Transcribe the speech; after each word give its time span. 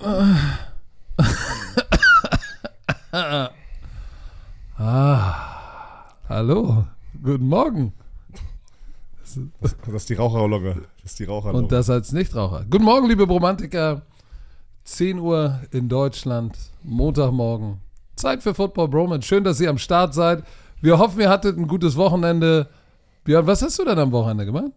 ah, 0.00 0.58
hallo, 6.28 6.84
guten 7.22 7.48
Morgen. 7.48 7.92
Das, 9.60 9.76
das 9.84 9.94
ist 9.94 10.08
die 10.08 10.14
Raucherlogge. 10.14 10.82
Das 11.02 11.12
ist 11.12 11.18
die 11.18 11.24
Raucherlogge. 11.24 11.64
Und 11.64 11.72
das 11.72 11.90
als 11.90 12.12
Nichtraucher. 12.12 12.64
Guten 12.70 12.84
Morgen, 12.84 13.08
liebe 13.08 13.24
Romantiker. 13.24 14.02
10 14.84 15.18
Uhr 15.18 15.60
in 15.72 15.88
Deutschland, 15.88 16.56
Montagmorgen. 16.82 17.80
Zeit 18.16 18.42
für 18.42 18.54
Football 18.54 18.88
Broman. 18.88 19.22
Schön, 19.22 19.44
dass 19.44 19.60
ihr 19.60 19.68
am 19.68 19.78
Start 19.78 20.14
seid. 20.14 20.44
Wir 20.80 20.98
hoffen, 20.98 21.20
ihr 21.20 21.28
hattet 21.28 21.58
ein 21.58 21.66
gutes 21.66 21.96
Wochenende. 21.96 22.68
Björn, 23.24 23.46
was 23.46 23.62
hast 23.62 23.78
du 23.78 23.84
denn 23.84 23.98
am 23.98 24.12
Wochenende 24.12 24.46
gemacht? 24.46 24.72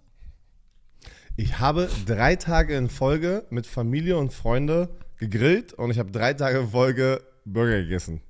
Ich 1.37 1.59
habe 1.59 1.89
drei 2.05 2.35
Tage 2.35 2.75
in 2.75 2.89
Folge 2.89 3.45
mit 3.49 3.65
Familie 3.67 4.17
und 4.17 4.33
Freunde 4.33 4.89
gegrillt 5.21 5.73
und 5.73 5.91
ich 5.91 5.99
habe 5.99 6.11
drei 6.11 6.33
Tage 6.33 6.59
in 6.59 6.67
Folge 6.67 7.21
Burger 7.45 7.81
gegessen. 7.81 8.21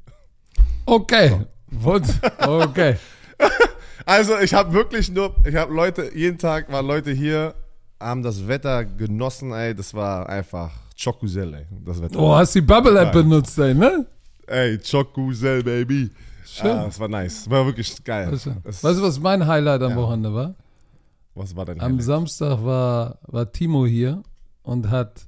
Okay. 0.86 1.46
So. 1.82 2.02
Okay. 2.42 2.98
Also 4.04 4.40
ich 4.40 4.52
habe 4.56 4.74
wirklich 4.74 5.12
nur, 5.12 5.36
ich 5.46 5.56
habe 5.56 5.72
Leute, 5.72 6.12
jeden 6.16 6.40
Tag 6.40 6.72
waren 6.72 6.88
Leute 6.88 7.12
hier, 7.12 7.54
haben 8.00 8.24
das 8.24 8.48
Wetter 8.48 8.84
genossen, 8.84 9.54
ey, 9.54 9.76
das 9.76 9.94
war 9.94 10.28
einfach 10.28 10.72
Chokusel, 11.02 11.54
ey, 11.54 11.66
das 11.86 12.02
Wetter. 12.02 12.20
Oh, 12.20 12.34
hast 12.34 12.56
die 12.56 12.62
Bubble 12.62 13.00
App 13.00 13.14
ja. 13.14 13.22
benutzt, 13.22 13.58
ey, 13.60 13.76
ne? 13.76 14.08
Ey, 14.48 14.80
Chokusel, 14.80 15.64
Baby. 15.64 16.10
Schön. 16.44 16.68
Ja, 16.68 16.86
das 16.86 17.00
war 17.00 17.08
nice, 17.08 17.48
war 17.48 17.64
wirklich 17.64 18.04
geil. 18.04 18.32
Das, 18.32 18.48
weißt 18.48 19.00
du, 19.00 19.04
was 19.04 19.20
mein 19.20 19.46
Highlight 19.46 19.84
am 19.84 19.92
ja. 19.92 19.98
Wochenende 19.98 20.34
war? 20.34 20.56
Was 21.36 21.56
war 21.56 21.66
dein 21.66 21.80
Highlight? 21.80 21.92
Am 21.92 22.02
Samstag 22.02 22.66
war, 22.66 23.20
war 23.28 23.52
Timo 23.52 23.86
hier 23.86 24.24
und 24.64 24.90
hat 24.90 25.28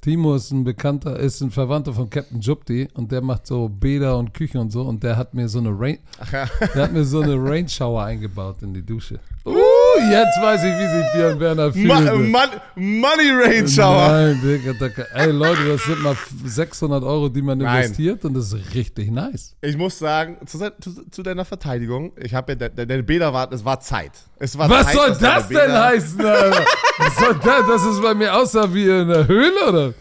Timo 0.00 0.34
ist 0.34 0.50
ein 0.52 0.64
Bekannter, 0.64 1.18
ist 1.18 1.42
ein 1.42 1.50
Verwandter 1.50 1.92
von 1.92 2.08
Captain 2.08 2.40
Jupti 2.40 2.88
und 2.94 3.12
der 3.12 3.20
macht 3.20 3.46
so 3.46 3.68
Bäder 3.68 4.16
und 4.16 4.32
Küche 4.32 4.58
und 4.58 4.70
so 4.72 4.82
und 4.82 5.02
der 5.02 5.16
hat 5.18 5.34
mir 5.34 5.50
so 5.50 5.58
eine 5.58 5.68
Rain, 5.70 5.98
ja. 6.32 6.48
der 6.74 6.84
hat 6.84 6.92
mir 6.92 7.04
so 7.04 7.20
eine 7.20 7.36
Rain 7.36 7.68
Shower 7.68 8.04
eingebaut 8.04 8.62
in 8.62 8.72
die 8.72 8.84
Dusche. 8.84 9.20
Uh, 9.46 9.65
jetzt 9.98 10.40
weiß 10.40 10.62
ich, 10.64 10.72
wie 10.72 10.88
sich 10.88 11.12
Björn 11.14 11.40
Werner 11.40 11.72
fühlt. 11.72 11.86
Ma 11.86 12.00
Mon 12.00 13.00
Money 13.00 13.30
Rain 13.32 13.68
Shower. 13.68 14.08
Nein, 14.08 14.40
Digga, 14.42 14.72
Digga. 14.72 15.02
Ey 15.14 15.30
Leute, 15.30 15.66
das 15.68 15.84
sind 15.84 16.02
mal 16.02 16.16
600 16.44 17.02
Euro, 17.02 17.28
die 17.28 17.42
man 17.42 17.58
Nein. 17.58 17.84
investiert 17.84 18.24
und 18.24 18.34
das 18.34 18.52
ist 18.52 18.74
richtig 18.74 19.10
nice. 19.10 19.54
Ich 19.60 19.76
muss 19.76 19.98
sagen, 19.98 20.38
zu, 20.46 20.58
zu, 20.80 21.10
zu 21.10 21.22
deiner 21.22 21.44
Verteidigung, 21.44 22.12
ich 22.16 22.34
habe 22.34 22.56
ja, 22.58 22.68
deine 22.68 23.02
Bäder 23.02 23.32
war, 23.32 23.52
es 23.52 23.64
war 23.64 23.80
Zeit. 23.80 24.12
Es 24.38 24.56
war 24.56 24.68
Was 24.68 24.86
Zeit, 24.86 24.94
soll 24.94 25.16
das 25.20 25.48
denn 25.48 25.72
heißen, 25.72 26.24
Alter? 26.24 26.64
Was 26.98 27.16
soll 27.16 27.34
das? 27.42 27.66
Das 27.66 27.86
ist 27.86 28.02
bei 28.02 28.14
mir 28.14 28.34
aussah 28.34 28.72
wie 28.72 28.84
in 28.84 29.10
einer 29.10 29.26
Höhle, 29.26 29.68
oder? 29.68 29.94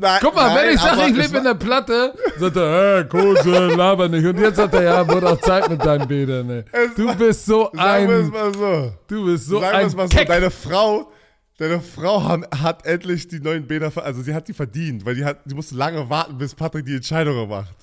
Nein, 0.00 0.18
Guck 0.20 0.34
mal, 0.34 0.48
nein, 0.48 0.66
wenn 0.66 0.74
ich 0.74 0.80
sage, 0.80 1.10
ich 1.10 1.16
lebe 1.16 1.38
in 1.38 1.44
der 1.44 1.54
Platte, 1.54 2.14
sagt 2.38 2.56
er, 2.56 2.98
äh, 2.98 3.04
Kose, 3.04 3.66
laber 3.74 4.08
nicht. 4.08 4.24
Und 4.24 4.38
jetzt 4.38 4.56
sagt 4.56 4.74
er, 4.74 4.82
ja, 4.82 5.08
wird 5.08 5.24
auch 5.24 5.40
Zeit 5.40 5.68
mit 5.68 5.84
deinen 5.84 6.06
Bädern. 6.06 6.46
Ne. 6.46 6.64
Du 6.96 7.14
bist 7.14 7.46
so 7.46 7.70
ein. 7.72 7.78
Sagen 7.78 8.08
wir 8.08 8.16
es 8.18 8.30
mal 8.30 8.54
so. 8.54 8.92
Du 9.06 9.24
bist 9.26 9.46
so 9.46 9.60
sagen 9.60 9.76
ein. 9.76 9.90
Sagen 9.90 9.98
wir 9.98 10.04
es 10.04 10.14
mal 10.14 10.24
so. 10.24 10.32
Deine 10.32 10.50
Frau, 10.50 11.12
deine 11.58 11.80
Frau 11.80 12.24
hat, 12.24 12.60
hat, 12.62 12.86
endlich 12.86 13.28
die 13.28 13.40
neuen 13.40 13.66
Bäder, 13.66 13.92
also 13.96 14.22
sie 14.22 14.34
hat 14.34 14.48
die 14.48 14.54
verdient, 14.54 15.04
weil 15.04 15.14
die, 15.14 15.24
hat, 15.24 15.38
die 15.44 15.54
musste 15.54 15.74
lange 15.74 16.08
warten, 16.08 16.38
bis 16.38 16.54
Patrick 16.54 16.86
die 16.86 16.96
Entscheidung 16.96 17.48
macht 17.48 17.74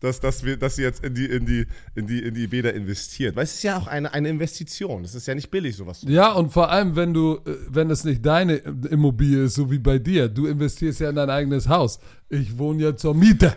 dass, 0.00 0.18
dass, 0.20 0.44
wir, 0.44 0.56
dass 0.56 0.76
sie 0.76 0.82
jetzt 0.82 1.04
in 1.04 1.14
die, 1.14 1.26
in 1.26 1.46
die, 1.46 1.66
in 1.94 2.06
die, 2.06 2.20
in 2.20 2.34
die 2.34 2.46
Bäder 2.46 2.74
investiert. 2.74 3.36
Weil 3.36 3.44
es 3.44 3.54
ist 3.54 3.62
ja 3.62 3.78
auch 3.78 3.86
eine, 3.86 4.12
eine 4.12 4.28
Investition. 4.28 5.04
Es 5.04 5.14
ist 5.14 5.26
ja 5.26 5.34
nicht 5.34 5.50
billig, 5.50 5.76
sowas 5.76 6.00
zu 6.00 6.06
machen. 6.06 6.14
Ja, 6.14 6.32
und 6.32 6.52
vor 6.52 6.70
allem, 6.70 6.96
wenn 6.96 7.12
du, 7.12 7.40
äh, 7.44 7.56
wenn 7.68 7.90
es 7.90 8.04
nicht 8.04 8.24
deine 8.24 8.56
Immobilie 8.56 9.44
ist, 9.44 9.54
so 9.54 9.70
wie 9.70 9.78
bei 9.78 9.98
dir, 9.98 10.28
du 10.28 10.46
investierst 10.46 11.00
ja 11.00 11.10
in 11.10 11.16
dein 11.16 11.30
eigenes 11.30 11.68
Haus. 11.68 12.00
Ich 12.28 12.56
wohne 12.58 12.82
ja 12.82 12.96
zur 12.96 13.14
Miete. 13.14 13.56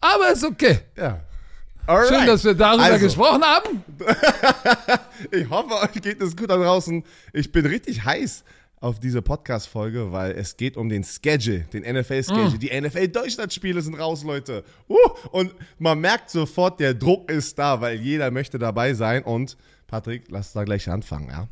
Aber 0.00 0.32
ist 0.32 0.44
okay. 0.44 0.80
Ja. 0.96 1.20
Alright. 1.86 2.08
Schön, 2.08 2.26
dass 2.26 2.44
wir 2.44 2.54
darüber 2.54 2.84
also. 2.84 3.04
gesprochen 3.04 3.42
haben. 3.42 3.84
ich 5.32 5.50
hoffe, 5.50 5.74
euch 5.74 6.00
geht 6.00 6.20
es 6.20 6.36
gut 6.36 6.48
da 6.48 6.56
draußen. 6.56 7.02
Ich 7.32 7.50
bin 7.50 7.66
richtig 7.66 8.04
heiß 8.04 8.44
auf 8.82 8.98
diese 8.98 9.22
Podcast-Folge, 9.22 10.10
weil 10.10 10.32
es 10.32 10.56
geht 10.56 10.76
um 10.76 10.88
den 10.88 11.04
Schedule, 11.04 11.60
den 11.72 11.82
NFL-Schedule. 11.82 12.56
Mm. 12.56 12.58
Die 12.58 12.80
NFL-Deutschland-Spiele 12.80 13.80
sind 13.80 13.94
raus, 13.94 14.24
Leute. 14.24 14.64
Uh, 14.88 14.96
und 15.30 15.54
man 15.78 16.00
merkt 16.00 16.30
sofort, 16.30 16.80
der 16.80 16.92
Druck 16.92 17.30
ist 17.30 17.58
da, 17.58 17.80
weil 17.80 18.00
jeder 18.00 18.30
möchte 18.30 18.58
dabei 18.58 18.94
sein. 18.94 19.22
Und 19.22 19.56
Patrick, 19.86 20.24
lass 20.30 20.52
da 20.52 20.64
gleich 20.64 20.88
anfangen, 20.90 21.28
ja? 21.28 21.48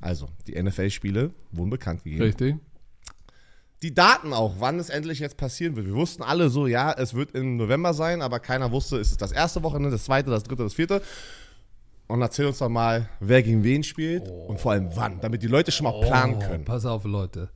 Also, 0.00 0.28
die 0.48 0.60
NFL-Spiele 0.60 1.30
wurden 1.52 1.70
bekannt 1.70 2.02
gegeben. 2.02 2.24
Richtig. 2.24 2.56
Die 3.82 3.94
Daten 3.94 4.32
auch, 4.32 4.56
wann 4.58 4.78
es 4.78 4.90
endlich 4.90 5.20
jetzt 5.20 5.36
passieren 5.36 5.76
wird. 5.76 5.86
Wir 5.86 5.94
wussten 5.94 6.22
alle 6.22 6.48
so, 6.48 6.66
ja, 6.66 6.92
es 6.92 7.14
wird 7.14 7.32
im 7.32 7.56
November 7.56 7.94
sein, 7.94 8.22
aber 8.22 8.40
keiner 8.40 8.72
wusste, 8.72 8.96
ist 8.96 9.12
es 9.12 9.16
das 9.16 9.32
erste 9.32 9.62
Wochenende, 9.62 9.90
das 9.90 10.04
zweite, 10.04 10.30
das 10.30 10.42
dritte, 10.42 10.64
das 10.64 10.74
vierte. 10.74 11.02
Und 12.08 12.20
erzähl 12.20 12.46
uns 12.46 12.58
doch 12.58 12.68
mal, 12.68 13.08
wer 13.20 13.42
gegen 13.42 13.64
wen 13.64 13.82
spielt 13.82 14.28
oh. 14.28 14.46
und 14.48 14.60
vor 14.60 14.72
allem 14.72 14.90
wann, 14.94 15.20
damit 15.20 15.42
die 15.42 15.46
Leute 15.48 15.72
schon 15.72 15.84
mal 15.84 16.00
planen 16.00 16.34
oh, 16.36 16.40
können. 16.40 16.64
Pass 16.64 16.84
auf, 16.84 17.04
Leute. 17.04 17.50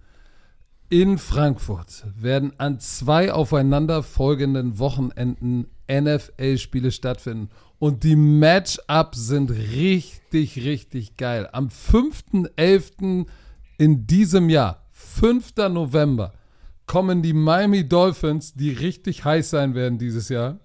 In 0.89 1.19
Frankfurt 1.19 2.07
werden 2.17 2.53
an 2.59 2.79
zwei 2.79 3.33
aufeinanderfolgenden 3.33 4.79
Wochenenden 4.79 5.67
NFL-Spiele 5.91 6.93
stattfinden. 6.93 7.51
Und 7.79 8.05
die 8.05 8.17
Matchups 8.17 9.27
sind 9.27 9.51
richtig, 9.51 10.65
richtig 10.65 11.17
geil. 11.17 11.49
Am 11.53 11.69
5.11. 11.69 13.27
in 13.78 14.07
diesem 14.07 14.49
Jahr, 14.49 14.87
5. 14.93 15.57
November, 15.71 16.33
kommen 16.87 17.21
die 17.21 17.33
Miami 17.33 17.87
Dolphins, 17.87 18.55
die 18.55 18.71
richtig 18.71 19.25
heiß 19.25 19.51
sein 19.51 19.75
werden 19.75 19.99
dieses 19.99 20.28
Jahr, 20.28 20.61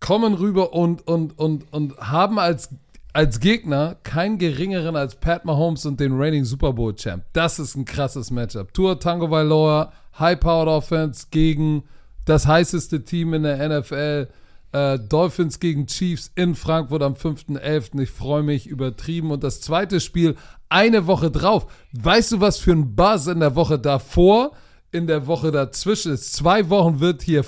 kommen 0.00 0.34
rüber 0.34 0.72
und, 0.72 1.06
und, 1.06 1.38
und, 1.38 1.72
und 1.72 1.96
haben 1.98 2.38
als, 2.38 2.70
als 3.12 3.40
Gegner 3.40 3.96
keinen 4.02 4.38
geringeren 4.38 4.96
als 4.96 5.16
Pat 5.16 5.44
Mahomes 5.44 5.86
und 5.86 6.00
den 6.00 6.18
reigning 6.18 6.44
Super 6.44 6.72
Bowl 6.72 6.94
Champ. 6.94 7.24
Das 7.32 7.58
ist 7.58 7.74
ein 7.76 7.84
krasses 7.84 8.30
Matchup. 8.30 8.72
Tour 8.74 9.00
Tango 9.00 9.30
Vailoa, 9.30 9.92
High-Powered 10.18 10.68
Offense 10.68 11.26
gegen 11.30 11.84
das 12.24 12.46
heißeste 12.46 13.04
Team 13.04 13.34
in 13.34 13.42
der 13.42 13.80
NFL. 13.80 14.28
Äh, 14.70 14.98
Dolphins 14.98 15.60
gegen 15.60 15.86
Chiefs 15.86 16.30
in 16.34 16.54
Frankfurt 16.54 17.02
am 17.02 17.14
5.11. 17.14 18.00
Ich 18.02 18.10
freue 18.10 18.42
mich 18.42 18.66
übertrieben. 18.66 19.30
Und 19.30 19.42
das 19.42 19.60
zweite 19.60 19.98
Spiel 20.00 20.36
eine 20.68 21.06
Woche 21.06 21.30
drauf. 21.30 21.66
Weißt 21.92 22.32
du, 22.32 22.40
was 22.40 22.58
für 22.58 22.72
ein 22.72 22.94
Buzz 22.94 23.26
in 23.26 23.40
der 23.40 23.56
Woche 23.56 23.78
davor, 23.78 24.52
in 24.92 25.06
der 25.06 25.26
Woche 25.26 25.50
dazwischen 25.50 26.12
ist? 26.12 26.34
Zwei 26.34 26.68
Wochen 26.68 27.00
wird 27.00 27.22
hier 27.22 27.44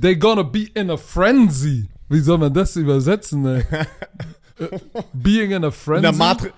They're 0.00 0.18
gonna 0.18 0.44
be 0.44 0.70
in 0.74 0.90
a 0.90 0.96
frenzy. 0.96 1.88
Wie 2.08 2.20
soll 2.20 2.38
man 2.38 2.52
das 2.52 2.76
übersetzen, 2.76 3.44
ey? 3.46 3.64
Being 5.12 5.52
in 5.52 5.64
a 5.64 5.70
frenzy. 5.70 6.06
In 6.06 6.12
der 6.12 6.26
Matri 6.26 6.50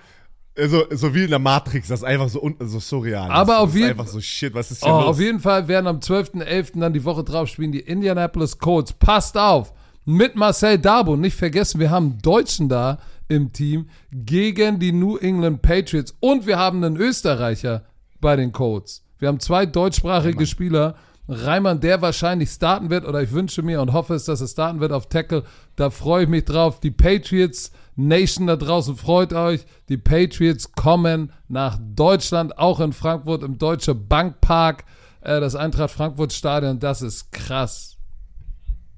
so, 0.67 0.83
so 0.91 1.13
wie 1.13 1.23
in 1.23 1.29
der 1.29 1.39
Matrix, 1.39 1.87
das 1.87 2.01
ist 2.01 2.05
einfach 2.05 2.29
so, 2.29 2.51
so 2.59 2.79
surreal. 2.79 3.29
Aber 3.31 3.59
auf 3.59 3.73
jeden 3.73 3.91
einfach 3.91 4.07
so 4.07 4.19
shit, 4.19 4.53
was 4.53 4.71
ist 4.71 4.83
hier 4.83 4.93
oh, 4.93 4.99
los? 4.99 5.07
Auf 5.07 5.19
jeden 5.19 5.39
Fall 5.39 5.67
werden 5.67 5.87
am 5.87 5.99
12.11. 5.99 6.79
dann 6.79 6.93
die 6.93 7.03
Woche 7.03 7.23
drauf 7.23 7.47
spielen 7.47 7.71
die 7.71 7.79
Indianapolis 7.79 8.57
Colts. 8.57 8.93
Passt 8.93 9.37
auf! 9.37 9.73
Mit 10.05 10.35
Marcel 10.35 10.79
Darbo. 10.79 11.15
Nicht 11.15 11.35
vergessen, 11.35 11.79
wir 11.79 11.91
haben 11.91 12.11
einen 12.11 12.21
Deutschen 12.21 12.69
da 12.69 12.99
im 13.27 13.53
Team 13.53 13.87
gegen 14.11 14.79
die 14.79 14.91
New 14.91 15.17
England 15.17 15.61
Patriots. 15.61 16.15
Und 16.19 16.47
wir 16.47 16.57
haben 16.57 16.83
einen 16.83 16.97
Österreicher 16.97 17.85
bei 18.19 18.35
den 18.35 18.51
Colts. 18.51 19.03
Wir 19.19 19.27
haben 19.27 19.39
zwei 19.39 19.65
deutschsprachige 19.65 20.47
Spieler 20.47 20.95
Reimann, 21.27 21.79
der 21.79 22.01
wahrscheinlich 22.01 22.49
starten 22.49 22.89
wird, 22.89 23.05
oder 23.05 23.21
ich 23.21 23.31
wünsche 23.31 23.61
mir 23.61 23.81
und 23.81 23.93
hoffe 23.93 24.15
es, 24.15 24.25
dass 24.25 24.41
er 24.41 24.47
starten 24.47 24.79
wird 24.79 24.91
auf 24.91 25.07
Tackle. 25.07 25.43
Da 25.75 25.89
freue 25.89 26.23
ich 26.23 26.29
mich 26.29 26.45
drauf. 26.45 26.79
Die 26.79 26.91
Patriots 26.91 27.71
Nation 27.95 28.47
da 28.47 28.55
draußen 28.55 28.95
freut 28.97 29.33
euch. 29.33 29.65
Die 29.89 29.97
Patriots 29.97 30.71
kommen 30.73 31.31
nach 31.47 31.77
Deutschland, 31.79 32.57
auch 32.57 32.79
in 32.79 32.93
Frankfurt 32.93 33.43
im 33.43 33.57
Deutsche 33.57 33.95
Bankpark, 33.95 34.83
äh, 35.21 35.39
das 35.39 35.55
Eintracht 35.55 35.91
Frankfurt 35.91 36.33
Stadion. 36.33 36.79
Das 36.79 37.01
ist 37.01 37.31
krass. 37.31 37.97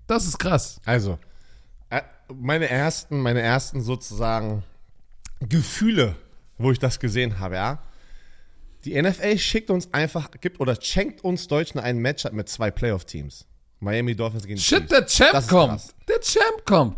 Das 0.08 0.26
ist 0.26 0.38
krass. 0.38 0.80
Also, 0.86 1.20
äh, 1.90 2.02
meine 2.34 2.70
ersten, 2.70 3.22
meine 3.22 3.42
ersten 3.42 3.82
sozusagen 3.82 4.64
Gefühle, 5.42 6.16
wo 6.58 6.72
ich 6.72 6.80
das 6.80 7.00
gesehen 7.00 7.40
habe, 7.40 7.56
ja 7.56 7.80
die 8.86 9.02
NFL 9.02 9.38
schickt 9.38 9.70
uns 9.70 9.94
einfach, 9.94 10.30
gibt 10.42 10.60
oder 10.60 10.78
schenkt 10.80 11.24
uns 11.24 11.48
Deutschen 11.48 11.80
ein 11.80 11.98
Matchup 12.00 12.34
mit 12.34 12.50
zwei 12.50 12.72
Playoff-Teams. 12.72 13.46
Miami 13.80 14.16
Dolphins 14.16 14.46
gegen 14.46 14.60
Shit, 14.60 14.90
der 14.92 15.06
Champ 15.06 15.48
kommt. 15.48 15.82
Der 16.08 16.20
Champ 16.22 16.66
kommt. 16.66 16.98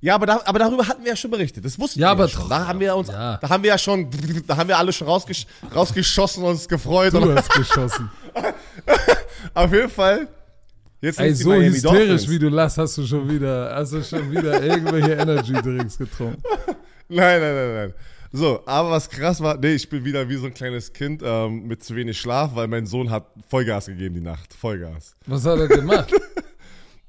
Ja, 0.00 0.14
aber, 0.14 0.26
da, 0.26 0.40
aber 0.44 0.58
darüber 0.58 0.86
hatten 0.86 1.02
wir 1.02 1.10
ja 1.10 1.16
schon 1.16 1.30
berichtet. 1.30 1.64
Das 1.64 1.78
wussten 1.78 2.00
ja, 2.00 2.08
wir 2.08 2.10
aber 2.10 2.24
ja 2.24 2.28
schon. 2.28 2.48
Da 2.48 2.66
haben 2.66 2.80
wir 2.80 2.94
uns, 2.94 3.08
ja. 3.08 3.38
da 3.38 3.48
haben 3.48 3.62
wir 3.62 3.68
ja 3.68 3.78
schon, 3.78 4.08
da 4.46 4.56
haben 4.56 4.68
wir 4.68 4.76
alle 4.76 4.92
schon 4.92 5.06
rausgesch 5.06 5.46
rausgeschossen 5.74 6.42
und 6.42 6.50
uns 6.50 6.68
gefreut. 6.68 7.14
Du 7.14 7.34
hast 7.34 7.50
geschossen. 7.50 8.10
Auf 9.54 9.72
jeden 9.72 9.88
Fall. 9.88 10.28
Jetzt 11.00 11.18
Ey, 11.18 11.34
so 11.34 11.52
hysterisch 11.54 11.82
Dolphins. 11.82 12.30
wie 12.30 12.38
du 12.38 12.48
lachst, 12.48 12.78
hast 12.78 12.98
du 12.98 13.06
schon 13.06 13.28
wieder, 13.28 13.74
hast 13.74 13.92
du 13.92 14.02
schon 14.02 14.30
wieder 14.30 14.62
irgendwelche 14.64 15.12
Energy 15.12 15.52
Drinks 15.54 15.98
getrunken. 15.98 16.42
Nein, 17.08 17.40
nein, 17.40 17.54
nein, 17.54 17.74
nein. 17.74 17.94
So, 18.32 18.62
aber 18.66 18.90
was 18.90 19.08
krass 19.08 19.40
war, 19.40 19.56
nee, 19.58 19.74
ich 19.74 19.88
bin 19.88 20.04
wieder 20.04 20.28
wie 20.28 20.36
so 20.36 20.46
ein 20.46 20.54
kleines 20.54 20.92
Kind 20.92 21.22
ähm, 21.24 21.66
mit 21.66 21.82
zu 21.82 21.94
wenig 21.96 22.18
Schlaf, 22.18 22.54
weil 22.54 22.68
mein 22.68 22.86
Sohn 22.86 23.10
hat 23.10 23.26
Vollgas 23.48 23.86
gegeben 23.86 24.14
die 24.16 24.20
Nacht. 24.20 24.54
Vollgas. 24.54 25.14
Was 25.26 25.44
hat 25.44 25.58
er 25.58 25.68
gemacht? 25.68 26.12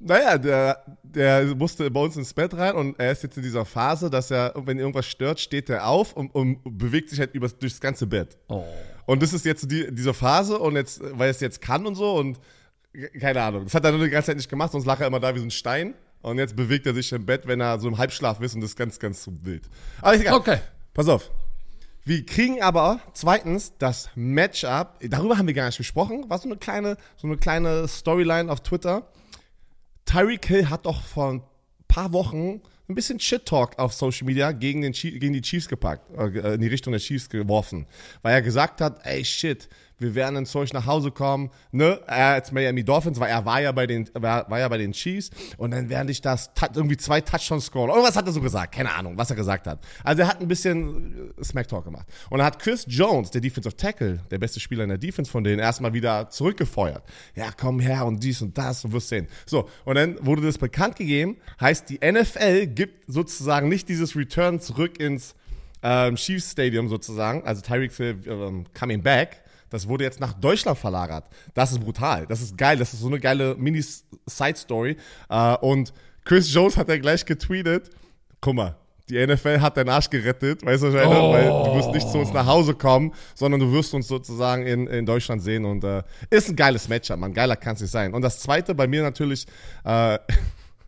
Naja, 0.00 0.38
der, 0.38 0.84
der 1.02 1.56
musste 1.56 1.90
bei 1.90 2.00
uns 2.00 2.16
ins 2.16 2.32
Bett 2.32 2.54
rein 2.54 2.76
und 2.76 2.98
er 3.00 3.10
ist 3.10 3.24
jetzt 3.24 3.36
in 3.36 3.42
dieser 3.42 3.64
Phase, 3.64 4.08
dass 4.08 4.30
er, 4.30 4.54
wenn 4.54 4.78
irgendwas 4.78 5.06
stört, 5.06 5.40
steht 5.40 5.68
er 5.70 5.88
auf 5.88 6.12
und, 6.12 6.32
und 6.34 6.60
bewegt 6.78 7.10
sich 7.10 7.18
halt 7.18 7.34
über, 7.34 7.48
durchs 7.48 7.80
ganze 7.80 8.06
Bett. 8.06 8.36
Oh. 8.46 8.64
Und 9.06 9.22
das 9.22 9.32
ist 9.32 9.44
jetzt 9.44 9.68
die, 9.70 9.92
diese 9.92 10.14
Phase 10.14 10.56
und 10.58 10.76
jetzt, 10.76 11.00
weil 11.02 11.28
er 11.28 11.30
es 11.30 11.40
jetzt 11.40 11.60
kann 11.60 11.84
und 11.84 11.96
so 11.96 12.14
und 12.14 12.38
keine 13.20 13.42
Ahnung. 13.42 13.64
Das 13.64 13.74
hat 13.74 13.84
er 13.84 13.90
nur 13.90 14.04
die 14.04 14.10
ganze 14.10 14.26
Zeit 14.26 14.36
nicht 14.36 14.48
gemacht, 14.48 14.70
sonst 14.70 14.86
lag 14.86 15.00
er 15.00 15.08
immer 15.08 15.18
da 15.18 15.34
wie 15.34 15.40
so 15.40 15.44
ein 15.44 15.50
Stein. 15.50 15.94
Und 16.20 16.38
jetzt 16.38 16.54
bewegt 16.54 16.86
er 16.86 16.94
sich 16.94 17.12
im 17.12 17.26
Bett, 17.26 17.46
wenn 17.46 17.60
er 17.60 17.78
so 17.78 17.88
im 17.88 17.98
Halbschlaf 17.98 18.40
ist 18.40 18.54
und 18.54 18.60
das 18.60 18.70
ist 18.70 18.76
ganz, 18.76 18.98
ganz 18.98 19.24
so 19.24 19.32
wild. 19.42 19.68
Aber 20.00 20.14
ist 20.14 20.20
egal. 20.20 20.34
Okay. 20.34 20.58
Pass 20.98 21.08
auf. 21.08 21.30
Wir 22.04 22.26
kriegen 22.26 22.60
aber 22.60 23.00
zweitens 23.12 23.72
das 23.78 24.10
Matchup. 24.16 24.98
Darüber 25.00 25.38
haben 25.38 25.46
wir 25.46 25.54
gar 25.54 25.66
nicht 25.66 25.78
gesprochen. 25.78 26.28
War 26.28 26.38
so 26.38 26.48
eine 26.48 26.56
kleine, 26.56 26.96
so 27.16 27.28
eine 27.28 27.36
kleine 27.36 27.86
Storyline 27.86 28.50
auf 28.50 28.64
Twitter. 28.64 29.06
Tyreek 30.06 30.44
Hill 30.46 30.70
hat 30.70 30.86
doch 30.86 31.00
vor 31.00 31.34
ein 31.34 31.42
paar 31.86 32.12
Wochen 32.12 32.62
ein 32.88 32.96
bisschen 32.96 33.20
Shit-Talk 33.20 33.78
auf 33.78 33.92
Social 33.92 34.26
Media 34.26 34.50
gegen, 34.50 34.82
den, 34.82 34.90
gegen 34.90 35.34
die 35.34 35.40
Chiefs 35.40 35.68
gepackt, 35.68 36.10
äh, 36.18 36.54
in 36.54 36.62
die 36.62 36.66
Richtung 36.66 36.90
der 36.90 37.00
Chiefs 37.00 37.28
geworfen. 37.28 37.86
Weil 38.22 38.34
er 38.34 38.42
gesagt 38.42 38.80
hat, 38.80 38.98
ey 39.06 39.24
shit, 39.24 39.68
wir 39.98 40.14
werden 40.14 40.36
in 40.36 40.46
Zeug 40.46 40.72
nach 40.72 40.86
Hause 40.86 41.10
kommen, 41.10 41.50
ne? 41.72 42.00
Er 42.06 42.28
als 42.28 42.52
Miami 42.52 42.84
Dolphins, 42.84 43.18
weil 43.20 43.30
er 43.30 43.44
war 43.44 43.60
ja 43.60 43.72
bei 43.72 43.86
den, 43.86 44.08
war, 44.14 44.48
war 44.50 44.58
ja 44.58 44.68
bei 44.68 44.78
den 44.78 44.92
Chiefs 44.92 45.30
und 45.56 45.72
dann 45.72 45.88
werde 45.88 46.10
ich 46.10 46.20
das 46.20 46.50
irgendwie 46.74 46.96
zwei 46.96 47.20
Touchdowns 47.20 47.66
scoren. 47.66 47.90
Irgendwas 47.90 48.16
hat 48.16 48.26
er 48.26 48.32
so 48.32 48.40
gesagt, 48.40 48.74
keine 48.74 48.94
Ahnung, 48.94 49.16
was 49.16 49.30
er 49.30 49.36
gesagt 49.36 49.66
hat. 49.66 49.80
Also 50.04 50.22
er 50.22 50.28
hat 50.28 50.40
ein 50.40 50.48
bisschen 50.48 51.32
äh, 51.38 51.44
Smack-Talk 51.44 51.84
gemacht. 51.84 52.06
Und 52.30 52.38
dann 52.38 52.46
hat 52.46 52.58
Chris 52.58 52.84
Jones, 52.88 53.30
der 53.30 53.40
Defensive 53.40 53.76
Tackle, 53.76 54.20
der 54.30 54.38
beste 54.38 54.60
Spieler 54.60 54.84
in 54.84 54.90
der 54.90 54.98
Defense 54.98 55.30
von 55.30 55.44
denen, 55.44 55.58
erstmal 55.58 55.92
wieder 55.92 56.30
zurückgefeuert. 56.30 57.02
Ja, 57.34 57.50
komm 57.56 57.80
her 57.80 58.06
und 58.06 58.22
dies 58.22 58.42
und 58.42 58.56
das, 58.56 58.82
du 58.82 58.92
wirst 58.92 59.08
sehen. 59.08 59.26
So, 59.46 59.68
und 59.84 59.96
dann 59.96 60.24
wurde 60.24 60.42
das 60.42 60.58
bekannt 60.58 60.96
gegeben, 60.96 61.36
heißt 61.60 61.90
die 61.90 61.98
NFL 61.98 62.66
gibt 62.68 63.04
sozusagen 63.06 63.68
nicht 63.68 63.88
dieses 63.88 64.16
Return 64.16 64.60
zurück 64.60 65.00
ins 65.00 65.34
ähm, 65.82 66.16
Chiefs 66.16 66.52
Stadium 66.52 66.88
sozusagen, 66.88 67.44
also 67.44 67.62
Tyreek 67.62 67.92
ähm, 68.00 68.66
coming 68.78 69.02
back, 69.02 69.42
das 69.70 69.88
wurde 69.88 70.04
jetzt 70.04 70.20
nach 70.20 70.32
Deutschland 70.32 70.78
verlagert. 70.78 71.24
Das 71.54 71.72
ist 71.72 71.80
brutal. 71.80 72.26
Das 72.26 72.40
ist 72.40 72.56
geil. 72.56 72.76
Das 72.76 72.92
ist 72.92 73.00
so 73.00 73.08
eine 73.08 73.20
geile 73.20 73.54
Mini-Side-Story. 73.56 74.96
Äh, 75.28 75.56
und 75.56 75.92
Chris 76.24 76.52
Jones 76.52 76.76
hat 76.76 76.88
ja 76.88 76.98
gleich 76.98 77.24
getweetet, 77.24 77.90
guck 78.40 78.54
mal, 78.54 78.76
die 79.08 79.26
NFL 79.26 79.60
hat 79.60 79.76
deinen 79.76 79.88
Arsch 79.88 80.10
gerettet, 80.10 80.64
weißt 80.64 80.82
du? 80.82 80.88
Oh. 80.88 81.32
weil 81.32 81.46
du 81.46 81.76
wirst 81.76 81.90
nicht 81.92 82.08
zu 82.08 82.18
uns 82.18 82.32
nach 82.32 82.46
Hause 82.46 82.74
kommen, 82.74 83.14
sondern 83.34 83.60
du 83.60 83.72
wirst 83.72 83.94
uns 83.94 84.06
sozusagen 84.06 84.66
in, 84.66 84.86
in 84.86 85.06
Deutschland 85.06 85.42
sehen 85.42 85.64
und 85.64 85.82
äh, 85.84 86.02
ist 86.30 86.50
ein 86.50 86.56
geiles 86.56 86.88
Matchup, 86.88 87.18
man. 87.18 87.32
Geiler 87.32 87.56
kann 87.56 87.74
es 87.74 87.80
nicht 87.80 87.90
sein. 87.90 88.12
Und 88.12 88.22
das 88.22 88.40
zweite 88.40 88.74
bei 88.74 88.86
mir 88.86 89.02
natürlich, 89.02 89.46
äh, 89.84 90.18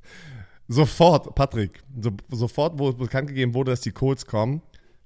sofort, 0.68 1.34
Patrick, 1.34 1.82
so, 1.98 2.10
sofort, 2.30 2.78
wo 2.78 2.92
bekannt 2.92 3.28
gegeben 3.28 3.54
wurde, 3.54 3.70
dass 3.70 3.80
die 3.80 3.92
Colts 3.92 4.26
kommen, 4.26 4.60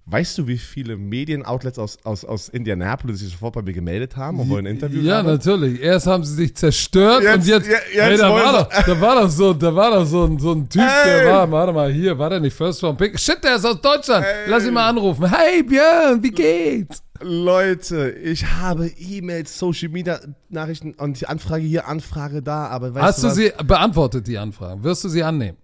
weißt 0.06 0.36
du, 0.38 0.46
wie 0.46 0.58
viele 0.58 0.96
Medienoutlets 0.98 1.78
aus, 1.78 1.98
aus, 2.04 2.24
aus 2.26 2.48
Indianapolis 2.50 3.20
sich 3.20 3.30
sofort 3.30 3.54
bei 3.54 3.62
mir 3.62 3.72
gemeldet 3.72 4.16
haben 4.16 4.38
und 4.38 4.50
wollen 4.50 4.66
ein 4.66 4.74
Interview 4.74 5.00
Ja, 5.00 5.18
haben? 5.18 5.28
natürlich. 5.28 5.80
Erst 5.80 6.06
haben 6.06 6.24
sie 6.24 6.34
sich 6.34 6.54
zerstört 6.54 7.22
Jetzt- 7.22 7.34
und 7.36 7.46
jetzt, 7.46 7.66
ja, 7.68 7.72
jetzt 7.92 8.02
hey, 8.02 8.16
da, 8.18 8.30
war 8.30 8.52
doch, 8.52 8.68
da 8.84 9.00
war 9.00 9.22
doch 9.22 9.30
so, 9.30 9.54
da 9.54 9.74
war 9.74 9.90
doch 9.92 10.04
so 10.04 10.24
ein, 10.26 10.38
so 10.38 10.52
ein 10.52 10.68
Typ, 10.68 10.82
der 10.82 11.22
Ey. 11.22 11.26
war, 11.32 11.50
warte 11.50 11.72
mal, 11.72 11.90
hier, 11.90 12.18
war 12.18 12.28
der 12.28 12.40
nicht 12.40 12.54
First 12.54 12.82
Round 12.84 12.98
Pick? 12.98 13.18
Shit, 13.18 13.42
der 13.42 13.56
ist 13.56 13.64
aus 13.64 13.80
Deutschland. 13.80 14.26
Ey. 14.26 14.50
Lass 14.50 14.66
ihn 14.66 14.74
mal 14.74 14.88
anrufen. 14.88 15.24
Hey 15.30 15.62
Björn, 15.62 16.22
wie 16.22 16.30
geht's? 16.30 17.02
Leute, 17.20 18.10
ich 18.10 18.44
habe 18.44 18.88
E-Mails, 18.88 19.58
Social 19.58 19.88
Media 19.88 20.20
Nachrichten 20.50 20.92
und 20.94 21.18
die 21.18 21.26
Anfrage 21.26 21.64
hier, 21.64 21.88
Anfrage 21.88 22.42
da, 22.42 22.66
aber 22.66 22.94
weißt 22.94 23.04
Hast 23.06 23.22
du 23.22 23.26
was? 23.28 23.34
sie 23.36 23.52
beantwortet, 23.64 24.26
die 24.26 24.36
Anfragen? 24.36 24.84
Wirst 24.84 25.04
du 25.04 25.08
sie 25.08 25.22
annehmen? 25.22 25.56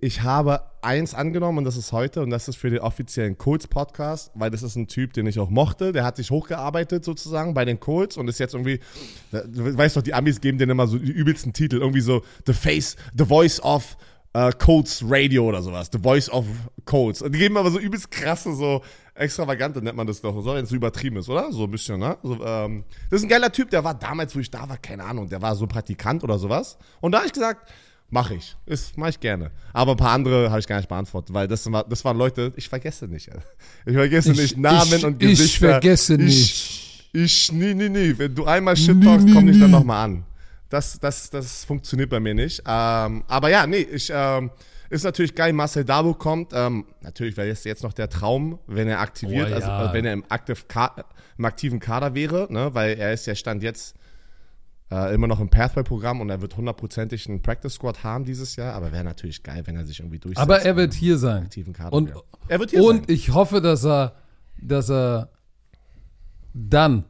Ich 0.00 0.22
habe 0.22 0.60
eins 0.88 1.12
angenommen 1.12 1.58
und 1.58 1.64
das 1.64 1.76
ist 1.76 1.92
heute 1.92 2.22
und 2.22 2.30
das 2.30 2.48
ist 2.48 2.56
für 2.56 2.70
den 2.70 2.78
offiziellen 2.78 3.36
Colts-Podcast, 3.36 4.32
weil 4.34 4.50
das 4.50 4.62
ist 4.62 4.74
ein 4.74 4.88
Typ, 4.88 5.12
den 5.12 5.26
ich 5.26 5.38
auch 5.38 5.50
mochte. 5.50 5.92
Der 5.92 6.02
hat 6.02 6.16
sich 6.16 6.30
hochgearbeitet 6.30 7.04
sozusagen 7.04 7.52
bei 7.52 7.66
den 7.66 7.78
Colts 7.78 8.16
und 8.16 8.26
ist 8.26 8.40
jetzt 8.40 8.54
irgendwie, 8.54 8.80
du 9.30 9.76
weißt 9.76 9.98
doch, 9.98 10.02
die 10.02 10.14
Amis 10.14 10.40
geben 10.40 10.56
denen 10.56 10.70
immer 10.70 10.86
so 10.86 10.98
die 10.98 11.12
übelsten 11.12 11.52
Titel, 11.52 11.76
irgendwie 11.76 12.00
so 12.00 12.22
The 12.46 12.54
Face, 12.54 12.96
The 13.14 13.26
Voice 13.26 13.62
of 13.62 13.98
äh, 14.32 14.50
Colts 14.52 15.02
Radio 15.06 15.46
oder 15.46 15.60
sowas, 15.60 15.90
The 15.92 15.98
Voice 15.98 16.30
of 16.30 16.46
Colts. 16.86 17.20
Und 17.20 17.34
die 17.34 17.38
geben 17.38 17.58
aber 17.58 17.70
so 17.70 17.78
übelst 17.78 18.10
krasse, 18.10 18.54
so 18.54 18.82
extravagante 19.14 19.82
nennt 19.82 19.96
man 19.96 20.06
das 20.06 20.22
doch, 20.22 20.40
so 20.42 20.54
wenn 20.54 20.64
es 20.64 20.70
so 20.70 20.76
übertrieben 20.76 21.18
ist, 21.18 21.28
oder? 21.28 21.52
So 21.52 21.64
ein 21.64 21.70
bisschen, 21.70 22.00
ne? 22.00 22.16
So, 22.22 22.42
ähm, 22.42 22.84
das 23.10 23.20
ist 23.20 23.26
ein 23.26 23.28
geiler 23.28 23.52
Typ, 23.52 23.68
der 23.68 23.84
war 23.84 23.94
damals, 23.94 24.34
wo 24.34 24.40
ich 24.40 24.50
da 24.50 24.66
war, 24.66 24.78
keine 24.78 25.04
Ahnung, 25.04 25.28
der 25.28 25.42
war 25.42 25.54
so 25.54 25.66
Praktikant 25.66 26.24
oder 26.24 26.38
sowas. 26.38 26.78
Und 27.02 27.12
da 27.12 27.18
habe 27.18 27.26
ich 27.26 27.34
gesagt, 27.34 27.70
Mache 28.10 28.36
ich. 28.36 28.56
Ist, 28.64 28.96
mache 28.96 29.10
ich 29.10 29.20
gerne. 29.20 29.50
Aber 29.74 29.90
ein 29.92 29.96
paar 29.98 30.12
andere 30.12 30.48
habe 30.50 30.60
ich 30.60 30.66
gar 30.66 30.78
nicht 30.78 30.88
beantwortet, 30.88 31.34
weil 31.34 31.46
das, 31.46 31.70
war, 31.70 31.84
das 31.84 32.04
waren 32.06 32.16
Leute, 32.16 32.52
ich 32.56 32.68
vergesse 32.68 33.06
nicht. 33.06 33.28
Ich 33.84 33.92
vergesse 33.94 34.32
Ich- 34.32 34.38
nicht 34.38 34.56
Namen 34.56 34.94
ich- 34.94 35.04
und 35.04 35.22
ich 35.22 35.28
Gesichter. 35.30 35.68
vergesse 35.72 36.14
ich, 36.14 36.20
nicht. 36.20 37.08
Ich, 37.12 37.52
nie, 37.52 37.74
nie, 37.74 37.88
nie. 37.90 38.16
Wenn 38.16 38.34
du 38.34 38.46
einmal 38.46 38.76
Shit 38.76 38.96
Nie, 38.96 39.04
talkst, 39.04 39.26
nie, 39.26 39.32
komm 39.34 39.44
nicht 39.44 39.60
dann 39.60 39.70
nie. 39.70 39.76
nochmal 39.76 40.04
an. 40.06 40.24
Das, 40.70 40.98
das, 40.98 41.28
das 41.30 41.64
funktioniert 41.64 42.08
bei 42.10 42.20
mir 42.20 42.34
nicht. 42.34 42.62
Ähm, 42.66 43.24
aber 43.28 43.50
ja, 43.50 43.66
nee, 43.66 43.78
ich, 43.78 44.10
ähm, 44.14 44.50
ist 44.90 45.04
natürlich 45.04 45.34
geil, 45.34 45.52
Marcel 45.52 45.84
Dabo 45.84 46.14
kommt. 46.14 46.52
Ähm, 46.54 46.86
natürlich 47.02 47.36
wäre 47.36 47.46
jetzt, 47.48 47.64
jetzt 47.66 47.82
noch 47.82 47.92
der 47.92 48.08
Traum, 48.08 48.58
wenn 48.66 48.88
er 48.88 49.00
aktiviert, 49.00 49.48
Oh, 49.50 49.54
also 49.54 49.68
ja. 49.68 49.90
äh, 49.90 49.92
wenn 49.94 50.06
er 50.06 50.14
im, 50.14 50.24
aktiv 50.30 50.64
im 51.36 51.44
aktiven 51.44 51.78
Kader 51.78 52.14
wäre, 52.14 52.46
ne, 52.50 52.70
weil 52.74 52.98
er 52.98 53.12
ist 53.12 53.26
ja 53.26 53.34
Stand 53.34 53.62
jetzt 53.62 53.94
äh, 54.90 55.14
immer 55.14 55.26
noch 55.26 55.40
im 55.40 55.48
Pathway-Programm 55.48 56.20
und 56.20 56.30
er 56.30 56.40
wird 56.40 56.56
hundertprozentig 56.56 57.28
einen 57.28 57.42
Practice-Squad 57.42 58.04
haben 58.04 58.24
dieses 58.24 58.56
Jahr, 58.56 58.74
aber 58.74 58.92
wäre 58.92 59.04
natürlich 59.04 59.42
geil, 59.42 59.62
wenn 59.66 59.76
er 59.76 59.84
sich 59.84 60.00
irgendwie 60.00 60.18
durchsetzt. 60.18 60.42
Aber 60.42 60.62
er 60.62 60.76
wird 60.76 60.94
hier 60.94 61.18
sein. 61.18 61.44
aktiven 61.44 61.72
Kader. 61.72 61.92
Und, 61.92 62.08
wäre. 62.08 62.22
er 62.48 62.60
wird 62.60 62.70
hier 62.70 62.82
und 62.82 62.96
sein. 62.96 63.04
ich 63.08 63.34
hoffe, 63.34 63.60
dass 63.60 63.84
er, 63.84 64.14
dass 64.60 64.90
er 64.90 65.30
dann 66.54 67.04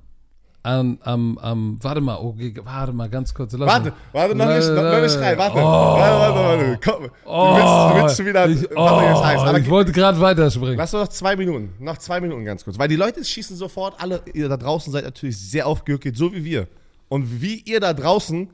an, 0.64 0.98
am, 1.02 1.38
am, 1.38 1.78
warte 1.80 2.00
mal, 2.00 2.16
okay, 2.16 2.52
warte 2.62 2.92
mal 2.92 3.08
ganz 3.08 3.32
kurz. 3.32 3.52
Lass 3.52 3.69
Warte, 3.69 3.90
mal. 3.90 3.96
warte, 4.12 4.34
noch 4.34 4.48
nicht, 4.48 4.69
noch, 4.69 5.00
nicht 5.00 5.19
rein, 5.19 5.38
warte. 5.38 5.56
Oh. 5.56 5.62
Warte, 5.62 6.36
warte, 6.36 6.60
warte. 6.66 6.80
Komm, 6.84 7.02
du, 7.04 7.54
willst, 7.54 7.94
du 7.94 8.02
willst 8.02 8.16
schon 8.16 8.26
wieder, 8.26 8.48
ich, 8.48 8.70
oh, 8.76 8.80
aber 8.80 9.58
ich 9.58 9.70
wollte 9.70 9.92
gerade 9.92 10.20
weiterspringen. 10.20 10.76
Lass 10.76 10.90
doch 10.90 11.00
noch 11.00 11.08
zwei 11.08 11.36
Minuten. 11.36 11.72
Noch 11.78 11.96
zwei 11.98 12.20
Minuten 12.20 12.44
ganz 12.44 12.64
kurz. 12.64 12.78
Weil 12.78 12.88
die 12.88 12.96
Leute 12.96 13.25
schießen 13.25 13.56
sofort, 13.56 13.94
alle, 13.98 14.20
ihr 14.34 14.48
da 14.48 14.56
draußen 14.56 14.92
seid 14.92 15.04
natürlich 15.04 15.38
sehr 15.38 15.66
aufgeregt, 15.66 16.16
so 16.16 16.32
wie 16.35 16.44
wir. 16.44 16.66
Und 17.09 17.41
wie 17.41 17.62
ihr 17.65 17.81
da 17.81 17.93
draußen, 17.95 18.50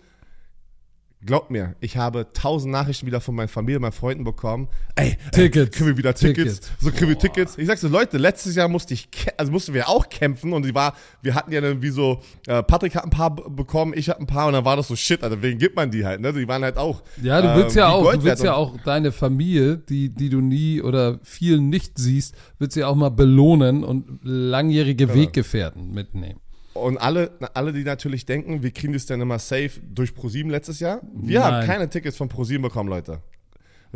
glaubt 1.24 1.50
mir, 1.50 1.74
ich 1.80 1.96
habe 1.96 2.26
tausend 2.32 2.72
Nachrichten 2.72 3.06
wieder 3.06 3.20
von 3.20 3.34
meiner 3.34 3.48
Familie, 3.48 3.80
meinen 3.80 3.92
Freunden 3.92 4.24
bekommen. 4.24 4.68
Ey, 4.94 5.16
Tickets. 5.32 5.66
Ey, 5.66 5.70
kriegen 5.70 5.86
wir 5.86 5.96
wieder 5.96 6.14
Tickets. 6.14 6.60
Tickets. 6.60 6.72
So 6.80 6.90
kriegen 6.90 7.08
wir 7.08 7.18
Tickets. 7.18 7.56
Ich 7.58 7.66
sag's 7.66 7.80
dir, 7.80 7.88
Leute, 7.88 8.18
letztes 8.18 8.54
Jahr 8.54 8.68
musste 8.68 8.94
ich, 8.94 9.08
also 9.36 9.50
mussten 9.50 9.74
wir 9.74 9.88
auch 9.88 10.08
kämpfen 10.08 10.52
und 10.52 10.64
die 10.64 10.74
war, 10.74 10.94
wir 11.22 11.34
hatten 11.34 11.50
ja 11.52 11.60
dann 11.60 11.82
wie 11.82 11.90
so, 11.90 12.20
äh, 12.46 12.62
Patrick 12.62 12.94
hat 12.94 13.04
ein 13.04 13.10
paar 13.10 13.34
bekommen, 13.34 13.94
ich 13.96 14.08
hab 14.10 14.20
ein 14.20 14.26
paar 14.26 14.46
und 14.46 14.52
dann 14.52 14.64
war 14.64 14.76
das 14.76 14.88
so 14.88 14.96
shit, 14.96 15.22
also 15.22 15.40
wegen 15.42 15.58
gibt 15.58 15.76
man 15.76 15.90
die 15.90 16.04
halt, 16.04 16.20
ne? 16.20 16.32
Die 16.32 16.46
waren 16.46 16.62
halt 16.62 16.76
auch. 16.76 17.02
Ja, 17.22 17.40
du 17.40 17.60
willst 17.60 17.76
ähm, 17.76 17.80
ja 17.80 17.88
auch, 17.88 18.02
Gold 18.02 18.20
du 18.20 18.24
willst 18.24 18.44
ja 18.44 18.54
auch 18.54 18.76
deine 18.84 19.10
Familie, 19.10 19.78
die, 19.78 20.10
die 20.10 20.28
du 20.28 20.40
nie 20.40 20.82
oder 20.82 21.20
viel 21.22 21.58
nicht 21.58 21.98
siehst, 21.98 22.34
willst 22.58 22.76
du 22.76 22.80
ja 22.80 22.88
auch 22.88 22.96
mal 22.96 23.10
belohnen 23.10 23.82
und 23.82 24.20
langjährige 24.22 25.06
Genau. 25.06 25.18
Weggefährten 25.18 25.92
mitnehmen. 25.92 26.40
Und 26.74 26.98
alle, 26.98 27.30
alle, 27.54 27.72
die 27.72 27.84
natürlich 27.84 28.26
denken, 28.26 28.62
wir 28.62 28.72
kriegen 28.72 28.92
das 28.92 29.06
dann 29.06 29.20
immer 29.20 29.38
safe 29.38 29.70
durch 29.82 30.14
ProSieben 30.14 30.50
letztes 30.50 30.80
Jahr. 30.80 31.00
Wir 31.14 31.40
Nein. 31.40 31.52
haben 31.52 31.66
keine 31.66 31.88
Tickets 31.88 32.16
von 32.16 32.28
ProSieben 32.28 32.62
bekommen, 32.62 32.88
Leute. 32.88 33.20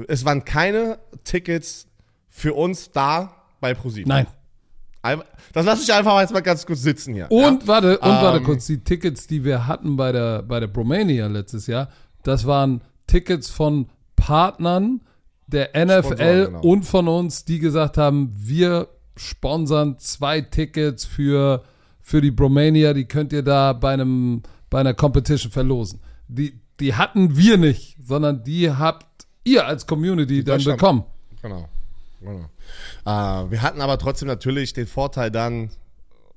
Es 0.07 0.25
waren 0.25 0.45
keine 0.45 0.99
Tickets 1.25 1.89
für 2.29 2.55
uns 2.55 2.93
da 2.93 3.35
bei 3.61 3.75
ProSieben. 3.75 4.09
Nein. 4.09 4.27
Ein- 5.03 5.23
Das 5.53 5.67
lasse 5.67 5.83
ich 5.83 5.93
einfach 5.93 6.21
jetzt 6.21 6.33
mal 6.33 6.41
ganz 6.41 6.67
kurz 6.67 6.83
sitzen 6.83 7.15
hier. 7.15 7.31
Und 7.31 7.67
warte, 7.67 7.99
und 7.99 8.09
warte 8.09 8.39
Ähm, 8.39 8.45
kurz, 8.45 8.67
die 8.67 8.79
Tickets, 8.79 9.27
die 9.27 9.45
wir 9.45 9.67
hatten 9.67 9.97
bei 9.97 10.13
der, 10.13 10.43
bei 10.43 10.61
der 10.61 10.67
Bromania 10.69 11.27
letztes 11.27 11.67
Jahr, 11.67 11.89
das 12.23 12.47
waren 12.47 12.81
Tickets 13.07 13.51
von 13.51 13.89
Partnern 14.17 15.01
der 15.47 15.71
NFL 15.75 16.47
genau. 16.47 16.61
und 16.61 16.83
von 16.85 17.09
uns, 17.09 17.45
die 17.45 17.59
gesagt 17.59 17.97
haben, 17.97 18.33
wir 18.37 18.89
sponsern 19.17 19.99
zwei 19.99 20.43
Tickets 20.43 21.05
für, 21.05 21.65
für 22.09 22.23
die 22.23 22.31
Bromania, 22.31 22.95
die 22.95 23.05
könnt 23.05 23.35
ihr 23.35 23.43
da 23.43 23.75
bei 23.75 23.93
einem, 23.93 24.43
bei 24.71 24.81
einer 24.81 24.95
Competition 24.95 25.53
verlosen. 25.53 26.01
Die, 26.27 26.59
die 26.81 26.95
hatten 26.95 27.37
wir 27.37 27.59
nicht, 27.59 27.99
sondern 28.03 28.43
die 28.45 28.71
habt 28.71 29.27
ihr 29.45 29.67
als 29.67 29.87
Community 29.87 30.43
dann 30.43 30.57
Deutschland- 30.57 30.79
bekommen. 30.81 31.05
Genau. 31.43 31.69
genau. 32.21 32.49
Äh, 33.05 33.51
wir 33.51 33.61
hatten 33.61 33.83
aber 33.83 33.99
trotzdem 33.99 34.27
natürlich 34.27 34.73
den 34.73 34.87
Vorteil 34.87 35.31
dann, 35.31 35.69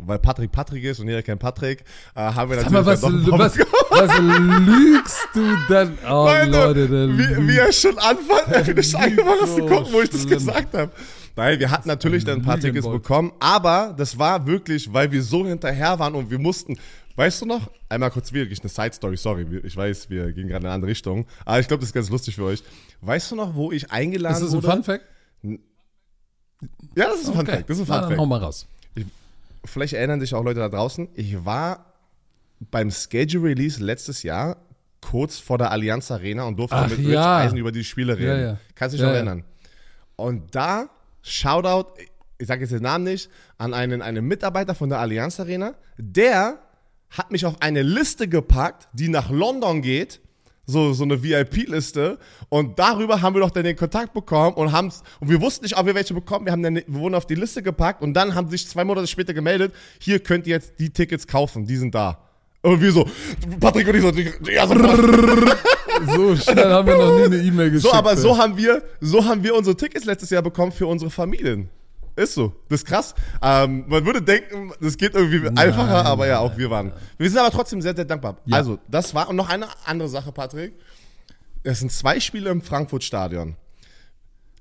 weil 0.05 0.19
Patrick 0.19 0.51
Patrick 0.51 0.83
ist 0.83 0.99
und 0.99 1.07
jeder 1.07 1.21
kennt 1.21 1.39
Patrick, 1.39 1.83
äh, 2.15 2.19
haben 2.21 2.49
wir 2.51 2.59
Sag 2.59 2.71
mal, 2.71 2.85
was, 2.85 3.01
natürlich 3.01 3.25
dann 3.25 3.31
doch 3.31 3.39
was, 3.39 3.57
was 3.89 4.19
lügst 4.19 5.27
du 5.33 5.55
denn? 5.69 5.97
Oh, 6.09 6.25
Leute, 6.25 6.49
Leute, 6.51 6.87
der 6.87 7.17
wie, 7.17 7.47
wie 7.47 7.57
er 7.57 7.71
schon 7.71 7.97
anfängt, 7.97 8.47
er 8.47 8.65
findet 8.65 8.85
lügt 8.85 8.95
einfach 8.95 9.41
was 9.41 9.55
zu 9.55 9.65
gucken, 9.65 9.93
wo 9.93 10.01
ich 10.01 10.09
das 10.09 10.27
gesagt 10.27 10.73
habe. 10.73 10.91
Nein, 11.35 11.59
wir 11.59 11.71
hatten 11.71 11.87
natürlich 11.87 12.25
dann 12.25 12.39
ein 12.39 12.41
paar 12.45 12.59
Tickets 12.59 12.87
bekommen, 12.87 13.31
aber 13.39 13.93
das 13.97 14.17
war 14.19 14.45
wirklich, 14.47 14.91
weil 14.93 15.11
wir 15.11 15.23
so 15.23 15.45
hinterher 15.45 15.97
waren 15.97 16.13
und 16.15 16.29
wir 16.29 16.39
mussten, 16.39 16.77
weißt 17.15 17.41
du 17.41 17.45
noch, 17.45 17.69
einmal 17.87 18.11
kurz 18.11 18.33
wirklich 18.33 18.59
eine 18.59 18.69
Side 18.69 18.93
Story, 18.93 19.15
sorry, 19.17 19.45
ich 19.63 19.77
weiß, 19.77 20.09
wir 20.09 20.33
gehen 20.33 20.47
gerade 20.49 20.61
in 20.63 20.65
eine 20.65 20.73
andere 20.75 20.91
Richtung, 20.91 21.25
aber 21.45 21.59
ich 21.59 21.67
glaube, 21.67 21.79
das 21.81 21.89
ist 21.89 21.93
ganz 21.93 22.09
lustig 22.09 22.35
für 22.35 22.43
euch. 22.43 22.63
Weißt 23.01 23.31
du 23.31 23.35
noch, 23.35 23.55
wo 23.55 23.71
ich 23.71 23.91
eingeladen 23.91 24.35
Ist 24.35 24.41
das 24.43 24.49
ein 24.51 24.55
wurde? 24.63 24.71
Fun 24.71 24.83
Fact? 24.83 25.05
Ja, 26.95 27.05
das 27.07 27.21
ist 27.21 27.27
ein 27.29 27.33
Fun 27.33 27.41
Okay. 27.41 27.51
Fact, 27.57 27.69
das 27.69 27.77
ist 27.79 27.83
ein 27.83 27.87
Na, 27.87 27.93
Fun 27.93 28.01
dann 28.01 28.09
Fact. 28.09 28.19
hau 28.19 28.25
mal 28.25 28.39
raus. 28.39 28.67
Vielleicht 29.63 29.93
erinnern 29.93 30.19
sich 30.19 30.33
auch 30.33 30.43
Leute 30.43 30.59
da 30.59 30.69
draußen, 30.69 31.09
ich 31.13 31.45
war 31.45 31.93
beim 32.59 32.91
Schedule 32.91 33.49
Release 33.49 33.83
letztes 33.83 34.23
Jahr 34.23 34.57
kurz 35.01 35.39
vor 35.39 35.57
der 35.57 35.71
Allianz 35.71 36.11
Arena 36.11 36.43
und 36.43 36.57
durfte 36.57 36.75
Ach 36.75 36.89
mit 36.89 36.99
ja. 36.99 37.37
Rich 37.37 37.45
Eisen 37.47 37.57
über 37.57 37.71
die 37.71 37.83
Spiele 37.83 38.17
reden. 38.17 38.27
Ja, 38.27 38.37
ja. 38.51 38.57
Kannst 38.75 38.93
du 38.93 38.97
dich 38.97 39.01
Ja, 39.01 39.07
noch 39.07 39.13
ja. 39.13 39.17
erinnern? 39.17 39.43
Und 40.15 40.55
da, 40.55 40.89
Shoutout, 41.23 41.93
ich 42.37 42.47
sage 42.47 42.61
jetzt 42.61 42.71
den 42.71 42.83
Namen 42.83 43.03
nicht, 43.05 43.29
an 43.57 43.73
einen, 43.73 44.01
einen 44.01 44.25
Mitarbeiter 44.25 44.75
von 44.75 44.89
der 44.89 44.99
Allianz 44.99 45.39
Arena, 45.39 45.73
der 45.97 46.59
hat 47.09 47.31
mich 47.31 47.45
auf 47.45 47.61
eine 47.61 47.81
Liste 47.81 48.27
gepackt, 48.27 48.87
die 48.93 49.09
nach 49.09 49.29
London 49.29 49.81
geht, 49.81 50.21
so, 50.65 50.93
so 50.93 51.03
eine 51.03 51.21
VIP-Liste. 51.21 52.17
Und 52.49 52.79
darüber 52.79 53.21
haben 53.21 53.35
wir 53.35 53.41
doch 53.41 53.51
dann 53.51 53.63
den 53.63 53.75
Kontakt 53.75 54.13
bekommen 54.13 54.55
und 54.55 54.71
haben's, 54.71 55.03
und 55.19 55.29
wir 55.29 55.41
wussten 55.41 55.65
nicht, 55.65 55.77
ob 55.77 55.85
wir 55.85 55.95
welche 55.95 56.13
bekommen. 56.13 56.45
Wir 56.45 56.51
haben 56.51 56.63
dann, 56.63 56.75
wir 56.75 56.85
wurden 56.87 57.15
auf 57.15 57.25
die 57.25 57.35
Liste 57.35 57.61
gepackt 57.63 58.01
und 58.01 58.13
dann 58.13 58.35
haben 58.35 58.49
sich 58.49 58.67
zwei 58.67 58.83
Monate 58.83 59.07
später 59.07 59.33
gemeldet, 59.33 59.73
hier 59.99 60.19
könnt 60.19 60.47
ihr 60.47 60.55
jetzt 60.55 60.79
die 60.79 60.89
Tickets 60.89 61.27
kaufen, 61.27 61.65
die 61.65 61.77
sind 61.77 61.95
da. 61.95 62.17
Und 62.63 62.79
wir 62.79 62.91
so, 62.91 63.09
Patrick 63.59 63.87
und 63.87 63.95
ich 63.95 64.01
so, 64.01 64.51
ja, 64.51 64.67
so 64.67 64.75
So 66.15 66.35
schnell 66.35 66.69
haben 66.71 66.87
wir 66.87 66.97
noch 66.97 67.17
nie 67.17 67.23
eine 67.25 67.37
E-Mail 67.37 67.71
geschickt. 67.71 67.91
so, 67.91 67.97
aber 67.97 68.15
so 68.15 68.37
haben 68.37 68.55
wir, 68.55 68.83
so 68.99 69.25
haben 69.25 69.43
wir 69.43 69.55
unsere 69.55 69.75
Tickets 69.75 70.05
letztes 70.05 70.29
Jahr 70.29 70.41
bekommen 70.41 70.71
für 70.71 70.87
unsere 70.87 71.09
Familien. 71.11 71.69
Ist 72.15 72.33
so. 72.33 72.53
Das 72.69 72.81
ist 72.81 72.85
krass. 72.85 73.15
Ähm, 73.41 73.85
man 73.87 74.05
würde 74.05 74.21
denken, 74.21 74.73
das 74.81 74.97
geht 74.97 75.15
irgendwie 75.15 75.47
einfacher, 75.47 76.05
aber 76.05 76.27
ja, 76.27 76.39
auch 76.39 76.57
wir 76.57 76.69
waren. 76.69 76.91
Wir 77.17 77.29
sind 77.29 77.39
aber 77.39 77.51
trotzdem 77.51 77.81
sehr, 77.81 77.95
sehr 77.95 78.05
dankbar. 78.05 78.37
Ja. 78.45 78.57
Also, 78.57 78.79
das 78.87 79.13
war, 79.15 79.29
und 79.29 79.35
noch 79.35 79.49
eine 79.49 79.67
andere 79.85 80.09
Sache, 80.09 80.31
Patrick. 80.31 80.73
Es 81.63 81.79
sind 81.79 81.91
zwei 81.91 82.19
Spiele 82.19 82.49
im 82.49 82.61
Frankfurt-Stadion. 82.61 83.55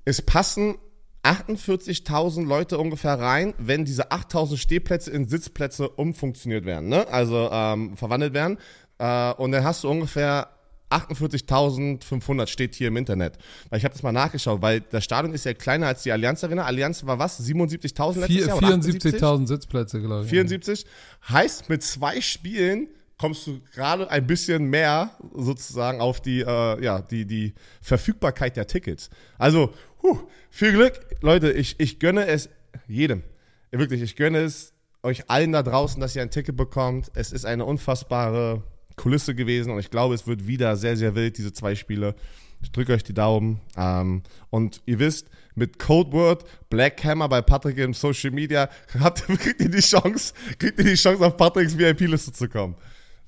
Es 0.05 0.21
passen 0.21 0.75
48.000 1.23 2.45
Leute 2.45 2.77
ungefähr 2.77 3.19
rein, 3.19 3.53
wenn 3.57 3.85
diese 3.85 4.11
8.000 4.11 4.57
Stehplätze 4.57 5.11
in 5.11 5.27
Sitzplätze 5.27 5.89
umfunktioniert 5.89 6.65
werden, 6.65 6.89
ne? 6.89 7.07
also 7.09 7.49
ähm, 7.51 7.95
verwandelt 7.95 8.33
werden. 8.33 8.57
Äh, 8.97 9.33
und 9.33 9.51
dann 9.51 9.63
hast 9.63 9.83
du 9.83 9.89
ungefähr 9.89 10.49
48.500 10.91 12.47
steht 12.47 12.75
hier 12.75 12.89
im 12.89 12.97
Internet. 12.97 13.37
Weil 13.69 13.79
ich 13.79 13.85
habe 13.85 13.93
das 13.93 14.03
mal 14.03 14.11
nachgeschaut, 14.11 14.61
weil 14.61 14.81
das 14.81 15.03
Stadion 15.03 15.33
ist 15.33 15.45
ja 15.45 15.53
kleiner 15.53 15.87
als 15.87 16.03
die 16.03 16.11
Allianz 16.11 16.43
Arena. 16.43 16.65
Allianz 16.65 17.05
war 17.05 17.19
was? 17.19 17.39
77.000 17.41 18.19
letztes 18.19 18.45
Jahr? 18.47 18.57
oder 18.57 18.67
78? 18.67 19.15
74.000 19.15 19.47
Sitzplätze, 19.47 20.01
glaube 20.01 20.23
ich. 20.23 20.29
74. 20.29 20.85
Heißt, 21.29 21.69
mit 21.69 21.83
zwei 21.83 22.21
Spielen 22.21 22.87
kommst 23.17 23.45
du 23.45 23.61
gerade 23.73 24.09
ein 24.09 24.25
bisschen 24.25 24.65
mehr 24.65 25.11
sozusagen 25.35 26.01
auf 26.01 26.21
die, 26.21 26.41
äh, 26.41 26.83
ja, 26.83 27.01
die, 27.01 27.25
die 27.25 27.53
Verfügbarkeit 27.81 28.57
der 28.57 28.65
Tickets. 28.65 29.09
Also, 29.37 29.73
huh, 30.01 30.17
viel 30.49 30.71
Glück. 30.71 30.99
Leute, 31.21 31.51
ich, 31.51 31.79
ich 31.79 31.99
gönne 31.99 32.25
es 32.25 32.49
jedem. 32.87 33.21
Wirklich, 33.69 34.01
ich 34.01 34.15
gönne 34.15 34.39
es 34.39 34.73
euch 35.03 35.29
allen 35.29 35.51
da 35.51 35.63
draußen, 35.63 36.01
dass 36.01 36.15
ihr 36.15 36.21
ein 36.21 36.31
Ticket 36.31 36.57
bekommt. 36.57 37.11
Es 37.13 37.31
ist 37.31 37.45
eine 37.45 37.65
unfassbare 37.65 38.63
Kulisse 38.95 39.35
gewesen 39.35 39.71
und 39.71 39.79
ich 39.79 39.89
glaube, 39.89 40.15
es 40.15 40.27
wird 40.27 40.47
wieder 40.47 40.75
sehr, 40.75 40.97
sehr 40.97 41.15
wild, 41.15 41.37
diese 41.37 41.53
zwei 41.53 41.75
Spiele. 41.75 42.15
Ich 42.61 42.71
drücke 42.71 42.93
euch 42.93 43.03
die 43.03 43.13
Daumen. 43.13 43.59
Ähm, 43.75 44.21
und 44.49 44.81
ihr 44.85 44.99
wisst, 44.99 45.27
mit 45.55 45.79
Codeword 45.79 46.45
Black 46.69 47.03
Hammer 47.03 47.27
bei 47.27 47.41
Patrick 47.41 47.77
im 47.77 47.93
Social 47.93 48.31
Media 48.31 48.69
habt, 48.99 49.25
kriegt 49.27 49.61
ihr 49.61 49.69
die 49.69 49.79
Chance, 49.79 50.33
kriegt 50.59 50.77
ihr 50.79 50.85
die 50.85 50.95
Chance, 50.95 51.25
auf 51.25 51.37
Patricks 51.37 51.77
VIP-Liste 51.77 52.31
zu 52.31 52.47
kommen. 52.47 52.75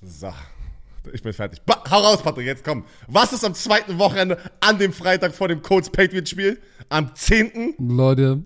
So. 0.01 0.31
Ich 1.11 1.21
bin 1.21 1.33
fertig. 1.33 1.61
Ba 1.63 1.83
hau 1.91 1.99
raus, 1.99 2.21
Patrick, 2.21 2.45
jetzt 2.45 2.63
komm. 2.63 2.85
Was 3.07 3.33
ist 3.33 3.43
am 3.43 3.53
zweiten 3.53 3.99
Wochenende 3.99 4.37
an 4.61 4.79
dem 4.79 4.93
Freitag 4.93 5.35
vor 5.35 5.49
dem 5.49 5.61
Colts 5.61 5.89
Patriots 5.89 6.29
Spiel? 6.29 6.59
Am 6.87 7.13
10. 7.13 7.75
Leute, 7.77 8.43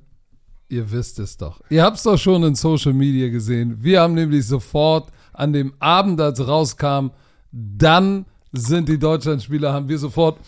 ihr 0.68 0.92
wisst 0.92 1.20
es 1.20 1.38
doch. 1.38 1.62
Ihr 1.70 1.84
habt 1.84 1.98
es 1.98 2.04
doch 2.04 2.18
schon 2.18 2.44
in 2.44 2.56
Social 2.56 2.94
Media 2.94 3.30
gesehen. 3.30 3.78
Wir 3.84 4.02
haben 4.02 4.16
nämlich 4.16 4.48
sofort 4.48 5.12
an 5.38 5.54
dem 5.54 5.74
Abend, 5.80 6.20
als 6.20 6.46
rauskam, 6.46 7.12
dann 7.52 8.26
sind 8.52 8.90
die 8.90 9.00
Deutschlandspieler, 9.00 9.72
haben 9.72 9.88
wir 9.88 10.00
sofort 10.00 10.40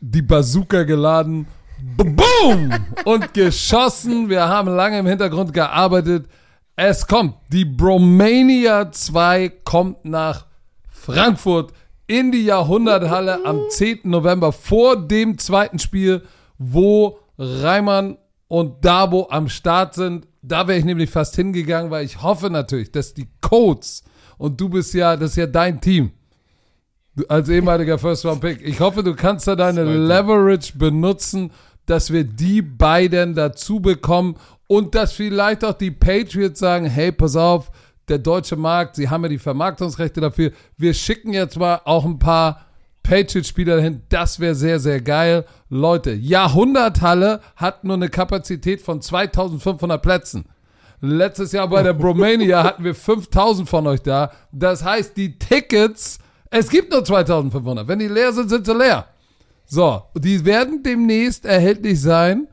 die 0.00 0.22
Bazooka 0.22 0.84
geladen, 0.84 1.46
boom, 1.96 2.70
und 3.04 3.34
geschossen. 3.34 4.28
Wir 4.28 4.46
haben 4.48 4.68
lange 4.68 4.98
im 4.98 5.06
Hintergrund 5.06 5.52
gearbeitet. 5.52 6.26
Es 6.76 7.06
kommt, 7.06 7.34
die 7.48 7.64
Bromania 7.64 8.92
2 8.92 9.48
kommt 9.64 10.04
nach 10.04 10.46
Frankfurt 10.88 11.72
in 12.06 12.32
die 12.32 12.44
Jahrhunderthalle 12.44 13.44
am 13.44 13.60
10. 13.68 14.00
November 14.04 14.52
vor 14.52 14.96
dem 14.96 15.38
zweiten 15.38 15.78
Spiel, 15.78 16.22
wo 16.58 17.18
Reimann 17.38 18.18
und 18.48 18.84
Dabo 18.84 19.28
am 19.30 19.48
Start 19.48 19.94
sind. 19.94 20.26
Da 20.42 20.66
wäre 20.66 20.78
ich 20.78 20.84
nämlich 20.84 21.10
fast 21.10 21.36
hingegangen, 21.36 21.90
weil 21.90 22.04
ich 22.04 22.22
hoffe 22.22 22.50
natürlich, 22.50 22.90
dass 22.92 23.14
die 23.14 23.28
Codes 23.40 24.02
und 24.40 24.58
du 24.58 24.70
bist 24.70 24.94
ja, 24.94 25.16
das 25.16 25.32
ist 25.32 25.36
ja 25.36 25.46
dein 25.46 25.80
Team. 25.80 26.12
Als 27.28 27.50
ehemaliger 27.50 27.98
First 27.98 28.24
Round 28.24 28.40
Pick. 28.40 28.62
Ich 28.62 28.80
hoffe, 28.80 29.02
du 29.02 29.14
kannst 29.14 29.46
da 29.46 29.54
deine. 29.54 29.84
Leverage 29.84 30.78
benutzen, 30.78 31.50
dass 31.84 32.10
wir 32.10 32.24
die 32.24 32.62
beiden 32.62 33.34
dazu 33.34 33.80
bekommen 33.80 34.36
und 34.66 34.94
dass 34.94 35.12
vielleicht 35.12 35.62
auch 35.62 35.74
die 35.74 35.90
Patriots 35.90 36.58
sagen, 36.58 36.86
hey, 36.86 37.12
pass 37.12 37.36
auf, 37.36 37.70
der 38.08 38.18
deutsche 38.18 38.56
Markt, 38.56 38.96
sie 38.96 39.10
haben 39.10 39.24
ja 39.24 39.28
die 39.28 39.38
Vermarktungsrechte 39.38 40.22
dafür. 40.22 40.52
Wir 40.78 40.94
schicken 40.94 41.34
jetzt 41.34 41.58
mal 41.58 41.82
auch 41.84 42.06
ein 42.06 42.18
paar 42.18 42.64
Patriots-Spieler 43.02 43.76
dahin. 43.76 44.02
Das 44.08 44.40
wäre 44.40 44.54
sehr, 44.54 44.80
sehr 44.80 45.02
geil. 45.02 45.44
Leute, 45.68 46.12
Jahrhunderthalle 46.12 47.40
hat 47.56 47.84
nur 47.84 47.96
eine 47.96 48.08
Kapazität 48.08 48.80
von 48.80 49.02
2500 49.02 50.00
Plätzen. 50.00 50.46
Letztes 51.00 51.52
Jahr 51.52 51.68
bei 51.68 51.82
der 51.82 51.94
Bromania 51.94 52.62
hatten 52.64 52.84
wir 52.84 52.94
5000 52.94 53.68
von 53.68 53.86
euch 53.86 54.02
da. 54.02 54.32
Das 54.52 54.84
heißt, 54.84 55.16
die 55.16 55.38
Tickets, 55.38 56.18
es 56.50 56.68
gibt 56.68 56.92
nur 56.92 57.04
2500. 57.04 57.88
Wenn 57.88 57.98
die 57.98 58.08
leer 58.08 58.32
sind, 58.32 58.50
sind 58.50 58.66
sie 58.66 58.74
leer. 58.74 59.06
So, 59.66 60.02
die 60.14 60.44
werden 60.44 60.82
demnächst 60.82 61.46
erhältlich 61.46 62.00
sein. 62.00 62.48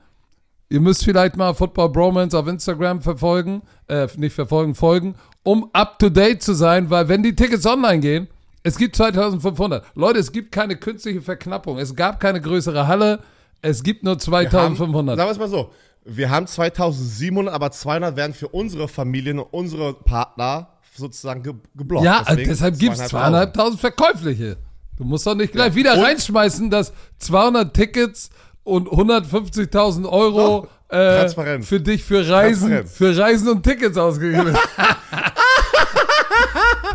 Ihr 0.70 0.82
müsst 0.82 1.04
vielleicht 1.04 1.36
mal 1.36 1.54
Football 1.54 1.90
Bromance 1.90 2.38
auf 2.38 2.48
Instagram 2.48 3.02
verfolgen, 3.02 3.62
äh, 3.88 4.08
nicht 4.18 4.34
verfolgen, 4.34 4.76
folgen, 4.76 5.16
um 5.44 5.70
up 5.74 5.98
to 5.98 6.10
date 6.10 6.44
zu 6.44 6.54
sein, 6.54 6.90
weil 6.90 7.08
wenn 7.08 7.24
die 7.24 7.36
Tickets 7.36 7.66
online 7.66 8.00
gehen, 8.00 8.28
es 8.64 8.78
gibt 8.78 8.98
2500. 8.98 9.86
Leute, 9.96 10.20
es 10.20 10.32
gibt 10.32 10.52
keine 10.52 10.76
künstliche 10.76 11.22
Verknappung. 11.22 11.78
Es 11.78 11.96
gab 11.96 12.20
keine 12.20 12.42
größere 12.42 12.86
Halle. 12.88 13.22
Es 13.62 13.82
gibt 13.82 14.04
nur 14.04 14.14
Haben, 14.14 14.20
2500. 14.20 15.18
sagen 15.18 15.28
wir 15.28 15.32
es 15.32 15.40
mal 15.40 15.48
so. 15.48 15.72
Wir 16.10 16.30
haben 16.30 16.48
2700, 16.48 17.54
aber 17.54 17.72
200 17.72 18.16
werden 18.16 18.34
für 18.34 18.48
unsere 18.48 18.88
Familien 18.88 19.40
und 19.40 19.48
unsere 19.52 19.94
Partner 19.94 20.70
sozusagen 20.96 21.44
ge 21.44 21.54
geblockt. 21.76 22.06
Ja, 22.06 22.24
Deswegen 22.28 22.50
deshalb 22.50 22.80
gibt 22.80 22.94
es 22.94 23.00
2500. 23.00 23.10
zweieinhalbtausend 23.10 23.80
Verkäufliche. 23.82 24.58
Du 24.98 25.04
musst 25.04 25.28
doch 25.28 25.36
nicht 25.36 25.52
gleich 25.54 25.76
wieder 25.76 26.02
reinschmeißen, 26.02 26.70
dass 26.70 26.94
200 27.20 27.74
Tickets 27.74 28.30
und 28.64 28.88
150.000 28.88 30.10
Euro 30.10 30.68
Doch, 30.90 30.96
äh, 30.96 31.62
für 31.62 31.80
dich 31.80 32.04
für 32.04 32.28
Reisen, 32.28 32.88
für 32.88 33.16
Reisen 33.18 33.50
und 33.50 33.64
Tickets 33.64 33.98
ausgegeben 33.98 34.48
werden. 34.48 34.58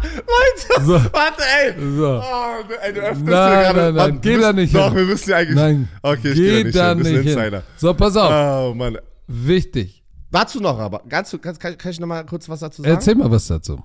Leute, 0.02 0.84
So. 0.84 0.92
warte, 1.12 1.42
ey. 1.62 1.74
So. 1.96 2.20
Oh, 2.22 2.62
du, 2.68 2.74
ey, 2.82 2.92
du 2.92 3.00
öffnest 3.00 3.24
Nein, 3.26 3.62
gerade. 3.62 3.78
nein, 3.80 3.94
nein, 3.94 4.20
geh 4.20 4.38
da 4.38 4.52
nicht 4.52 4.74
Doch, 4.74 4.86
hin. 4.88 4.96
wir 4.96 5.04
müssen 5.04 5.30
ja 5.30 5.36
eigentlich. 5.36 5.56
Nein, 5.56 5.88
Okay, 6.02 6.34
geh 6.34 6.70
da 6.70 6.94
nicht 6.94 7.06
hin. 7.06 7.24
Nicht 7.24 7.38
hin. 7.38 7.62
So, 7.76 7.94
pass 7.94 8.16
auf. 8.16 8.30
Oh, 8.70 8.74
Mann. 8.74 8.98
Wichtig. 9.26 10.02
Dazu 10.30 10.60
noch 10.60 10.78
aber. 10.78 11.02
Ganz, 11.08 11.30
kann, 11.42 11.58
kann, 11.58 11.76
kann 11.78 11.90
ich 11.92 12.00
noch 12.00 12.06
mal 12.06 12.24
kurz 12.24 12.48
was 12.48 12.60
dazu 12.60 12.82
sagen? 12.82 12.94
Erzähl 12.94 13.14
mal 13.14 13.30
was 13.30 13.46
dazu. 13.46 13.82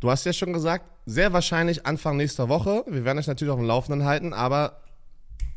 Du 0.00 0.10
hast 0.10 0.24
ja 0.26 0.32
schon 0.32 0.52
gesagt, 0.52 0.84
sehr 1.06 1.32
wahrscheinlich 1.32 1.86
Anfang 1.86 2.16
nächster 2.16 2.48
Woche. 2.48 2.84
Wir 2.86 3.04
werden 3.04 3.18
euch 3.18 3.26
natürlich 3.26 3.50
auf 3.52 3.58
dem 3.58 3.66
Laufenden 3.66 4.04
halten, 4.06 4.32
aber 4.34 4.80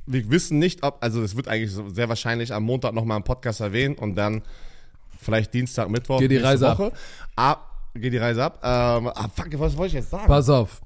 wir 0.05 0.29
wissen 0.31 0.57
nicht, 0.59 0.81
ob, 0.83 0.97
also 1.03 1.21
es 1.21 1.35
wird 1.35 1.47
eigentlich 1.49 1.77
sehr 1.93 2.07
wahrscheinlich 2.09 2.53
am 2.53 2.63
Montag 2.63 2.93
nochmal 2.93 3.17
im 3.17 3.23
Podcast 3.23 3.59
erwähnen 3.59 3.95
und 3.95 4.15
dann 4.15 4.41
vielleicht 5.21 5.53
Dienstag, 5.53 5.89
Mittwoch. 5.89 6.19
Geh 6.19 6.29
die 6.29 6.37
Reise 6.37 6.69
ab. 6.69 6.79
Woche. 6.79 6.91
ab. 7.35 7.68
Geh 7.99 8.09
die 8.09 8.17
Reise 8.17 8.43
ab. 8.43 8.59
Ähm, 8.63 9.07
ah, 9.07 9.29
fuck, 9.33 9.47
was 9.59 9.77
wollte 9.77 9.87
ich 9.87 10.01
jetzt 10.01 10.09
sagen? 10.09 10.27
Pass 10.27 10.49
auf. 10.49 10.81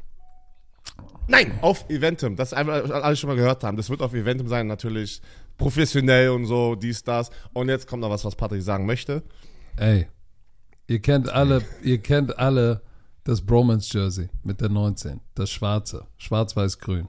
Nein, 1.27 1.57
auf 1.61 1.89
Eventum. 1.89 2.35
Das 2.35 2.53
alle 2.53 3.15
schon 3.15 3.29
mal 3.29 3.35
gehört 3.35 3.63
haben. 3.63 3.77
Das 3.77 3.89
wird 3.89 4.01
auf 4.01 4.13
Eventum 4.13 4.47
sein, 4.47 4.67
natürlich 4.67 5.21
professionell 5.57 6.29
und 6.29 6.45
so, 6.45 6.75
dies, 6.75 7.03
das. 7.03 7.29
Und 7.53 7.69
jetzt 7.69 7.87
kommt 7.87 8.01
noch 8.01 8.09
was, 8.09 8.25
was 8.25 8.35
Patrick 8.35 8.61
sagen 8.61 8.85
möchte. 8.85 9.23
Ey, 9.77 10.07
Ihr 10.87 10.99
kennt 10.99 11.29
alle, 11.29 11.63
ihr 11.81 11.99
kennt 11.99 12.37
alle 12.37 12.81
das 13.23 13.41
Bromance 13.41 13.97
Jersey 13.97 14.29
mit 14.43 14.59
der 14.59 14.69
19, 14.69 15.21
das 15.33 15.49
schwarze, 15.49 16.07
schwarz-weiß-grün. 16.17 17.07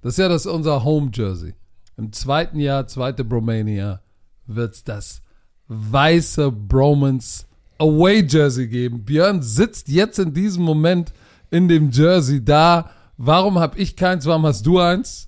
Das 0.00 0.14
ist 0.14 0.18
ja 0.18 0.28
das 0.28 0.46
unser 0.46 0.82
Home 0.82 1.10
Jersey. 1.12 1.54
Im 1.98 2.12
zweiten 2.12 2.58
Jahr, 2.58 2.86
zweite 2.86 3.22
Bromania, 3.22 4.00
wird's 4.46 4.82
das 4.82 5.20
weiße 5.68 6.50
Bromance 6.50 7.44
Away 7.82 8.24
Jersey 8.28 8.68
geben. 8.68 9.04
Björn 9.04 9.42
sitzt 9.42 9.88
jetzt 9.88 10.20
in 10.20 10.32
diesem 10.32 10.62
Moment 10.62 11.12
in 11.50 11.66
dem 11.66 11.90
Jersey 11.90 12.42
da. 12.44 12.90
Warum 13.16 13.58
habe 13.58 13.76
ich 13.78 13.96
keins? 13.96 14.24
Warum 14.24 14.46
hast 14.46 14.64
du 14.64 14.78
eins? 14.78 15.26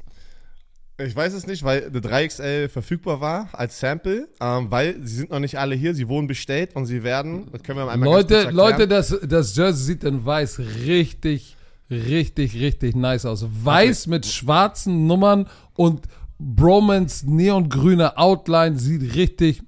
Ich 0.98 1.16
weiß 1.16 1.32
es 1.32 1.48
nicht, 1.48 1.64
weil 1.64 1.86
eine 1.86 1.98
3XL 1.98 2.68
verfügbar 2.68 3.20
war 3.20 3.48
als 3.52 3.80
Sample, 3.80 4.28
ähm, 4.40 4.70
weil 4.70 4.96
sie 5.02 5.16
sind 5.16 5.30
noch 5.30 5.40
nicht 5.40 5.58
alle 5.58 5.74
hier, 5.74 5.92
sie 5.92 6.06
wurden 6.08 6.28
bestellt 6.28 6.76
und 6.76 6.86
sie 6.86 7.02
werden, 7.02 7.48
das 7.50 7.64
können 7.64 7.80
wir 7.80 7.90
einmal 7.90 8.08
Leute. 8.08 8.50
Leute, 8.50 8.86
das, 8.86 9.16
das 9.26 9.56
Jersey 9.56 9.86
sieht 9.86 10.04
in 10.04 10.24
weiß 10.24 10.60
richtig, 10.86 11.56
richtig, 11.90 12.54
richtig 12.54 12.94
nice 12.94 13.26
aus. 13.26 13.44
Weiß 13.64 14.06
mit 14.06 14.24
schwarzen 14.26 15.08
Nummern 15.08 15.48
und 15.74 16.02
Bromance 16.38 17.28
neongrüne 17.28 18.16
Outline 18.16 18.78
sieht 18.78 19.16
richtig 19.16 19.62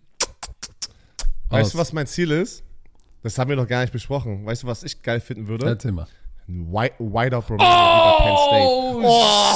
Weißt 1.48 1.66
aus. 1.66 1.72
du, 1.72 1.78
was 1.78 1.92
mein 1.92 2.06
Ziel 2.06 2.30
ist? 2.30 2.62
Das 3.26 3.38
haben 3.40 3.48
wir 3.48 3.56
noch 3.56 3.66
gar 3.66 3.80
nicht 3.80 3.92
besprochen. 3.92 4.46
Weißt 4.46 4.62
du, 4.62 4.68
was 4.68 4.84
ich 4.84 5.02
geil 5.02 5.18
finden 5.18 5.48
würde? 5.48 5.66
Erzähl 5.66 5.90
mal. 5.90 6.06
Ein 6.46 6.68
Romania 6.70 7.42
wie 7.42 7.58
bei 7.58 8.22
Penn 8.22 8.36
State. 8.36 8.68
Oh, 9.02 9.52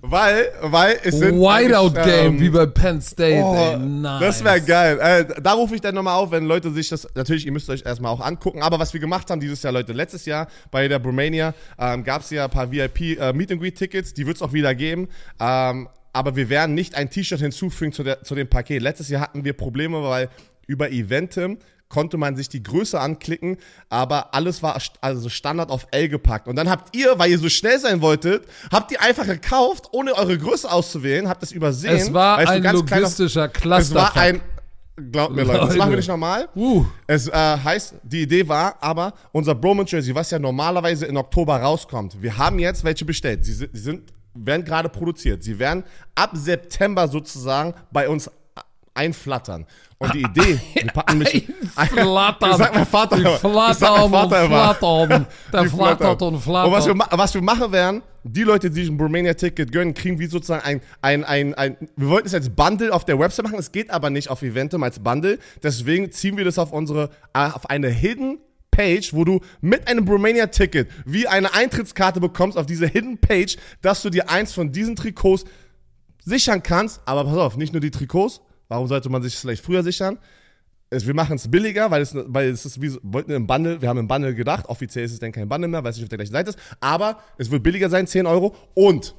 Weil, 0.10 0.52
weil 0.60 0.98
es 1.04 1.18
sind. 1.18 1.38
Whiteout 1.38 1.96
eigentlich, 1.96 2.04
Game 2.04 2.34
ähm, 2.34 2.40
wie 2.40 2.50
bei 2.50 2.66
Penn 2.66 3.00
State. 3.00 3.44
Oh, 3.44 3.54
ey, 3.54 3.78
nice. 3.78 4.20
Das 4.20 4.42
wäre 4.42 4.60
geil. 4.60 4.98
Äh, 5.00 5.40
da 5.40 5.52
rufe 5.52 5.76
ich 5.76 5.80
dann 5.80 5.94
nochmal 5.94 6.16
auf, 6.16 6.32
wenn 6.32 6.46
Leute 6.46 6.72
sich 6.72 6.88
das, 6.88 7.06
natürlich, 7.14 7.46
ihr 7.46 7.52
müsst 7.52 7.70
euch 7.70 7.86
erstmal 7.86 8.10
auch 8.10 8.20
angucken, 8.20 8.60
aber 8.60 8.80
was 8.80 8.92
wir 8.92 8.98
gemacht 8.98 9.30
haben 9.30 9.40
dieses 9.40 9.62
Jahr, 9.62 9.72
Leute, 9.72 9.92
letztes 9.92 10.26
Jahr 10.26 10.48
bei 10.72 10.88
der 10.88 10.98
Bromania 10.98 11.54
ähm, 11.78 12.02
gab 12.02 12.22
es 12.22 12.30
ja 12.30 12.46
ein 12.46 12.50
paar 12.50 12.72
VIP 12.72 13.20
äh, 13.20 13.32
Meet 13.32 13.52
and 13.52 13.60
Greet 13.60 13.78
Tickets, 13.78 14.14
die 14.14 14.26
wird 14.26 14.34
es 14.34 14.42
auch 14.42 14.52
wieder 14.52 14.74
geben. 14.74 15.06
Ähm, 15.38 15.88
aber 16.12 16.34
wir 16.34 16.48
werden 16.48 16.74
nicht 16.74 16.96
ein 16.96 17.08
T-Shirt 17.08 17.38
hinzufügen 17.38 17.92
zu, 17.92 18.02
der, 18.02 18.24
zu 18.24 18.34
dem 18.34 18.48
Paket. 18.48 18.82
Letztes 18.82 19.08
Jahr 19.08 19.20
hatten 19.20 19.44
wir 19.44 19.52
Probleme, 19.52 20.02
weil 20.02 20.28
über 20.68 20.92
Eventim 20.92 21.58
konnte 21.88 22.16
man 22.18 22.36
sich 22.36 22.48
die 22.48 22.62
Größe 22.62 23.00
anklicken, 23.00 23.56
aber 23.88 24.34
alles 24.34 24.62
war 24.62 24.80
also 25.00 25.28
Standard 25.28 25.70
auf 25.70 25.86
L 25.90 26.08
gepackt. 26.08 26.46
Und 26.46 26.56
dann 26.56 26.68
habt 26.68 26.94
ihr, 26.94 27.18
weil 27.18 27.30
ihr 27.30 27.38
so 27.38 27.48
schnell 27.48 27.78
sein 27.78 28.00
wolltet, 28.02 28.46
habt 28.70 28.92
ihr 28.92 29.00
einfach 29.00 29.26
gekauft, 29.26 29.86
ohne 29.92 30.14
eure 30.14 30.38
Größe 30.38 30.70
auszuwählen, 30.70 31.28
habt 31.28 31.42
es 31.42 31.50
übersehen. 31.50 31.96
Es 31.96 32.12
war 32.12 32.38
ein 32.38 32.62
logistischer 32.62 33.46
es 33.46 33.52
Clusterfuck. 33.52 34.16
war 34.16 34.22
ein. 34.22 34.40
Glaubt 35.12 35.32
mir, 35.34 35.44
Leute, 35.44 35.60
das 35.60 35.76
machen 35.76 35.90
wir 35.90 35.96
nicht 35.96 36.08
normal. 36.08 36.48
Uh. 36.56 36.84
Es 37.06 37.28
äh, 37.28 37.32
heißt, 37.32 37.94
die 38.02 38.22
Idee 38.22 38.46
war 38.48 38.76
aber, 38.80 39.14
unser 39.30 39.54
Bromance 39.54 39.92
Jersey, 39.92 40.12
was 40.12 40.32
ja 40.32 40.40
normalerweise 40.40 41.06
in 41.06 41.16
Oktober 41.16 41.56
rauskommt, 41.56 42.20
wir 42.20 42.36
haben 42.36 42.58
jetzt 42.58 42.82
welche 42.82 43.04
bestellt. 43.04 43.44
Sie 43.44 43.52
sind, 43.52 43.70
sie 43.72 43.80
sind 43.80 44.12
werden 44.34 44.64
gerade 44.64 44.88
produziert. 44.88 45.42
Sie 45.42 45.58
werden 45.58 45.84
ab 46.14 46.30
September 46.34 47.08
sozusagen 47.08 47.74
bei 47.90 48.08
uns 48.08 48.30
einflattern. 48.98 49.66
Und 49.98 50.14
die 50.14 50.22
Idee, 50.28 50.60
wir 50.74 50.86
packen 50.92 51.18
mich. 51.18 51.48
Flattern. 51.74 52.50
Das 52.50 52.58
sagt 52.58 52.74
mein 52.74 52.86
Vater 52.86 53.16
Die 53.16 53.22
flattern 53.22 53.94
mein 53.94 54.02
und 54.04 54.10
Vater 54.10 54.46
flattern. 54.46 55.26
Der 55.52 55.62
Die 55.62 55.68
flattert 55.68 56.22
und 56.22 56.34
Und 56.34 56.46
was 56.46 56.86
wir, 56.86 56.94
flattert. 56.94 57.18
was 57.18 57.34
wir 57.34 57.42
machen 57.42 57.72
werden, 57.72 58.02
die 58.24 58.42
Leute, 58.42 58.70
die 58.70 58.82
sich 58.82 58.90
ein 58.90 59.00
Romania-Ticket 59.00 59.72
gönnen, 59.72 59.94
kriegen 59.94 60.18
wie 60.18 60.26
sozusagen 60.26 60.62
ein, 60.64 60.80
ein, 61.00 61.24
ein, 61.24 61.54
ein, 61.54 61.76
wir 61.96 62.08
wollten 62.08 62.26
es 62.26 62.34
als 62.34 62.50
Bundle 62.50 62.92
auf 62.92 63.04
der 63.04 63.18
Website 63.18 63.44
machen, 63.44 63.58
es 63.58 63.72
geht 63.72 63.90
aber 63.90 64.10
nicht 64.10 64.28
auf 64.28 64.42
Eventum 64.42 64.82
als 64.82 64.98
Bundle, 64.98 65.38
deswegen 65.62 66.12
ziehen 66.12 66.36
wir 66.36 66.44
das 66.44 66.58
auf 66.58 66.72
unsere, 66.72 67.10
äh, 67.32 67.38
auf 67.50 67.70
eine 67.70 67.88
Hidden 67.88 68.38
Page, 68.70 69.12
wo 69.14 69.24
du 69.24 69.40
mit 69.60 69.88
einem 69.88 70.06
Romania-Ticket 70.06 70.88
wie 71.06 71.26
eine 71.26 71.52
Eintrittskarte 71.54 72.20
bekommst 72.20 72.56
auf 72.58 72.66
diese 72.66 72.86
Hidden 72.86 73.18
Page, 73.18 73.56
dass 73.82 74.02
du 74.02 74.10
dir 74.10 74.30
eins 74.30 74.52
von 74.52 74.70
diesen 74.70 74.94
Trikots 74.94 75.44
sichern 76.24 76.62
kannst, 76.62 77.00
aber 77.06 77.24
pass 77.24 77.36
auf, 77.38 77.56
nicht 77.56 77.72
nur 77.72 77.80
die 77.80 77.90
Trikots, 77.90 78.40
warum 78.68 78.86
sollte 78.86 79.08
man 79.10 79.22
sich 79.22 79.32
das 79.34 79.40
vielleicht 79.40 79.64
früher 79.64 79.82
sichern? 79.82 80.18
Wir 80.90 81.14
machen 81.14 81.36
es 81.36 81.50
billiger, 81.50 81.90
weil 81.90 82.00
es, 82.00 82.14
weil 82.14 82.48
es 82.48 82.64
ist 82.64 82.80
wie, 82.80 82.88
so- 82.88 82.98
wollten 83.02 83.30
im 83.32 83.46
Bundle, 83.46 83.82
wir 83.82 83.88
haben 83.90 83.98
im 83.98 84.08
Bundle 84.08 84.34
gedacht, 84.34 84.66
offiziell 84.66 85.04
ist 85.04 85.12
es 85.12 85.18
dann 85.18 85.32
kein 85.32 85.48
Bundle 85.48 85.68
mehr, 85.68 85.84
weil 85.84 85.90
es 85.90 85.96
nicht 85.96 86.04
auf 86.04 86.08
der 86.08 86.16
gleichen 86.18 86.32
Seite 86.32 86.50
ist, 86.50 86.58
aber 86.80 87.18
es 87.36 87.50
wird 87.50 87.62
billiger 87.62 87.90
sein, 87.90 88.06
10 88.06 88.26
Euro 88.26 88.54
und 88.74 89.14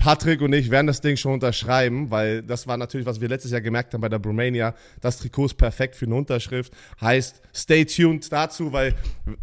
Patrick 0.00 0.40
und 0.40 0.54
ich 0.54 0.70
werden 0.70 0.86
das 0.86 1.02
Ding 1.02 1.18
schon 1.18 1.34
unterschreiben, 1.34 2.10
weil 2.10 2.42
das 2.42 2.66
war 2.66 2.78
natürlich, 2.78 3.06
was 3.06 3.20
wir 3.20 3.28
letztes 3.28 3.50
Jahr 3.52 3.60
gemerkt 3.60 3.92
haben 3.92 4.00
bei 4.00 4.08
der 4.08 4.18
Bromania. 4.18 4.74
Das 5.02 5.18
Trikot 5.18 5.44
ist 5.44 5.58
perfekt 5.58 5.94
für 5.94 6.06
eine 6.06 6.14
Unterschrift. 6.14 6.72
Heißt, 7.02 7.42
stay 7.54 7.84
tuned 7.84 8.32
dazu, 8.32 8.72
weil 8.72 8.94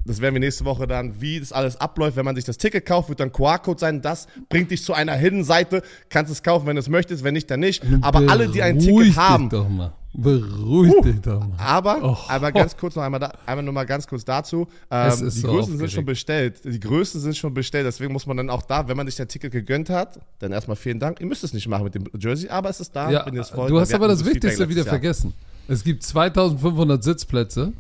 das 0.03 0.19
werden 0.19 0.33
wir 0.33 0.39
nächste 0.39 0.65
Woche 0.65 0.87
dann, 0.87 1.21
wie 1.21 1.39
das 1.39 1.51
alles 1.53 1.77
abläuft. 1.77 2.17
Wenn 2.17 2.25
man 2.25 2.35
sich 2.35 2.43
das 2.43 2.57
Ticket 2.57 2.87
kauft, 2.87 3.07
wird 3.07 3.19
dann 3.19 3.31
QR-Code 3.31 3.79
sein. 3.79 4.01
Das 4.01 4.25
bringt 4.49 4.71
dich 4.71 4.83
zu 4.83 4.93
einer 4.93 5.13
Hidden-Seite. 5.13 5.83
Kannst 6.09 6.31
es 6.31 6.41
kaufen, 6.41 6.65
wenn 6.65 6.75
du 6.75 6.79
es 6.79 6.89
möchtest, 6.89 7.23
wenn 7.23 7.35
nicht, 7.35 7.51
dann 7.51 7.59
nicht. 7.59 7.83
Aber 8.01 8.27
alle, 8.27 8.47
die 8.47 8.63
ein 8.63 8.79
Ticket 8.79 9.15
haben, 9.15 9.91
Beruhig 10.19 10.93
dich 11.03 11.21
doch 11.21 11.39
mal. 11.39 11.55
aber, 11.59 11.99
Oh. 12.03 12.17
aber 12.27 12.51
ganz 12.51 12.75
kurz 12.75 12.95
noch 12.95 13.03
einmal, 13.03 13.19
da, 13.19 13.31
einmal 13.45 13.63
nur 13.63 13.73
mal 13.73 13.85
ganz 13.85 14.07
kurz 14.07 14.25
dazu. 14.25 14.67
Ähm, 14.89 15.11
die 15.11 15.29
so 15.29 15.47
Größen 15.47 15.63
sind 15.65 15.73
aufgeregt. 15.73 15.91
schon 15.93 16.05
bestellt. 16.05 16.61
Die 16.65 16.79
Größen 16.79 17.21
sind 17.21 17.37
schon 17.37 17.53
bestellt. 17.53 17.85
Deswegen 17.85 18.11
muss 18.11 18.25
man 18.25 18.35
dann 18.37 18.49
auch 18.49 18.63
da, 18.63 18.87
wenn 18.87 18.97
man 18.97 19.05
sich 19.05 19.15
das 19.15 19.27
Ticket 19.27 19.51
gegönnt 19.51 19.91
hat, 19.91 20.19
dann 20.39 20.51
erstmal 20.51 20.75
vielen 20.75 20.99
Dank. 20.99 21.21
Ihr 21.21 21.27
müsst 21.27 21.43
es 21.43 21.53
nicht 21.53 21.67
machen 21.67 21.83
mit 21.83 21.93
dem 21.93 22.05
Jersey, 22.19 22.49
aber 22.49 22.69
es 22.69 22.79
ist 22.79 22.95
da, 22.95 23.11
Ja, 23.11 23.23
du 23.29 23.79
hast 23.79 23.93
aber 23.93 24.07
das 24.07 24.25
Wichtigste 24.25 24.67
wieder 24.67 24.81
Jahr. 24.81 24.89
vergessen. 24.89 25.33
Es 25.67 25.83
gibt 25.83 26.01
2500 26.03 27.03
Sitzplätze 27.03 27.73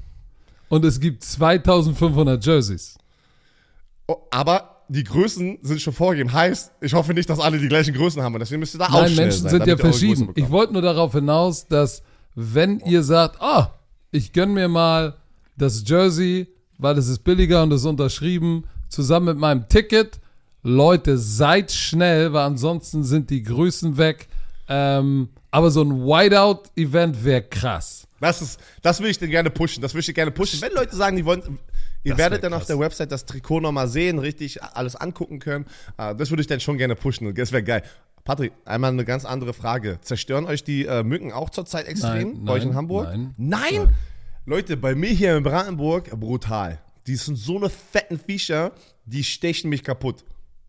und 0.69 0.85
es 0.85 0.99
gibt 0.99 1.23
2500 1.23 2.45
Jerseys. 2.45 2.97
Oh, 4.07 4.17
aber 4.29 4.83
die 4.89 5.03
Größen 5.03 5.57
sind 5.63 5.81
schon 5.81 5.93
vorgegeben. 5.93 6.31
Heißt, 6.31 6.71
ich 6.81 6.93
hoffe 6.93 7.13
nicht, 7.13 7.29
dass 7.29 7.39
alle 7.39 7.57
die 7.57 7.67
gleichen 7.67 7.93
Größen 7.93 8.21
haben. 8.21 8.33
Und 8.35 8.39
deswegen 8.41 8.59
müsst 8.59 8.75
ihr 8.75 8.79
da 8.79 8.85
auch 8.85 9.01
Nein, 9.01 9.09
schnell 9.11 9.25
Menschen 9.25 9.41
sein, 9.43 9.51
sind 9.51 9.67
ja 9.67 9.75
verschieden. 9.77 10.29
Ich 10.35 10.49
wollte 10.49 10.71
nur 10.73 10.81
darauf 10.81 11.11
hinaus, 11.13 11.67
dass 11.67 12.03
wenn 12.39 12.79
ihr 12.81 13.01
sagt, 13.01 13.41
ah, 13.41 13.73
ich 14.11 14.31
gönn 14.31 14.53
mir 14.53 14.67
mal 14.67 15.15
das 15.57 15.83
Jersey, 15.87 16.47
weil 16.77 16.95
es 16.99 17.07
ist 17.07 17.23
billiger 17.23 17.63
und 17.63 17.73
es 17.73 17.81
ist 17.81 17.87
unterschrieben, 17.87 18.65
zusammen 18.89 19.25
mit 19.25 19.37
meinem 19.39 19.67
Ticket, 19.67 20.19
Leute, 20.61 21.17
seid 21.17 21.71
schnell, 21.71 22.33
weil 22.33 22.43
ansonsten 22.45 23.03
sind 23.03 23.31
die 23.31 23.41
Größen 23.41 23.97
weg. 23.97 24.27
Ähm, 24.69 25.29
aber 25.49 25.71
so 25.71 25.81
ein 25.81 25.91
Whiteout-Event 26.05 27.25
wäre 27.25 27.41
krass. 27.41 28.07
Das 28.19 28.41
ist, 28.43 28.59
das 28.83 28.99
will 29.01 29.09
ich 29.09 29.17
denn 29.17 29.31
gerne 29.31 29.49
pushen. 29.49 29.81
Das 29.81 29.93
will 29.95 30.01
ich 30.01 30.13
gerne 30.13 30.29
pushen. 30.31 30.61
Wenn 30.61 30.73
Leute 30.73 30.95
sagen, 30.95 31.15
die 31.17 31.25
wollen, 31.25 31.41
ihr 32.03 32.11
Das 32.11 32.19
werdet 32.19 32.43
dann 32.43 32.53
auf 32.53 32.59
krass. 32.59 32.67
der 32.67 32.79
Website 32.79 33.11
das 33.11 33.25
Trikot 33.25 33.61
nochmal 33.61 33.87
sehen, 33.87 34.19
richtig 34.19 34.61
alles 34.61 34.95
angucken 34.95 35.39
können. 35.39 35.65
Äh, 35.97 36.13
Das 36.15 36.29
würde 36.29 36.41
ich 36.41 36.47
dann 36.47 36.59
schon 36.59 36.77
gerne 36.77 36.95
pushen. 36.95 37.33
Das 37.33 37.51
wäre 37.51 37.63
geil. 37.63 37.81
Patrick, 38.27 38.51
einmal 38.65 38.91
eine 38.91 39.05
ganz 39.05 39.23
andere 39.23 39.53
Frage. 39.53 39.99
Zerstören 40.01 40.47
euch 40.47 40.61
die 40.61 40.85
äh, 40.85 41.01
Mücken 41.01 41.31
auch 41.31 41.49
zurzeit 41.49 41.87
extrem 41.87 42.33
Nein, 42.33 42.43
bei 42.43 42.53
euch 42.53 42.63
in 42.63 42.75
Hamburg? 42.75 43.07
nein, 43.07 43.33
nein? 43.37 43.61
nein. 43.71 43.95
Leute, 44.45 44.75
bei 44.75 44.95
mir 44.95 45.11
hier 45.11 45.37
in 45.37 45.43
Brandenburg, 45.43 46.09
brutal. 46.19 46.77
Die 47.07 47.15
sind 47.15 47.37
so 47.37 47.55
eine 47.55 47.69
fetten 47.69 48.19
Viecher, 48.19 48.73
die 49.05 49.23
stechen 49.23 49.69
mich 49.69 49.81
kaputt. 49.81 50.25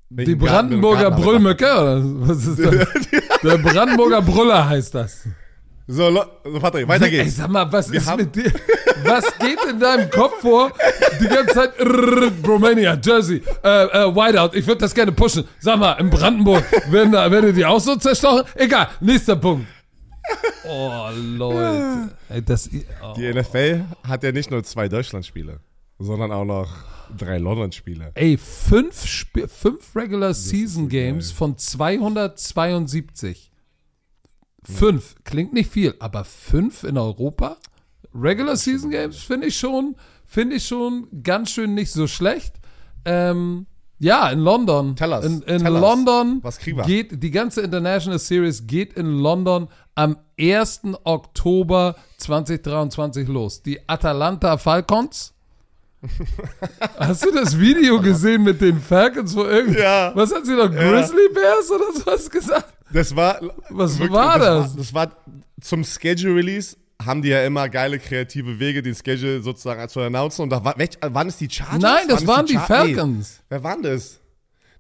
Die 0.09 0.37
Brandenburger. 0.37 1.11
Brüllmücke, 1.11 1.65
oder 1.65 2.01
was 2.29 2.47
ist 2.47 2.61
das? 2.61 2.87
Der 3.43 3.59
Brandenburger 3.59 4.23
Brüller 4.23 4.69
heißt 4.69 4.95
das. 4.95 5.25
So, 5.91 6.13
so, 6.45 6.61
Patrick, 6.61 6.87
weiter 6.87 7.07
Ey, 7.07 7.11
geht's. 7.13 7.37
sag 7.37 7.49
mal, 7.49 7.71
was 7.73 7.89
ist 7.89 8.07
haben- 8.07 8.21
mit 8.25 8.37
dir? 8.37 8.53
Was 9.05 9.25
geht 9.39 9.59
in 9.71 9.81
deinem 9.81 10.11
Kopf 10.11 10.41
vor? 10.43 10.71
Die 11.19 11.27
ganze 11.27 11.55
Zeit, 11.55 11.73
Romania, 12.47 12.99
Jersey, 13.03 13.43
äh, 13.65 13.85
äh, 13.85 14.15
Whiteout, 14.15 14.55
ich 14.55 14.67
würde 14.67 14.83
das 14.83 14.95
gerne 14.95 15.13
pushen. 15.13 15.45
Sag 15.61 15.79
mal, 15.79 15.93
in 15.95 16.11
Brandenburg, 16.11 16.63
werden, 16.93 17.13
da- 17.13 17.31
werden 17.31 17.55
die 17.55 17.65
auch 17.65 17.81
so 17.81 17.97
zerstochen? 17.97 18.43
Egal, 18.57 18.89
nächster 19.01 19.37
Punkt. 19.37 19.67
Oh, 20.69 21.09
Leute. 21.15 22.11
Ey, 22.29 22.43
das, 22.45 22.69
oh. 23.03 23.15
Die 23.17 23.25
NFL 23.33 23.85
hat 24.03 24.23
ja 24.23 24.31
nicht 24.33 24.51
nur 24.51 24.63
zwei 24.65 24.89
Deutschlandspiele, 24.91 25.59
sondern 25.99 26.33
auch 26.33 26.45
noch 26.45 26.69
drei 27.17 27.39
London-Spiele. 27.39 28.11
Ey, 28.15 28.37
fünf, 28.37 29.05
Sp 29.09 29.49
fünf 29.49 29.97
Regular 29.97 30.35
Season 30.35 30.87
Games 30.91 31.33
von 31.33 31.57
272. 31.57 33.48
Fünf, 34.65 35.15
klingt 35.25 35.53
nicht 35.53 35.71
viel, 35.71 35.95
aber 35.99 36.25
fünf 36.25 36.85
in 36.85 36.99
Europa? 36.99 37.57
Regular 38.15 38.57
Season 38.57 38.91
Games 38.91 39.17
finde 39.19 39.47
ich 39.49 39.59
schon, 39.59 39.97
finde 40.27 40.57
ich 40.57 40.67
schon 40.67 41.07
ganz 41.23 41.51
schön 41.51 41.75
nicht 41.75 41.93
so 41.93 42.07
schlecht. 42.07 42.55
Ähm, 43.05 43.67
ja, 44.01 44.29
in 44.31 44.41
London. 44.41 44.95
Tell 44.97 45.13
us, 45.13 45.25
In, 45.25 45.43
in 45.43 45.59
tell 45.63 45.73
us. 45.73 45.81
London 45.81 46.39
Was 46.43 46.59
kriegen 46.59 46.77
wir? 46.79 46.85
geht 46.85 47.23
die 47.23 47.31
ganze 47.31 47.63
International 47.63 48.19
Series 48.19 48.67
geht 48.67 48.93
in 48.95 49.07
London 49.19 49.69
am 49.95 50.17
1. 50.39 50.83
Oktober 51.05 51.97
2023 52.19 53.27
los. 53.29 53.63
Die 53.63 53.89
Atalanta 53.89 54.57
Falcons. 54.59 55.35
Hast 56.99 57.25
du 57.25 57.33
das 57.33 57.59
Video 57.59 58.01
gesehen 58.01 58.45
mit 58.45 58.61
den 58.61 58.79
Falcons, 58.81 59.35
wo 59.35 59.43
irgendwie, 59.45 59.81
Ja. 59.81 60.13
was 60.15 60.33
hat 60.33 60.47
sie 60.47 60.55
noch, 60.55 60.71
Grizzly 60.71 61.29
Bears 61.35 61.71
oder 61.71 61.93
sowas 61.93 62.31
gesagt? 62.31 62.73
Das 62.93 63.15
war. 63.15 63.41
Was 63.71 63.99
wirklich, 63.99 64.13
war 64.13 64.39
das? 64.39 64.71
War, 64.71 64.77
das 64.77 64.95
war 64.95 65.17
zum 65.61 65.85
Schedule 65.85 66.35
Release 66.37 66.77
haben 67.05 67.23
die 67.23 67.29
ja 67.29 67.45
immer 67.45 67.69
geile 67.69 67.99
kreative 68.01 68.59
Wege, 68.59 68.83
den 68.83 68.95
Schedule 68.95 69.41
sozusagen 69.41 69.89
zu 69.89 70.01
announcen. 70.01 70.43
Und 70.43 70.51
da 70.51 70.65
war, 70.65 70.77
welch, 70.79 70.99
waren 71.01 71.29
es 71.29 71.37
die 71.37 71.49
Chargers? 71.49 71.81
Nein, 71.81 72.09
das 72.09 72.27
waren, 72.27 72.45
es 72.45 72.51
die, 72.51 72.57
Char- 72.57 72.67
Falcons. 72.67 73.37
Nee, 73.39 73.45
wer 73.51 73.63
waren 73.63 73.83
das? 73.83 74.19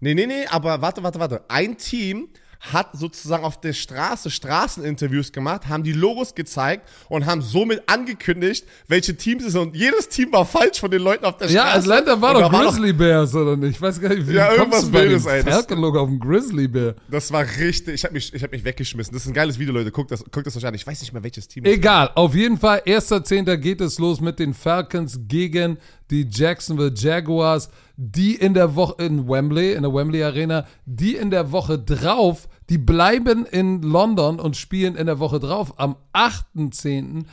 Nee, 0.00 0.14
nee, 0.14 0.26
nee, 0.26 0.44
aber 0.48 0.80
warte, 0.80 1.02
warte, 1.02 1.20
warte. 1.20 1.44
Ein 1.48 1.76
Team 1.76 2.28
hat 2.60 2.88
sozusagen 2.92 3.44
auf 3.44 3.60
der 3.60 3.72
Straße 3.72 4.30
Straßeninterviews 4.30 5.32
gemacht, 5.32 5.68
haben 5.68 5.82
die 5.84 5.92
Logos 5.92 6.34
gezeigt 6.34 6.88
und 7.08 7.24
haben 7.26 7.40
somit 7.40 7.82
angekündigt, 7.86 8.66
welche 8.88 9.16
Teams 9.16 9.44
es 9.44 9.52
sind. 9.52 9.60
Und 9.62 9.76
jedes 9.76 10.08
Team 10.08 10.32
war 10.32 10.44
falsch 10.44 10.80
von 10.80 10.90
den 10.90 11.02
Leuten 11.02 11.24
auf 11.24 11.36
der 11.36 11.48
Ja, 11.50 11.68
Straße. 11.68 11.78
Atlanta 11.78 12.20
war 12.20 12.34
Und 12.36 12.42
doch 12.52 12.60
Grizzly 12.64 12.92
Bears, 12.92 13.34
oder 13.34 13.56
nicht? 13.56 13.76
Ich 13.76 13.80
weiß 13.82 14.00
gar 14.00 14.08
nicht, 14.10 14.26
wie 14.28 14.34
Ja, 14.34 14.52
irgendwas 14.52 14.86
du 14.86 14.90
bei 14.90 15.02
dem 15.02 15.10
Wildes, 15.10 15.26
ey. 15.26 15.44
Das- 15.44 15.54
Falcon-Logo 15.54 16.00
auf 16.00 16.08
dem 16.08 16.18
Grizzly 16.18 16.68
Bear. 16.68 16.94
Das 17.08 17.30
war 17.32 17.44
richtig. 17.60 17.94
Ich 17.94 18.04
habe 18.04 18.14
mich, 18.14 18.34
ich 18.34 18.42
hab 18.42 18.50
mich 18.52 18.64
weggeschmissen. 18.64 19.12
Das 19.12 19.22
ist 19.22 19.28
ein 19.28 19.34
geiles 19.34 19.58
Video, 19.58 19.72
Leute. 19.72 19.90
Guckt 19.92 20.10
das, 20.10 20.24
guckt 20.30 20.46
das 20.46 20.56
euch 20.56 20.66
an. 20.66 20.74
Ich 20.74 20.86
weiß 20.86 21.00
nicht 21.00 21.12
mehr, 21.12 21.22
welches 21.22 21.48
Team 21.48 21.64
es 21.64 21.72
Egal, 21.72 22.10
auf 22.14 22.34
jeden 22.34 22.58
Fall, 22.58 22.82
1.10. 22.86 23.56
geht 23.56 23.80
es 23.80 23.98
los 23.98 24.20
mit 24.20 24.38
den 24.38 24.52
Falcons 24.54 25.20
gegen 25.28 25.78
die 26.10 26.26
Jacksonville 26.30 26.92
Jaguars, 26.96 27.68
die 28.00 28.36
in 28.36 28.54
der 28.54 28.76
Woche 28.76 29.02
in 29.02 29.28
Wembley, 29.28 29.72
in 29.72 29.82
der 29.82 29.92
Wembley 29.92 30.22
Arena, 30.22 30.66
die 30.86 31.16
in 31.16 31.32
der 31.32 31.50
Woche 31.50 31.80
drauf, 31.80 32.48
die 32.70 32.78
bleiben 32.78 33.44
in 33.44 33.82
London 33.82 34.38
und 34.38 34.56
spielen 34.56 34.94
in 34.94 35.06
der 35.06 35.18
Woche 35.18 35.40
drauf. 35.40 35.74
Am 35.80 35.96
8.10. 36.14 37.24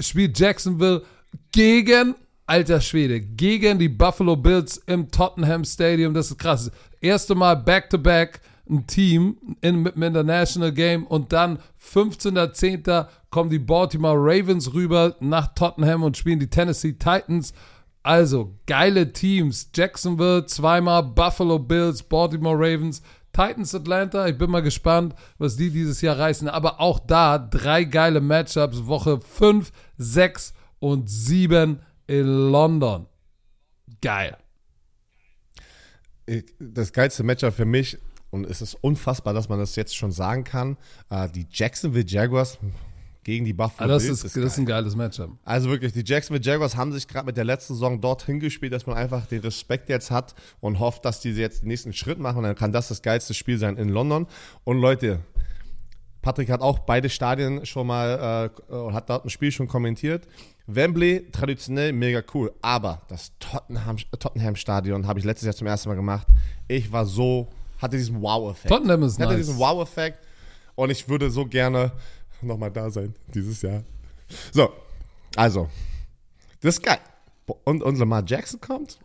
spielt 0.00 0.38
Jacksonville 0.38 1.02
gegen, 1.52 2.14
alter 2.46 2.80
Schwede, 2.80 3.20
gegen 3.20 3.78
die 3.78 3.90
Buffalo 3.90 4.36
Bills 4.36 4.78
im 4.86 5.10
Tottenham 5.10 5.64
Stadium. 5.64 6.14
Das 6.14 6.30
ist 6.30 6.38
krass. 6.38 6.70
Erste 7.02 7.34
Mal 7.34 7.56
back-to-back 7.56 8.40
ein 8.70 8.86
Team 8.86 9.36
in, 9.60 9.82
mit 9.82 9.96
dem 9.96 10.02
International 10.02 10.72
Game 10.72 11.06
und 11.06 11.32
dann 11.32 11.58
15.10. 11.92 13.06
kommen 13.30 13.50
die 13.50 13.58
Baltimore 13.58 14.16
Ravens 14.18 14.72
rüber 14.72 15.14
nach 15.20 15.54
Tottenham 15.54 16.02
und 16.02 16.16
spielen 16.16 16.40
die 16.40 16.48
Tennessee 16.50 16.94
Titans. 16.94 17.52
Also 18.06 18.56
geile 18.66 19.12
Teams. 19.12 19.68
Jacksonville 19.74 20.46
zweimal, 20.46 21.02
Buffalo 21.02 21.58
Bills, 21.58 22.04
Baltimore 22.04 22.56
Ravens, 22.56 23.02
Titans 23.32 23.74
Atlanta. 23.74 24.28
Ich 24.28 24.38
bin 24.38 24.48
mal 24.48 24.62
gespannt, 24.62 25.16
was 25.38 25.56
die 25.56 25.70
dieses 25.70 26.02
Jahr 26.02 26.16
reißen. 26.16 26.48
Aber 26.48 26.80
auch 26.80 27.00
da 27.00 27.36
drei 27.36 27.82
geile 27.82 28.20
Matchups. 28.20 28.86
Woche 28.86 29.20
5, 29.20 29.72
6 29.96 30.54
und 30.78 31.10
7 31.10 31.80
in 32.06 32.26
London. 32.52 33.06
Geil. 34.00 34.36
Das 36.60 36.92
geilste 36.92 37.24
Matchup 37.24 37.54
für 37.54 37.64
mich, 37.64 37.98
und 38.30 38.46
es 38.46 38.62
ist 38.62 38.74
unfassbar, 38.82 39.34
dass 39.34 39.48
man 39.48 39.58
das 39.58 39.74
jetzt 39.74 39.96
schon 39.96 40.12
sagen 40.12 40.44
kann, 40.44 40.76
äh, 41.10 41.28
die 41.28 41.48
Jacksonville 41.50 42.06
Jaguars 42.06 42.60
gegen 43.26 43.44
die 43.44 43.52
Buffalo 43.52 43.90
Ah, 43.90 43.94
das, 43.94 44.04
Bills. 44.04 44.22
ist, 44.22 44.36
das 44.36 44.44
ist 44.44 44.58
ein 44.58 44.66
geiles 44.66 44.94
Matchup. 44.94 45.30
Also 45.44 45.68
wirklich, 45.68 45.92
die 45.92 46.04
Jacksonville 46.06 46.44
Jaguars 46.44 46.76
haben 46.76 46.92
sich 46.92 47.08
gerade 47.08 47.26
mit 47.26 47.36
der 47.36 47.42
letzten 47.42 47.74
Saison 47.74 48.00
dorthin 48.00 48.38
gespielt, 48.38 48.72
dass 48.72 48.86
man 48.86 48.96
einfach 48.96 49.26
den 49.26 49.40
Respekt 49.40 49.88
jetzt 49.88 50.12
hat 50.12 50.36
und 50.60 50.78
hofft, 50.78 51.04
dass 51.04 51.18
die 51.18 51.30
jetzt 51.30 51.62
den 51.62 51.68
nächsten 51.68 51.92
Schritt 51.92 52.20
machen. 52.20 52.38
Und 52.38 52.44
dann 52.44 52.54
kann 52.54 52.70
das 52.70 52.86
das 52.86 53.02
geilste 53.02 53.34
Spiel 53.34 53.58
sein 53.58 53.76
in 53.78 53.88
London. 53.88 54.28
Und 54.62 54.78
Leute, 54.78 55.18
Patrick 56.22 56.50
hat 56.50 56.60
auch 56.60 56.78
beide 56.78 57.08
Stadien 57.08 57.66
schon 57.66 57.88
mal, 57.88 58.50
äh, 58.70 58.92
hat 58.92 59.10
dort 59.10 59.24
ein 59.24 59.30
Spiel 59.30 59.50
schon 59.50 59.66
kommentiert. 59.66 60.28
Wembley, 60.68 61.26
traditionell 61.32 61.92
mega 61.92 62.22
cool. 62.32 62.52
Aber 62.62 63.02
das 63.08 63.32
Tottenham, 63.40 63.96
Tottenham 64.20 64.54
Stadion 64.54 65.04
habe 65.08 65.18
ich 65.18 65.24
letztes 65.24 65.46
Jahr 65.46 65.54
zum 65.56 65.66
ersten 65.66 65.88
Mal 65.88 65.96
gemacht. 65.96 66.28
Ich 66.68 66.92
war 66.92 67.04
so, 67.04 67.48
hatte 67.78 67.96
diesen 67.96 68.22
Wow-Effekt. 68.22 68.68
Tottenham 68.72 69.02
ist 69.02 69.18
hatte 69.18 69.30
nice. 69.34 69.46
diesen 69.46 69.58
Wow-Effekt. 69.58 70.20
Und 70.76 70.90
ich 70.90 71.08
würde 71.08 71.30
so 71.30 71.44
gerne 71.46 71.90
nochmal 72.42 72.70
da 72.70 72.90
sein 72.90 73.14
dieses 73.34 73.62
Jahr. 73.62 73.82
So, 74.52 74.72
also, 75.36 75.68
das 76.60 76.76
ist 76.76 76.82
geil. 76.82 76.98
Und, 77.64 77.82
und 77.82 77.98
Lamar 77.98 78.24
Jackson 78.26 78.60
kommt. 78.60 78.98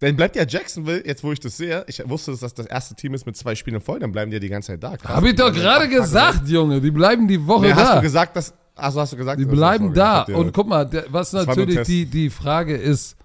Dann 0.00 0.16
bleibt 0.16 0.34
ja 0.34 0.44
Jacksonville, 0.46 1.06
jetzt 1.06 1.22
wo 1.22 1.30
ich 1.30 1.38
das 1.38 1.56
sehe, 1.56 1.84
ich 1.86 2.02
wusste, 2.08 2.32
dass 2.32 2.40
das 2.40 2.54
das 2.54 2.66
erste 2.66 2.96
Team 2.96 3.14
ist 3.14 3.24
mit 3.24 3.36
zwei 3.36 3.54
Spielen 3.54 3.80
voll, 3.80 4.00
dann 4.00 4.10
bleiben 4.10 4.32
die 4.32 4.36
ja 4.36 4.40
die 4.40 4.48
ganze 4.48 4.72
Zeit 4.72 4.82
da. 4.82 4.96
Krass. 4.96 5.14
Habe 5.14 5.28
ich 5.28 5.36
doch 5.36 5.52
gerade 5.52 5.88
gesagt, 5.88 6.48
Junge. 6.48 6.80
Die 6.80 6.90
bleiben 6.90 7.28
die 7.28 7.46
Woche 7.46 7.66
Nee, 7.66 7.72
hast 7.72 7.88
da. 7.88 7.96
du 7.96 8.02
gesagt, 8.02 8.34
dass. 8.36 8.52
Achso, 8.74 9.00
hast 9.00 9.12
du 9.12 9.16
gesagt? 9.16 9.38
Die 9.38 9.44
bleiben 9.44 9.94
da. 9.94 10.20
hab 10.20 10.28
Und 10.30 10.52
guck 10.52 10.66
mal, 10.66 10.84
der, 10.86 11.04
was 11.10 11.32
natürlich 11.32 11.86
die, 11.86 12.06
die 12.06 12.30
Frage 12.30 12.76
ist, 12.76 13.16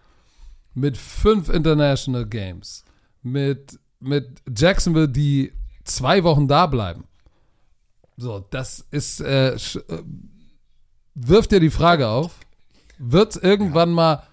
mit 0.75 0.97
fünf 0.97 1.49
International 1.49 2.27
Games, 2.27 2.83
mit, 3.23 3.79
mit 3.99 4.27
Jacksonville, 4.55 5.09
die 5.09 5.53
zwei 5.89 6.23
Wochen 6.23 6.47
da 6.47 6.67
bleiben. 6.67 7.05
So, 8.17 8.45
das 8.49 8.85
ist, 8.91 9.21
äh, 9.21 9.53
äh, 9.53 9.57
wirft 11.13 11.51
dir 11.51 11.59
die 11.59 11.69
Frage 11.69 12.07
auf, 12.07 12.39
wird 12.97 13.35
es 13.35 13.41
irgendwann 13.41 13.91
mal 13.91 14.23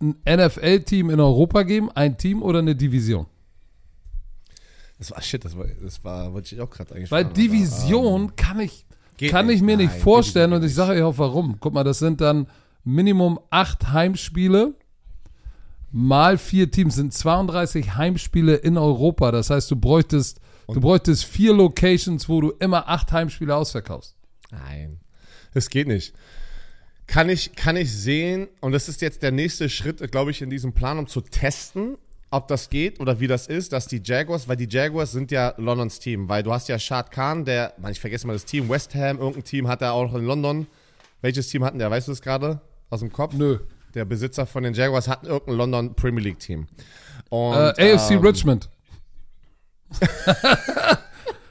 ein 0.00 0.16
NFL-Team 0.26 1.10
in 1.10 1.18
Europa 1.18 1.62
geben, 1.62 1.90
ein 1.92 2.18
Team 2.18 2.42
oder 2.42 2.60
eine 2.60 2.76
Division? 2.76 3.26
Das 4.98 5.10
war 5.10 5.20
shit, 5.22 5.44
das 5.44 5.56
war, 5.56 5.66
das 5.82 6.02
war, 6.04 6.32
wollte 6.32 6.54
ich 6.54 6.60
auch 6.60 6.70
gerade 6.70 6.94
eigentlich 6.94 7.10
Weil 7.10 7.24
Division 7.24 8.36
kann 8.36 8.60
ich, 8.60 8.86
kann 9.30 9.46
nicht. 9.46 9.56
ich 9.56 9.62
mir 9.62 9.76
nicht 9.76 9.92
Nein, 9.92 10.00
vorstellen 10.00 10.50
Division 10.50 10.62
und 10.62 10.68
ich 10.68 10.74
sage 10.74 10.92
euch 10.92 11.02
auch 11.02 11.18
warum. 11.18 11.56
Guck 11.60 11.74
mal, 11.74 11.84
das 11.84 11.98
sind 11.98 12.20
dann 12.20 12.46
Minimum 12.84 13.40
acht 13.50 13.90
Heimspiele 13.90 14.74
mal 15.96 16.36
vier 16.36 16.70
Teams 16.70 16.94
sind 16.96 17.14
32 17.14 17.96
Heimspiele 17.96 18.56
in 18.56 18.76
Europa. 18.76 19.30
Das 19.32 19.48
heißt, 19.48 19.70
du 19.70 19.76
bräuchtest, 19.76 20.40
du 20.68 20.80
bräuchtest 20.80 21.24
vier 21.24 21.54
Locations, 21.54 22.28
wo 22.28 22.40
du 22.40 22.50
immer 22.58 22.88
acht 22.88 23.12
Heimspiele 23.12 23.54
ausverkaufst. 23.54 24.14
Nein, 24.50 25.00
das 25.54 25.70
geht 25.70 25.88
nicht. 25.88 26.14
Kann 27.06 27.28
ich, 27.28 27.54
kann 27.54 27.76
ich 27.76 27.92
sehen, 27.92 28.48
und 28.60 28.72
das 28.72 28.88
ist 28.88 29.00
jetzt 29.00 29.22
der 29.22 29.30
nächste 29.30 29.68
Schritt, 29.68 30.10
glaube 30.10 30.32
ich, 30.32 30.42
in 30.42 30.50
diesem 30.50 30.72
Plan, 30.72 30.98
um 30.98 31.06
zu 31.06 31.20
testen, 31.20 31.96
ob 32.30 32.48
das 32.48 32.68
geht 32.68 32.98
oder 33.00 33.20
wie 33.20 33.28
das 33.28 33.46
ist, 33.46 33.72
dass 33.72 33.86
die 33.86 34.00
Jaguars, 34.04 34.48
weil 34.48 34.56
die 34.56 34.68
Jaguars 34.68 35.12
sind 35.12 35.30
ja 35.30 35.54
Londons 35.56 36.00
Team, 36.00 36.28
weil 36.28 36.42
du 36.42 36.52
hast 36.52 36.68
ja 36.68 36.78
Shad 36.78 37.10
Khan, 37.12 37.44
der, 37.44 37.74
Mann, 37.78 37.92
ich 37.92 38.00
vergesse 38.00 38.26
mal 38.26 38.32
das 38.32 38.44
Team, 38.44 38.68
West 38.68 38.94
Ham, 38.94 39.18
irgendein 39.18 39.44
Team 39.44 39.68
hat 39.68 39.82
er 39.82 39.92
auch 39.92 40.12
in 40.14 40.24
London. 40.24 40.66
Welches 41.22 41.48
Team 41.48 41.64
hatten 41.64 41.78
der? 41.78 41.90
Weißt 41.90 42.08
du 42.08 42.12
das 42.12 42.20
gerade 42.20 42.60
aus 42.90 43.00
dem 43.00 43.12
Kopf? 43.12 43.34
Nö. 43.34 43.58
Der 43.94 44.04
Besitzer 44.04 44.44
von 44.44 44.64
den 44.64 44.74
Jaguars 44.74 45.08
hat 45.08 45.24
irgendein 45.24 45.56
London 45.56 45.94
Premier 45.94 46.22
League 46.24 46.38
Team. 46.40 46.66
Und, 47.30 47.54
Äh, 47.54 47.94
AFC 47.94 48.12
ähm, 48.12 48.20
Richmond. 48.20 48.68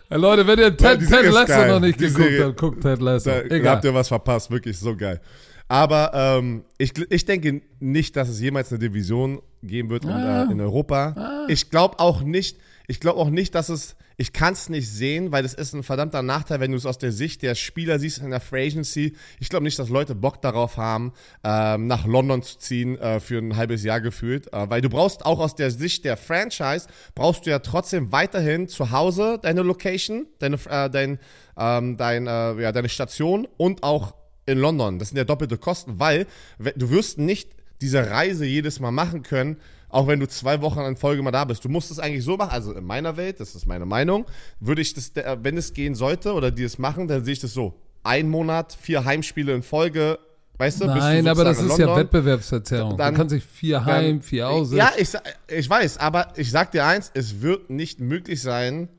Hey, 0.07 0.19
Leute, 0.19 0.45
wenn 0.45 0.59
ihr 0.59 0.77
Ted, 0.77 0.99
Ted 1.07 1.31
Lasso 1.33 1.65
noch 1.65 1.79
nicht 1.79 1.99
Die 1.99 2.05
geguckt 2.05 2.23
Serie- 2.29 2.45
habt, 2.45 2.57
guckt 2.59 2.81
Ted 2.81 3.01
Lasso. 3.01 3.31
Da 3.31 3.41
Egal. 3.41 3.73
habt 3.75 3.85
ihr 3.85 3.93
was 3.93 4.07
verpasst, 4.07 4.51
wirklich 4.51 4.77
so 4.77 4.95
geil. 4.95 5.19
Aber 5.67 6.11
ähm, 6.13 6.63
ich, 6.77 6.93
ich 7.09 7.25
denke 7.25 7.63
nicht, 7.79 8.15
dass 8.15 8.29
es 8.29 8.39
jemals 8.39 8.69
eine 8.71 8.77
Division 8.77 9.41
geben 9.63 9.89
wird 9.89 10.03
in, 10.03 10.11
Ah. 10.11 10.43
äh, 10.47 10.51
in 10.51 10.61
Europa. 10.61 11.45
Ich 11.47 11.71
glaube 11.71 11.97
auch 11.99 12.21
nicht, 12.21 12.59
ich 12.87 12.99
glaube 12.99 13.19
auch 13.19 13.31
nicht, 13.31 13.55
dass 13.55 13.69
es, 13.69 13.95
ich 14.17 14.31
kann 14.33 14.53
es 14.53 14.69
nicht 14.69 14.89
sehen, 14.89 15.31
weil 15.31 15.43
es 15.45 15.53
ist 15.53 15.73
ein 15.73 15.83
verdammter 15.83 16.21
Nachteil, 16.21 16.59
wenn 16.59 16.71
du 16.71 16.77
es 16.77 16.85
aus 16.85 16.97
der 16.97 17.11
Sicht 17.11 17.41
der 17.41 17.55
Spieler 17.55 17.99
siehst 17.99 18.19
in 18.19 18.29
der 18.31 18.39
Free 18.39 18.67
Agency. 18.67 19.15
Ich 19.39 19.49
glaube 19.49 19.63
nicht, 19.65 19.77
dass 19.77 19.89
Leute 19.89 20.15
Bock 20.15 20.41
darauf 20.41 20.77
haben, 20.77 21.13
ähm, 21.43 21.87
nach 21.87 22.05
London 22.05 22.41
zu 22.41 22.57
ziehen 22.57 22.97
äh, 22.97 23.19
für 23.19 23.37
ein 23.39 23.55
halbes 23.55 23.83
Jahr 23.83 23.99
gefühlt, 24.01 24.51
äh, 24.53 24.69
weil 24.69 24.81
du 24.81 24.89
brauchst 24.89 25.25
auch 25.25 25.39
aus 25.39 25.55
der 25.55 25.71
Sicht 25.71 26.05
der 26.05 26.17
Franchise, 26.17 26.87
brauchst 27.13 27.45
du 27.45 27.49
ja 27.49 27.59
trotzdem 27.59 28.11
weiterhin 28.11 28.67
zu 28.67 28.91
Hause 28.91 29.39
deine 29.41 29.61
Location, 29.63 30.27
deine, 30.39 30.57
äh, 30.69 30.89
dein, 30.89 31.19
ähm, 31.57 31.97
dein, 31.97 32.27
äh, 32.27 32.61
ja, 32.61 32.71
deine 32.71 32.89
Station 32.89 33.47
und 33.57 33.83
auch 33.83 34.15
in 34.45 34.59
London. 34.59 34.99
Das 34.99 35.09
sind 35.09 35.17
ja 35.17 35.23
doppelte 35.23 35.57
Kosten, 35.57 35.99
weil 35.99 36.27
we- 36.57 36.73
du 36.75 36.89
wirst 36.89 37.17
nicht 37.17 37.49
diese 37.81 38.09
Reise 38.09 38.45
jedes 38.45 38.79
Mal 38.79 38.91
machen 38.91 39.23
können, 39.23 39.57
auch 39.95 40.07
wenn 40.07 40.19
du 40.19 40.27
zwei 40.27 40.61
Wochen 40.61 40.79
in 40.81 40.97
Folge 40.97 41.23
mal 41.23 41.31
da 41.31 41.45
bist. 41.45 41.63
Du 41.63 41.69
musst 41.69 41.89
es 41.89 41.99
eigentlich 41.99 42.25
so 42.25 42.35
machen, 42.35 42.51
also 42.51 42.73
in 42.73 42.83
meiner 42.83 43.15
Welt, 43.15 43.39
das 43.39 43.55
ist 43.55 43.65
meine 43.65 43.85
Meinung, 43.85 44.25
würde 44.59 44.81
ich 44.81 44.93
das, 44.93 45.11
wenn 45.41 45.57
es 45.57 45.73
gehen 45.73 45.95
sollte 45.95 46.33
oder 46.33 46.51
die 46.51 46.63
es 46.63 46.77
machen, 46.77 47.07
dann 47.07 47.23
sehe 47.23 47.33
ich 47.33 47.39
das 47.39 47.53
so. 47.53 47.73
Ein 48.03 48.29
Monat, 48.29 48.77
vier 48.79 49.05
Heimspiele 49.05 49.53
in 49.55 49.63
Folge, 49.63 50.19
weißt 50.57 50.81
du? 50.81 50.85
Nein, 50.87 51.25
aber 51.27 51.45
das 51.45 51.61
ist 51.61 51.77
ja. 51.79 51.95
Wettbewerbsverzerrung. 51.95 52.97
Dann- 52.97 53.13
du 53.13 53.19
kannst 53.19 53.33
nicht 53.35 53.47
vier 53.47 53.77
Dann- 53.77 53.85
heim, 53.85 54.21
vier 54.21 54.49
aus. 54.49 54.73
Ja, 54.73 54.91
ich, 54.97 55.09
ich 55.47 55.69
weiß, 55.69 55.97
aber 55.97 56.27
ich 56.35 56.51
sag 56.51 56.71
dir 56.71 56.85
eins, 56.85 57.09
es 57.13 57.41
wird 57.41 57.69
nicht 57.69 58.01
möglich 58.01 58.41
sein, 58.41 58.89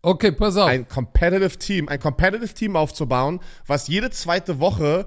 Okay, 0.00 0.32
pass 0.32 0.56
auf. 0.56 0.68
ein 0.68 0.88
competitive 0.88 1.58
Team, 1.58 1.88
ein 1.88 2.00
competitive 2.00 2.54
Team 2.54 2.74
aufzubauen, 2.74 3.40
was 3.66 3.86
jede 3.88 4.08
zweite 4.10 4.58
Woche 4.60 5.06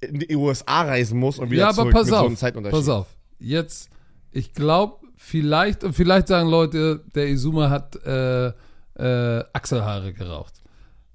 in 0.00 0.18
die 0.18 0.36
USA 0.36 0.82
reisen 0.82 1.18
muss 1.18 1.38
und 1.38 1.50
wieder 1.50 1.62
ja, 1.62 1.66
aber 1.68 1.74
zurück 1.76 1.92
pass 1.94 2.04
mit 2.04 2.10
so 2.14 2.16
einem 2.20 2.32
auf. 2.34 2.38
Zeitunterschied. 2.38 2.78
pass 2.80 2.88
auf. 2.90 3.06
Jetzt, 3.38 3.88
ich 4.34 4.52
glaube, 4.52 4.96
vielleicht, 5.16 5.84
und 5.84 5.92
vielleicht 5.94 6.28
sagen 6.28 6.48
Leute, 6.48 7.02
der 7.14 7.28
Izuma 7.28 7.70
hat 7.70 7.96
äh, 8.04 8.48
äh, 8.48 9.44
Achselhaare 9.52 10.12
geraucht. 10.12 10.54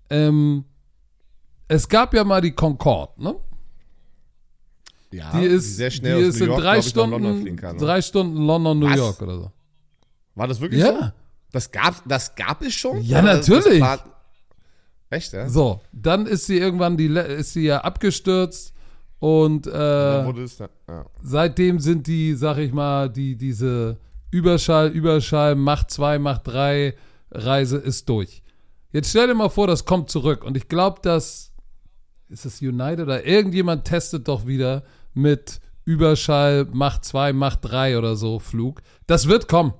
Ähm, 0.09 0.65
es 1.67 1.87
gab 1.87 2.13
ja 2.13 2.23
mal 2.23 2.41
die 2.41 2.51
Concorde, 2.51 3.21
ne? 3.21 3.35
Ja, 5.11 5.31
Die 5.31 5.45
ist, 5.45 5.75
sehr 5.75 5.91
schnell 5.91 6.21
die 6.21 6.27
ist 6.29 6.39
New 6.39 6.45
in 6.45 6.49
York, 6.51 6.61
drei 6.61 6.77
nach 6.77 6.95
London 6.95 7.21
Stunden, 7.41 7.55
kann. 7.55 7.77
drei 7.77 8.01
Stunden 8.01 8.37
London, 8.37 8.79
New 8.79 8.89
Was? 8.89 8.97
York 8.97 9.21
oder 9.21 9.35
so. 9.37 9.51
War 10.35 10.47
das 10.47 10.61
wirklich 10.61 10.81
so? 10.81 10.87
Ja. 10.87 11.13
Das 11.51 11.71
gab, 11.71 12.07
das 12.07 12.35
gab 12.35 12.61
es 12.61 12.73
schon? 12.75 13.01
Ja, 13.01 13.19
Oder 13.23 13.37
das 13.37 13.47
natürlich. 13.47 13.83
Echt, 15.09 15.33
ja? 15.33 15.49
So, 15.49 15.81
dann 15.91 16.27
ist 16.27 16.45
sie 16.45 16.59
irgendwann 16.59 16.95
die 16.95 17.07
ist 17.07 17.53
sie 17.53 17.65
ja 17.65 17.81
abgestürzt 17.81 18.73
und 19.19 19.67
äh, 19.67 19.71
Dann 19.71 20.47
ja. 20.87 21.05
seitdem 21.21 21.79
sind 21.79 22.07
die, 22.07 22.33
sag 22.35 22.57
ich 22.57 22.71
mal, 22.71 23.09
die 23.09 23.35
diese 23.35 23.97
Überschall, 24.31 24.89
Überschall, 24.89 25.55
Macht 25.55 25.91
2, 25.91 26.19
Macht 26.19 26.47
3 26.47 26.95
Reise 27.31 27.77
ist 27.77 28.07
durch. 28.09 28.41
Jetzt 28.91 29.09
stell 29.09 29.27
dir 29.27 29.35
mal 29.35 29.49
vor, 29.49 29.67
das 29.67 29.85
kommt 29.85 30.09
zurück 30.09 30.43
und 30.43 30.57
ich 30.57 30.67
glaube, 30.67 30.99
dass 31.01 31.49
ist 32.29 32.45
es 32.45 32.61
United 32.61 33.01
oder 33.01 33.25
irgendjemand 33.25 33.85
testet 33.85 34.27
doch 34.27 34.45
wieder 34.45 34.83
mit 35.13 35.59
Überschall, 35.83 36.65
Macht 36.71 37.03
2, 37.03 37.33
Macht 37.33 37.59
3 37.63 37.97
oder 37.97 38.15
so 38.15 38.39
Flug. 38.39 38.81
Das 39.07 39.27
wird 39.27 39.47
kommen. 39.47 39.73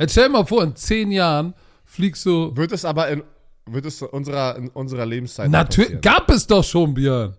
Jetzt 0.00 0.12
stell 0.12 0.24
dir 0.24 0.30
mal 0.30 0.46
vor, 0.46 0.62
in 0.62 0.74
zehn 0.74 1.12
Jahren 1.12 1.54
fliegst 1.84 2.24
du. 2.24 2.56
Wird 2.56 2.72
es 2.72 2.86
aber 2.86 3.08
in, 3.08 3.22
wird 3.66 3.84
es 3.84 4.00
unserer, 4.00 4.56
in 4.56 4.68
unserer 4.70 5.04
Lebenszeit 5.04 5.50
Natürlich, 5.50 6.00
gab 6.00 6.30
es 6.30 6.46
doch 6.46 6.64
schon, 6.64 6.94
Björn. 6.94 7.36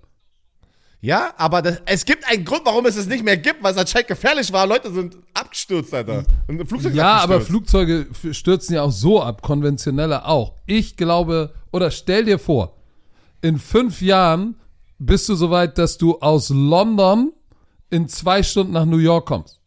Ja, 1.04 1.34
aber 1.38 1.64
das, 1.64 1.82
es 1.88 2.06
gibt 2.06 2.28
einen 2.30 2.46
Grund, 2.46 2.62
warum 2.64 2.86
es 2.86 2.96
es 2.96 3.08
nicht 3.08 3.24
mehr 3.24 3.38
gibt, 3.38 3.64
weil 3.64 3.72
es 3.72 3.78
anscheinend 3.78 4.08
gefährlich 4.08 4.54
war. 4.54 4.68
Leute 4.68 4.92
sind 4.94 5.18
abgestürzt, 5.34 5.92
Alter. 5.94 6.24
Und 6.48 6.62
ein 6.62 6.68
Flugzeug 6.68 6.92
ist 6.92 6.98
Ja, 6.98 7.18
aber. 7.18 7.42
Flugzeuge 7.42 8.06
stürzen 8.32 8.76
ja 8.76 8.84
auch 8.84 8.92
so 8.92 9.22
ab, 9.22 9.42
konventionelle 9.42 10.26
auch. 10.26 10.54
Ich 10.68 10.98
glaube, 10.98 11.54
oder 11.72 11.90
stell 11.90 12.26
dir 12.26 12.38
vor, 12.38 12.78
in 13.42 13.58
fünf 13.58 14.02
Jahren 14.02 14.56
bist 15.00 15.28
du 15.28 15.34
soweit, 15.34 15.80
dass 15.80 15.98
du 15.98 16.20
aus 16.20 16.50
London 16.50 17.34
in 17.90 18.08
zwei 18.08 18.44
Stunden 18.44 18.74
nach 18.74 18.86
New 18.86 18.98
York 18.98 19.26
kommst. 19.26 19.60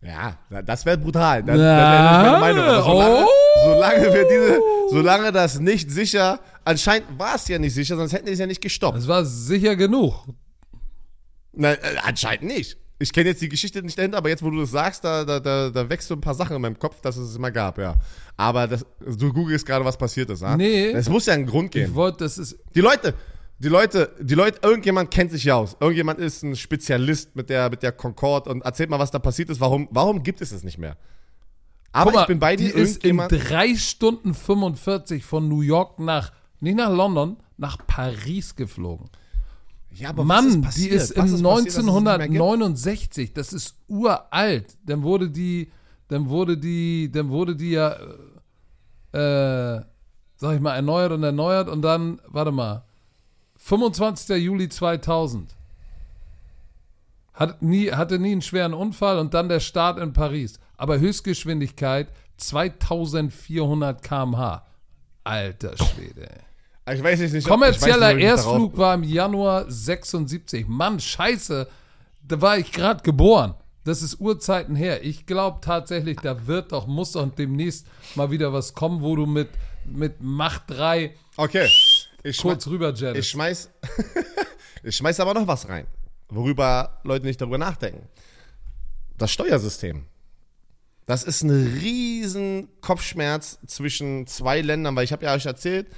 Ja, 0.00 0.38
das 0.64 0.86
wäre 0.86 0.98
brutal. 0.98 1.42
Dann, 1.42 1.56
Na, 1.58 2.24
ich 2.34 2.40
meine 2.40 2.58
Meinung. 2.58 2.84
Solange, 2.84 3.24
oh. 3.24 3.28
solange 3.64 4.14
wir 4.14 4.28
diese, 4.28 4.60
solange 4.90 5.32
das 5.32 5.58
nicht 5.58 5.90
sicher, 5.90 6.38
anscheinend 6.64 7.18
war 7.18 7.34
es 7.34 7.48
ja 7.48 7.58
nicht 7.58 7.74
sicher, 7.74 7.96
sonst 7.96 8.12
hätten 8.12 8.26
die 8.26 8.32
es 8.32 8.38
ja 8.38 8.46
nicht 8.46 8.60
gestoppt. 8.60 8.96
Das 8.96 9.08
war 9.08 9.24
sicher 9.24 9.74
genug. 9.76 10.24
Nein, 11.52 11.76
äh, 11.82 11.96
anscheinend 12.02 12.44
nicht. 12.44 12.76
Ich 12.98 13.12
kenne 13.12 13.30
jetzt 13.30 13.42
die 13.42 13.48
Geschichte 13.48 13.82
nicht 13.82 13.98
dahinter, 13.98 14.18
aber 14.18 14.28
jetzt, 14.28 14.42
wo 14.44 14.50
du 14.50 14.60
das 14.60 14.70
sagst, 14.70 15.02
da, 15.04 15.24
da, 15.24 15.40
da, 15.40 15.70
da 15.70 15.88
wächst 15.90 16.06
so 16.06 16.14
ein 16.14 16.20
paar 16.20 16.34
Sachen 16.34 16.54
in 16.54 16.62
meinem 16.62 16.78
Kopf, 16.78 17.00
dass 17.00 17.16
es 17.16 17.30
es 17.30 17.36
immer 17.36 17.50
gab, 17.50 17.78
ja. 17.78 17.96
Aber 18.36 18.68
das, 18.68 18.86
du 19.00 19.32
googelst 19.32 19.66
gerade, 19.66 19.84
was 19.84 19.96
passiert 19.98 20.30
ist, 20.30 20.42
ja? 20.42 20.56
Nee. 20.56 20.90
Es 20.92 21.08
muss 21.08 21.26
ja 21.26 21.34
einen 21.34 21.46
Grund 21.46 21.74
Ich 21.74 21.82
geben. 21.82 21.94
wollte, 21.96 22.18
das 22.18 22.38
ist, 22.38 22.56
Die 22.76 22.80
Leute, 22.80 23.14
die 23.58 23.68
Leute, 23.68 24.12
die 24.20 24.34
Leute, 24.34 24.60
irgendjemand 24.62 25.10
kennt 25.10 25.32
sich 25.32 25.42
ja 25.44 25.56
aus. 25.56 25.76
Irgendjemand 25.80 26.20
ist 26.20 26.42
ein 26.44 26.54
Spezialist 26.54 27.34
mit 27.34 27.50
der, 27.50 27.70
mit 27.70 27.82
der 27.82 27.90
Concorde 27.92 28.50
und 28.50 28.62
erzählt 28.64 28.88
mal, 28.88 28.98
was 29.00 29.10
da 29.10 29.18
passiert 29.18 29.50
ist. 29.50 29.60
Warum, 29.60 29.88
warum 29.90 30.22
gibt 30.22 30.40
es 30.40 30.52
es 30.52 30.62
nicht 30.62 30.78
mehr? 30.78 30.96
Aber 31.90 32.12
mal, 32.12 32.20
ich 32.22 32.26
bin 32.28 32.38
bei 32.38 32.54
die 32.56 32.66
dir, 32.68 32.74
ist 32.74 33.04
in 33.04 33.16
irgendjemand. 33.18 33.50
drei 33.50 33.74
Stunden 33.76 34.32
45 34.34 35.24
von 35.24 35.48
New 35.48 35.60
York 35.60 35.98
nach, 35.98 36.32
nicht 36.60 36.76
nach 36.76 36.90
London, 36.94 37.36
nach 37.56 37.78
Paris 37.86 38.54
geflogen. 38.54 39.10
Ja, 39.94 40.10
aber 40.10 40.22
was 40.22 40.26
Mann, 40.26 40.62
passiert? 40.62 40.92
die 40.92 40.96
ist 40.96 41.10
im 41.12 41.26
gibt? 41.26 41.38
1969. 41.38 43.32
Das 43.32 43.52
ist 43.52 43.76
uralt. 43.88 44.76
Dann 44.84 45.02
wurde 45.02 45.30
die, 45.30 45.70
dann 46.08 46.28
wurde 46.28 46.56
die, 46.56 47.10
dann 47.12 47.28
wurde 47.28 47.56
die 47.56 47.70
ja, 47.70 47.92
äh, 49.12 49.82
sag 50.36 50.54
ich 50.54 50.60
mal, 50.60 50.74
erneuert 50.74 51.12
und 51.12 51.22
erneuert 51.22 51.68
und 51.68 51.82
dann, 51.82 52.20
warte 52.26 52.52
mal, 52.52 52.84
25. 53.56 54.42
Juli 54.42 54.68
2000. 54.68 55.54
Hat 57.34 57.62
nie, 57.62 57.90
hatte 57.90 58.18
nie 58.18 58.32
einen 58.32 58.42
schweren 58.42 58.74
Unfall 58.74 59.18
und 59.18 59.34
dann 59.34 59.48
der 59.48 59.60
Start 59.60 59.98
in 59.98 60.12
Paris. 60.12 60.58
Aber 60.76 60.98
Höchstgeschwindigkeit 60.98 62.08
2400 62.36 64.02
km/h. 64.02 64.66
Alter 65.24 65.76
Schwede. 65.76 66.28
Ich 66.90 67.02
weiß 67.02 67.20
nicht, 67.20 67.32
nicht 67.32 67.46
Kommerzieller 67.46 68.10
ich 68.10 68.16
nicht, 68.16 68.24
ich 68.24 68.30
Erstflug 68.30 68.76
war 68.76 68.94
im 68.94 69.04
Januar 69.04 69.70
76. 69.70 70.66
Mann, 70.66 70.98
scheiße, 70.98 71.68
da 72.26 72.40
war 72.40 72.58
ich 72.58 72.72
gerade 72.72 73.02
geboren. 73.02 73.54
Das 73.84 74.02
ist 74.02 74.20
Urzeiten 74.20 74.76
her. 74.76 75.04
Ich 75.04 75.26
glaube 75.26 75.58
tatsächlich, 75.60 76.18
da 76.22 76.46
wird 76.46 76.72
doch, 76.72 76.86
muss 76.86 77.12
doch 77.12 77.28
demnächst 77.28 77.86
mal 78.14 78.30
wieder 78.30 78.52
was 78.52 78.74
kommen, 78.74 79.02
wo 79.02 79.16
du 79.16 79.26
mit, 79.26 79.48
mit 79.84 80.20
Macht 80.20 80.62
3 80.68 81.14
Darauf, 81.36 81.48
okay. 81.48 81.68
Ich, 82.22 82.38
kurz 82.38 82.66
rüber 82.66 82.90
ich 82.90 83.00
jettest. 83.00 83.30
schmeiß, 83.30 83.70
ich 84.82 84.96
schmeiß 84.96 85.18
aber 85.20 85.34
noch 85.34 85.46
was 85.46 85.68
rein, 85.68 85.86
worüber 86.28 87.00
Leute 87.02 87.26
nicht 87.26 87.40
darüber 87.40 87.58
nachdenken. 87.58 88.08
Das 89.18 89.32
Steuersystem. 89.32 90.04
Das 91.06 91.24
ist 91.24 91.42
ein 91.42 91.50
riesen 91.80 92.68
Kopfschmerz 92.80 93.58
zwischen 93.66 94.26
zwei 94.28 94.60
Ländern, 94.60 94.94
weil 94.94 95.04
ich 95.04 95.12
habe 95.12 95.24
ja 95.24 95.34
euch 95.34 95.46
erzählt, 95.46 95.88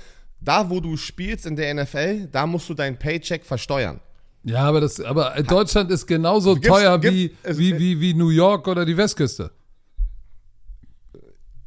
da 0.45 0.69
wo 0.71 0.81
du 0.81 0.97
spielst 0.97 1.47
in 1.47 1.57
der 1.57 1.73
NFL, 1.75 2.27
da 2.31 2.47
musst 2.47 2.69
du 2.69 2.75
deinen 2.75 2.99
Paycheck 2.99 3.45
versteuern. 3.45 4.01
Ja, 4.45 4.61
aber, 4.65 4.81
das, 4.83 5.01
aber 5.01 5.35
Deutschland 5.43 5.91
ist 5.91 6.07
genauso 6.07 6.55
Gibt's- 6.55 6.69
teuer 6.69 6.99
gibt- 6.99 7.15
wie, 7.15 7.35
es- 7.43 7.57
wie, 7.59 7.79
wie, 7.79 8.01
wie 8.01 8.13
New 8.15 8.29
York 8.29 8.69
oder 8.69 8.85
die 8.85 8.97
Westküste. 8.97 9.51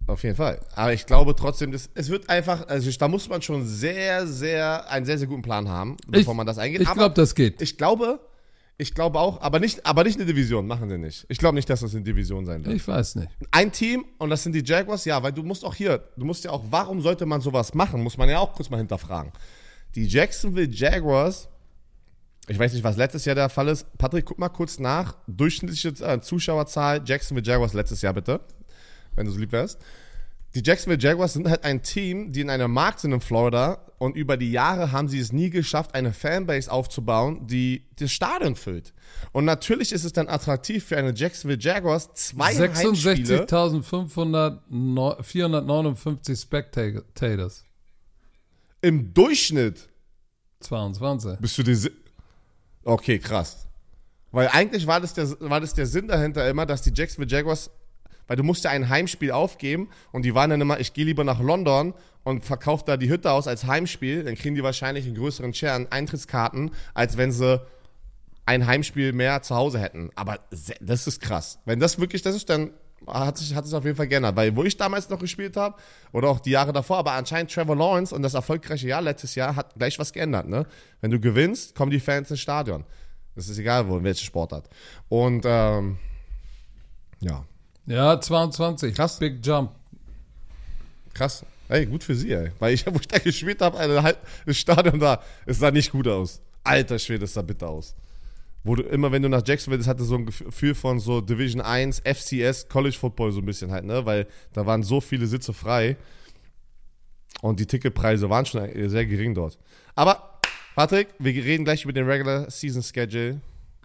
Auf 0.06 0.24
jeden 0.24 0.36
Fall. 0.38 0.60
Aber 0.76 0.94
ich 0.94 1.06
glaube 1.06 1.36
trotzdem, 1.36 1.72
das, 1.74 1.90
es 1.94 2.10
wird 2.10 2.30
einfach, 2.30 2.66
also 2.70 2.90
da 2.98 3.08
muss 3.10 3.28
man 3.28 3.42
schon 3.42 3.66
sehr, 3.66 4.26
sehr, 4.26 4.90
einen 4.90 5.06
sehr, 5.06 5.18
sehr 5.18 5.28
guten 5.28 5.42
Plan 5.42 5.68
haben, 5.68 5.98
bevor 6.08 6.34
man 6.34 6.48
das 6.48 6.58
eingeht. 6.58 6.80
Ich 6.82 6.90
glaube, 6.94 7.14
das 7.14 7.36
geht. 7.36 7.62
ich 7.62 7.78
glaube, 7.78 8.20
ich 8.80 8.94
glaube 8.94 9.20
auch, 9.20 9.42
aber 9.42 9.60
nicht, 9.60 9.86
aber 9.86 10.04
nicht 10.04 10.18
eine 10.18 10.26
Division, 10.26 10.68
machen 10.68 10.88
sie 10.90 11.00
nicht. 11.00 11.26
Ich 11.30 11.40
glaube 11.40 11.56
nicht, 11.56 11.68
dass 11.70 11.80
das 11.80 11.96
eine 11.96 12.04
Division 12.04 12.46
sein 12.46 12.64
wird. 12.64 12.76
Ich 12.76 12.88
weiß 12.88 13.16
nicht. 13.16 13.30
Ein 13.50 13.72
Team, 13.72 14.06
und 14.20 14.30
das 14.30 14.44
sind 14.44 14.54
die 14.54 14.64
Jaguars, 14.64 15.04
ja, 15.06 15.22
weil 15.24 15.32
du 15.32 15.42
musst 15.42 15.66
auch 15.66 15.74
hier, 15.74 16.04
du 16.16 16.26
musst 16.26 16.44
ja 16.44 16.52
auch, 16.52 16.64
warum 16.70 17.02
sollte 17.02 17.26
man 17.26 17.42
sowas 17.42 17.74
machen, 17.74 18.04
muss 18.04 18.18
man 18.18 18.30
ja 18.30 18.38
auch 18.38 18.54
kurz 18.54 18.70
mal 18.70 18.78
hinterfragen. 18.78 19.32
Die 19.96 20.06
Jacksonville 20.06 20.70
Jaguars, 20.70 21.50
ich 22.48 22.60
weiß 22.60 22.74
nicht, 22.74 22.84
was 22.84 22.98
letztes 22.98 23.26
Jahr 23.26 23.36
der 23.36 23.50
Fall 23.50 23.68
ist. 23.68 23.86
Patrick, 23.98 24.26
guck 24.26 24.38
mal 24.38 24.50
kurz 24.50 24.78
nach. 24.78 25.18
Durchschnittliche 25.26 25.90
äh, 26.06 26.22
Zuschauerzahl 26.22 27.02
Jacksonville 27.04 27.46
Jaguars 27.46 27.74
letztes 27.74 28.04
Jahr, 28.04 28.14
bitte. 28.14 28.42
Wenn 29.16 29.26
du 29.26 29.32
so 29.32 29.40
lieb 29.40 29.52
wärst. 29.52 29.82
Die 30.56 30.62
Jacksonville 30.64 31.00
Jaguars 31.02 31.34
sind 31.34 31.50
halt 31.50 31.64
ein 31.66 31.84
Team, 31.84 32.32
die 32.32 32.42
in 32.42 32.50
einem 32.50 32.72
Markt 32.72 33.02
sind 33.02 33.12
in 33.12 33.22
Florida 33.22 33.84
und 34.00 34.16
über 34.16 34.38
die 34.38 34.52
Jahre 34.52 34.92
haben 34.92 35.08
sie 35.08 35.20
es 35.20 35.32
nie 35.32 35.50
geschafft, 35.50 35.94
eine 35.94 36.14
Fanbase 36.14 36.72
aufzubauen, 36.72 37.46
die 37.48 37.86
das 37.98 38.12
Stadion 38.12 38.56
füllt. 38.56 38.94
Und 39.34 39.46
natürlich 39.46 39.92
ist 39.92 40.04
es 40.04 40.14
dann 40.14 40.28
attraktiv 40.30 40.86
für 40.86 40.98
eine 40.98 41.14
Jacksonville 41.14 41.60
Jaguars 41.62 42.12
zwei 42.14 42.54
Heimspiele. 42.76 43.46
66.459 43.46 46.42
Spectators. 46.42 47.64
Im 48.82 49.14
Durchschnitt 49.14 49.90
22. 50.62 51.40
bist 51.40 51.58
du 51.58 51.76
si- 51.76 51.92
Okay, 52.84 53.20
krass. 53.20 53.68
Weil 54.32 54.48
eigentlich 54.50 54.88
war 54.88 55.02
das, 55.02 55.14
der, 55.14 55.30
war 55.42 55.60
das 55.60 55.74
der 55.74 55.86
Sinn 55.88 56.08
dahinter 56.08 56.48
immer, 56.50 56.66
dass 56.66 56.82
die 56.82 56.92
Jacksonville 56.94 57.30
Jaguars, 57.30 57.70
weil 58.28 58.38
du 58.38 58.44
musst 58.44 58.64
ja 58.64 58.72
ein 58.72 58.90
Heimspiel 58.90 59.32
aufgeben 59.32 59.90
und 60.12 60.24
die 60.24 60.36
waren 60.36 60.50
dann 60.50 60.62
immer, 60.62 60.80
ich 60.80 60.94
gehe 60.94 61.06
lieber 61.06 61.24
nach 61.24 61.40
London 61.40 61.94
und 62.24 62.46
verkaufe 62.46 62.84
da 62.86 62.98
die 62.98 63.10
Hütte 63.10 63.32
aus 63.32 63.48
als 63.48 63.66
Heimspiel, 63.66 64.24
dann 64.24 64.36
kriegen 64.36 64.56
die 64.56 64.64
wahrscheinlich 64.64 65.06
einen 65.06 65.16
größeren 65.16 65.54
Share 65.54 65.74
an 65.74 65.88
Eintrittskarten, 65.90 66.72
als 66.94 67.18
wenn 67.18 67.32
sie 67.32 67.62
ein 68.46 68.66
Heimspiel 68.66 69.14
mehr 69.14 69.42
zu 69.42 69.56
Hause 69.56 69.80
hätten. 69.80 70.10
Aber 70.16 70.40
das 70.82 71.08
ist 71.08 71.22
krass. 71.22 71.60
Wenn 71.66 71.80
das 71.80 72.00
wirklich 72.00 72.22
das 72.22 72.36
ist, 72.36 72.50
dann 72.50 72.72
hat 73.06 73.38
sich 73.38 73.54
hat 73.54 73.66
es 73.66 73.74
auf 73.74 73.84
jeden 73.84 73.96
Fall 73.96 74.08
geändert. 74.08 74.36
Weil 74.36 74.56
wo 74.56 74.64
ich 74.64 74.78
damals 74.78 75.10
noch 75.10 75.20
gespielt 75.20 75.56
habe 75.58 75.76
oder 76.12 76.30
auch 76.30 76.40
die 76.40 76.52
Jahre 76.52 76.74
davor, 76.74 76.98
aber 76.98 77.12
anscheinend 77.12 77.52
Trevor 77.52 77.76
Lawrence 77.76 78.14
und 78.16 78.22
das 78.22 78.34
erfolgreiche 78.34 78.88
Jahr 78.88 79.02
letztes 79.02 79.36
Jahr 79.36 79.56
hat 79.56 79.76
gleich 79.76 80.00
was 80.00 80.14
geändert. 80.14 80.48
Ne? 80.48 80.66
Wenn 81.02 81.12
du 81.12 81.20
gewinnst, 81.20 81.76
kommen 81.76 81.92
die 81.92 82.00
Fans 82.00 82.32
ins 82.32 82.40
Stadion. 82.40 82.86
Das 83.36 83.50
ist 83.50 83.60
egal, 83.60 83.88
wo, 83.88 84.02
welche 84.02 84.26
Sportart. 84.26 84.68
Und 85.10 85.44
ähm, 85.46 86.00
ja, 87.20 87.46
Ja, 87.88 88.20
22. 88.20 88.94
Krass. 88.94 89.18
Big 89.20 89.46
Jump. 89.46 89.72
krass. 91.14 91.46
Ey, 91.70 91.86
gut 91.86 92.04
für 92.04 92.16
sie, 92.16 92.32
ey. 92.32 92.52
Weil 92.60 92.74
ich, 92.74 92.86
wo 92.94 92.98
ich 93.00 93.08
da 93.08 93.18
gespielt 93.18 93.62
habe, 93.62 93.78
eine 93.80 94.02
halb- 94.04 94.20
das 94.46 94.58
Stadion 94.58 95.00
da, 95.00 95.22
es 95.46 95.60
sah 95.60 95.72
nicht 95.72 95.92
gut 95.92 96.08
aus. 96.08 96.42
Alter 96.64 97.00
Schwede, 97.00 97.26
es 97.26 97.34
sah 97.34 97.42
bitter 97.42 97.70
aus. 97.70 97.96
Wo 98.64 98.76
du 98.76 98.84
immer, 98.84 99.12
wenn 99.12 99.22
du 99.22 99.30
nach 99.30 99.42
Jacksonville, 99.46 99.78
das 99.80 99.88
hatte 99.88 100.04
so 100.04 100.16
ein 100.16 100.26
Gefühl 100.26 100.76
von 100.76 101.00
so 101.00 101.22
Division 101.22 101.62
1, 101.62 102.02
FCS, 102.06 102.68
College 102.70 102.98
Football 102.98 103.32
so 103.32 103.40
ein 103.40 103.46
bisschen 103.46 103.72
halt, 103.72 103.86
ne? 103.86 104.06
Weil 104.06 104.28
da 104.54 104.66
waren 104.66 104.84
so 104.84 105.00
viele 105.02 105.26
Sitze 105.28 105.54
frei. 105.54 105.96
Und 107.42 107.60
die 107.60 107.66
Ticketpreise 107.66 108.30
waren 108.30 108.46
schon 108.46 108.68
sehr 108.90 109.06
gering 109.06 109.34
dort. 109.36 109.58
Aber, 109.96 110.40
Patrick, 110.76 111.10
wir 111.20 111.34
reden 111.34 111.64
gleich 111.66 111.84
über 111.84 111.94
den 111.94 112.06
Regular 112.10 112.50
Season 112.50 112.82
Schedule. 112.84 113.40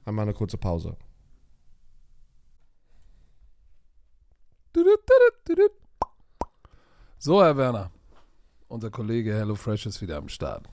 Einmal 0.04 0.24
eine 0.24 0.32
kurze 0.34 0.56
Pause. 0.56 0.96
So, 7.18 7.42
Herr 7.42 7.56
Werner. 7.56 7.90
Unser 8.68 8.90
Kollege 8.90 9.34
HelloFresh 9.34 9.86
ist 9.86 10.00
wieder 10.00 10.16
am 10.16 10.28
Start. 10.28 10.68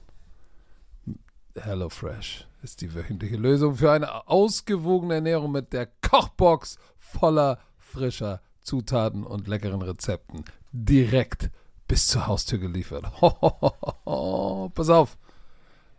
HelloFresh 1.55 2.47
ist 2.63 2.79
die 2.81 2.93
wöchentliche 2.93 3.35
Lösung 3.35 3.75
für 3.75 3.91
eine 3.91 4.27
ausgewogene 4.27 5.15
Ernährung 5.15 5.51
mit 5.51 5.73
der 5.73 5.87
Kochbox 6.01 6.77
voller 6.97 7.59
frischer 7.77 8.41
Zutaten 8.61 9.25
und 9.25 9.47
leckeren 9.47 9.81
Rezepten 9.81 10.45
direkt 10.71 11.49
bis 11.87 12.07
zur 12.07 12.27
Haustür 12.27 12.59
geliefert. 12.59 13.03
Pass 14.75 14.89
auf. 14.89 15.17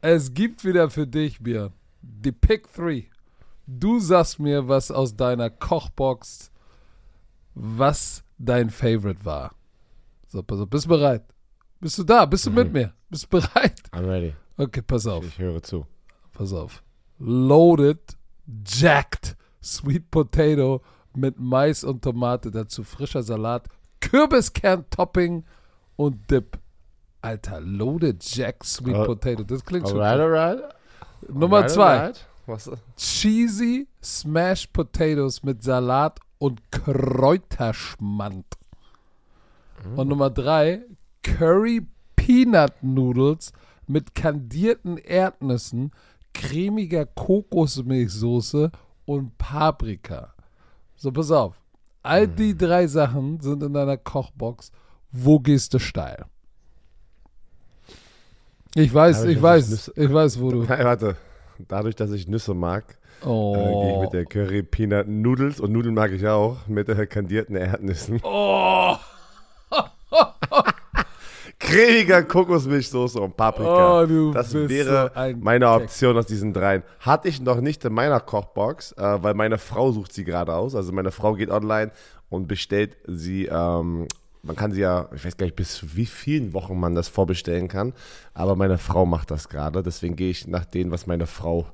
Es 0.01 0.33
gibt 0.33 0.65
wieder 0.65 0.89
für 0.89 1.07
dich, 1.07 1.41
Björn, 1.41 1.75
die 2.01 2.33
Pick 2.33 2.73
3. 2.73 3.11
Du 3.67 4.01
sagst 4.01 4.39
mir, 4.39 4.69
was 4.69 4.91
aus 4.91 5.17
deiner 5.17 5.51
Kochbox, 5.51 6.51
was 7.55 8.23
dein 8.39 8.71
Favorite 8.71 9.25
war. 9.25 9.55
So, 10.29 10.43
pass 10.43 10.61
auf, 10.61 10.69
bist 10.69 10.85
du 10.85 10.91
bereit? 10.91 11.23
Bist 11.81 11.99
du 11.99 12.05
da? 12.05 12.25
Bist 12.27 12.47
du 12.47 12.51
mit 12.51 12.73
mir? 12.73 12.93
Bist 13.09 13.25
du 13.25 13.29
bereit? 13.41 13.81
I'm 13.93 14.07
ready. 14.07 14.35
Okay, 14.57 14.83
pass 14.83 15.07
auf. 15.07 15.25
Ich 15.25 15.39
höre 15.39 15.63
zu. 15.63 15.87
Pass 16.33 16.53
auf. 16.53 16.83
Loaded, 17.19 17.99
jacked, 18.67 19.37
sweet 19.61 20.11
potato 20.11 20.83
mit 21.15 21.39
Mais 21.39 21.83
und 21.85 22.03
Tomate, 22.03 22.51
dazu 22.51 22.85
frischer 22.85 23.23
Salat, 23.23 23.67
Kürbiskern-Topping 24.01 25.45
und 25.97 26.31
Dip. 26.31 26.59
Alter, 27.23 27.61
loaded 27.61 28.23
jacked 28.25 28.65
sweet 28.65 28.95
Oh. 28.97 29.05
potato. 29.05 29.43
Das 29.45 29.65
klingt 29.65 29.89
schon. 29.89 30.01
Alright, 30.01 30.21
alright. 30.21 30.75
Nummer 31.29 31.57
Alright, 31.59 31.71
zwei. 31.71 31.99
alright. 31.99 32.27
Was? 32.51 32.71
Cheesy 32.97 33.87
Smashed 34.03 34.73
Potatoes 34.73 35.43
mit 35.43 35.63
Salat 35.63 36.19
und 36.39 36.61
Kräuterschmand. 36.71 38.45
Und 39.97 40.09
Nummer 40.09 40.31
drei, 40.31 40.83
Curry 41.23 41.87
Peanut 42.17 42.73
Noodles 42.83 43.53
mit 43.87 44.15
kandierten 44.15 44.99
Erdnüssen, 44.99 45.91
cremiger 46.35 47.07
Kokosmilchsoße 47.07 48.71
und 49.07 49.39
Paprika. 49.39 50.35
So, 50.97 51.11
pass 51.13 51.31
auf. 51.31 51.55
All 52.03 52.29
die 52.29 52.57
drei 52.57 52.87
Sachen 52.87 53.41
sind 53.41 53.63
in 53.63 53.73
deiner 53.73 53.97
Kochbox. 53.97 54.71
Wo 55.13 55.39
gehst 55.41 55.73
du 55.75 55.79
steil? 55.79 56.25
Ich 58.75 58.93
weiß, 58.95 59.25
ich 59.25 59.41
weiß, 59.43 59.69
ich 59.73 59.79
Nüsse- 59.79 59.93
ich 60.05 60.13
weiß, 60.13 60.41
wo 60.41 60.51
du. 60.51 60.63
Nein, 60.69 60.85
warte. 60.85 61.17
Dadurch, 61.69 61.97
dass 61.97 62.11
ich 62.13 62.29
Nüsse 62.29 62.55
mag, 62.55 62.85
äh, 63.23 63.25
gehe 63.25 63.27
ich 63.27 63.27
Oh. 63.27 64.01
mit 64.03 64.13
der 64.13 64.25
Curry 64.25 64.63
Peanut 64.63 65.07
Noodles 65.09 65.61
und 65.61 65.73
Nudeln 65.73 65.95
mag 65.95 66.11
ich 66.13 66.27
auch 66.27 66.67
mit 66.67 66.89
der 66.89 67.07
kandierten 67.07 67.57
Erdnüssen. 67.57 68.21
Oh. 68.25 68.97
Cremiger 71.59 72.23
Kokosmilchsoße 72.23 73.21
und 73.21 73.37
Paprika. 73.37 74.03
Oh, 74.03 74.31
das 74.33 74.53
wäre 74.55 75.11
so 75.13 75.19
ein 75.21 75.41
meine. 75.41 75.69
Option 75.71 76.17
aus 76.17 76.27
diesen 76.27 76.53
dreien. 76.55 76.83
Hatte 77.01 77.29
ich 77.29 77.41
noch 77.41 77.61
nicht 77.61 77.85
in 77.85 77.93
meiner 77.93 78.19
Kochbox, 78.19 78.93
äh, 78.93 79.23
weil 79.23 79.35
meine 79.35 79.59
Frau 79.59 79.93
sucht 79.93 80.13
sie 80.13 80.25
gerade 80.25 80.55
aus. 80.55 80.75
Also 80.75 80.93
meine 80.93 81.11
Frau 81.11 81.35
geht 81.35 81.51
online 81.51 81.93
und 82.31 82.49
bestellt 82.49 82.97
sie. 83.07 83.47
Ähm, 83.47 84.07
man 84.43 84.57
kann 84.57 84.73
sie 84.73 84.81
ja, 84.81 85.09
ich 85.15 85.25
weiß 85.25 85.37
gar 85.37 85.47
nicht, 85.47 85.57
bis 85.57 85.97
wie 85.97 86.07
vielen 86.07 86.53
Wochen 86.55 86.79
man 86.79 86.95
das 86.95 87.09
vorbestellen 87.09 87.69
kann. 87.69 87.93
Aber 88.35 88.57
meine 88.57 88.79
Frau 88.79 89.05
macht 89.07 89.31
das 89.31 89.49
gerade. 89.49 89.83
Deswegen 89.83 90.17
gehe 90.17 90.31
ich 90.31 90.47
nach 90.47 90.65
dem, 90.65 90.91
was 90.91 91.07
meine 91.07 91.27
Frau 91.27 91.67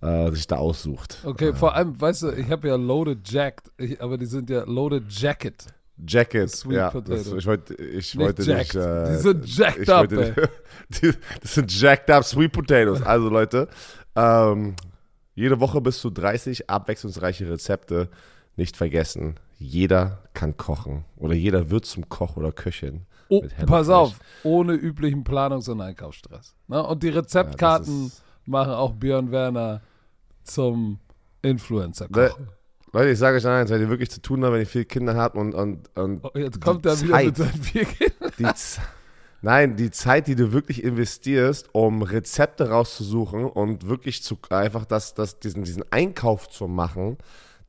äh, 0.00 0.30
sich 0.30 0.46
da 0.46 0.56
aussucht. 0.56 1.18
Okay, 1.24 1.52
vor 1.54 1.74
allem, 1.74 2.00
weißt 2.00 2.22
du, 2.22 2.30
ich 2.32 2.50
habe 2.50 2.68
ja 2.68 2.76
Loaded 2.76 3.28
Jacked, 3.30 3.70
ich, 3.76 4.00
aber 4.00 4.16
die 4.16 4.26
sind 4.26 4.48
ja 4.50 4.64
Loaded 4.64 5.04
Jacket. 5.08 5.66
Jacket, 6.06 6.48
Sweet 6.50 6.76
ja. 6.76 6.90
Das, 7.00 7.26
ich 7.32 7.44
wollte, 7.44 7.74
ich 7.74 8.14
Nicht 8.14 8.18
wollte 8.18 8.42
jacked. 8.44 8.74
nicht. 8.74 8.84
Äh, 8.84 9.10
Die 9.10 9.16
sind 9.16 9.56
jacked 9.56 9.90
up, 9.90 10.10
wollte- 10.12 10.48
die, 10.90 11.12
das 11.42 11.54
sind 11.54 11.80
jacked 11.80 12.08
up 12.10 12.22
Sweet 12.24 12.52
Potatoes. 12.52 13.02
Also 13.02 13.28
Leute, 13.28 13.68
ähm, 14.14 14.76
jede 15.34 15.58
Woche 15.58 15.80
bis 15.80 15.98
zu 16.00 16.10
30 16.10 16.70
abwechslungsreiche 16.70 17.50
Rezepte. 17.50 18.08
Nicht 18.54 18.76
vergessen, 18.76 19.34
jeder 19.58 20.22
kann 20.34 20.56
kochen 20.56 21.04
oder 21.16 21.34
jeder 21.34 21.70
wird 21.70 21.84
zum 21.84 22.08
Koch 22.08 22.36
oder 22.36 22.52
Köchin. 22.52 23.02
Oh, 23.28 23.42
pass 23.66 23.88
auf, 23.88 24.18
ohne 24.42 24.72
üblichen 24.72 25.24
Planungs- 25.24 25.68
und 25.68 25.80
Einkaufsstress. 25.80 26.54
Ne? 26.66 26.82
Und 26.82 27.02
die 27.02 27.10
Rezeptkarten 27.10 28.04
Ja, 28.06 28.10
machen 28.46 28.72
auch 28.72 28.92
Björn 28.92 29.30
Werner 29.30 29.82
zum 30.44 30.98
influencer 31.42 32.06
Le- 32.10 32.30
koch 32.30 32.38
Leute, 32.92 33.10
ich 33.10 33.18
sage 33.18 33.36
euch 33.36 33.46
eins, 33.46 33.68
wenn 33.70 33.82
ihr 33.82 33.90
wirklich 33.90 34.10
zu 34.10 34.22
tun 34.22 34.42
habt, 34.42 34.54
wenn 34.54 34.60
ihr 34.60 34.66
viele 34.66 34.86
Kinder 34.86 35.14
habt 35.14 35.36
und, 35.36 35.54
und, 35.54 35.94
und 35.94 36.24
Oh, 36.24 36.30
jetzt 36.34 36.58
kommt 36.60 36.86
er 36.86 36.98
wieder 37.00 37.22
mit 37.22 37.36
seinen 37.36 37.62
vier 37.62 37.84
Kindern. 37.84 38.54
Nein, 39.42 39.76
die 39.76 39.90
Zeit, 39.90 40.26
die 40.26 40.34
du 40.34 40.52
wirklich 40.52 40.82
investierst, 40.82 41.68
um 41.72 42.02
Rezepte 42.02 42.70
rauszusuchen 42.70 43.44
und 43.44 43.86
wirklich 43.88 44.22
zu 44.22 44.38
einfach 44.50 44.84
das, 44.84 45.14
das, 45.14 45.38
diesen, 45.38 45.62
diesen 45.64 45.84
Einkauf 45.92 46.48
zu 46.48 46.66
machen, 46.66 47.18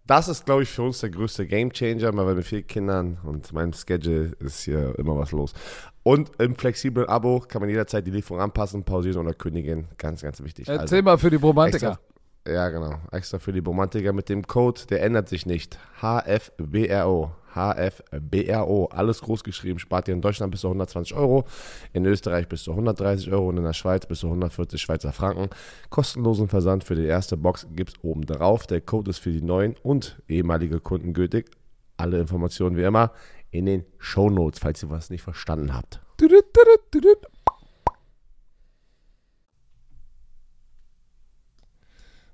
das 0.09 0.27
ist, 0.27 0.45
glaube 0.45 0.63
ich, 0.63 0.69
für 0.69 0.81
uns 0.81 0.99
der 0.99 1.11
größte 1.11 1.45
Gamechanger, 1.45 2.15
weil 2.15 2.33
mit 2.33 2.45
vier 2.45 2.63
Kindern 2.63 3.19
und 3.23 3.53
meinem 3.53 3.73
Schedule 3.73 4.33
ist 4.39 4.61
hier 4.61 4.97
immer 4.97 5.15
was 5.15 5.31
los. 5.31 5.53
Und 6.01 6.31
im 6.39 6.55
flexiblen 6.55 7.07
Abo 7.07 7.41
kann 7.47 7.61
man 7.61 7.69
jederzeit 7.69 8.07
die 8.07 8.11
Lieferung 8.11 8.41
anpassen, 8.41 8.83
pausieren 8.83 9.17
oder 9.17 9.35
kündigen. 9.35 9.87
Ganz, 9.99 10.23
ganz 10.23 10.41
wichtig. 10.43 10.67
Also, 10.67 10.81
Erzähl 10.81 11.03
mal 11.03 11.19
für 11.19 11.29
die 11.29 11.35
Romantiker. 11.35 11.99
extra, 12.43 12.51
ja, 12.51 12.69
genau. 12.69 12.95
Extra 13.11 13.37
für 13.37 13.53
die 13.53 13.59
Romantiker 13.59 14.11
mit 14.11 14.29
dem 14.29 14.47
Code, 14.47 14.81
der 14.89 15.03
ändert 15.03 15.29
sich 15.29 15.45
nicht. 15.45 15.77
HFBRO. 16.01 17.31
HFBRO. 17.53 18.85
Alles 18.91 19.21
groß 19.21 19.43
geschrieben. 19.43 19.79
Spart 19.79 20.07
ihr 20.07 20.13
in 20.13 20.21
Deutschland 20.21 20.51
bis 20.51 20.61
zu 20.61 20.67
120 20.67 21.15
Euro, 21.15 21.45
in 21.93 22.05
Österreich 22.05 22.47
bis 22.47 22.63
zu 22.63 22.71
130 22.71 23.31
Euro 23.31 23.49
und 23.49 23.57
in 23.57 23.63
der 23.63 23.73
Schweiz 23.73 24.05
bis 24.05 24.19
zu 24.19 24.27
140 24.27 24.81
Schweizer 24.81 25.11
Franken. 25.11 25.49
Kostenlosen 25.89 26.47
Versand 26.47 26.83
für 26.83 26.95
die 26.95 27.05
erste 27.05 27.37
Box 27.37 27.67
gibt 27.71 27.91
es 27.91 28.03
oben 28.03 28.25
drauf. 28.25 28.67
Der 28.67 28.81
Code 28.81 29.09
ist 29.09 29.19
für 29.19 29.31
die 29.31 29.41
neuen 29.41 29.75
und 29.83 30.21
ehemalige 30.27 30.79
Kunden 30.79 31.13
gültig. 31.13 31.49
Alle 31.97 32.19
Informationen 32.19 32.77
wie 32.77 32.83
immer 32.83 33.11
in 33.51 33.65
den 33.65 33.85
Show 33.97 34.29
Notes, 34.29 34.59
falls 34.59 34.83
ihr 34.83 34.89
was 34.89 35.09
nicht 35.09 35.21
verstanden 35.21 35.73
habt. 35.73 36.01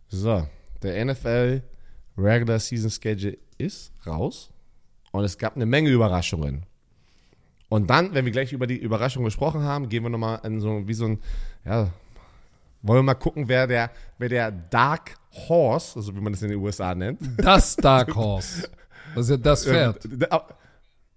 So, 0.07 0.47
der 0.81 1.05
NFL 1.05 1.63
Regular 2.17 2.59
Season 2.59 2.89
Schedule 2.89 3.37
ist 3.57 3.91
raus 4.05 4.51
und 5.15 5.23
es 5.25 5.37
gab 5.37 5.55
eine 5.55 5.65
Menge 5.65 5.89
Überraschungen. 5.89 6.63
Und 7.69 7.89
dann, 7.89 8.13
wenn 8.13 8.25
wir 8.25 8.31
gleich 8.31 8.53
über 8.53 8.67
die 8.67 8.77
Überraschungen 8.77 9.25
gesprochen 9.25 9.63
haben, 9.63 9.89
gehen 9.89 10.03
wir 10.03 10.09
nochmal 10.09 10.39
in 10.43 10.59
so, 10.61 10.87
wie 10.87 10.93
so 10.93 11.05
ein, 11.05 11.19
ja, 11.65 11.87
wollen 12.83 12.99
wir 12.99 13.03
mal 13.03 13.15
gucken, 13.15 13.47
wer 13.47 13.65
der, 13.67 13.89
wer 14.19 14.29
der 14.29 14.51
Dark 14.51 15.15
Horse, 15.49 15.97
also 15.97 16.15
wie 16.15 16.21
man 16.21 16.31
das 16.33 16.41
in 16.43 16.49
den 16.49 16.59
USA 16.59 16.93
nennt. 16.93 17.19
Das 17.37 17.75
Dark 17.75 18.15
Horse. 18.15 18.69
Das 19.15 19.25
ist 19.25 19.29
ja 19.31 19.37
das 19.37 19.65
Pferd. 19.65 20.05
Ähm, 20.05 20.23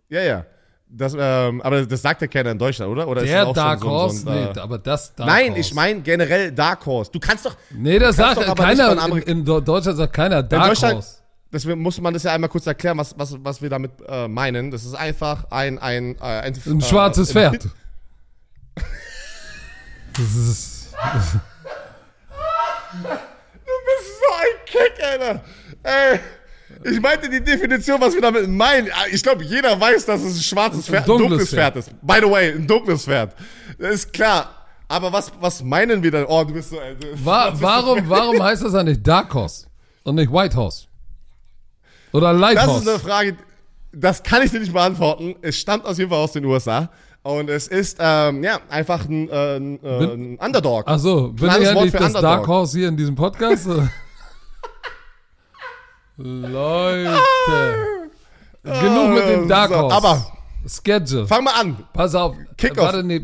Ja, 0.09 0.23
ja. 0.23 0.47
Das, 0.91 1.15
ähm, 1.19 1.61
aber 1.61 1.85
das 1.85 2.01
sagt 2.01 2.23
ja 2.23 2.27
keiner 2.29 2.53
in 2.53 2.59
Deutschland, 2.59 2.91
oder? 2.91 3.07
oder 3.07 3.23
Der 3.23 3.53
Dark 3.53 3.81
so 3.81 3.91
Horse? 3.91 4.17
so 4.23 4.31
ein, 4.31 4.37
äh, 4.39 4.53
nee, 4.55 4.59
aber 4.59 4.79
das 4.79 5.15
Dark 5.15 5.29
Nein, 5.29 5.49
Horse. 5.49 5.61
ich 5.61 5.75
meine 5.75 6.01
generell 6.01 6.51
Dark 6.51 6.87
Horse. 6.87 7.11
Du 7.13 7.21
kannst 7.21 7.45
doch, 7.45 7.55
Nee, 7.71 7.99
das 7.99 8.17
sagt 8.17 8.39
doch 8.39 8.55
keiner. 8.55 8.97
von 8.97 9.19
In, 9.19 9.41
in 9.41 9.45
Deutschland 9.45 9.99
sagt 9.99 10.15
keiner 10.15 10.43
Dark 10.43 10.81
Horse. 10.81 11.17
Deswegen 11.53 11.81
muss 11.81 12.01
man 12.01 12.13
das 12.13 12.25
ja 12.25 12.35
einmal 12.35 12.51
kurz 12.51 12.67
erklären, 12.67 12.99
was, 12.99 13.19
was, 13.19 13.37
was 13.43 13.63
wir 13.63 13.71
damit 13.71 13.93
äh, 14.07 14.29
meinen. 14.29 14.71
Das 14.71 14.85
ist 14.85 14.95
einfach 14.95 15.51
ein, 15.51 15.79
ein, 15.79 16.17
äh, 16.17 16.21
ein, 16.21 16.55
Ein 16.67 16.81
äh, 16.81 16.83
schwarzes 16.83 17.33
Pferd. 17.33 17.69
Das 20.13 20.35
ist, 20.35 20.89
Du 22.91 23.73
bist 23.87 24.09
so 24.21 24.35
ein 24.35 24.57
Kick, 24.67 25.05
Alter. 25.05 25.45
Ey, 25.83 26.21
ich 26.85 27.01
meinte 27.01 27.29
die 27.29 27.43
Definition, 27.43 28.01
was 28.01 28.15
wir 28.15 28.21
damit 28.21 28.49
meinen. 28.49 28.89
Ich 29.13 29.23
glaube, 29.23 29.45
jeder 29.45 29.81
weiß, 29.81 30.07
dass 30.07 30.23
es 30.23 30.37
ein 30.37 30.43
schwarzes 30.43 30.87
Pferd, 30.87 31.05
ein 31.05 31.07
dunkles 31.07 31.29
dunkles 31.29 31.51
Pferd 31.51 31.77
ist. 31.77 31.91
By 32.03 32.19
the 32.21 32.31
way, 32.31 32.53
ein 32.53 32.67
dunkles 32.67 33.05
Pferd. 33.05 33.35
Das 33.79 33.95
ist 33.95 34.13
klar. 34.13 34.55
Aber 34.89 35.13
was, 35.13 35.31
was 35.39 35.63
meinen 35.63 36.03
wir 36.03 36.11
dann? 36.11 36.25
Oh, 36.25 36.43
du 36.45 36.55
bist 36.55 36.71
so. 36.71 36.77
Äh, 36.81 36.97
wa 37.15 37.53
warum, 37.61 38.03
warum 38.09 38.43
heißt 38.43 38.65
das 38.65 38.75
eigentlich 38.75 39.03
Dark 39.03 39.33
Horse 39.35 39.67
und 40.03 40.17
nicht 40.17 40.33
White 40.33 40.57
Horse? 40.57 40.88
Oder 42.12 42.33
Light 42.33 42.57
Das 42.57 42.81
ist 42.81 42.88
eine 42.88 42.99
Frage, 42.99 43.37
das 43.92 44.23
kann 44.23 44.42
ich 44.42 44.51
dir 44.51 44.61
nicht 44.61 44.73
beantworten. 44.73 45.37
Es 45.42 45.59
stammt 45.59 45.85
aus 45.87 45.99
jeden 45.99 46.11
Fall 46.11 46.21
aus 46.21 46.33
den 46.33 46.44
USA. 46.44 46.90
Und 47.23 47.51
es 47.51 47.68
ist, 47.68 47.99
ähm, 48.01 48.42
ja, 48.44 48.61
einfach 48.71 49.05
ein, 49.07 49.29
äh, 49.29 49.57
ein, 49.57 49.83
äh, 49.85 50.05
ein 50.05 50.38
Underdog. 50.38 50.85
Ach 50.87 50.99
so, 50.99 51.33
bin 51.33 51.49
ich 51.49 51.68
eigentlich 51.68 51.92
das 51.92 52.03
Underdog. 52.14 52.23
Dark 52.23 52.47
Horse 52.47 52.79
hier 52.79 52.88
in 52.88 52.97
diesem 52.97 53.14
Podcast? 53.14 53.68
Leute. 56.16 57.18
Genug 58.62 59.14
mit 59.14 59.29
dem 59.29 59.49
Dark 59.49 59.71
So, 59.71 59.77
Horse. 59.77 59.97
aber- 59.97 60.33
Schedule. 60.66 61.27
Fang 61.27 61.44
mal 61.44 61.61
an. 61.61 61.77
Pass 61.92 62.15
auf. 62.15 62.37
Kickoff. 62.56 62.85
Warte, 62.85 63.02
nee, 63.04 63.21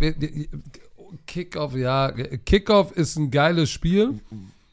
Kickoff, 1.26 1.74
ja. 1.74 2.12
Kickoff 2.46 2.92
ist 2.92 3.16
ein 3.16 3.30
geiles 3.30 3.70
Spiel. 3.70 4.20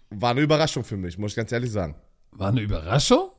War 0.09 0.31
eine 0.31 0.41
Überraschung 0.41 0.83
für 0.83 0.97
mich, 0.97 1.17
muss 1.17 1.31
ich 1.31 1.35
ganz 1.37 1.51
ehrlich 1.51 1.71
sagen. 1.71 1.95
War 2.31 2.49
eine 2.49 2.61
Überraschung? 2.61 3.29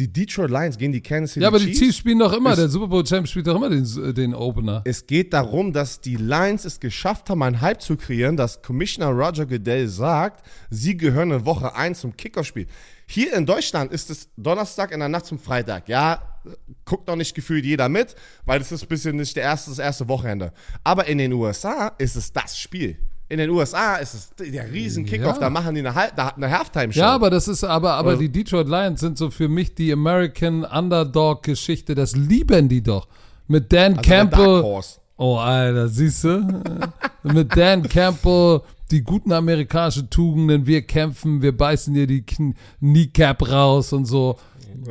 Die 0.00 0.10
Detroit 0.10 0.50
Lions 0.50 0.78
gegen 0.78 0.92
die 0.92 1.02
Kansas 1.02 1.34
City 1.34 1.42
Ja, 1.42 1.48
aber 1.48 1.58
die 1.58 1.66
Chiefs. 1.66 1.78
Chiefs 1.78 1.96
spielen 1.98 2.18
doch 2.18 2.32
immer. 2.32 2.56
Der 2.56 2.70
Super 2.70 2.86
Bowl 2.86 3.04
Champ 3.04 3.28
spielt 3.28 3.46
doch 3.46 3.56
immer 3.56 3.68
den, 3.68 4.14
den 4.14 4.34
Opener. 4.34 4.80
Es 4.86 5.06
geht 5.06 5.34
darum, 5.34 5.74
dass 5.74 6.00
die 6.00 6.16
Lions 6.16 6.64
es 6.64 6.80
geschafft 6.80 7.28
haben, 7.28 7.42
einen 7.42 7.60
Hype 7.60 7.82
zu 7.82 7.98
kreieren, 7.98 8.38
dass 8.38 8.62
Commissioner 8.62 9.10
Roger 9.10 9.44
Goodell 9.44 9.88
sagt, 9.88 10.42
sie 10.70 10.96
gehören 10.96 11.32
in 11.32 11.44
Woche 11.44 11.74
1 11.74 12.00
zum 12.00 12.16
Kickoff-Spiel. 12.16 12.66
Hier 13.06 13.34
in 13.34 13.44
Deutschland 13.44 13.92
ist 13.92 14.08
es 14.08 14.30
Donnerstag 14.38 14.90
in 14.92 15.00
der 15.00 15.10
Nacht 15.10 15.26
zum 15.26 15.38
Freitag. 15.38 15.86
Ja, 15.86 16.40
guckt 16.86 17.06
noch 17.06 17.16
nicht 17.16 17.34
gefühlt 17.34 17.66
jeder 17.66 17.90
mit, 17.90 18.14
weil 18.46 18.60
es 18.62 18.72
ist 18.72 18.84
ein 18.84 18.88
bisschen 18.88 19.16
nicht 19.16 19.36
der 19.36 19.42
erste, 19.42 19.68
das 19.70 19.80
erste 19.80 20.08
Wochenende. 20.08 20.54
Aber 20.82 21.04
in 21.06 21.18
den 21.18 21.34
USA 21.34 21.88
ist 21.98 22.16
es 22.16 22.32
das 22.32 22.58
Spiel. 22.58 22.96
In 23.30 23.38
den 23.38 23.48
USA 23.50 23.94
ist 23.96 24.14
es 24.14 24.30
der 24.52 24.70
riesen 24.72 25.06
Kickoff, 25.06 25.34
Ja. 25.36 25.40
da 25.42 25.50
machen 25.50 25.74
die 25.76 25.86
eine, 25.86 25.96
eine 26.36 26.50
Halftime-Show. 26.50 26.98
Ja, 26.98 27.14
aber 27.14 27.30
das 27.30 27.46
ist 27.46 27.62
aber, 27.62 27.92
aber 27.92 28.10
Also- 28.10 28.22
die 28.22 28.28
Detroit 28.28 28.68
Lions 28.68 28.98
sind 29.00 29.16
so 29.16 29.30
für 29.30 29.48
mich 29.48 29.74
die 29.76 29.92
American 29.92 30.64
Underdog-Geschichte. 30.64 31.94
Das 31.94 32.16
lieben 32.16 32.68
die 32.68 32.82
doch. 32.82 33.06
Mit 33.46 33.72
Dan 33.72 33.98
also 33.98 34.10
Campbell. 34.10 34.80
Oh, 35.16 35.36
Alter, 35.36 35.88
siehst 35.88 36.24
du? 36.24 36.62
Mit 37.22 37.56
Dan 37.56 37.84
Campbell, 37.88 38.62
die 38.90 39.02
guten 39.02 39.32
amerikanischen 39.32 40.10
Tugenden, 40.10 40.66
wir 40.66 40.82
kämpfen, 40.82 41.40
wir 41.42 41.56
beißen 41.56 41.94
dir 41.94 42.06
die 42.08 42.22
Kn 42.22 42.54
Kneecap 42.80 43.48
raus 43.48 43.92
und 43.92 44.06
so. 44.06 44.38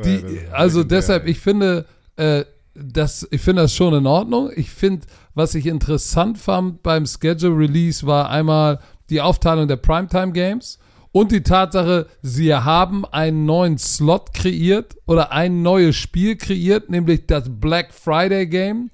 Die, 0.04 0.22
also 0.52 0.82
deshalb, 0.84 1.26
ich 1.26 1.40
finde, 1.40 1.84
äh, 2.16 2.44
das, 2.74 3.26
ich 3.30 3.40
finde 3.40 3.62
das 3.62 3.74
schon 3.74 3.94
in 3.94 4.06
Ordnung. 4.06 4.50
Ich 4.54 4.70
finde, 4.70 5.06
was 5.34 5.54
ich 5.54 5.66
interessant 5.66 6.38
fand 6.38 6.82
beim 6.82 7.06
Schedule 7.06 7.56
Release 7.56 8.06
war 8.06 8.30
einmal 8.30 8.78
die 9.10 9.20
Aufteilung 9.20 9.68
der 9.68 9.76
Primetime 9.76 10.32
Games 10.32 10.78
und 11.12 11.32
die 11.32 11.42
Tatsache, 11.42 12.06
sie 12.22 12.54
haben 12.54 13.04
einen 13.06 13.44
neuen 13.44 13.78
Slot 13.78 14.32
kreiert 14.32 14.96
oder 15.06 15.32
ein 15.32 15.62
neues 15.62 15.96
Spiel 15.96 16.36
kreiert, 16.36 16.88
nämlich 16.88 17.26
das 17.26 17.44
Black 17.48 17.92
Friday 17.92 18.46
Game 18.46 18.90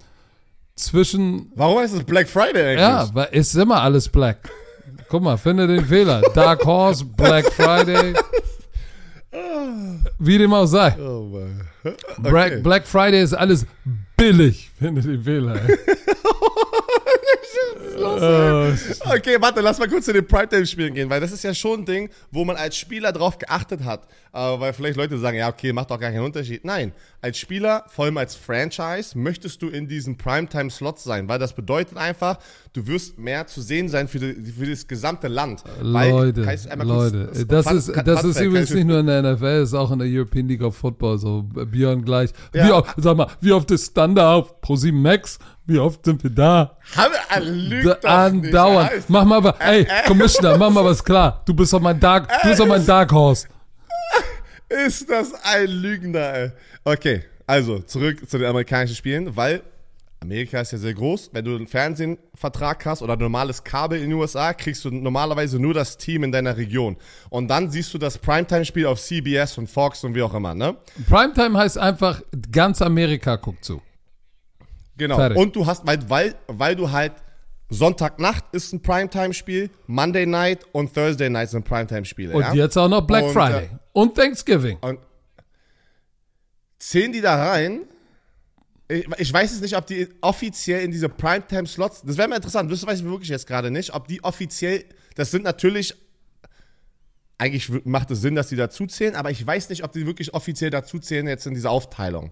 zwischen 0.74 1.52
Warum 1.54 1.78
heißt 1.78 1.94
es 1.94 2.04
Black 2.04 2.28
Friday 2.28 2.62
eigentlich? 2.62 2.80
ja, 2.80 3.08
weil 3.12 3.28
ist 3.32 3.54
immer 3.54 3.82
alles 3.82 4.08
black. 4.08 4.50
Guck 5.08 5.22
mal, 5.22 5.36
finde 5.36 5.66
den 5.66 5.84
Fehler. 5.84 6.22
Dark 6.34 6.64
Horse, 6.64 7.04
Black 7.04 7.46
Friday. 7.52 8.14
Wie 10.18 10.38
dem 10.38 10.52
auch 10.52 10.66
sei. 10.66 10.96
Oh. 10.98 11.40
Black, 12.18 12.62
Black 12.62 12.86
Friday 12.86 13.22
ist 13.22 13.34
alles 13.34 13.66
billig. 14.16 14.70
Finde 14.78 15.02
den 15.02 15.22
Fehler. 15.22 15.60
Äh, 17.96 18.72
Okay, 19.16 19.36
warte, 19.40 19.60
lass 19.60 19.78
mal 19.78 19.88
kurz 19.88 20.04
zu 20.06 20.12
den 20.12 20.26
Primetime-Spielen 20.26 20.94
gehen, 20.94 21.08
weil 21.10 21.20
das 21.20 21.32
ist 21.32 21.42
ja 21.44 21.54
schon 21.54 21.80
ein 21.80 21.84
Ding, 21.84 22.10
wo 22.30 22.44
man 22.44 22.56
als 22.56 22.76
Spieler 22.76 23.12
drauf 23.12 23.38
geachtet 23.38 23.84
hat. 23.84 24.06
Äh, 24.32 24.38
weil 24.38 24.72
vielleicht 24.72 24.96
Leute 24.96 25.16
sagen, 25.18 25.38
ja, 25.38 25.48
okay, 25.48 25.72
macht 25.72 25.90
doch 25.90 25.98
gar 25.98 26.10
keinen 26.10 26.24
Unterschied. 26.24 26.64
Nein, 26.64 26.92
als 27.22 27.38
Spieler, 27.38 27.84
vor 27.88 28.04
allem 28.04 28.18
als 28.18 28.34
Franchise, 28.36 29.16
möchtest 29.16 29.62
du 29.62 29.68
in 29.68 29.88
diesen 29.88 30.16
Primetime-Slots 30.18 31.04
sein, 31.04 31.26
weil 31.28 31.38
das 31.38 31.54
bedeutet 31.54 31.96
einfach, 31.96 32.38
du 32.74 32.86
wirst 32.86 33.18
mehr 33.18 33.46
zu 33.46 33.62
sehen 33.62 33.88
sein 33.88 34.08
für, 34.08 34.18
die, 34.18 34.52
für 34.52 34.66
das 34.66 34.86
gesamte 34.86 35.28
Land. 35.28 35.62
Weil, 35.80 36.10
Leute, 36.10 36.46
einmal 36.68 36.86
kurz- 36.86 37.12
Leute, 37.12 37.46
das 37.46 37.66
Fun- 37.66 37.76
ist, 37.78 37.94
Fun 37.94 38.02
das 38.04 38.24
ist 38.24 38.40
übrigens 38.40 38.68
ich- 38.70 38.76
nicht 38.76 38.86
nur 38.86 39.00
in 39.00 39.06
der 39.06 39.22
NFL, 39.22 39.62
ist 39.62 39.74
auch 39.74 39.90
in 39.90 39.98
der 40.00 40.08
European 40.08 40.48
League 40.48 40.62
of 40.62 40.76
Football 40.76 41.18
so. 41.18 41.42
Björn 41.42 42.04
gleich. 42.04 42.30
Ja. 42.54 42.66
Wie 42.68 42.72
oft, 42.72 42.94
sag 42.98 43.16
mal, 43.16 43.28
wie 43.40 43.52
oft 43.52 43.70
ist 43.70 43.94
Thunder 43.94 44.28
auf 44.30 44.60
Pro 44.60 44.76
7 44.76 45.00
Max? 45.00 45.38
Wie 45.66 45.78
oft 45.78 46.04
sind 46.04 46.22
wir 46.22 46.30
da? 46.30 46.76
Haben- 46.96 47.14
er 47.28 47.40
lügt 47.40 47.86
doch 47.86 47.94
nicht. 47.94 48.06
Andauernd. 48.06 48.90
Er 48.92 48.96
heißt- 48.98 49.04
Mach 49.08 49.24
mal, 49.24 49.42
was- 49.44 49.54
ey, 49.60 49.86
Commissioner, 50.06 50.56
mach 50.58 50.70
mal 50.70 50.84
was 50.84 51.02
klar. 51.02 51.42
Du 51.44 51.54
bist 51.54 51.72
doch 51.72 51.80
mein 51.80 51.98
Dark, 51.98 52.28
du 52.42 52.48
bist 52.48 52.60
doch 52.60 52.66
mein 52.66 52.84
Dark 52.86 53.10
Horse. 53.12 53.48
Ist 54.68 55.08
das 55.10 55.32
ein 55.44 55.66
Lügner, 55.68 56.34
ey. 56.34 56.50
Okay, 56.84 57.22
also 57.46 57.78
zurück 57.80 58.28
zu 58.28 58.38
den 58.38 58.48
amerikanischen 58.48 58.96
Spielen, 58.96 59.36
weil 59.36 59.62
Amerika 60.20 60.60
ist 60.60 60.72
ja 60.72 60.78
sehr 60.78 60.94
groß. 60.94 61.30
Wenn 61.32 61.44
du 61.44 61.54
einen 61.54 61.66
Fernsehvertrag 61.68 62.84
hast 62.86 63.02
oder 63.02 63.12
ein 63.12 63.18
normales 63.18 63.62
Kabel 63.62 63.98
in 64.00 64.10
den 64.10 64.18
USA, 64.18 64.54
kriegst 64.54 64.84
du 64.84 64.90
normalerweise 64.90 65.58
nur 65.60 65.74
das 65.74 65.96
Team 65.98 66.24
in 66.24 66.32
deiner 66.32 66.56
Region. 66.56 66.96
Und 67.28 67.48
dann 67.48 67.70
siehst 67.70 67.92
du 67.94 67.98
das 67.98 68.18
Primetime-Spiel 68.18 68.86
auf 68.86 69.00
CBS 69.00 69.58
und 69.58 69.68
Fox 69.70 70.02
und 70.04 70.14
wie 70.14 70.22
auch 70.22 70.34
immer, 70.34 70.54
ne? 70.54 70.74
Primetime 71.08 71.56
heißt 71.58 71.78
einfach, 71.78 72.22
ganz 72.50 72.82
Amerika 72.82 73.36
guckt 73.36 73.64
zu. 73.64 73.80
Genau. 74.96 75.16
Fertig. 75.16 75.38
Und 75.38 75.54
du 75.54 75.66
hast, 75.66 75.86
weil, 75.86 75.98
weil, 76.08 76.34
weil 76.46 76.76
du 76.76 76.90
halt 76.90 77.12
Sonntagnacht 77.68 78.44
ist 78.52 78.72
ein 78.72 78.80
Primetime-Spiel, 78.80 79.70
Monday 79.86 80.24
Night 80.24 80.64
und 80.72 80.94
Thursday 80.94 81.28
Night 81.28 81.50
sind 81.50 81.64
Primetime-Spiele. 81.64 82.34
Und 82.34 82.42
ja? 82.42 82.54
jetzt 82.54 82.76
auch 82.76 82.88
noch 82.88 83.06
Black 83.06 83.24
Und, 83.24 83.32
Friday. 83.32 83.64
äh, 83.64 83.78
und 83.92 84.14
Thanksgiving. 84.14 84.78
Und 84.80 85.00
zählen 86.78 87.12
die 87.12 87.20
da 87.20 87.50
rein? 87.50 87.80
Ich, 88.88 89.06
ich 89.18 89.32
weiß 89.32 89.50
jetzt 89.50 89.62
nicht, 89.62 89.76
ob 89.76 89.86
die 89.86 90.08
offiziell 90.20 90.84
in 90.84 90.92
diese 90.92 91.08
Primetime-Slots, 91.08 92.02
das 92.02 92.16
wäre 92.16 92.28
mal 92.28 92.36
interessant, 92.36 92.70
das 92.70 92.86
weiß 92.86 93.00
ich 93.00 93.04
wirklich 93.04 93.30
jetzt 93.30 93.48
gerade 93.48 93.70
nicht, 93.72 93.92
ob 93.92 94.06
die 94.06 94.22
offiziell, 94.22 94.84
das 95.16 95.32
sind 95.32 95.42
natürlich, 95.42 95.92
eigentlich 97.38 97.84
macht 97.84 98.12
es 98.12 98.20
Sinn, 98.20 98.36
dass 98.36 98.48
die 98.48 98.56
dazu 98.56 98.86
zählen, 98.86 99.16
aber 99.16 99.32
ich 99.32 99.44
weiß 99.44 99.70
nicht, 99.70 99.82
ob 99.82 99.90
die 99.90 100.06
wirklich 100.06 100.34
offiziell 100.34 100.70
dazu 100.70 101.00
zählen 101.00 101.26
jetzt 101.26 101.46
in 101.46 101.54
dieser 101.54 101.70
Aufteilung. 101.70 102.30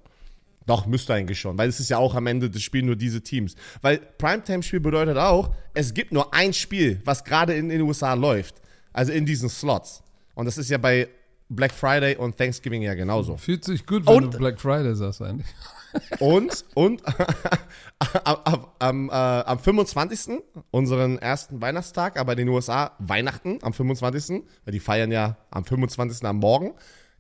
Doch, 0.66 0.86
müsste 0.86 1.12
eigentlich 1.14 1.38
schon, 1.40 1.58
weil 1.58 1.68
es 1.68 1.78
ist 1.80 1.90
ja 1.90 1.98
auch 1.98 2.14
am 2.14 2.26
Ende 2.26 2.48
des 2.48 2.62
Spiels 2.62 2.86
nur 2.86 2.96
diese 2.96 3.20
Teams. 3.22 3.54
Weil 3.82 3.98
Primetime-Spiel 3.98 4.80
bedeutet 4.80 5.18
auch, 5.18 5.54
es 5.74 5.92
gibt 5.92 6.12
nur 6.12 6.32
ein 6.32 6.52
Spiel, 6.54 7.00
was 7.04 7.22
gerade 7.24 7.54
in 7.54 7.68
den 7.68 7.82
USA 7.82 8.14
läuft. 8.14 8.56
Also 8.92 9.12
in 9.12 9.26
diesen 9.26 9.48
Slots. 9.50 10.02
Und 10.34 10.46
das 10.46 10.56
ist 10.56 10.70
ja 10.70 10.78
bei 10.78 11.08
Black 11.50 11.72
Friday 11.72 12.16
und 12.16 12.36
Thanksgiving 12.38 12.80
ja 12.82 12.94
genauso. 12.94 13.36
Fühlt 13.36 13.64
sich 13.64 13.84
gut, 13.84 14.06
wenn 14.06 14.14
Und- 14.24 14.34
du 14.34 14.38
Black 14.38 14.58
Friday 14.60 14.94
sagst 14.94 15.20
eigentlich. 15.22 15.46
Und, 16.18 16.64
und 16.74 17.02
am, 18.24 18.36
am, 18.44 18.66
am, 18.80 19.08
äh, 19.10 19.12
am 19.12 19.58
25. 19.60 20.40
unseren 20.72 21.18
ersten 21.18 21.60
Weihnachtstag, 21.60 22.18
aber 22.18 22.32
in 22.32 22.38
den 22.38 22.48
USA 22.48 22.90
Weihnachten 22.98 23.58
am 23.62 23.72
25. 23.72 24.42
Weil 24.64 24.72
die 24.72 24.80
feiern 24.80 25.12
ja 25.12 25.36
am 25.52 25.64
25. 25.64 26.24
am 26.26 26.38
Morgen, 26.38 26.72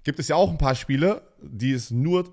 gibt 0.02 0.18
es 0.18 0.26
ja 0.26 0.34
auch 0.34 0.50
ein 0.50 0.58
paar 0.58 0.74
Spiele, 0.74 1.22
die 1.40 1.70
es 1.72 1.92
nur, 1.92 2.24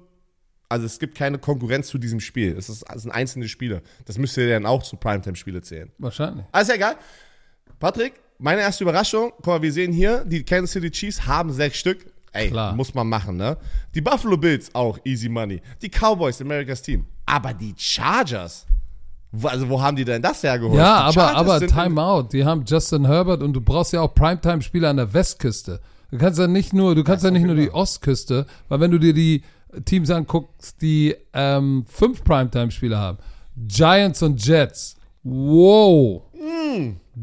also 0.71 0.85
es 0.85 0.99
gibt 0.99 1.15
keine 1.15 1.37
Konkurrenz 1.37 1.87
zu 1.87 1.97
diesem 1.97 2.21
Spiel. 2.21 2.55
Es, 2.57 2.69
ist, 2.69 2.85
es 2.95 3.01
sind 3.03 3.11
einzelne 3.11 3.49
Spiele. 3.49 3.81
Das 4.05 4.17
müsste 4.17 4.41
ja 4.43 4.51
dann 4.51 4.65
auch 4.65 4.81
zu 4.83 4.95
Primetime-Spiele 4.95 5.61
zählen. 5.61 5.91
Wahrscheinlich. 5.97 6.45
Alles 6.51 6.69
ja 6.69 6.75
egal. 6.75 6.95
Patrick, 7.79 8.13
meine 8.39 8.61
erste 8.61 8.85
Überraschung, 8.85 9.33
guck 9.37 9.47
mal, 9.47 9.61
wir 9.61 9.73
sehen 9.73 9.91
hier, 9.91 10.23
die 10.25 10.43
Kansas 10.43 10.71
City 10.71 10.89
Chiefs 10.89 11.27
haben 11.27 11.51
sechs 11.51 11.77
Stück. 11.77 12.05
Ey, 12.31 12.49
Klar. 12.49 12.73
muss 12.73 12.93
man 12.93 13.09
machen, 13.09 13.35
ne? 13.35 13.57
Die 13.93 13.99
Buffalo 13.99 14.37
Bills 14.37 14.73
auch 14.73 14.97
easy 15.03 15.27
money. 15.27 15.61
Die 15.81 15.89
Cowboys, 15.89 16.39
America's 16.41 16.81
Team. 16.81 17.05
Aber 17.25 17.53
die 17.53 17.73
Chargers, 17.77 18.65
wo, 19.33 19.49
also 19.49 19.67
wo 19.67 19.81
haben 19.81 19.97
die 19.97 20.05
denn 20.05 20.21
das 20.21 20.41
hergeholt? 20.41 20.77
Ja, 20.77 21.01
aber, 21.01 21.35
aber 21.35 21.67
Timeout. 21.67 22.29
Die 22.31 22.45
haben 22.45 22.63
Justin 22.65 23.05
Herbert 23.05 23.43
und 23.43 23.51
du 23.51 23.59
brauchst 23.59 23.91
ja 23.91 23.99
auch 23.99 24.15
Primetime-Spieler 24.15 24.89
an 24.89 24.97
der 24.97 25.13
Westküste. 25.13 25.81
Du 26.11 26.17
kannst 26.17 26.39
ja 26.39 26.47
nicht 26.47 26.73
nur, 26.73 26.95
du 26.95 27.03
kannst 27.03 27.25
ja 27.25 27.31
nicht 27.31 27.45
nur 27.45 27.55
die 27.55 27.71
Ostküste, 27.71 28.45
weil 28.69 28.79
wenn 28.79 28.91
du 28.91 28.99
dir 28.99 29.13
die 29.13 29.43
Teams 29.85 30.09
anguckst, 30.09 30.81
die 30.81 31.15
ähm, 31.33 31.85
fünf 31.87 32.23
Primetime-Spieler 32.23 32.97
haben, 32.97 33.17
Giants 33.67 34.21
und 34.23 34.45
Jets, 34.45 34.95
wow. 35.23 36.23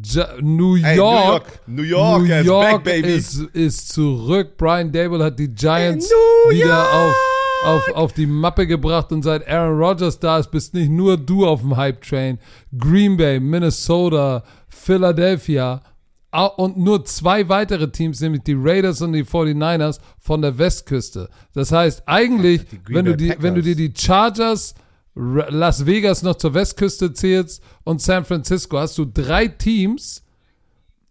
Ja, 0.04 0.28
New 0.40 0.74
York, 0.74 0.84
Ey, 0.86 0.96
New 0.96 1.02
York, 1.02 1.60
New 1.66 1.82
York, 1.82 2.22
New 2.22 2.34
is 2.34 2.46
York 2.46 2.84
back. 2.84 3.06
Ist, 3.06 3.40
ist 3.54 3.88
zurück. 3.88 4.56
Brian 4.56 4.92
Dable 4.92 5.24
hat 5.24 5.38
die 5.38 5.48
Giants 5.48 6.10
New 6.10 6.54
wieder 6.54 6.82
auf, 6.82 7.16
York! 7.64 7.88
auf, 7.88 7.96
auf 7.96 8.12
die 8.12 8.26
Mappe 8.26 8.66
gebracht 8.66 9.10
und 9.12 9.22
seit 9.22 9.48
Aaron 9.48 9.78
Rodgers 9.78 10.20
da 10.20 10.38
ist, 10.38 10.50
bist 10.50 10.74
nicht 10.74 10.90
nur 10.90 11.16
du 11.16 11.46
auf 11.46 11.60
dem 11.60 11.76
Hype-Train. 11.76 12.38
Green 12.78 13.16
Bay, 13.16 13.40
Minnesota, 13.40 14.44
Philadelphia 14.68 15.80
und 16.30 16.76
nur 16.76 17.04
zwei 17.04 17.48
weitere 17.48 17.90
Teams, 17.90 18.20
nämlich 18.20 18.42
die 18.42 18.56
Raiders 18.56 19.00
und 19.00 19.12
die 19.14 19.24
49ers 19.24 19.98
von 20.18 20.42
der 20.42 20.58
Westküste. 20.58 21.30
Das 21.54 21.72
heißt, 21.72 22.02
eigentlich, 22.06 22.66
Green 22.84 22.96
wenn 22.96 23.04
du, 23.06 23.16
die, 23.16 23.34
wenn 23.38 23.54
du 23.54 23.62
dir 23.62 23.74
die 23.74 23.92
Chargers, 23.96 24.74
Las 25.14 25.84
Vegas 25.86 26.22
noch 26.22 26.36
zur 26.36 26.54
Westküste 26.54 27.12
zählst 27.12 27.62
und 27.84 28.00
San 28.00 28.24
Francisco, 28.24 28.78
hast 28.78 28.98
du 28.98 29.04
drei 29.04 29.48
Teams 29.48 30.22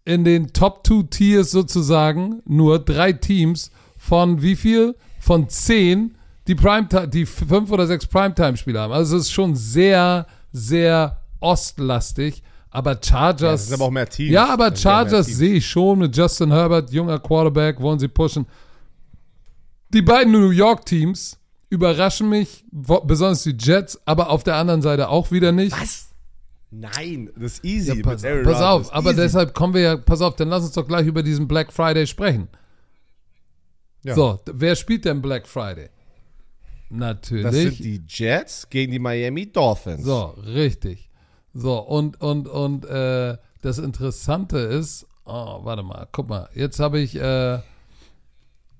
in 0.05 0.23
den 0.23 0.53
Top 0.53 0.83
Two 0.83 1.03
Tiers 1.03 1.51
sozusagen, 1.51 2.41
nur 2.45 2.79
drei 2.79 3.11
Teams 3.11 3.71
von 3.97 4.41
wie 4.41 4.55
viel? 4.55 4.95
Von 5.19 5.49
zehn, 5.49 6.15
die 6.47 6.55
Primetime, 6.55 7.09
die 7.09 7.25
fünf 7.25 7.71
oder 7.71 7.87
sechs 7.87 8.05
Primetime-Spieler 8.05 8.81
haben. 8.81 8.93
Also 8.93 9.17
es 9.17 9.23
ist 9.23 9.31
schon 9.31 9.55
sehr, 9.55 10.27
sehr 10.53 11.17
ostlastig. 11.41 12.41
Aber 12.77 12.99
Chargers. 13.03 13.41
Ja, 13.41 13.51
das 13.53 13.65
sind 13.65 13.73
aber 13.73 13.85
auch 13.85 13.91
mehr 13.91 14.07
Teams. 14.07 14.31
Ja, 14.31 14.49
aber 14.53 14.69
Das 14.69 14.81
Chargers 14.83 15.25
sehe 15.25 15.55
ich 15.55 15.65
schon 15.67 15.97
mit 15.97 16.15
Justin 16.15 16.51
Herbert, 16.51 16.91
junger 16.91 17.17
Quarterback, 17.17 17.81
wollen 17.81 17.97
sie 17.97 18.07
pushen. 18.07 18.45
Die 19.89 20.03
beiden 20.03 20.31
New 20.31 20.51
York 20.51 20.85
Teams 20.85 21.39
überraschen 21.71 22.29
mich, 22.29 22.63
besonders 22.71 23.41
die 23.41 23.55
Jets, 23.59 23.99
aber 24.05 24.29
auf 24.29 24.43
der 24.43 24.57
anderen 24.57 24.83
Seite 24.83 25.09
auch 25.09 25.31
wieder 25.31 25.51
nicht. 25.51 25.71
Was? 25.71 26.09
Nein, 26.69 27.31
das 27.35 27.53
ist 27.53 27.65
easy. 27.65 27.95
Ja, 27.97 28.03
pass 28.03 28.21
pass 28.21 28.61
auf, 28.61 28.93
aber 28.93 29.09
Easy. 29.11 29.21
deshalb 29.21 29.55
kommen 29.55 29.73
wir 29.73 29.81
ja, 29.81 29.97
pass 29.97 30.21
auf, 30.21 30.35
dann 30.35 30.49
lass 30.49 30.63
uns 30.63 30.73
doch 30.73 30.87
gleich 30.87 31.07
über 31.07 31.23
diesen 31.23 31.47
Black 31.47 31.73
Friday 31.73 32.05
sprechen. 32.05 32.47
Ja. 34.03 34.13
So, 34.13 34.39
wer 34.45 34.75
spielt 34.75 35.05
denn 35.05 35.19
Black 35.19 35.47
Friday? 35.47 35.89
Das 36.91 36.99
Natürlich. 36.99 37.77
sind 37.77 37.79
die 37.79 38.03
Jets 38.07 38.69
gegen 38.69 38.91
die 38.91 38.99
Miami 38.99 39.51
Dolphins. 39.51 40.03
so, 40.03 40.35
richtig. 40.45 41.06
So, 41.59 41.79
und, 41.79 42.21
und, 42.21 42.47
und 42.47 42.85
äh, 42.85 43.35
das 43.63 43.79
Interessante 43.79 44.59
ist, 44.59 45.07
oh, 45.25 45.59
warte 45.63 45.81
mal, 45.81 46.07
guck 46.11 46.29
mal, 46.29 46.47
jetzt 46.53 46.79
habe 46.79 46.99
ich, 46.99 47.15
äh, 47.15 47.59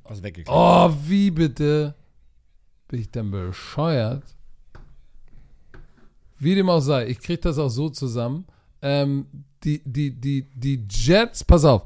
Also 0.04 0.22
oh, 0.46 0.94
wie 1.06 1.32
bitte? 1.32 1.96
bin 2.88 3.02
ich 3.02 3.10
denn 3.10 3.32
bescheuert? 3.32 4.24
Wie 6.38 6.54
dem 6.54 6.70
auch 6.70 6.82
sei, 6.82 7.08
ich 7.08 7.20
kriege 7.20 7.42
das 7.42 7.58
auch 7.58 7.70
so 7.70 7.90
zusammen. 7.90 8.46
Ähm, 8.84 9.26
die, 9.64 9.82
die, 9.84 10.12
die, 10.12 10.48
die 10.54 10.86
Jets, 10.88 11.44
pass 11.44 11.66
auf, 11.66 11.82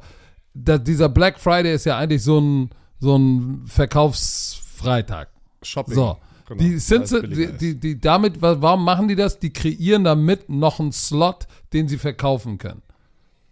da, 0.53 0.77
dieser 0.77 1.07
Black 1.07 1.39
Friday 1.39 1.73
ist 1.73 1.85
ja 1.85 1.97
eigentlich 1.97 2.21
so 2.21 2.37
ein, 2.37 2.69
so 2.99 3.15
ein 3.15 3.65
Verkaufsfreitag. 3.65 5.29
Shopping. 5.63 5.95
So. 5.95 6.17
Genau, 6.57 6.69
die, 6.69 6.77
Cincin 6.79 7.21
billiger 7.21 7.51
die, 7.53 7.73
die, 7.75 7.79
die 7.79 7.99
damit, 8.01 8.41
wa- 8.41 8.57
warum 8.59 8.83
machen 8.83 9.07
die 9.07 9.15
das? 9.15 9.39
Die 9.39 9.51
kreieren 9.51 10.03
damit 10.03 10.49
noch 10.49 10.79
einen 10.79 10.91
Slot, 10.91 11.47
den 11.73 11.87
sie 11.87 11.97
verkaufen 11.97 12.57
können. 12.57 12.81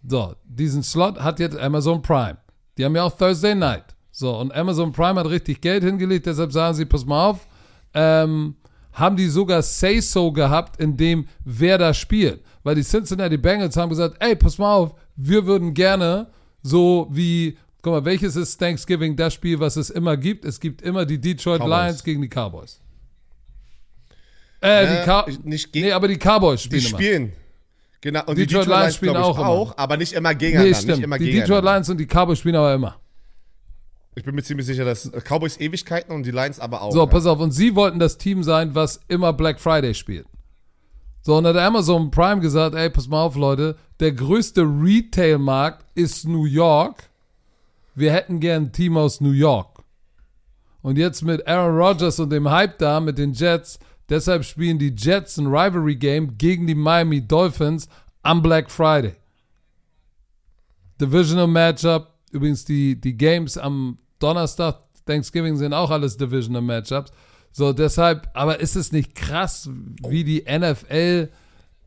So, 0.06 0.34
diesen 0.44 0.82
Slot 0.82 1.20
hat 1.20 1.40
jetzt 1.40 1.56
Amazon 1.56 2.02
Prime. 2.02 2.38
Die 2.78 2.84
haben 2.84 2.96
ja 2.96 3.02
auch 3.04 3.16
Thursday 3.16 3.54
Night. 3.54 3.84
So, 4.12 4.36
und 4.38 4.54
Amazon 4.54 4.92
Prime 4.92 5.18
hat 5.20 5.26
richtig 5.28 5.60
Geld 5.60 5.84
hingelegt, 5.84 6.26
deshalb 6.26 6.52
sagen 6.52 6.74
sie, 6.74 6.84
pass 6.84 7.04
mal 7.06 7.26
auf, 7.30 7.46
ähm, 7.94 8.56
haben 8.92 9.16
die 9.16 9.28
sogar 9.28 9.62
Say-So 9.62 10.32
gehabt, 10.32 10.80
in 10.80 10.96
dem, 10.96 11.26
wer 11.44 11.78
da 11.78 11.94
spielt. 11.94 12.42
Weil 12.64 12.74
die 12.74 12.82
Cincinnati 12.82 13.36
Bengals 13.36 13.76
haben 13.76 13.88
gesagt, 13.88 14.16
ey, 14.20 14.34
pass 14.36 14.58
mal 14.58 14.74
auf, 14.74 14.94
wir 15.16 15.46
würden 15.46 15.74
gerne 15.74 16.26
so 16.62 17.08
wie, 17.10 17.56
guck 17.82 17.92
mal, 17.92 18.04
welches 18.04 18.36
ist 18.36 18.58
Thanksgiving 18.58 19.16
das 19.16 19.32
Spiel, 19.32 19.60
was 19.60 19.76
es 19.76 19.90
immer 19.90 20.16
gibt? 20.16 20.44
Es 20.44 20.60
gibt 20.60 20.82
immer 20.82 21.06
die 21.06 21.18
Detroit 21.20 21.60
Cowboys. 21.60 21.70
Lions 21.86 22.04
gegen 22.04 22.20
die 22.20 22.28
Cowboys. 22.28 22.80
Äh, 24.60 24.86
die 24.86 24.92
Äh, 24.92 25.04
Cow 25.04 25.26
nicht 25.44 25.72
gegen- 25.72 25.86
Nee, 25.86 25.92
aber 25.92 26.08
die 26.08 26.16
Cowboys 26.18 26.62
Die 26.62 26.80
spielen 26.80 26.86
immer. 26.86 26.98
spielen. 26.98 27.32
Genau, 28.02 28.20
und 28.26 28.38
die 28.38 28.46
Detroit 28.46 28.66
Detroit, 28.66 28.80
Lions 28.82 28.94
spielen 28.96 29.16
auch, 29.16 29.38
auch 29.38 29.76
aber 29.76 29.96
nicht 29.96 30.12
immer 30.14 30.34
gegeneinander. 30.34 30.68
Nee, 30.70 30.74
stimmt. 30.74 30.96
Nicht 30.98 31.04
immer 31.04 31.18
die. 31.18 31.32
Detroit 31.32 31.64
Lions 31.64 31.88
und 31.90 31.98
die 31.98 32.06
Cowboys 32.06 32.38
spielen 32.38 32.56
aber 32.56 32.74
immer. 32.74 32.96
Ich 34.14 34.24
bin 34.24 34.34
mir 34.34 34.42
ziemlich 34.42 34.66
sicher, 34.66 34.84
dass 34.84 35.10
Cowboys 35.24 35.58
Ewigkeiten 35.60 36.14
und 36.14 36.24
die 36.24 36.30
Lions 36.30 36.58
aber 36.58 36.82
auch. 36.82 36.92
So, 36.92 37.00
ja. 37.00 37.06
pass 37.06 37.26
auf. 37.26 37.38
Und 37.40 37.52
sie 37.52 37.74
wollten 37.74 37.98
das 37.98 38.18
Team 38.18 38.42
sein, 38.42 38.74
was 38.74 39.00
immer 39.08 39.32
Black 39.32 39.60
Friday 39.60 39.94
spielt. 39.94 40.26
So, 41.22 41.36
und 41.36 41.46
hat 41.46 41.56
Amazon 41.56 42.10
Prime 42.10 42.40
gesagt, 42.40 42.74
ey, 42.74 42.88
pass 42.90 43.06
mal 43.06 43.22
auf, 43.22 43.36
Leute, 43.36 43.76
der 44.00 44.12
größte 44.12 44.62
Retail-Markt 44.62 45.84
ist 45.94 46.26
New 46.26 46.46
York. 46.46 47.04
Wir 47.94 48.12
hätten 48.12 48.40
gern 48.40 48.64
ein 48.64 48.72
Team 48.72 48.96
aus 48.96 49.20
New 49.20 49.32
York. 49.32 49.82
Und 50.82 50.96
jetzt 50.96 51.22
mit 51.22 51.46
Aaron 51.46 51.76
Rodgers 51.76 52.18
und 52.18 52.30
dem 52.30 52.50
Hype 52.50 52.78
da, 52.78 53.00
mit 53.00 53.18
den 53.18 53.34
Jets, 53.34 53.78
deshalb 54.10 54.44
spielen 54.44 54.78
die 54.78 54.94
Jets 54.96 55.38
ein 55.38 55.46
Rivalry-Game 55.46 56.36
gegen 56.36 56.66
die 56.66 56.74
Miami 56.74 57.26
Dolphins 57.26 57.88
am 58.22 58.42
Black 58.42 58.70
Friday. 58.70 59.14
Divisional 61.00 61.46
Matchup. 61.46 62.08
Übrigens, 62.32 62.64
die, 62.64 63.00
die 63.00 63.16
Games 63.16 63.56
am 63.56 63.98
Donnerstag, 64.18 64.80
Thanksgiving 65.06 65.56
sind 65.56 65.72
auch 65.72 65.90
alles 65.90 66.16
Divisional 66.16 66.62
Matchups. 66.62 67.10
So, 67.52 67.72
deshalb, 67.72 68.28
aber 68.34 68.60
ist 68.60 68.76
es 68.76 68.92
nicht 68.92 69.14
krass, 69.14 69.68
wie 70.06 70.22
die 70.22 70.44
NFL, 70.48 71.30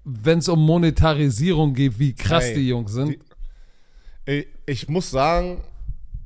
wenn 0.03 0.39
es 0.39 0.49
um 0.49 0.59
Monetarisierung 0.65 1.73
geht, 1.73 1.97
wie 1.99 2.13
krass 2.13 2.45
Ey, 2.45 2.55
die 2.55 2.67
Jungs 2.67 2.91
sind? 2.91 3.09
die- 4.25 4.31
Ich, 4.33 4.47
ich 4.65 4.89
muss 4.89 5.09
sagen, 5.09 5.61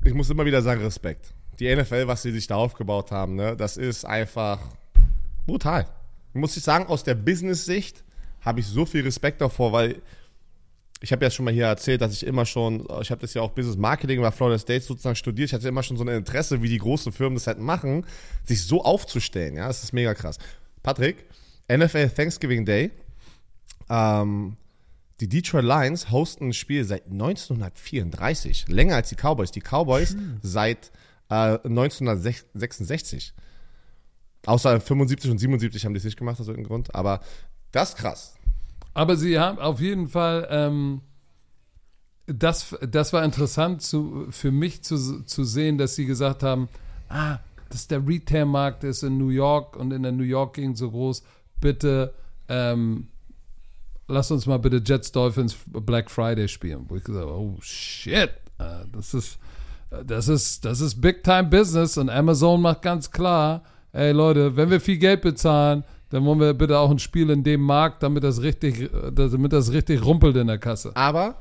ich 0.03 0.13
muss 0.13 0.29
immer 0.29 0.45
wieder 0.45 0.61
sagen, 0.61 0.81
Respekt. 0.81 1.33
Die 1.59 1.75
NFL, 1.75 2.07
was 2.07 2.21
sie 2.23 2.31
sich 2.31 2.47
da 2.47 2.55
aufgebaut 2.55 3.11
haben, 3.11 3.35
ne, 3.35 3.55
das 3.55 3.77
ist 3.77 4.05
einfach 4.05 4.59
brutal. 5.47 5.87
Muss 6.33 6.55
ich 6.55 6.63
sagen, 6.63 6.85
aus 6.85 7.03
der 7.03 7.15
Business-Sicht 7.15 8.03
habe 8.41 8.59
ich 8.59 8.67
so 8.67 8.85
viel 8.85 9.01
Respekt 9.01 9.41
davor, 9.41 9.71
weil 9.71 10.01
ich 11.01 11.11
habe 11.11 11.23
ja 11.25 11.31
schon 11.31 11.45
mal 11.45 11.53
hier 11.53 11.65
erzählt, 11.65 12.01
dass 12.01 12.13
ich 12.13 12.25
immer 12.25 12.45
schon, 12.45 12.87
ich 13.01 13.11
habe 13.11 13.21
das 13.21 13.33
ja 13.33 13.41
auch 13.41 13.51
Business 13.51 13.77
Marketing 13.77 14.21
bei 14.21 14.31
Florida 14.31 14.57
State 14.57 14.81
sozusagen 14.81 15.15
studiert. 15.15 15.49
Ich 15.49 15.53
hatte 15.53 15.67
immer 15.67 15.83
schon 15.83 15.97
so 15.97 16.03
ein 16.03 16.09
Interesse, 16.09 16.61
wie 16.61 16.69
die 16.69 16.79
großen 16.79 17.11
Firmen 17.11 17.35
das 17.35 17.47
halt 17.47 17.59
machen, 17.59 18.05
sich 18.45 18.63
so 18.63 18.83
aufzustellen. 18.83 19.55
Ja, 19.55 19.67
das 19.67 19.83
ist 19.83 19.93
mega 19.93 20.13
krass. 20.13 20.37
Patrick, 20.83 21.25
NFL 21.71 22.09
Thanksgiving 22.09 22.65
Day. 22.65 22.91
Ähm, 23.89 24.57
die 25.19 25.27
Detroit 25.27 25.65
Lions 25.65 26.11
hosten 26.11 26.49
ein 26.49 26.53
Spiel 26.53 26.83
seit 26.83 27.05
1934, 27.05 28.67
länger 28.67 28.95
als 28.95 29.09
die 29.09 29.15
Cowboys. 29.15 29.51
Die 29.51 29.61
Cowboys 29.61 30.15
seit 30.41 30.91
äh, 31.29 31.57
1966. 31.63 33.33
Außer 34.47 34.79
75 34.79 35.29
und 35.29 35.37
77 35.39 35.85
haben 35.85 35.93
die 35.93 35.97
es 35.97 36.05
nicht 36.05 36.17
gemacht, 36.17 36.39
aus 36.39 36.47
irgendeinem 36.47 36.69
Grund. 36.69 36.95
Aber 36.95 37.19
das 37.73 37.89
ist 37.89 37.97
krass. 37.97 38.35
Aber 38.93 39.17
sie 39.17 39.37
haben 39.37 39.59
auf 39.59 39.81
jeden 39.81 40.07
Fall, 40.07 40.47
ähm, 40.49 41.01
das, 42.27 42.73
das 42.81 43.11
war 43.11 43.25
interessant 43.25 43.81
zu, 43.81 44.27
für 44.31 44.51
mich 44.51 44.83
zu, 44.83 45.23
zu 45.25 45.43
sehen, 45.43 45.77
dass 45.77 45.95
sie 45.95 46.05
gesagt 46.05 46.43
haben, 46.43 46.69
ah, 47.09 47.39
dass 47.69 47.87
der 47.87 48.07
Retail-Markt 48.07 48.85
ist 48.85 49.03
in 49.03 49.17
New 49.17 49.29
York 49.29 49.75
und 49.75 49.91
in 49.91 50.03
der 50.03 50.13
New 50.13 50.23
York-Gegend 50.23 50.77
so 50.77 50.91
groß. 50.91 51.23
Bitte, 51.59 52.13
ähm, 52.47 53.07
lass 54.07 54.31
uns 54.31 54.45
mal 54.45 54.59
bitte 54.59 54.81
Jets 54.83 55.11
Dolphins 55.11 55.57
Black 55.67 56.09
Friday 56.09 56.47
spielen. 56.47 56.85
Wo 56.87 56.95
ich 56.95 57.03
gesagt 57.03 57.25
habe, 57.25 57.37
oh 57.37 57.57
shit, 57.59 58.29
äh, 58.59 58.85
das 58.93 59.13
ist, 59.13 59.39
das 60.05 60.29
ist, 60.29 60.63
das 60.63 60.79
ist 60.79 61.01
Big 61.01 61.21
Time 61.25 61.49
Business 61.49 61.97
und 61.97 62.09
Amazon 62.09 62.61
macht 62.61 62.81
ganz 62.81 63.11
klar, 63.11 63.63
ey 63.97 64.11
Leute, 64.11 64.55
wenn 64.55 64.69
wir 64.69 64.79
viel 64.79 64.97
Geld 64.97 65.21
bezahlen, 65.21 65.83
dann 66.09 66.23
wollen 66.25 66.39
wir 66.39 66.53
bitte 66.53 66.77
auch 66.77 66.91
ein 66.91 66.99
Spiel 66.99 67.29
in 67.29 67.43
dem 67.43 67.61
Markt, 67.61 68.03
damit 68.03 68.23
das 68.23 68.41
richtig, 68.41 68.81
äh, 68.81 69.11
damit 69.11 69.51
das 69.51 69.71
richtig 69.73 70.05
rumpelt 70.05 70.35
in 70.37 70.47
der 70.47 70.57
Kasse. 70.57 70.91
Aber 70.95 71.35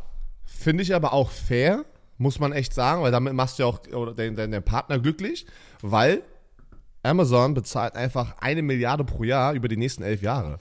finde 0.45 0.83
ich 0.83 0.95
aber 0.95 1.13
auch 1.13 1.31
fair, 1.31 1.85
muss 2.19 2.41
man 2.41 2.53
echt 2.53 2.73
sagen, 2.73 3.03
weil 3.03 3.13
damit 3.13 3.35
machst 3.35 3.59
du 3.59 3.63
ja 3.65 3.69
auch 3.69 3.79
den, 4.15 4.35
den, 4.35 4.51
den 4.51 4.63
Partner 4.63 4.99
glücklich, 4.99 5.47
weil 5.83 6.23
Amazon 7.03 7.55
bezahlt 7.55 7.95
einfach 7.95 8.35
eine 8.41 8.63
Milliarde 8.63 9.05
pro 9.05 9.23
Jahr 9.23 9.53
über 9.53 9.69
die 9.69 9.77
nächsten 9.77 10.03
elf 10.03 10.23
Jahre. 10.23 10.59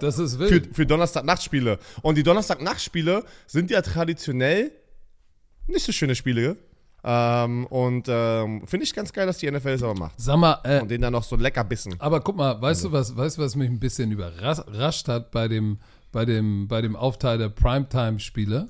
Das 0.00 0.18
ist 0.18 0.36
Für, 0.36 0.50
wild. 0.50 0.74
für 0.74 0.86
Donnerstag-Nachtspiele. 0.86 1.78
Und 2.02 2.16
die 2.16 2.22
Donnerstag-Nachtspiele 2.22 3.24
sind 3.46 3.70
ja 3.70 3.82
traditionell 3.82 4.72
nicht 5.66 5.84
so 5.84 5.92
schöne 5.92 6.14
Spiele. 6.14 6.56
Ähm, 7.04 7.66
und 7.66 8.06
ähm, 8.08 8.66
finde 8.66 8.84
ich 8.84 8.94
ganz 8.94 9.12
geil, 9.12 9.26
dass 9.26 9.38
die 9.38 9.50
NFL 9.50 9.68
es 9.68 9.82
aber 9.82 9.94
macht. 9.94 10.14
Sag 10.16 10.36
mal, 10.36 10.58
äh, 10.64 10.80
Und 10.80 10.90
denen 10.90 11.02
dann 11.02 11.12
noch 11.12 11.22
so 11.22 11.36
lecker 11.36 11.64
bissen. 11.64 11.94
Aber 12.00 12.20
guck 12.20 12.36
mal, 12.36 12.60
weißt 12.60 12.84
du 12.84 12.92
was, 12.92 13.16
weißt 13.16 13.38
du, 13.38 13.42
was 13.42 13.54
mich 13.54 13.70
ein 13.70 13.78
bisschen 13.78 14.10
überrascht 14.10 15.08
hat 15.08 15.30
bei 15.30 15.46
dem, 15.46 15.78
bei 16.10 16.24
dem, 16.24 16.66
bei 16.66 16.82
dem 16.82 16.96
Aufteil 16.96 17.38
der 17.38 17.50
Primetime-Spiele? 17.50 18.68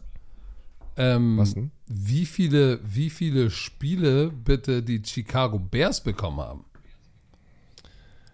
Ähm, 0.97 1.39
Was 1.39 1.55
denn? 1.55 1.71
Wie 1.87 2.27
viele, 2.27 2.81
wie 2.85 3.09
viele 3.09 3.51
Spiele 3.51 4.31
bitte 4.31 4.83
die 4.83 5.01
Chicago 5.05 5.59
Bears 5.59 6.03
bekommen 6.03 6.41
haben? 6.41 6.65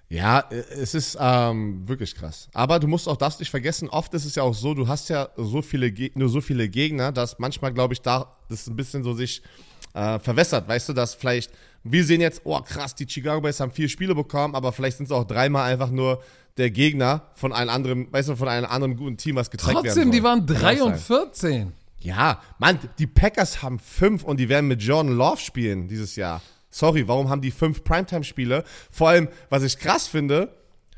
Ja, 0.08 0.40
äh, 0.50 0.56
es 0.70 0.94
ist 0.94 1.16
ähm, 1.20 1.86
wirklich 1.88 2.14
krass. 2.14 2.48
Aber 2.52 2.78
du 2.78 2.88
musst 2.88 3.08
auch 3.08 3.16
das 3.16 3.38
nicht 3.38 3.50
vergessen. 3.50 3.88
Oft 3.90 4.12
ist 4.14 4.24
es 4.24 4.34
ja 4.34 4.42
auch 4.42 4.54
so, 4.54 4.74
du 4.74 4.88
hast 4.88 5.08
ja 5.08 5.28
so 5.36 5.62
viele 5.62 5.92
nur 6.14 6.28
so 6.28 6.40
viele 6.40 6.68
Gegner, 6.68 7.12
dass 7.12 7.38
manchmal, 7.38 7.72
glaube 7.72 7.94
ich, 7.94 8.00
da 8.00 8.36
das 8.48 8.66
ein 8.66 8.76
bisschen 8.76 9.02
so 9.04 9.14
sich 9.14 9.42
äh, 9.94 10.18
verwässert. 10.18 10.68
Weißt 10.68 10.88
du, 10.88 10.92
dass 10.92 11.14
vielleicht 11.14 11.50
wir 11.84 12.04
sehen 12.04 12.22
jetzt, 12.22 12.40
oh 12.44 12.60
krass, 12.60 12.94
die 12.94 13.06
Chicago 13.06 13.42
Bears 13.42 13.60
haben 13.60 13.70
vier 13.70 13.88
Spiele 13.88 14.14
bekommen, 14.14 14.54
aber 14.54 14.72
vielleicht 14.72 14.96
sind 14.96 15.06
es 15.06 15.12
auch 15.12 15.24
dreimal 15.24 15.70
einfach 15.70 15.90
nur 15.90 16.22
der 16.56 16.70
Gegner 16.70 17.22
von 17.34 17.52
einem 17.52 17.68
anderen, 17.68 18.12
weißt 18.12 18.30
du, 18.30 18.36
von 18.36 18.48
einem 18.48 18.66
anderen 18.66 18.96
guten 18.96 19.18
Team, 19.18 19.36
was 19.36 19.50
gezeigt 19.50 19.74
werden 19.74 19.84
Trotzdem, 19.84 20.10
die 20.10 20.22
waren 20.22 20.46
Kann 20.46 20.56
3 20.56 20.82
auch 20.82 20.86
und 20.86 20.96
sein. 20.98 21.18
14. 21.28 21.72
Ja, 22.00 22.40
Mann, 22.58 22.78
die 22.98 23.06
Packers 23.06 23.62
haben 23.62 23.78
fünf 23.78 24.24
und 24.24 24.38
die 24.40 24.48
werden 24.48 24.66
mit 24.66 24.82
Jordan 24.82 25.14
Love 25.14 25.40
spielen 25.40 25.86
dieses 25.88 26.16
Jahr. 26.16 26.40
Sorry, 26.70 27.06
warum 27.06 27.28
haben 27.28 27.40
die 27.40 27.50
fünf 27.50 27.84
Primetime-Spiele? 27.84 28.64
Vor 28.90 29.10
allem, 29.10 29.28
was 29.48 29.62
ich 29.62 29.78
krass 29.78 30.06
finde, 30.06 30.54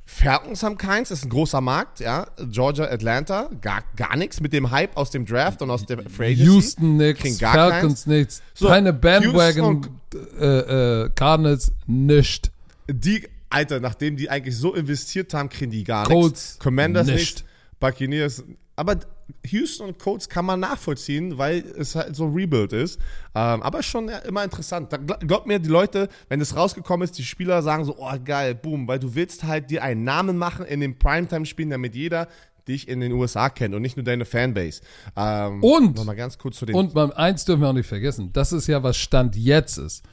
Falcons 0.09 0.63
haben 0.63 0.79
keins, 0.79 1.11
ist 1.11 1.25
ein 1.25 1.31
großer 1.31 1.61
Markt, 1.61 1.99
ja. 1.99 2.29
Georgia, 2.51 2.85
Atlanta, 2.85 3.51
gar, 3.61 3.83
gar 3.97 4.17
nichts 4.17 4.41
mit 4.41 4.53
dem 4.53 4.71
Hype 4.71 4.97
aus 4.97 5.11
dem 5.11 5.27
Draft 5.27 5.63
und 5.63 5.71
aus 5.71 5.85
der 5.85 6.09
Free 6.09 6.33
Agency. 6.33 6.45
Houston 6.45 7.39
gar 7.39 7.53
Falcons 7.53 8.07
nichts, 8.07 8.41
So, 8.55 8.69
keine 8.69 8.93
Bandwagon, 8.93 10.01
äh, 10.39 10.47
äh, 10.47 11.11
Cardinals 11.15 11.73
nicht. 11.87 12.53
Die, 12.89 13.27
Alter, 13.51 13.81
nachdem 13.81 14.17
die 14.17 14.31
eigentlich 14.31 14.57
so 14.57 14.75
investiert 14.75 15.35
haben, 15.35 15.49
kriegen 15.49 15.73
die 15.73 15.83
gar 15.83 16.09
nichts. 16.09 16.57
Commanders 16.61 17.09
nicht. 17.09 17.45
Buccaneers. 17.81 18.45
Aber 18.77 18.97
Houston 19.45 19.89
und 19.89 19.99
Colts 19.99 20.29
kann 20.29 20.45
man 20.45 20.61
nachvollziehen, 20.61 21.39
weil 21.39 21.65
es 21.77 21.95
halt 21.95 22.15
so 22.15 22.27
Rebuild 22.27 22.73
ist. 22.73 22.99
Ähm, 23.35 23.63
aber 23.63 23.83
schon 23.83 24.09
ja, 24.09 24.19
immer 24.19 24.45
interessant. 24.45 24.93
Da, 24.93 24.97
glaub, 24.97 25.47
mir, 25.47 25.59
die 25.59 25.69
Leute, 25.69 26.09
wenn 26.29 26.41
es 26.41 26.57
rausgekommen 26.57 27.05
ist, 27.05 27.19
die 27.19 27.25
Spieler 27.25 27.63
sagen 27.63 27.85
so, 27.85 27.97
oh 27.99 28.13
geil, 28.25 28.55
boom, 28.55 28.87
weil 28.87 28.99
du 28.99 29.15
willst 29.15 29.45
halt 29.45 29.71
dir 29.71 29.83
einen 29.83 30.05
Namen 30.05 30.39
machen 30.39 30.65
in 30.65 30.81
den 30.81 30.99
Primetime-Spielen, 30.99 31.71
damit 31.71 31.95
jeder 31.95 32.29
dich 32.69 32.89
in 32.89 33.01
den 33.01 33.13
USA 33.13 33.49
kennt 33.49 33.75
und 33.75 33.83
nicht 33.83 33.97
nur 33.97 34.05
deine 34.05 34.25
Fanbase. 34.25 34.81
Ähm, 35.17 35.63
Und- 35.63 35.97
Nochmal 35.97 36.17
ganz 36.17 36.39
kurz 36.39 36.57
zu 36.59 36.67
den 36.67 36.75
Und 36.75 36.95
man, 36.95 37.13
eins 37.13 37.45
dürfen 37.45 37.63
wir 37.63 37.69
auch 37.69 37.73
nicht 37.73 37.87
vergessen, 37.89 38.31
das 38.33 38.53
ist 38.53 38.67
ja, 38.67 38.83
was 38.83 38.97
Stand 38.97 39.37
jetzt 39.37 39.79
ist. 39.79 40.05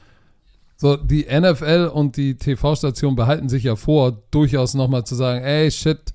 So, 0.76 0.96
die 0.96 1.24
NFL 1.24 1.90
und 1.92 2.16
die 2.16 2.36
TV-Station 2.36 3.14
behalten 3.14 3.48
sich 3.48 3.64
ja 3.64 3.76
vor, 3.76 4.22
durchaus 4.30 4.74
nochmal 4.74 5.04
zu 5.04 5.14
sagen, 5.14 5.44
ey, 5.44 5.70
shit, 5.70 6.12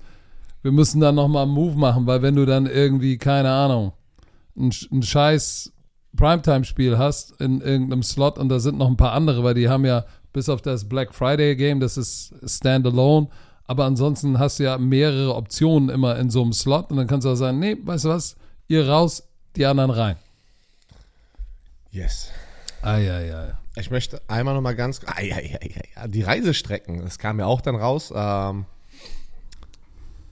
wir 0.62 0.72
müssen 0.72 1.00
da 1.00 1.12
nochmal 1.12 1.44
einen 1.44 1.52
Move 1.52 1.76
machen, 1.76 2.06
weil 2.06 2.22
wenn 2.22 2.36
du 2.36 2.46
dann 2.46 2.66
irgendwie, 2.66 3.18
keine 3.18 3.50
Ahnung, 3.50 3.92
ein, 4.56 4.72
ein 4.92 5.02
scheiß 5.02 5.72
Primetime-Spiel 6.16 6.98
hast 6.98 7.40
in 7.40 7.60
irgendeinem 7.60 8.02
Slot 8.02 8.38
und 8.38 8.48
da 8.48 8.58
sind 8.58 8.78
noch 8.78 8.88
ein 8.88 8.96
paar 8.96 9.12
andere, 9.12 9.44
weil 9.44 9.54
die 9.54 9.68
haben 9.68 9.84
ja 9.84 10.04
bis 10.32 10.48
auf 10.48 10.62
das 10.62 10.88
Black 10.88 11.14
Friday 11.14 11.56
Game, 11.56 11.80
das 11.80 11.96
ist 11.96 12.34
standalone. 12.44 13.28
Aber 13.66 13.84
ansonsten 13.84 14.38
hast 14.38 14.58
du 14.58 14.64
ja 14.64 14.78
mehrere 14.78 15.34
Optionen 15.36 15.90
immer 15.90 16.18
in 16.18 16.28
so 16.28 16.42
einem 16.42 16.52
Slot 16.52 16.90
und 16.90 16.96
dann 16.96 17.06
kannst 17.06 17.24
du 17.24 17.30
auch 17.30 17.36
sagen, 17.36 17.60
nee, 17.60 17.76
weißt 17.80 18.04
du 18.04 18.08
was, 18.08 18.36
ihr 18.66 18.88
raus, 18.88 19.22
die 19.54 19.64
anderen 19.64 19.90
rein. 19.90 20.16
Yes. 21.92 22.30
Ah, 22.82 22.98
ja, 22.98 23.20
ja, 23.20 23.46
ja. 23.46 23.58
Ich 23.76 23.90
möchte 23.90 24.20
einmal 24.26 24.54
noch 24.54 24.60
mal 24.60 24.74
ganz, 24.74 25.00
ah, 25.06 25.20
ja, 25.20 25.38
ja, 25.40 25.58
ja, 25.62 25.82
ja, 25.96 26.08
die 26.08 26.22
Reisestrecken, 26.22 27.02
das 27.04 27.18
kam 27.18 27.38
ja 27.38 27.46
auch 27.46 27.60
dann 27.60 27.76
raus. 27.76 28.12
Ähm, 28.14 28.66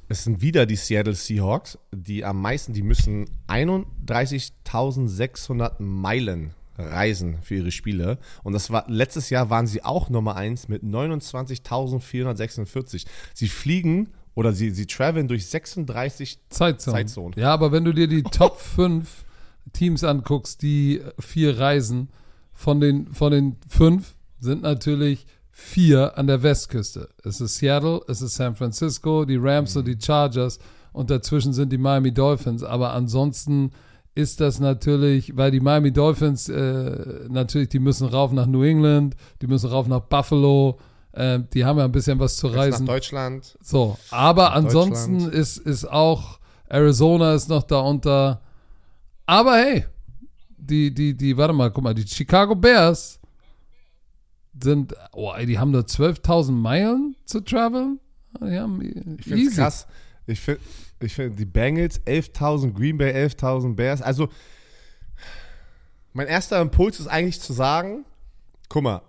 es 0.08 0.24
sind 0.24 0.40
wieder 0.40 0.64
die 0.66 0.76
Seattle 0.76 1.14
Seahawks, 1.14 1.78
die 1.92 2.24
am 2.24 2.40
meisten, 2.40 2.72
die 2.72 2.82
müssen 2.82 3.26
31.600 3.46 5.82
Meilen 5.82 6.54
reisen 6.76 7.38
für 7.42 7.56
ihre 7.56 7.70
Spiele. 7.70 8.18
Und 8.42 8.52
das 8.52 8.70
war 8.70 8.84
letztes 8.88 9.30
Jahr 9.30 9.48
waren 9.50 9.66
sie 9.66 9.84
auch 9.84 10.10
Nummer 10.10 10.36
1 10.36 10.68
mit 10.68 10.82
29.446. 10.82 13.06
Sie 13.34 13.48
fliegen 13.48 14.10
oder 14.34 14.52
sie, 14.52 14.70
sie 14.70 14.86
traveln 14.86 15.28
durch 15.28 15.46
36 15.46 16.38
Zeitzonen. 16.48 16.96
Zeitzonen. 16.96 17.38
Ja, 17.38 17.52
aber 17.52 17.70
wenn 17.72 17.84
du 17.84 17.92
dir 17.92 18.08
die 18.08 18.22
Top 18.22 18.58
5 18.60 19.26
Teams 19.72 20.04
anguckst, 20.04 20.62
die 20.62 21.02
vier 21.18 21.58
reisen, 21.58 22.08
von 22.54 22.80
den, 22.80 23.12
von 23.12 23.30
den 23.30 23.56
fünf 23.68 24.14
sind 24.40 24.62
natürlich 24.62 25.26
vier 25.58 26.16
an 26.16 26.28
der 26.28 26.44
Westküste. 26.44 27.08
Es 27.24 27.40
ist 27.40 27.56
Seattle, 27.56 28.00
es 28.06 28.22
ist 28.22 28.36
San 28.36 28.54
Francisco, 28.54 29.24
die 29.24 29.36
Rams 29.36 29.76
und 29.76 29.88
die 29.88 29.98
Chargers 30.00 30.60
und 30.92 31.10
dazwischen 31.10 31.52
sind 31.52 31.72
die 31.72 31.78
Miami 31.78 32.14
Dolphins. 32.14 32.62
Aber 32.62 32.92
ansonsten 32.92 33.72
ist 34.14 34.40
das 34.40 34.60
natürlich, 34.60 35.36
weil 35.36 35.50
die 35.50 35.58
Miami 35.58 35.92
Dolphins 35.92 36.48
äh, 36.48 37.26
natürlich, 37.28 37.70
die 37.70 37.80
müssen 37.80 38.06
rauf 38.06 38.30
nach 38.30 38.46
New 38.46 38.62
England, 38.62 39.16
die 39.42 39.48
müssen 39.48 39.68
rauf 39.68 39.88
nach 39.88 40.00
Buffalo, 40.00 40.78
äh, 41.10 41.40
die 41.52 41.64
haben 41.64 41.78
ja 41.78 41.84
ein 41.84 41.92
bisschen 41.92 42.20
was 42.20 42.36
zu 42.36 42.46
Jetzt 42.46 42.56
reisen. 42.56 42.86
nach 42.86 42.94
Deutschland. 42.94 43.58
So, 43.60 43.98
aber 44.10 44.52
ansonsten 44.52 45.28
ist, 45.28 45.58
ist 45.58 45.90
auch 45.90 46.38
Arizona 46.68 47.34
ist 47.34 47.48
noch 47.48 47.64
da 47.64 47.80
unter. 47.80 48.42
Aber 49.26 49.56
hey, 49.56 49.86
die, 50.56 50.94
die, 50.94 51.16
die, 51.16 51.36
warte 51.36 51.52
mal, 51.52 51.72
guck 51.72 51.82
mal, 51.82 51.94
die 51.94 52.06
Chicago 52.06 52.54
Bears 52.54 53.18
sind, 54.62 54.94
oh, 55.12 55.32
ey, 55.36 55.46
die 55.46 55.58
haben 55.58 55.72
da 55.72 55.80
12.000 55.80 56.52
Meilen 56.52 57.16
zu 57.24 57.40
traveln. 57.40 58.00
Die 58.40 58.58
haben 58.58 58.80
Ich 59.18 59.24
finde 59.26 59.50
krass. 59.50 59.86
Ich 60.26 60.40
finde 60.40 60.60
ich 61.00 61.14
find 61.14 61.38
die 61.38 61.44
Bengals 61.44 62.00
11.000, 62.06 62.72
Green 62.74 62.98
Bay 62.98 63.12
11.000 63.12 63.74
Bears. 63.76 64.02
Also, 64.02 64.28
mein 66.12 66.26
erster 66.26 66.60
Impuls 66.60 66.98
ist 67.00 67.06
eigentlich 67.06 67.40
zu 67.40 67.52
sagen, 67.52 68.04
guck 68.68 68.82
mal, 68.82 69.02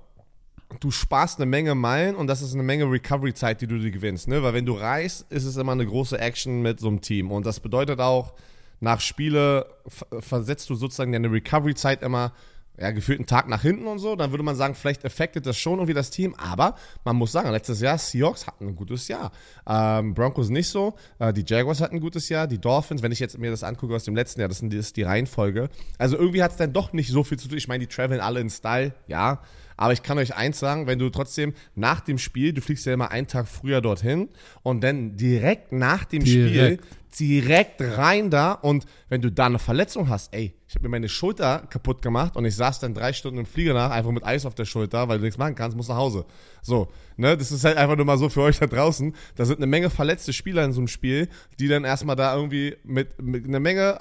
du 0.79 0.91
sparst 0.91 1.39
eine 1.39 1.45
Menge 1.47 1.73
Meilen 1.75 2.15
und 2.15 2.27
das 2.27 2.41
ist 2.41 2.53
eine 2.53 2.63
Menge 2.63 2.85
Recovery-Zeit, 2.89 3.61
die 3.61 3.67
du 3.67 3.79
dir 3.79 3.91
gewinnst. 3.91 4.27
Ne? 4.27 4.43
Weil 4.43 4.53
wenn 4.53 4.65
du 4.65 4.73
reist, 4.73 5.25
ist 5.31 5.45
es 5.45 5.57
immer 5.57 5.71
eine 5.71 5.85
große 5.85 6.19
Action 6.19 6.61
mit 6.61 6.79
so 6.79 6.87
einem 6.87 7.01
Team. 7.01 7.31
Und 7.31 7.45
das 7.45 7.59
bedeutet 7.59 7.99
auch, 7.99 8.33
nach 8.79 9.01
Spiele 9.01 9.65
ver- 9.87 10.21
versetzt 10.21 10.69
du 10.69 10.75
sozusagen 10.75 11.11
deine 11.11 11.31
Recovery-Zeit 11.31 12.03
immer 12.03 12.33
ja, 12.79 12.91
gefühlt 12.91 13.19
einen 13.19 13.25
Tag 13.27 13.47
nach 13.49 13.61
hinten 13.61 13.87
und 13.87 13.99
so, 13.99 14.15
dann 14.15 14.31
würde 14.31 14.43
man 14.43 14.55
sagen, 14.55 14.73
vielleicht 14.75 15.03
affectet 15.05 15.45
das 15.45 15.57
schon 15.57 15.73
irgendwie 15.79 15.93
das 15.93 16.09
Team, 16.11 16.33
aber 16.35 16.75
man 17.03 17.15
muss 17.15 17.31
sagen, 17.31 17.49
letztes 17.51 17.81
Jahr 17.81 17.97
Seahawks 17.97 18.47
hatten 18.47 18.67
ein 18.67 18.75
gutes 18.75 19.07
Jahr. 19.07 19.31
Ähm, 19.67 20.13
Broncos 20.13 20.49
nicht 20.49 20.69
so, 20.69 20.95
äh, 21.19 21.33
die 21.33 21.43
Jaguars 21.45 21.81
hatten 21.81 21.95
ein 21.97 22.01
gutes 22.01 22.29
Jahr, 22.29 22.47
die 22.47 22.59
Dolphins, 22.59 23.01
wenn 23.01 23.11
ich 23.11 23.19
jetzt 23.19 23.37
mir 23.37 23.51
das 23.51 23.63
angucke 23.63 23.95
aus 23.95 24.03
dem 24.05 24.15
letzten 24.15 24.39
Jahr, 24.39 24.49
das 24.49 24.59
sind- 24.59 24.73
das 24.73 24.79
ist 24.87 24.97
die 24.97 25.03
Reihenfolge. 25.03 25.69
Also 25.97 26.17
irgendwie 26.17 26.41
hat 26.41 26.51
es 26.51 26.57
dann 26.57 26.71
doch 26.73 26.93
nicht 26.93 27.09
so 27.11 27.23
viel 27.23 27.37
zu 27.37 27.47
tun. 27.49 27.57
Ich 27.57 27.67
meine, 27.67 27.85
die 27.85 27.93
traveln 27.93 28.21
alle 28.21 28.39
in 28.39 28.49
Style, 28.49 28.93
ja, 29.07 29.41
aber 29.79 29.93
ich 29.93 30.03
kann 30.03 30.17
euch 30.17 30.35
eins 30.35 30.59
sagen, 30.59 30.87
wenn 30.87 30.99
du 30.99 31.09
trotzdem 31.09 31.53
nach 31.73 32.01
dem 32.01 32.17
Spiel, 32.17 32.51
du 32.51 32.61
fliegst 32.61 32.85
ja 32.85 32.93
immer 32.93 33.11
einen 33.11 33.27
Tag 33.27 33.47
früher 33.47 33.79
dorthin 33.79 34.27
und 34.61 34.81
dann 34.83 35.15
direkt 35.15 35.71
nach 35.71 36.03
dem 36.03 36.23
Direkt. 36.23 36.83
Spiel 36.83 36.99
direkt 37.17 37.81
rein 37.81 38.29
da 38.29 38.51
und 38.51 38.85
wenn 39.07 39.21
du 39.21 39.31
da 39.31 39.45
eine 39.45 39.57
Verletzung 39.57 40.09
hast, 40.09 40.33
ey, 40.33 40.53
ich 40.67 40.75
habe 40.75 40.83
mir 40.83 40.89
meine 40.89 41.09
Schulter 41.09 41.65
kaputt 41.69 42.01
gemacht 42.01 42.35
und 42.35 42.45
ich 42.45 42.55
saß 42.55 42.79
dann 42.81 42.93
drei 42.93 43.13
Stunden 43.13 43.39
im 43.39 43.45
Flieger 43.45 43.73
nach, 43.73 43.89
einfach 43.89 44.11
mit 44.11 44.23
Eis 44.23 44.45
auf 44.45 44.53
der 44.53 44.65
Schulter, 44.65 45.07
weil 45.07 45.17
du 45.17 45.23
nichts 45.23 45.37
machen 45.37 45.55
kannst, 45.55 45.75
musst 45.75 45.89
nach 45.89 45.95
Hause. 45.95 46.25
So, 46.61 46.89
ne, 47.17 47.37
das 47.37 47.51
ist 47.51 47.63
halt 47.63 47.77
einfach 47.77 47.95
nur 47.95 48.05
mal 48.05 48.17
so 48.17 48.29
für 48.29 48.41
euch 48.41 48.59
da 48.59 48.67
draußen. 48.67 49.15
Da 49.35 49.45
sind 49.45 49.57
eine 49.57 49.65
Menge 49.65 49.89
verletzte 49.89 50.33
Spieler 50.33 50.63
in 50.65 50.73
so 50.73 50.81
einem 50.81 50.89
Spiel, 50.89 51.29
die 51.59 51.69
dann 51.69 51.85
erstmal 51.85 52.17
da 52.17 52.35
irgendwie 52.35 52.75
mit, 52.83 53.19
mit 53.21 53.45
einer 53.45 53.59
Menge 53.61 53.99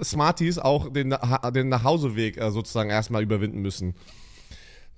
äh, 0.00 0.04
Smarties 0.04 0.58
auch 0.58 0.92
den, 0.92 1.14
den 1.54 1.68
Nachhauseweg 1.68 2.36
äh, 2.36 2.50
sozusagen 2.50 2.90
erstmal 2.90 3.22
überwinden 3.22 3.60
müssen. 3.60 3.94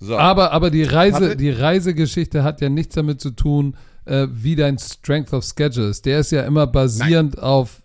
So. 0.01 0.17
Aber, 0.17 0.51
aber 0.53 0.71
die 0.71 0.83
Reise, 0.83 1.17
Hatte- 1.17 1.37
die 1.37 1.51
Reisegeschichte 1.51 2.43
hat 2.43 2.61
ja 2.63 2.69
nichts 2.71 2.95
damit 2.95 3.21
zu 3.21 3.31
tun, 3.33 3.77
äh, 4.07 4.27
wie 4.31 4.57
dein 4.57 4.79
Strength 4.79 5.33
of 5.35 5.45
Schedule 5.45 5.89
ist. 5.89 6.07
Der 6.07 6.21
ist 6.21 6.33
ja 6.33 6.43
immer 6.43 6.67
basierend 6.67 7.39
auf 7.39 7.83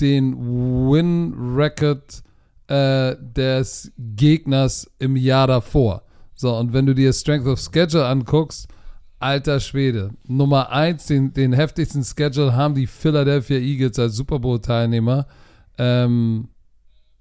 den 0.00 0.36
Win-Record 0.36 2.22
äh, 2.68 3.16
des 3.18 3.90
Gegners 3.98 4.90
im 4.98 5.16
Jahr 5.16 5.46
davor. 5.46 6.02
So, 6.34 6.54
und 6.56 6.72
wenn 6.72 6.86
du 6.86 6.94
dir 6.94 7.12
Strength 7.12 7.46
of 7.46 7.58
Schedule 7.58 8.06
anguckst, 8.06 8.68
alter 9.18 9.58
Schwede. 9.58 10.10
Nummer 10.26 10.70
eins, 10.70 11.06
den, 11.06 11.32
den 11.32 11.52
heftigsten 11.52 12.04
Schedule 12.04 12.54
haben 12.54 12.74
die 12.74 12.86
Philadelphia 12.86 13.56
Eagles 13.58 13.98
als 13.98 14.14
Super 14.14 14.38
Bowl-Teilnehmer. 14.38 15.26
Ähm, 15.78 16.48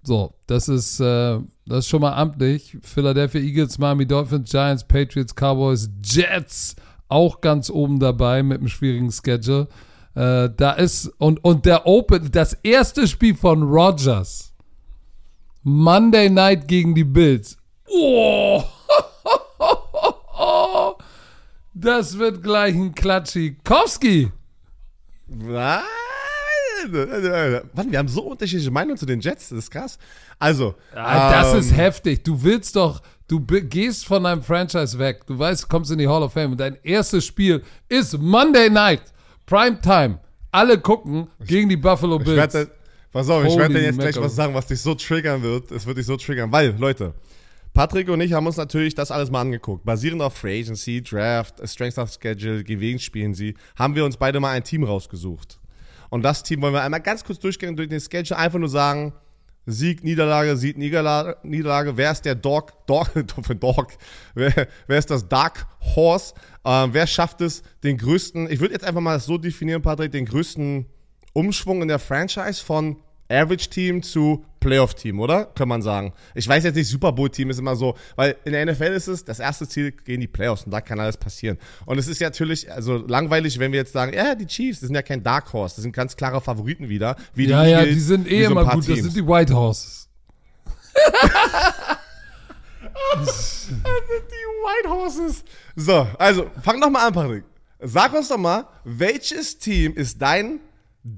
so, 0.08 0.34
das 0.48 0.70
ist, 0.70 1.00
äh, 1.00 1.40
das 1.66 1.80
ist 1.80 1.88
schon 1.90 2.02
mal 2.02 2.14
amtlich. 2.14 2.78
Philadelphia 2.82 3.42
Eagles, 3.42 3.78
Miami 3.78 4.06
Dolphins, 4.06 4.50
Giants, 4.50 4.84
Patriots, 4.86 5.36
Cowboys, 5.36 5.90
Jets 6.04 6.76
auch 7.10 7.42
ganz 7.42 7.70
oben 7.70 8.00
dabei 8.00 8.42
mit 8.42 8.60
einem 8.60 8.70
schwierigen 8.70 9.12
Schedule. 9.12 9.68
Äh, 10.16 10.50
da 10.56 10.72
ist, 10.72 11.08
und, 11.20 11.44
und 11.44 11.66
der 11.66 11.86
Open, 11.86 12.32
das 12.32 12.54
erste 12.64 13.08
Spiel 13.08 13.36
von 13.36 13.64
Rodgers, 13.64 14.54
Monday 15.64 16.30
Night 16.30 16.68
gegen 16.68 16.96
die 16.96 17.04
Bills. 17.04 17.58
Oh! 17.88 18.64
Das 21.80 22.18
wird 22.18 22.42
gleich 22.42 22.74
ein 22.74 22.96
Klatschikowski. 22.96 24.32
Was? 25.28 25.84
Mann, 27.74 27.92
wir 27.92 28.00
haben 28.00 28.08
so 28.08 28.22
unterschiedliche 28.24 28.72
Meinungen 28.72 28.98
zu 28.98 29.06
den 29.06 29.20
Jets, 29.20 29.50
das 29.50 29.60
ist 29.60 29.72
krass. 29.72 29.98
Also, 30.40 30.76
Ah, 30.94 31.32
das 31.32 31.54
ähm, 31.54 31.60
ist 31.60 31.76
heftig. 31.76 32.24
Du 32.24 32.44
willst 32.44 32.76
doch, 32.76 33.02
du 33.28 33.40
gehst 33.42 34.06
von 34.06 34.24
deinem 34.24 34.44
Franchise 34.44 34.98
weg. 35.00 35.26
Du 35.28 35.38
weißt, 35.38 35.64
du 35.64 35.68
kommst 35.68 35.92
in 35.92 35.98
die 35.98 36.08
Hall 36.08 36.24
of 36.24 36.34
Fame 36.34 36.52
und 36.52 36.60
dein 36.60 36.78
erstes 36.84 37.26
Spiel 37.26 37.64
ist 37.90 38.18
Monday 38.20 38.70
Night, 38.70 39.02
Primetime. 39.46 40.20
Alle 40.52 40.80
gucken 40.80 41.28
gegen 41.46 41.70
die 41.70 41.78
Buffalo 41.78 42.18
Ich 42.20 42.26
Bills. 42.26 42.38
werde, 42.54 42.72
pass 43.12 43.30
auf, 43.30 43.44
ich 43.44 43.50
Holy 43.50 43.60
werde 43.60 43.74
dir 43.76 43.82
jetzt 43.84 44.00
gleich 44.00 44.20
was 44.20 44.36
sagen, 44.36 44.54
was 44.54 44.68
dich 44.68 44.82
so 44.82 44.96
triggern 44.96 45.42
wird. 45.44 45.72
Es 45.72 45.86
wird 45.86 45.98
dich 45.98 46.06
so 46.06 46.18
triggern, 46.18 46.52
weil, 46.52 46.76
Leute, 46.78 47.14
Patrick 47.74 48.10
und 48.10 48.22
ich 48.22 48.34
haben 48.34 48.48
uns 48.48 48.58
natürlich 48.58 48.96
das 48.96 49.12
alles 49.12 49.30
mal 49.30 49.42
angeguckt. 49.42 49.86
Basierend 49.86 50.22
auf 50.22 50.36
Free 50.36 50.62
Agency, 50.62 51.04
Draft, 51.04 51.56
Strength 51.68 52.00
of 52.00 52.12
Schedule, 52.12 52.64
gegen 52.64 52.98
spielen 52.98 53.36
sie, 53.36 53.54
haben 53.76 53.94
wir 53.94 54.04
uns 54.04 54.18
beide 54.18 54.40
mal 54.40 54.52
ein 54.52 54.64
Team 54.64 54.84
rausgesucht. 54.84 55.60
Und 56.10 56.24
das 56.24 56.44
Team 56.44 56.62
wollen 56.62 56.74
wir 56.74 56.82
einmal 56.82 57.02
ganz 57.02 57.24
kurz 57.24 57.40
durchgehen 57.40 57.76
durch 57.76 57.90
den 57.90 58.00
Schedule, 58.00 58.38
einfach 58.38 58.60
nur 58.60 58.70
sagen, 58.70 59.14
Sieg, 59.70 60.02
Niederlage, 60.04 60.56
Sieg, 60.56 60.78
Niederlage, 60.78 61.38
Niederlage. 61.44 61.98
Wer 61.98 62.12
ist 62.12 62.24
der 62.24 62.36
Dog? 62.36 62.86
Dog, 62.88 63.12
für 63.44 63.56
Dog. 63.56 63.90
Wer, 64.34 64.68
wer 64.88 64.98
ist 64.98 65.12
das 65.12 65.28
Dark 65.28 65.68
Horse? 65.96 66.34
Ähm, 66.64 66.94
wer 66.94 67.06
schafft 67.06 67.42
es, 67.42 67.64
den 67.84 67.98
größten, 67.98 68.50
ich 68.50 68.62
würde 68.62 68.74
jetzt 68.74 68.86
einfach 68.86 69.02
mal 69.02 69.20
so 69.20 69.38
definieren, 69.38 69.82
Patrick, 69.82 70.14
den 70.14 70.26
größten 70.26 70.86
Umschwung 71.34 71.82
in 71.82 71.90
der 71.90 72.00
Franchise 72.00 72.64
von 72.64 72.96
Average 73.30 73.70
Team 73.70 74.02
zu 74.04 74.46
Playoff 74.60 74.96
Team, 74.96 75.20
oder? 75.20 75.46
Kann 75.46 75.68
man 75.68 75.82
sagen. 75.82 76.14
Ich 76.34 76.48
weiß 76.48 76.64
jetzt 76.64 76.76
nicht, 76.76 76.88
Super 76.88 77.12
Bowl 77.12 77.30
Team 77.30 77.50
ist 77.50 77.60
immer 77.60 77.76
so, 77.76 77.96
weil 78.16 78.36
in 78.46 78.54
der 78.54 78.66
NFL 78.66 78.94
ist 78.94 79.08
es, 79.08 79.24
das 79.24 79.40
erste 79.40 79.68
Ziel 79.68 79.92
gehen 79.92 80.22
die 80.22 80.28
Playoffs 80.28 80.64
und 80.64 80.72
da 80.72 80.82
kann 80.82 81.00
alles 81.00 81.18
passieren. 81.18 81.58
Und 81.86 81.98
es 81.98 82.08
ist 82.08 82.20
ja 82.20 82.28
natürlich, 82.28 82.72
also 82.72 82.98
langweilig, 82.98 83.60
wenn 83.60 83.72
wir 83.72 83.80
jetzt 83.80 83.94
sagen, 83.94 84.14
ja, 84.14 84.36
die 84.36 84.48
Chiefs, 84.48 84.80
das 84.80 84.88
sind 84.88 84.96
ja 84.96 85.02
kein 85.02 85.24
Dark 85.24 85.52
Horse, 85.54 85.76
das 85.76 85.84
sind 85.84 85.94
ganz 85.94 86.16
klare 86.16 86.42
Favoriten 86.42 86.90
wieder. 86.90 87.16
Wie 87.34 87.48
ja, 87.48 87.64
die 87.64 87.70
ja, 87.72 87.80
Eagles, 87.80 87.96
die 87.96 88.02
sind 88.02 88.32
eh 88.32 88.46
so 88.46 88.52
immer 88.52 88.66
gut. 88.66 88.80
Das 88.80 88.86
Teams. 88.86 89.02
sind 89.02 89.16
die 89.16 89.28
White 89.28 89.54
Horses. 89.54 90.10
Das 93.16 93.68
sind 93.68 93.84
die 93.84 93.88
White 94.64 94.90
Horses. 94.90 95.44
So, 95.76 96.08
also, 96.18 96.50
fang 96.62 96.82
doch 96.82 96.90
mal 96.90 97.08
an, 97.08 97.14
Patrick. 97.14 97.44
Sag 97.80 98.14
uns 98.14 98.28
doch 98.28 98.38
mal, 98.38 98.68
welches 98.84 99.58
Team 99.60 99.94
ist 99.96 100.22
dein 100.22 100.60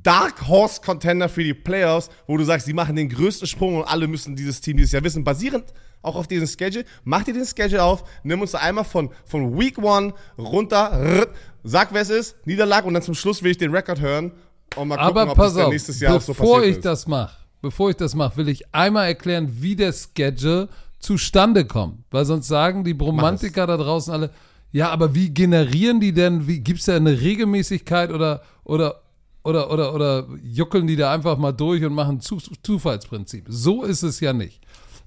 Dark 0.03 0.47
Horse 0.47 0.81
Contender 0.81 1.29
für 1.29 1.43
die 1.43 1.53
Playoffs, 1.53 2.09
wo 2.27 2.37
du 2.37 2.43
sagst, 2.43 2.67
sie 2.67 2.73
machen 2.73 2.95
den 2.95 3.09
größten 3.09 3.47
Sprung 3.47 3.77
und 3.77 3.83
alle 3.85 4.07
müssen 4.07 4.35
dieses 4.35 4.61
Team 4.61 4.77
dieses 4.77 4.91
Jahr 4.91 5.03
wissen, 5.03 5.23
basierend 5.23 5.73
auch 6.01 6.15
auf 6.15 6.27
diesem 6.27 6.47
Schedule. 6.47 6.85
Mach 7.03 7.23
dir 7.23 7.33
den 7.33 7.45
Schedule 7.45 7.83
auf, 7.83 8.03
nimm 8.23 8.41
uns 8.41 8.51
da 8.51 8.59
einmal 8.59 8.83
von, 8.83 9.09
von 9.25 9.57
Week 9.57 9.77
1 9.79 10.13
runter, 10.37 10.91
rrrt, 10.93 11.29
sag, 11.63 11.93
wer 11.93 12.01
es 12.01 12.09
ist, 12.09 12.35
Niederlage 12.45 12.87
und 12.87 12.93
dann 12.93 13.03
zum 13.03 13.15
Schluss 13.15 13.41
will 13.43 13.51
ich 13.51 13.57
den 13.57 13.73
Rekord 13.73 13.99
hören 13.99 14.31
und 14.75 14.87
mal 14.87 14.95
gucken, 14.95 15.17
Aber 15.21 15.31
ob 15.31 15.37
pass 15.37 15.53
das 15.55 15.65
auf, 15.65 15.71
nächstes 15.71 15.99
Jahr 15.99 16.15
auch 16.15 16.21
so 16.21 16.33
bevor 16.33 16.57
passiert 16.57 16.71
ich 16.71 16.77
ist. 16.77 16.85
das 16.85 17.07
mache, 17.07 17.37
bevor 17.61 17.89
ich 17.89 17.95
das 17.95 18.15
mache, 18.15 18.37
will 18.37 18.49
ich 18.49 18.73
einmal 18.73 19.07
erklären, 19.07 19.49
wie 19.61 19.75
der 19.75 19.93
Schedule 19.93 20.69
zustande 20.99 21.65
kommt. 21.65 22.03
Weil 22.11 22.25
sonst 22.25 22.47
sagen 22.47 22.83
die 22.83 22.93
Bromantiker 22.93 23.65
da 23.65 23.77
draußen 23.77 24.13
alle, 24.13 24.31
ja, 24.71 24.89
aber 24.89 25.15
wie 25.15 25.33
generieren 25.33 25.99
die 25.99 26.13
denn, 26.13 26.47
wie 26.47 26.59
gibt 26.59 26.79
es 26.79 26.85
da 26.85 26.95
eine 26.95 27.19
Regelmäßigkeit 27.19 28.11
oder, 28.11 28.43
oder, 28.63 29.01
oder, 29.43 29.71
oder, 29.71 29.93
oder 29.93 30.27
juckeln 30.43 30.87
die 30.87 30.95
da 30.95 31.13
einfach 31.13 31.37
mal 31.37 31.51
durch 31.51 31.83
und 31.83 31.93
machen 31.93 32.19
Zu 32.21 32.37
Zufallsprinzip? 32.37 33.45
So 33.47 33.83
ist 33.83 34.03
es 34.03 34.19
ja 34.19 34.33
nicht. 34.33 34.61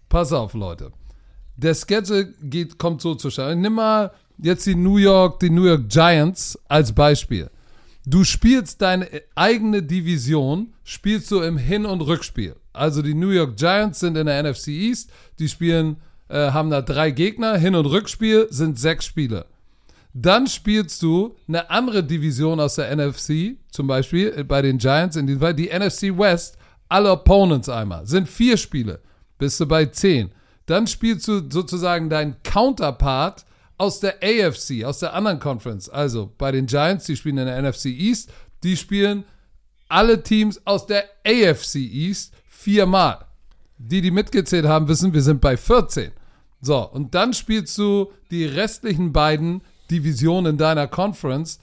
Pass 0.09 0.33
auf, 0.33 0.55
Leute. 0.55 0.93
Der 1.57 1.75
Schedule 1.75 2.33
geht, 2.43 2.79
kommt 2.79 3.03
so 3.03 3.15
zustande. 3.15 3.57
Nimm 3.57 3.75
mal 3.75 4.11
jetzt 4.39 4.67
die 4.67 4.75
New 4.75 4.97
York, 4.97 5.41
die 5.41 5.51
New 5.51 5.65
York 5.65 5.89
Giants 5.89 6.59
als 6.69 6.93
Beispiel. 6.93 7.51
Du 8.05 8.25
spielst 8.25 8.83
deine 8.83 9.09
eigene 9.35 9.83
Division, 9.83 10.73
spielst 10.83 11.31
du 11.31 11.41
im 11.41 11.57
Hin- 11.57 11.87
und 11.87 12.01
Rückspiel. 12.01 12.57
Also 12.73 13.01
die 13.03 13.15
New 13.15 13.31
York 13.31 13.57
Giants 13.57 14.01
sind 14.01 14.17
in 14.17 14.27
der 14.27 14.43
NFC 14.43 14.69
East, 14.69 15.11
die 15.39 15.49
spielen, 15.49 15.99
äh, 16.29 16.51
haben 16.51 16.71
da 16.71 16.83
drei 16.83 17.11
Gegner, 17.11 17.57
Hin- 17.57 17.75
und 17.75 17.87
Rückspiel 17.87 18.49
sind 18.51 18.79
sechs 18.79 19.05
Spiele. 19.05 19.47
Dann 20.15 20.47
spielst 20.47 21.03
du 21.03 21.37
eine 21.49 21.71
andere 21.71 22.05
Division 22.05 22.61
aus 22.61 22.75
der 22.75 22.95
NFC, 22.95 23.57
zum 23.71 23.87
Beispiel 23.87 24.45
bei 24.45 24.61
den 24.61 24.79
Giants 24.79 25.17
in 25.17 25.27
diesem 25.27 25.41
Fall, 25.41 25.55
die 25.55 25.69
NFC 25.69 26.17
West, 26.17 26.59
alle 26.89 27.11
Opponents 27.11 27.69
einmal, 27.69 28.07
sind 28.07 28.29
vier 28.29 28.59
Spiele, 28.59 29.01
bist 29.39 29.59
du 29.59 29.67
bei 29.67 29.87
zehn. 29.87 30.31
Dann 30.67 30.87
spielst 30.87 31.27
du 31.29 31.43
sozusagen 31.51 32.11
deinen 32.11 32.37
Counterpart 32.43 33.47
aus 33.79 34.01
der 34.01 34.17
AFC, 34.23 34.85
aus 34.85 34.99
der 34.99 35.15
anderen 35.15 35.41
Conference. 35.41 35.89
Also 35.89 36.31
bei 36.37 36.53
den 36.53 36.67
Giants, 36.67 37.07
die 37.07 37.17
spielen 37.17 37.39
in 37.39 37.47
der 37.47 37.63
NFC 37.63 37.87
East, 37.87 38.31
die 38.63 38.77
spielen 38.77 39.25
alle 39.89 40.23
Teams 40.23 40.65
aus 40.67 40.87
der 40.87 41.05
AFC 41.27 41.77
East 41.77 42.35
viermal. 42.49 43.25
Die, 43.79 44.01
die 44.01 44.11
mitgezählt 44.11 44.67
haben, 44.67 44.87
wissen, 44.89 45.13
wir 45.13 45.23
sind 45.23 45.41
bei 45.41 45.57
14. 45.57 46.13
So, 46.61 46.89
und 46.89 47.15
dann 47.15 47.35
spielst 47.35 47.77
du 47.77 48.13
die 48.31 48.45
restlichen 48.45 49.13
beiden 49.13 49.63
Divisionen 49.93 50.53
in 50.53 50.59
deiner 50.59 50.87
Conference 50.87 51.61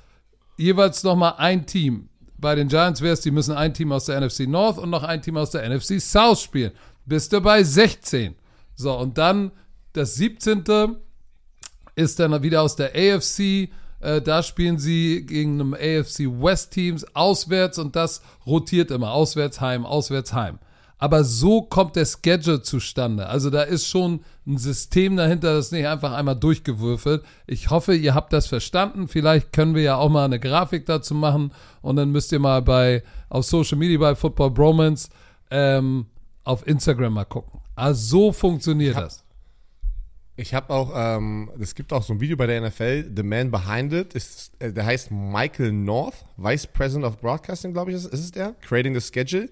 jeweils 0.58 1.04
nochmal 1.04 1.36
ein 1.38 1.66
Team. 1.66 2.10
Bei 2.38 2.56
den 2.56 2.68
Giants 2.68 3.02
wäre 3.02 3.14
es, 3.14 3.22
die 3.22 3.32
müssen 3.32 3.56
ein 3.56 3.74
Team 3.74 3.92
aus 3.92 4.06
der 4.06 4.22
NFC 4.22 4.42
North 4.42 4.78
und 4.78 4.90
noch 4.90 5.04
ein 5.04 5.22
Team 5.22 5.38
aus 5.38 5.52
der 5.52 5.68
NFC 5.68 6.00
South 6.00 6.42
spielen. 6.42 6.72
Bist 7.06 7.34
du 7.34 7.42
bei 7.42 7.64
16. 7.64 8.36
So, 8.76 8.98
und 8.98 9.18
dann 9.18 9.52
das 9.94 10.16
17. 10.16 10.64
ist 11.96 12.20
dann 12.20 12.44
wieder 12.44 12.62
aus 12.62 12.76
der 12.76 12.92
AFC. 12.96 13.70
Äh, 14.00 14.22
da 14.22 14.44
spielen 14.44 14.78
sie 14.78 15.26
gegen 15.26 15.60
einem 15.60 15.74
AFC 15.74 16.20
West 16.20 16.72
Teams 16.72 17.04
auswärts 17.16 17.78
und 17.80 17.96
das 17.96 18.22
rotiert 18.46 18.92
immer. 18.92 19.12
Auswärts, 19.12 19.60
heim, 19.60 19.86
auswärts, 19.86 20.32
heim. 20.34 20.60
Aber 21.02 21.24
so 21.24 21.62
kommt 21.62 21.96
der 21.96 22.06
Schedule 22.06 22.62
zustande. 22.62 23.28
Also 23.28 23.50
da 23.50 23.64
ist 23.64 23.88
schon 23.88 24.20
ein 24.46 24.58
System 24.58 25.16
dahinter, 25.16 25.56
das 25.56 25.68
ist 25.68 25.72
nicht 25.72 25.88
einfach 25.88 26.12
einmal 26.12 26.36
durchgewürfelt. 26.36 27.24
Ich 27.48 27.70
hoffe, 27.70 27.96
ihr 27.96 28.14
habt 28.14 28.34
das 28.34 28.48
verstanden. 28.48 29.08
Vielleicht 29.08 29.54
können 29.54 29.76
wir 29.76 29.82
ja 29.82 29.96
auch 29.96 30.10
mal 30.10 30.26
eine 30.26 30.42
Grafik 30.42 30.86
dazu 30.86 31.16
machen 31.16 31.54
und 31.82 31.96
dann 31.96 32.12
müsst 32.12 32.34
ihr 32.34 32.40
mal 32.40 32.62
bei 32.62 33.02
auf 33.30 33.46
Social 33.46 33.78
Media 33.78 33.98
bei 33.98 34.14
Football 34.14 34.52
Bromance 34.52 35.10
ähm, 35.52 36.08
auf 36.44 36.68
Instagram 36.68 37.14
mal 37.14 37.26
gucken. 37.26 37.62
Also 37.76 38.08
so 38.08 38.32
funktioniert 38.34 38.96
hab, 38.98 39.06
das. 39.06 39.24
Ich 40.36 40.54
habe 40.54 40.74
auch, 40.74 40.92
ähm, 40.94 41.50
es 41.62 41.76
gibt 41.76 41.94
auch 41.94 42.04
so 42.04 42.12
ein 42.12 42.20
Video 42.20 42.36
bei 42.36 42.48
der 42.48 42.62
NFL, 42.62 43.12
The 43.16 43.24
Man 43.24 43.52
Behind 43.52 43.94
It, 43.94 44.16
ist, 44.16 44.52
äh, 44.60 44.74
der 44.74 44.86
heißt 44.86 45.12
Michael 45.12 45.72
North, 45.72 46.26
Vice 46.36 46.68
President 46.68 47.06
of 47.06 47.20
Broadcasting, 47.20 47.72
glaube 47.72 47.92
ich, 47.92 47.98
ist, 47.98 48.06
ist 48.06 48.20
es 48.20 48.32
der, 48.32 48.54
Creating 48.62 49.00
the 49.00 49.02
Schedule. 49.02 49.50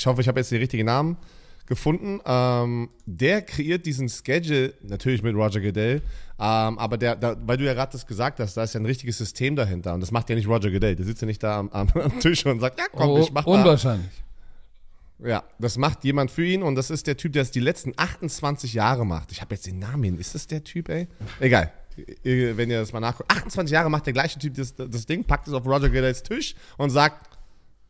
Ich 0.00 0.06
hoffe, 0.06 0.22
ich 0.22 0.28
habe 0.28 0.40
jetzt 0.40 0.50
den 0.50 0.60
richtigen 0.60 0.86
Namen 0.86 1.18
gefunden. 1.66 2.20
Ähm, 2.24 2.88
der 3.04 3.42
kreiert 3.42 3.84
diesen 3.84 4.08
Schedule, 4.08 4.72
natürlich 4.80 5.22
mit 5.22 5.36
Roger 5.36 5.60
Goodell, 5.60 5.96
ähm, 6.38 6.78
aber 6.78 6.96
der, 6.96 7.16
da, 7.16 7.36
weil 7.44 7.58
du 7.58 7.64
ja 7.66 7.74
gerade 7.74 7.92
das 7.92 8.06
gesagt 8.06 8.40
hast, 8.40 8.56
da 8.56 8.62
ist 8.62 8.72
ja 8.72 8.80
ein 8.80 8.86
richtiges 8.86 9.18
System 9.18 9.56
dahinter 9.56 9.92
und 9.92 10.00
das 10.00 10.10
macht 10.10 10.30
ja 10.30 10.36
nicht 10.36 10.48
Roger 10.48 10.70
Goodell. 10.70 10.96
Der 10.96 11.04
sitzt 11.04 11.20
ja 11.20 11.26
nicht 11.26 11.42
da 11.42 11.58
am, 11.58 11.68
am, 11.68 11.88
am 11.94 12.18
Tisch 12.18 12.46
und 12.46 12.60
sagt, 12.60 12.78
ja 12.78 12.86
komm, 12.90 13.10
Oh, 13.10 13.18
ich 13.20 13.30
mach 13.30 13.44
unwahrscheinlich. 13.44 14.10
Ja, 15.22 15.44
das 15.58 15.76
macht 15.76 16.02
jemand 16.04 16.30
für 16.30 16.46
ihn 16.46 16.62
und 16.62 16.76
das 16.76 16.88
ist 16.88 17.06
der 17.06 17.18
Typ, 17.18 17.34
der 17.34 17.42
es 17.42 17.50
die 17.50 17.60
letzten 17.60 17.92
28 17.94 18.72
Jahre 18.72 19.04
macht. 19.04 19.32
Ich 19.32 19.42
habe 19.42 19.54
jetzt 19.54 19.66
den 19.66 19.78
Namen 19.78 20.02
hin. 20.02 20.18
Ist 20.18 20.34
das 20.34 20.46
der 20.46 20.64
Typ, 20.64 20.88
ey? 20.88 21.08
Egal. 21.40 21.70
Wenn 22.22 22.70
ihr 22.70 22.80
das 22.80 22.94
mal 22.94 23.00
nachguckt. 23.00 23.30
28 23.30 23.70
Jahre 23.70 23.90
macht 23.90 24.06
der 24.06 24.14
gleiche 24.14 24.38
Typ 24.38 24.54
das, 24.54 24.74
das 24.74 25.04
Ding, 25.04 25.24
packt 25.24 25.46
es 25.46 25.52
auf 25.52 25.66
Roger 25.66 25.90
Goodells 25.90 26.22
Tisch 26.22 26.54
und 26.78 26.88
sagt, 26.88 27.36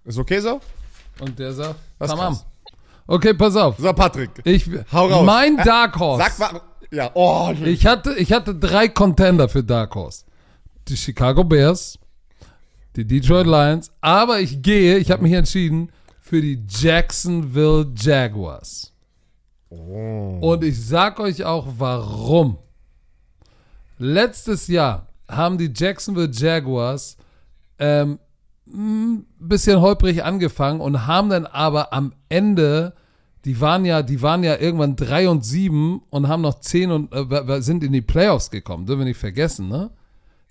ist 0.04 0.18
okay 0.18 0.40
so? 0.40 0.60
Und 1.20 1.38
der 1.38 1.52
sagt, 1.52 1.76
ist 1.98 2.08
tamam. 2.08 2.34
krass. 2.34 2.46
Okay, 3.06 3.34
pass 3.34 3.56
auf. 3.56 3.76
So, 3.78 3.92
Patrick. 3.92 4.30
Ich, 4.44 4.68
Hau 4.92 5.06
raus. 5.06 5.26
Mein 5.26 5.56
Dark 5.56 5.98
Horse. 5.98 6.24
Sag 6.24 6.38
mal. 6.52 6.60
Ja, 6.92 7.10
oh. 7.14 7.52
Ich 7.64 7.86
hatte, 7.86 8.14
ich 8.14 8.32
hatte 8.32 8.54
drei 8.54 8.88
Contender 8.88 9.48
für 9.48 9.62
Dark 9.62 9.94
Horse. 9.94 10.24
Die 10.88 10.96
Chicago 10.96 11.44
Bears, 11.44 11.98
die 12.96 13.04
Detroit 13.04 13.46
Lions, 13.46 13.92
aber 14.00 14.40
ich 14.40 14.62
gehe, 14.62 14.98
ich 14.98 15.10
habe 15.10 15.22
mich 15.22 15.32
entschieden 15.32 15.90
für 16.20 16.40
die 16.40 16.64
Jacksonville 16.68 17.92
Jaguars. 17.96 18.92
Und 19.68 20.64
ich 20.64 20.84
sag 20.84 21.20
euch 21.20 21.44
auch 21.44 21.66
warum. 21.78 22.58
Letztes 23.98 24.66
Jahr 24.66 25.06
haben 25.28 25.58
die 25.58 25.72
Jacksonville 25.74 26.30
Jaguars 26.32 27.16
ähm, 27.78 28.18
ein 28.72 29.26
bisschen 29.38 29.80
holprig 29.80 30.24
angefangen 30.24 30.80
und 30.80 31.06
haben 31.06 31.30
dann 31.30 31.46
aber 31.46 31.92
am 31.92 32.12
Ende, 32.28 32.94
die 33.44 33.60
waren 33.60 33.84
ja, 33.84 34.02
die 34.02 34.22
waren 34.22 34.42
ja 34.44 34.56
irgendwann 34.56 34.96
3 34.96 35.28
und 35.28 35.44
7 35.44 36.02
und 36.10 36.28
haben 36.28 36.42
noch 36.42 36.60
10 36.60 36.90
und 36.90 37.12
äh, 37.12 37.62
sind 37.62 37.84
in 37.84 37.92
die 37.92 38.02
Playoffs 38.02 38.50
gekommen, 38.50 38.86
dürfen 38.86 39.00
wir 39.00 39.06
nicht 39.06 39.18
vergessen, 39.18 39.68
ne? 39.68 39.90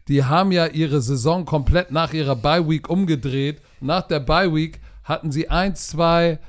Die 0.07 0.25
haben 0.25 0.51
ja 0.51 0.65
ihre 0.65 1.01
Saison 1.01 1.45
komplett 1.45 1.91
nach 1.91 2.13
ihrer 2.13 2.35
Bye 2.35 2.67
Week 2.67 2.89
umgedreht. 2.89 3.61
Nach 3.79 4.01
der 4.01 4.19
Bye 4.19 4.53
Week 4.55 4.79
hatten 5.03 5.31
sie 5.31 5.49
1, 5.49 5.89
2, 5.89 6.39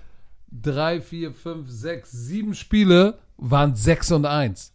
3, 0.51 1.01
4, 1.03 1.33
5, 1.35 1.71
6, 1.71 2.11
7 2.11 2.55
Spiele, 2.55 3.19
waren 3.37 3.75
6 3.77 4.13
und 4.13 4.25
1. 4.25 4.73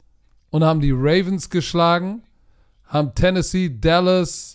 Und 0.51 0.63
haben 0.63 0.81
die 0.81 0.91
Ravens 0.91 1.49
geschlagen, 1.49 2.21
haben 2.85 3.15
Tennessee, 3.15 3.69
Dallas, 3.69 4.54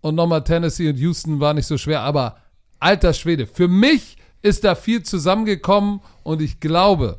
und 0.00 0.14
nochmal 0.14 0.44
Tennessee 0.44 0.88
und 0.88 0.96
Houston 0.98 1.40
war 1.40 1.54
nicht 1.54 1.66
so 1.66 1.76
schwer, 1.78 2.00
aber 2.02 2.36
alter 2.78 3.12
Schwede, 3.12 3.46
für 3.46 3.68
mich 3.68 4.16
ist 4.42 4.64
da 4.64 4.74
viel 4.74 5.02
zusammengekommen 5.02 6.00
und 6.22 6.40
ich 6.42 6.60
glaube, 6.60 7.18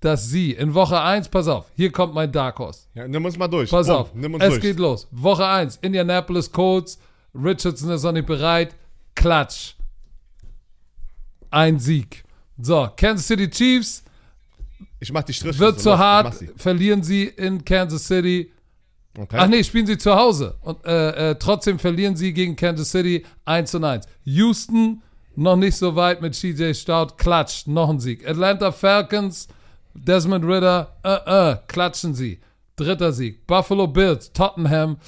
dass 0.00 0.28
sie 0.28 0.52
in 0.52 0.74
Woche 0.74 1.00
1, 1.00 1.28
pass 1.28 1.48
auf, 1.48 1.66
hier 1.74 1.90
kommt 1.92 2.14
mein 2.14 2.30
Dark 2.32 2.58
Horse. 2.58 2.86
Ja, 2.94 3.06
nimm 3.08 3.24
uns 3.24 3.36
mal 3.38 3.48
durch. 3.48 3.70
Pass 3.70 3.86
Komm, 3.86 3.96
auf, 3.96 4.14
Nimm 4.14 4.34
uns 4.34 4.42
es 4.44 4.50
durch. 4.50 4.60
geht 4.62 4.78
los. 4.78 5.08
Woche 5.10 5.46
1, 5.46 5.76
Indianapolis 5.82 6.50
Colts, 6.50 6.98
Richardson 7.34 7.90
ist 7.90 8.02
noch 8.02 8.12
nicht 8.12 8.26
bereit, 8.26 8.74
Klatsch. 9.14 9.74
Ein 11.50 11.78
Sieg. 11.78 12.24
So, 12.58 12.88
Kansas 12.96 13.26
City 13.26 13.48
Chiefs, 13.48 14.02
Ich 15.00 15.12
mach 15.12 15.22
die 15.22 15.32
Striche. 15.34 15.58
wird 15.58 15.76
so, 15.76 15.82
zu 15.84 15.90
los, 15.90 15.98
hart, 15.98 16.44
verlieren 16.56 17.02
sie 17.02 17.24
in 17.24 17.64
Kansas 17.64 18.06
City. 18.06 18.50
Okay. 19.18 19.36
Ach 19.38 19.46
nee, 19.46 19.64
spielen 19.64 19.86
sie 19.86 19.98
zu 19.98 20.14
Hause. 20.14 20.56
Und 20.62 20.84
äh, 20.84 21.30
äh, 21.30 21.34
trotzdem 21.36 21.78
verlieren 21.78 22.16
sie 22.16 22.32
gegen 22.32 22.56
Kansas 22.56 22.90
City 22.90 23.24
1 23.44 23.70
zu 23.70 23.82
1. 23.82 24.06
Houston 24.24 25.02
noch 25.36 25.56
nicht 25.56 25.76
so 25.76 25.94
weit 25.96 26.22
mit 26.22 26.34
CJ 26.34 26.74
Stout, 26.74 27.16
klatscht, 27.16 27.66
noch 27.66 27.90
ein 27.90 28.00
Sieg. 28.00 28.28
Atlanta 28.28 28.72
Falcons, 28.72 29.48
Desmond 29.94 30.44
Ritter, 30.44 30.96
äh, 31.02 31.52
äh, 31.52 31.56
klatschen 31.66 32.14
sie. 32.14 32.40
Dritter 32.76 33.12
Sieg. 33.12 33.46
Buffalo 33.46 33.86
Bills, 33.86 34.32
Tottenham, 34.32 34.98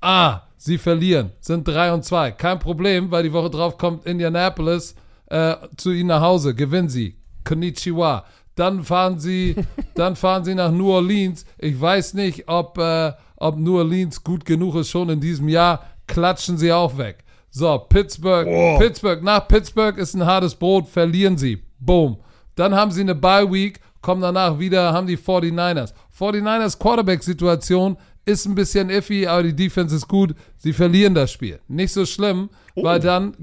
ah, 0.00 0.42
sie 0.56 0.78
verlieren, 0.78 1.32
sind 1.40 1.66
3 1.66 1.92
und 1.92 2.04
2. 2.04 2.32
Kein 2.32 2.58
Problem, 2.58 3.10
weil 3.10 3.22
die 3.22 3.32
Woche 3.32 3.50
drauf 3.50 3.78
kommt 3.78 4.06
Indianapolis 4.06 4.94
äh, 5.26 5.56
zu 5.76 5.92
ihnen 5.92 6.08
nach 6.08 6.22
Hause, 6.22 6.54
gewinnen 6.54 6.88
sie. 6.88 7.16
Konnichiwa. 7.44 8.24
Dann 8.54 8.82
fahren 8.82 9.18
sie, 9.18 9.56
dann 9.94 10.16
fahren 10.16 10.44
sie 10.44 10.54
nach 10.54 10.70
New 10.70 10.90
Orleans. 10.90 11.44
Ich 11.58 11.80
weiß 11.80 12.14
nicht, 12.14 12.48
ob, 12.48 12.78
äh, 12.78 13.12
ob 13.38 13.56
New 13.58 13.78
Orleans 13.78 14.22
gut 14.22 14.44
genug 14.44 14.74
ist 14.76 14.90
schon 14.90 15.08
in 15.08 15.20
diesem 15.20 15.48
Jahr. 15.48 15.84
Klatschen 16.06 16.58
sie 16.58 16.72
auch 16.72 16.96
weg. 16.98 17.24
So, 17.50 17.78
Pittsburgh, 17.78 18.46
Pittsburgh, 18.78 19.22
nach 19.22 19.48
Pittsburgh 19.48 19.96
ist 19.98 20.14
ein 20.14 20.26
hartes 20.26 20.54
Brot, 20.54 20.86
verlieren 20.88 21.38
sie. 21.38 21.62
Boom. 21.78 22.18
Dann 22.54 22.74
haben 22.74 22.90
sie 22.90 23.00
eine 23.00 23.14
Bye 23.14 23.50
Week, 23.50 23.80
kommen 24.02 24.20
danach 24.20 24.58
wieder, 24.58 24.92
haben 24.92 25.06
die 25.06 25.16
49ers. 25.16 25.92
49ers 26.18 26.78
Quarterback-Situation 26.78 27.96
ist 28.26 28.46
ein 28.46 28.54
bisschen 28.54 28.90
iffy, 28.90 29.26
aber 29.26 29.44
die 29.44 29.56
Defense 29.56 29.96
ist 29.96 30.08
gut. 30.08 30.34
Sie 30.58 30.72
verlieren 30.72 31.14
das 31.14 31.32
Spiel. 31.32 31.60
Nicht 31.68 31.92
so 31.92 32.04
schlimm, 32.04 32.50
weil 32.74 33.00
dann 33.00 33.34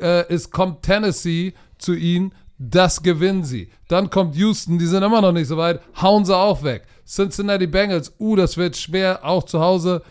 äh, 0.00 0.24
es 0.28 0.50
kommt 0.50 0.82
Tennessee 0.82 1.52
zu 1.78 1.94
ihnen, 1.94 2.32
das 2.58 3.02
gewinnen 3.02 3.44
sie. 3.44 3.70
Dann 3.88 4.08
kommt 4.08 4.36
Houston, 4.36 4.78
die 4.78 4.86
sind 4.86 5.02
immer 5.02 5.20
noch 5.20 5.32
nicht 5.32 5.48
so 5.48 5.56
weit, 5.56 5.80
hauen 6.00 6.24
sie 6.24 6.36
auch 6.36 6.62
weg. 6.62 6.84
Cincinnati 7.06 7.66
Bengals, 7.66 8.12
uh, 8.18 8.36
das 8.36 8.56
wird 8.56 8.76
schwer, 8.76 9.20
auch 9.24 9.44
zu 9.44 9.60
Hause 9.60 10.02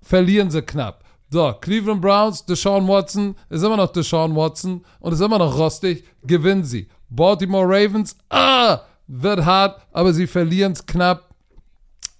verlieren 0.00 0.50
sie 0.50 0.62
knapp. 0.62 1.04
So, 1.30 1.54
Cleveland 1.60 2.02
Browns, 2.02 2.44
Deshaun 2.44 2.86
Watson, 2.88 3.36
ist 3.48 3.62
immer 3.62 3.76
noch 3.76 3.92
Deshaun 3.92 4.36
Watson 4.36 4.84
und 5.00 5.12
ist 5.12 5.20
immer 5.20 5.38
noch 5.38 5.56
rostig, 5.56 6.04
gewinnen 6.24 6.64
sie. 6.64 6.88
Baltimore 7.08 7.66
Ravens, 7.66 8.16
ah, 8.28 8.80
wird 9.06 9.44
hart, 9.44 9.80
aber 9.92 10.12
sie 10.12 10.26
verlieren 10.26 10.72
es 10.72 10.84
knapp. 10.84 11.34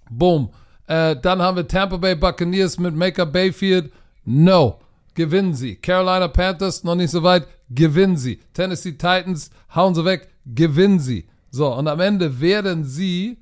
Boom. 0.09 0.49
Äh, 0.87 1.15
dann 1.21 1.41
haben 1.41 1.57
wir 1.57 1.67
Tampa 1.67 1.97
Bay 1.97 2.15
Buccaneers 2.15 2.77
mit 2.77 2.95
Maker 2.95 3.25
Bayfield. 3.25 3.91
No. 4.25 4.79
Gewinnen 5.15 5.53
sie. 5.53 5.75
Carolina 5.75 6.27
Panthers 6.27 6.83
noch 6.83 6.95
nicht 6.95 7.11
so 7.11 7.21
weit. 7.23 7.47
Gewinnen 7.69 8.17
sie. 8.17 8.39
Tennessee 8.53 8.93
Titans 8.93 9.51
hauen 9.73 9.95
sie 9.95 10.05
weg. 10.05 10.29
Gewinnen 10.45 10.99
sie. 10.99 11.27
So, 11.51 11.73
und 11.73 11.87
am 11.87 11.99
Ende 11.99 12.41
werden 12.41 12.83
sie 12.83 13.37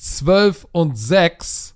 12 0.00 0.66
und 0.72 0.96
6 0.96 1.74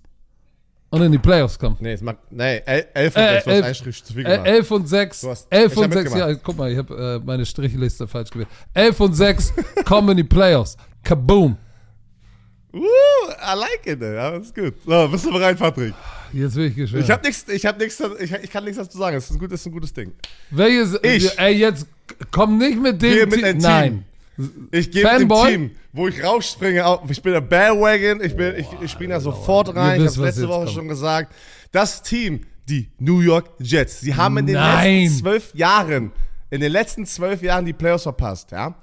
und 0.88 1.02
in 1.02 1.12
die 1.12 1.18
Playoffs 1.18 1.58
kommen. 1.58 1.76
Nee, 1.80 1.92
es 1.92 2.00
macht, 2.00 2.18
nee, 2.30 2.62
11 2.64 2.86
und 3.16 3.22
Äh, 3.22 3.32
6, 3.34 3.44
du 3.44 3.50
hast 3.50 3.64
elf- 3.66 3.76
Strich 3.76 4.04
zu 4.04 4.12
viel 4.14 4.24
Äh, 4.26 4.30
gemacht. 4.30 4.46
11 4.46 4.70
und 4.70 4.88
6. 4.88 5.20
Du 5.20 5.28
hast- 5.30 5.46
11 5.50 5.72
ich 5.72 5.78
und 5.78 5.84
hab 5.84 5.92
6. 5.92 6.14
Ja, 6.14 6.34
guck 6.34 6.56
mal, 6.56 6.72
ich 6.72 6.78
habe 6.78 7.20
äh, 7.22 7.26
meine 7.26 7.44
Strichliste 7.44 8.08
falsch 8.08 8.30
gewählt. 8.30 8.48
11 8.72 8.98
und 9.00 9.12
6 9.14 9.52
kommen 9.84 10.10
in 10.10 10.16
die 10.18 10.24
Playoffs. 10.24 10.76
Kaboom. 11.02 11.58
Uh, 12.72 12.78
I 12.80 13.54
like 13.56 13.86
it, 13.86 14.00
ey. 14.02 14.14
das 14.14 14.46
ist 14.46 14.54
gut. 14.54 14.74
So, 14.86 15.08
bist 15.08 15.26
du 15.26 15.30
bereit, 15.32 15.58
Patrick? 15.58 15.94
Jetzt 16.32 16.56
will 16.56 16.66
ich 16.68 16.74
geschwört. 16.76 17.04
Ich 17.04 17.10
hab 17.10 17.22
nichts, 17.22 17.44
ich 17.48 17.62
nichts, 17.62 18.02
ich, 18.20 18.32
ich 18.32 18.50
kann 18.50 18.64
nichts 18.64 18.78
dazu 18.78 18.98
sagen. 18.98 19.14
Das 19.16 19.26
ist 19.26 19.30
ein, 19.32 19.38
gut, 19.38 19.52
das 19.52 19.60
ist 19.60 19.66
ein 19.66 19.72
gutes 19.72 19.92
Ding. 19.92 20.12
Welches? 20.50 20.98
Ich. 21.02 21.38
Ey, 21.38 21.52
jetzt 21.54 21.86
komm 22.32 22.58
nicht 22.58 22.80
mit 22.80 23.00
dem 23.02 23.30
Team. 23.30 23.58
Nein. 23.58 24.04
Ich 24.70 24.90
gehe 24.90 25.04
mit 25.18 25.30
dem? 25.30 25.46
Team, 25.46 25.70
wo 25.92 26.08
ich 26.08 26.22
rausspringe. 26.22 26.98
Ich 27.08 27.22
bin 27.22 27.32
der 27.32 27.40
Bandwagon. 27.40 28.20
Ich, 28.22 28.36
bin, 28.36 28.54
ich, 28.56 28.66
ich 28.80 28.90
springe 28.90 29.14
da 29.14 29.20
sofort 29.20 29.74
rein. 29.74 30.00
Ich 30.00 30.06
wisst, 30.06 30.16
habe 30.16 30.28
was 30.28 30.36
letzte 30.36 30.48
Woche 30.48 30.64
kommt. 30.64 30.70
schon 30.70 30.88
gesagt. 30.88 31.34
Das 31.70 32.02
Team, 32.02 32.40
die 32.68 32.88
New 32.98 33.20
York 33.20 33.50
Jets, 33.58 34.00
sie 34.00 34.14
haben 34.14 34.38
in 34.38 34.46
den 34.46 34.56
Nein. 34.56 35.02
letzten 35.04 35.18
zwölf 35.18 35.54
Jahren, 35.54 36.12
in 36.50 36.60
den 36.60 36.72
letzten 36.72 37.06
zwölf 37.06 37.42
Jahren 37.42 37.64
die 37.64 37.72
Playoffs 37.72 38.04
verpasst. 38.04 38.50
Ja? 38.50 38.74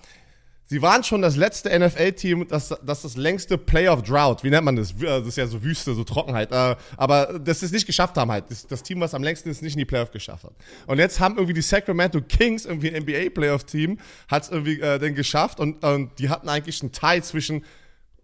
Sie 0.72 0.82
waren 0.82 1.04
schon 1.04 1.22
das 1.22 1.36
letzte 1.36 1.78
NFL-Team, 1.78 2.48
das, 2.48 2.74
das 2.82 3.02
das 3.02 3.18
längste 3.18 3.58
Playoff-Drought, 3.58 4.42
wie 4.46 4.50
nennt 4.50 4.64
man 4.64 4.78
das? 4.78 4.96
Das 4.98 5.28
ist 5.28 5.36
ja 5.36 5.46
so 5.46 5.62
Wüste, 5.62 5.94
so 5.94 6.06
Trockenheit. 6.06 6.54
Äh, 6.54 6.78
aber 6.96 7.42
das 7.44 7.62
es 7.62 7.74
nicht 7.74 7.86
geschafft 7.86 8.16
haben 8.16 8.32
halt. 8.32 8.46
Das, 8.48 8.66
das 8.68 8.82
Team, 8.82 9.02
was 9.02 9.14
am 9.14 9.22
längsten 9.22 9.50
ist, 9.50 9.62
nicht 9.62 9.74
in 9.74 9.80
die 9.80 9.86
Playoff 9.86 10.12
geschafft 10.12 10.46
hat. 10.46 10.54
Und 10.88 10.98
jetzt 11.00 11.20
haben 11.20 11.36
irgendwie 11.36 11.56
die 11.56 11.62
Sacramento 11.62 12.22
Kings, 12.22 12.66
irgendwie 12.66 12.90
ein 12.90 13.04
NBA-Playoff-Team, 13.04 14.00
hat 14.30 14.44
es 14.44 14.50
irgendwie 14.50 14.80
äh, 14.80 14.98
dann 14.98 15.14
geschafft 15.14 15.60
und, 15.60 15.84
und 15.84 16.18
die 16.20 16.30
hatten 16.30 16.48
eigentlich 16.48 16.82
einen 16.82 16.94
Teil 16.94 17.22
zwischen 17.22 17.66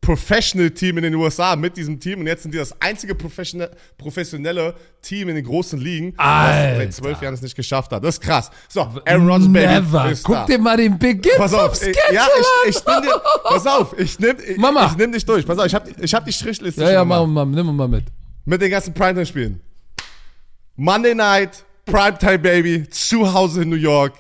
Professional-Team 0.08 1.00
in 1.00 1.04
den 1.04 1.16
USA 1.16 1.58
mit 1.58 1.76
diesem 1.76 2.00
Team 2.00 2.22
und 2.22 2.28
jetzt 2.28 2.44
sind 2.44 2.54
die 2.54 2.58
das 2.58 2.74
einzige 2.82 3.14
professionelle, 3.14 3.76
professionelle 3.98 4.74
Team 5.02 5.28
in 5.28 5.36
den 5.36 5.44
großen 5.44 5.78
Ligen, 5.78 6.14
das 6.16 6.26
Alter. 6.26 6.78
seit 6.78 6.94
zwölf 6.94 7.22
Jahren 7.22 7.34
es 7.34 7.42
nicht 7.42 7.58
geschafft 7.58 7.92
hat. 7.92 8.02
Das 8.06 8.16
ist 8.16 8.22
krass. 8.22 8.50
So, 8.70 8.88
Aaron 9.06 9.30
Rodgers, 9.30 9.52
Baby, 9.52 10.12
ist 10.14 10.24
Guck 10.24 10.36
da. 10.36 10.46
dir 10.46 10.60
mal 10.60 10.78
den 10.78 10.98
Beginn 10.98 11.34
Pass 11.36 11.52
vom 11.52 11.60
auf, 11.60 11.82
ich, 11.86 11.94
ja, 12.14 12.26
ich, 12.66 12.70
ich 12.78 12.86
nimm 12.86 13.02
dir, 13.02 13.22
pass 13.44 13.68
auf, 13.68 14.00
ich 14.00 14.18
nimm, 14.18 14.38
ich, 14.50 14.58
Mama. 14.58 14.86
ich 14.86 14.96
nimm 14.96 15.12
dich 15.12 15.26
durch. 15.26 15.46
Pass 15.46 15.60
auf, 15.60 15.66
ich 15.66 15.76
hab, 15.76 15.86
ich 16.02 16.14
hab 16.16 16.24
die 16.24 16.32
Strichliste 16.32 16.84
Ja, 16.84 16.92
ja, 16.92 17.04
mach 17.04 17.26
mal, 17.26 17.46
nimm 17.46 17.76
mal 17.76 17.90
mit. 17.90 18.06
Mit 18.46 18.62
den 18.62 18.72
ganzen 18.72 18.94
Primetime-Spielen. 18.94 19.60
Monday 20.78 21.16
Night, 21.16 21.66
Primetime 21.86 22.40
Baby, 22.40 22.90
zu 22.90 23.34
Hause 23.34 23.64
in 23.64 23.70
New 23.70 23.76
York. 23.76 24.14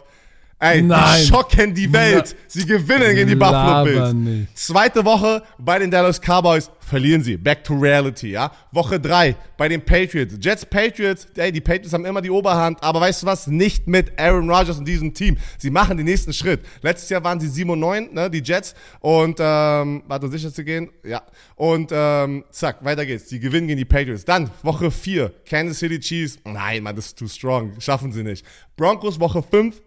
Ey, 0.59 0.81
Nein. 0.81 1.23
schocken 1.23 1.73
die 1.75 1.91
Welt. 1.93 2.35
Sie 2.47 2.65
gewinnen 2.65 3.13
gegen 3.13 3.29
die 3.29 3.35
Buffalo 3.35 3.83
Bills. 3.83 4.47
Zweite 4.55 5.05
Woche 5.05 5.43
bei 5.59 5.77
den 5.77 5.91
Dallas 5.91 6.19
Cowboys 6.19 6.71
verlieren 6.79 7.21
sie. 7.21 7.37
Back 7.37 7.63
to 7.63 7.75
reality, 7.75 8.31
ja. 8.31 8.51
Woche 8.71 8.99
drei 8.99 9.35
bei 9.55 9.67
den 9.69 9.83
Patriots. 9.85 10.35
Jets 10.41 10.65
Patriots, 10.65 11.27
ey, 11.35 11.51
die 11.51 11.61
Patriots 11.61 11.93
haben 11.93 12.05
immer 12.05 12.21
die 12.23 12.31
Oberhand, 12.31 12.81
aber 12.81 13.01
weißt 13.01 13.21
du 13.21 13.27
was? 13.27 13.45
Nicht 13.45 13.87
mit 13.87 14.19
Aaron 14.19 14.49
Rodgers 14.49 14.79
und 14.79 14.87
diesem 14.87 15.13
Team. 15.13 15.37
Sie 15.59 15.69
machen 15.69 15.95
den 15.97 16.07
nächsten 16.07 16.33
Schritt. 16.33 16.61
Letztes 16.81 17.09
Jahr 17.09 17.23
waren 17.23 17.39
sie 17.39 17.49
7 17.49 17.69
und 17.69 17.79
9, 17.79 18.13
ne, 18.13 18.29
die 18.29 18.41
Jets. 18.41 18.73
Und, 18.99 19.37
ähm, 19.39 20.01
warte, 20.07 20.25
um 20.25 20.31
sicher 20.31 20.51
zu 20.51 20.63
gehen, 20.63 20.89
ja. 21.03 21.21
Und, 21.55 21.91
ähm, 21.93 22.45
zack, 22.49 22.83
weiter 22.83 23.05
geht's. 23.05 23.27
Die 23.27 23.39
gewinnen 23.39 23.67
gegen 23.67 23.77
die 23.77 23.85
Patriots. 23.85 24.25
Dann, 24.25 24.49
Woche 24.63 24.89
4, 24.89 25.31
Kansas 25.47 25.77
City 25.77 25.99
Chiefs. 25.99 26.39
Nein, 26.45 26.81
Mann, 26.81 26.95
das 26.95 27.07
ist 27.07 27.19
too 27.19 27.27
strong. 27.27 27.73
Schaffen 27.79 28.11
sie 28.11 28.23
nicht. 28.23 28.43
Broncos, 28.75 29.19
Woche 29.19 29.43
5, 29.43 29.81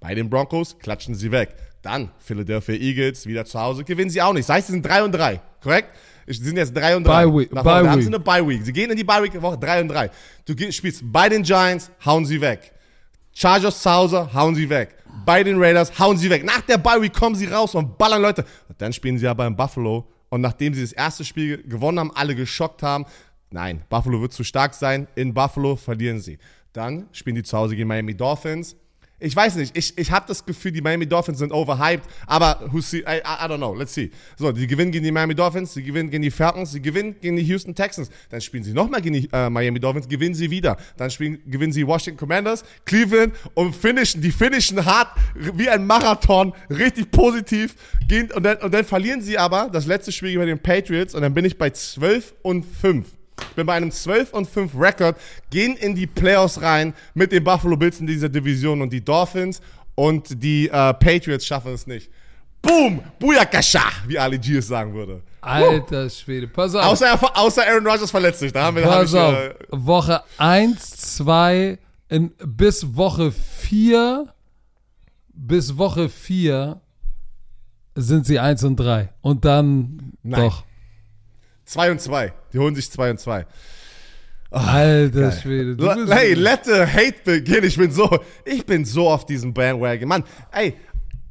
bei 0.00 0.14
den 0.14 0.28
Broncos 0.30 0.78
klatschen 0.78 1.14
sie 1.14 1.30
weg. 1.30 1.54
Dann 1.82 2.10
Philadelphia 2.18 2.74
Eagles 2.74 3.26
wieder 3.26 3.44
zu 3.44 3.60
Hause, 3.60 3.84
gewinnen 3.84 4.10
sie 4.10 4.20
auch 4.20 4.32
nicht. 4.32 4.48
Das 4.48 4.56
heißt, 4.56 4.66
sie 4.68 4.72
sind 4.72 4.84
3 4.84 5.04
und 5.04 5.12
3, 5.12 5.40
korrekt? 5.62 5.90
Sie 6.26 6.42
sind 6.42 6.56
jetzt 6.56 6.76
3 6.76 6.96
und 6.96 7.04
3. 7.04 7.24
Bye 7.26 7.38
week- 7.38 7.50
bye 7.50 7.62
da 7.62 7.90
haben 7.90 8.00
sie 8.02 8.08
eine 8.08 8.18
Bye 8.18 8.46
Week. 8.48 8.62
Sie 8.64 8.72
gehen 8.72 8.90
in 8.90 8.96
die 8.96 9.04
Bye 9.04 9.22
Week 9.22 9.40
Woche 9.40 9.56
3 9.58 9.82
und 9.82 9.88
3. 9.88 10.10
Du 10.44 10.72
spielst 10.72 11.02
bei 11.04 11.28
den 11.28 11.42
Giants, 11.44 11.90
hauen 12.04 12.24
sie 12.26 12.40
weg. 12.40 12.72
Chargers 13.32 13.80
zu 13.82 13.90
Hause, 13.90 14.32
hauen 14.34 14.54
sie 14.54 14.68
weg. 14.68 14.96
Bei 15.24 15.44
den 15.44 15.62
Raiders, 15.62 15.96
hauen 15.98 16.16
sie 16.16 16.28
weg. 16.28 16.44
Nach 16.44 16.60
der 16.62 16.78
Bye 16.78 17.00
Week 17.02 17.12
kommen 17.12 17.36
sie 17.36 17.46
raus 17.46 17.74
und 17.74 17.96
ballern 17.96 18.22
Leute. 18.22 18.44
Und 18.68 18.80
dann 18.80 18.92
spielen 18.92 19.18
sie 19.18 19.26
aber 19.28 19.46
in 19.46 19.54
Buffalo. 19.54 20.08
Und 20.28 20.40
nachdem 20.40 20.74
sie 20.74 20.80
das 20.82 20.92
erste 20.92 21.24
Spiel 21.24 21.62
gewonnen 21.62 22.00
haben, 22.00 22.10
alle 22.14 22.34
geschockt 22.34 22.82
haben, 22.82 23.04
nein, 23.50 23.84
Buffalo 23.88 24.20
wird 24.20 24.32
zu 24.32 24.42
stark 24.42 24.74
sein. 24.74 25.06
In 25.14 25.32
Buffalo 25.32 25.76
verlieren 25.76 26.20
sie. 26.20 26.38
Dann 26.72 27.06
spielen 27.12 27.36
die 27.36 27.42
zu 27.44 27.56
Hause 27.56 27.76
gegen 27.76 27.86
Miami 27.88 28.14
Dolphins. 28.16 28.74
Ich 29.18 29.34
weiß 29.34 29.56
nicht, 29.56 29.74
ich, 29.74 29.96
ich 29.96 30.10
habe 30.10 30.26
das 30.28 30.44
Gefühl, 30.44 30.72
die 30.72 30.82
Miami 30.82 31.06
Dolphins 31.06 31.38
sind 31.38 31.50
overhyped, 31.50 32.06
aber 32.26 32.68
who 32.70 32.82
see, 32.82 32.98
I, 32.98 33.22
I, 33.24 33.46
don't 33.48 33.56
know, 33.56 33.74
let's 33.74 33.94
see. 33.94 34.10
So, 34.36 34.52
die 34.52 34.66
gewinnen 34.66 34.92
gegen 34.92 35.04
die 35.04 35.10
Miami 35.10 35.34
Dolphins, 35.34 35.72
die 35.72 35.82
gewinnen 35.82 36.10
gegen 36.10 36.22
die 36.22 36.30
Falcons, 36.30 36.72
die 36.72 36.82
gewinnen 36.82 37.16
gegen 37.18 37.36
die 37.36 37.42
Houston 37.44 37.74
Texans. 37.74 38.10
Dann 38.28 38.42
spielen 38.42 38.62
sie 38.62 38.74
nochmal 38.74 39.00
gegen 39.00 39.14
die 39.14 39.28
äh, 39.32 39.48
Miami 39.48 39.80
Dolphins, 39.80 40.06
gewinnen 40.06 40.34
sie 40.34 40.50
wieder. 40.50 40.76
Dann 40.98 41.10
spielen, 41.10 41.40
gewinnen 41.46 41.72
sie 41.72 41.86
Washington 41.86 42.18
Commanders, 42.18 42.62
Cleveland 42.84 43.32
und 43.54 43.74
finishen, 43.74 44.20
die 44.20 44.30
finishen 44.30 44.84
hart 44.84 45.08
wie 45.34 45.70
ein 45.70 45.86
Marathon, 45.86 46.52
richtig 46.68 47.10
positiv. 47.10 47.74
Gehen, 48.08 48.30
und, 48.32 48.42
dann, 48.42 48.58
und 48.58 48.74
dann 48.74 48.84
verlieren 48.84 49.22
sie 49.22 49.38
aber 49.38 49.70
das 49.72 49.86
letzte 49.86 50.12
Spiel 50.12 50.32
gegen 50.32 50.46
den 50.46 50.58
Patriots 50.58 51.14
und 51.14 51.22
dann 51.22 51.32
bin 51.32 51.46
ich 51.46 51.56
bei 51.56 51.70
12 51.70 52.34
und 52.42 52.66
5. 52.66 53.15
Ich 53.40 53.54
bin 53.56 53.66
bei 53.66 53.74
einem 53.74 53.90
12 53.90 54.32
und 54.32 54.48
5 54.48 54.72
Rekord, 54.78 55.16
gehen 55.50 55.76
in 55.76 55.94
die 55.94 56.06
Playoffs 56.06 56.60
rein 56.60 56.94
mit 57.14 57.32
den 57.32 57.44
Buffalo 57.44 57.76
Bills 57.76 58.00
in 58.00 58.06
dieser 58.06 58.28
Division 58.28 58.80
und 58.82 58.92
die 58.92 59.04
Dolphins 59.04 59.60
und 59.94 60.42
die 60.42 60.68
äh, 60.68 60.94
Patriots 60.94 61.46
schaffen 61.46 61.72
es 61.74 61.86
nicht. 61.86 62.10
Boom! 62.62 63.02
Booyakasha, 63.18 63.82
wie 64.06 64.18
Ali 64.18 64.38
G 64.38 64.56
es 64.56 64.66
sagen 64.68 64.92
würde. 64.94 65.22
Alter 65.40 66.10
Schwede. 66.10 66.48
Pass 66.48 66.74
auf. 66.74 66.84
Außer, 66.84 67.36
außer 67.38 67.62
Aaron 67.66 67.86
Rodgers 67.86 68.10
verletzt 68.10 68.40
sich. 68.40 68.52
Da 68.52 68.64
haben 68.64 68.76
wir, 68.76 68.82
da 68.82 68.90
hab 68.90 69.00
Pass 69.02 69.12
ich, 69.12 69.18
auf. 69.20 69.34
äh, 69.34 69.54
Woche 69.70 70.22
1, 70.38 70.90
2, 71.16 71.78
in, 72.08 72.32
bis 72.44 72.96
Woche 72.96 73.30
4, 73.32 74.32
bis 75.32 75.76
Woche 75.78 76.08
4 76.08 76.80
sind 77.94 78.26
sie 78.26 78.38
1 78.38 78.64
und 78.64 78.76
3. 78.76 79.10
Und 79.20 79.44
dann 79.44 80.12
Nein. 80.22 80.40
doch. 80.48 80.64
2 81.66 81.92
und 81.92 82.00
2. 82.00 82.32
Die 82.56 82.60
holen 82.60 82.74
sich 82.74 82.90
2 82.90 83.10
und 83.10 83.20
2. 83.20 83.44
Alter 84.50 85.30
Schwede. 85.32 85.76
Du 85.76 85.94
bist, 85.94 86.10
Hey, 86.10 86.32
let 86.32 86.60
the 86.64 86.86
hate 86.86 87.16
begin. 87.22 87.64
Ich 87.64 87.76
bin 87.76 87.90
so, 87.90 88.08
ich 88.46 88.64
bin 88.64 88.86
so 88.86 89.10
auf 89.10 89.26
diesem 89.26 89.52
Bandwagon. 89.52 90.08
Mann, 90.08 90.24
ey, 90.52 90.72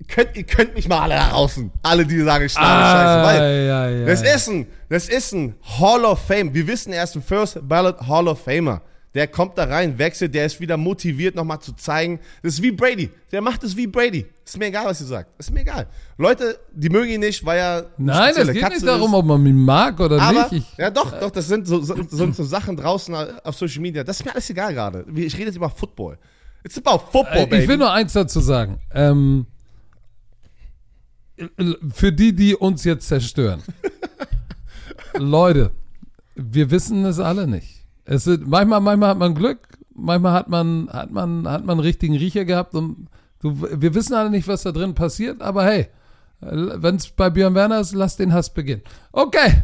könnt, 0.08 0.38
ihr 0.38 0.44
könnt 0.44 0.76
mich 0.76 0.88
mal 0.88 1.00
alle 1.00 1.16
da 1.16 1.30
draußen. 1.30 1.72
Alle, 1.82 2.06
die 2.06 2.22
sagen, 2.22 2.46
ich 2.46 2.52
schlage 2.52 2.68
ah, 2.68 3.24
Scheiße. 3.24 3.40
Weil 3.40 3.66
ja, 3.66 3.90
ja, 3.90 4.06
das 4.06 4.22
ja. 4.22 4.36
ist 4.36 4.50
ein, 4.50 4.68
das 4.88 5.10
ist 5.10 5.34
ein 5.34 5.56
Hall 5.80 6.06
of 6.06 6.20
Fame. 6.20 6.54
Wir 6.54 6.68
wissen, 6.68 6.94
er 6.94 7.06
ist 7.06 7.16
ein 7.16 7.24
First 7.24 7.68
Ballot 7.68 8.00
Hall 8.08 8.28
of 8.28 8.44
Famer. 8.44 8.84
Der 9.16 9.28
kommt 9.28 9.58
da 9.58 9.64
rein, 9.64 9.98
wechselt, 9.98 10.36
der 10.36 10.46
ist 10.46 10.60
wieder 10.60 10.76
motiviert, 10.76 11.36
nochmal 11.36 11.62
zu 11.62 11.72
zeigen. 11.74 12.20
Das 12.44 12.56
ist 12.56 12.62
wie 12.62 12.72
Brady. 12.72 13.10
Der 13.32 13.42
macht 13.42 13.64
es 13.64 13.76
wie 13.78 13.88
Brady. 13.88 14.26
Ist 14.44 14.58
mir 14.60 14.66
egal, 14.66 14.86
was 14.86 15.00
ihr 15.00 15.08
sagt. 15.08 15.30
Ist 15.40 15.52
mir 15.52 15.62
egal. 15.62 15.88
Leute, 16.18 16.60
die 16.74 16.90
mögen 16.90 17.10
ihn 17.10 17.22
nicht, 17.22 17.46
weil 17.46 17.58
er. 17.60 17.90
Nein, 17.98 18.34
spezielle 18.34 18.52
geht 18.54 18.62
Katze 18.62 18.76
nicht 18.76 18.88
darum, 18.88 19.12
ist. 19.12 19.16
ob 19.16 19.26
man 19.26 19.46
ihn 19.46 19.64
mag 19.64 19.98
oder 20.02 20.22
Aber, 20.22 20.50
nicht. 20.52 20.70
Ich, 20.74 20.78
ja 20.78 20.92
doch, 20.92 21.18
doch, 21.18 21.32
das 21.32 21.48
sind 21.48 21.66
so, 21.66 21.82
so, 21.82 21.96
so, 22.10 22.32
so 22.32 22.44
Sachen 22.44 22.76
draußen 22.76 23.16
auf 23.42 23.56
Social 23.56 23.82
Media. 23.82 24.04
Das 24.04 24.20
ist 24.20 24.26
mir 24.26 24.34
alles 24.34 24.50
egal 24.50 24.74
gerade. 24.74 25.06
Ich 25.16 25.34
rede 25.36 25.46
jetzt 25.46 25.56
über 25.56 25.70
Football. 25.70 26.18
It's 26.66 26.78
about 26.78 27.06
football, 27.12 27.44
Äh, 27.44 27.46
baby. 27.46 27.64
Ich 27.64 27.70
will 27.70 27.78
nur 27.78 27.94
eins 27.94 28.12
dazu 28.12 28.42
sagen. 28.42 28.80
Ähm, 28.92 29.46
für 31.94 32.12
die, 32.12 32.34
die 32.36 32.54
uns 32.56 32.84
jetzt 32.84 33.08
zerstören. 33.08 33.62
Leute, 35.18 35.72
wir 36.36 36.70
wissen 36.70 37.06
es 37.06 37.20
alle 37.20 37.48
nicht. 37.48 37.85
Es 38.06 38.24
sind, 38.24 38.48
manchmal, 38.48 38.82
manchmal 38.82 39.10
hat 39.10 39.18
man 39.18 39.36
Glück, 39.36 39.68
manchmal 39.94 40.34
hat 40.34 40.48
man, 40.48 40.90
hat 40.92 41.12
man, 41.12 41.48
hat 41.48 41.66
man 41.66 41.78
einen 41.78 41.86
richtigen 41.86 42.16
Riecher 42.16 42.46
gehabt 42.46 42.76
und 42.76 43.08
du, 43.40 43.62
wir 43.62 43.94
wissen 43.94 44.14
alle 44.14 44.30
nicht, 44.30 44.48
was 44.48 44.64
da 44.64 44.72
drin 44.72 44.96
passiert, 44.96 45.42
aber 45.42 45.66
hey, 45.66 45.88
wenn 46.40 46.96
es 46.96 47.10
bei 47.10 47.30
Björn 47.30 47.56
Werner 47.56 47.80
ist, 47.80 47.94
lass 47.94 48.16
den 48.16 48.34
Hass 48.34 48.54
beginnen. 48.54 48.84
Okay. 49.12 49.62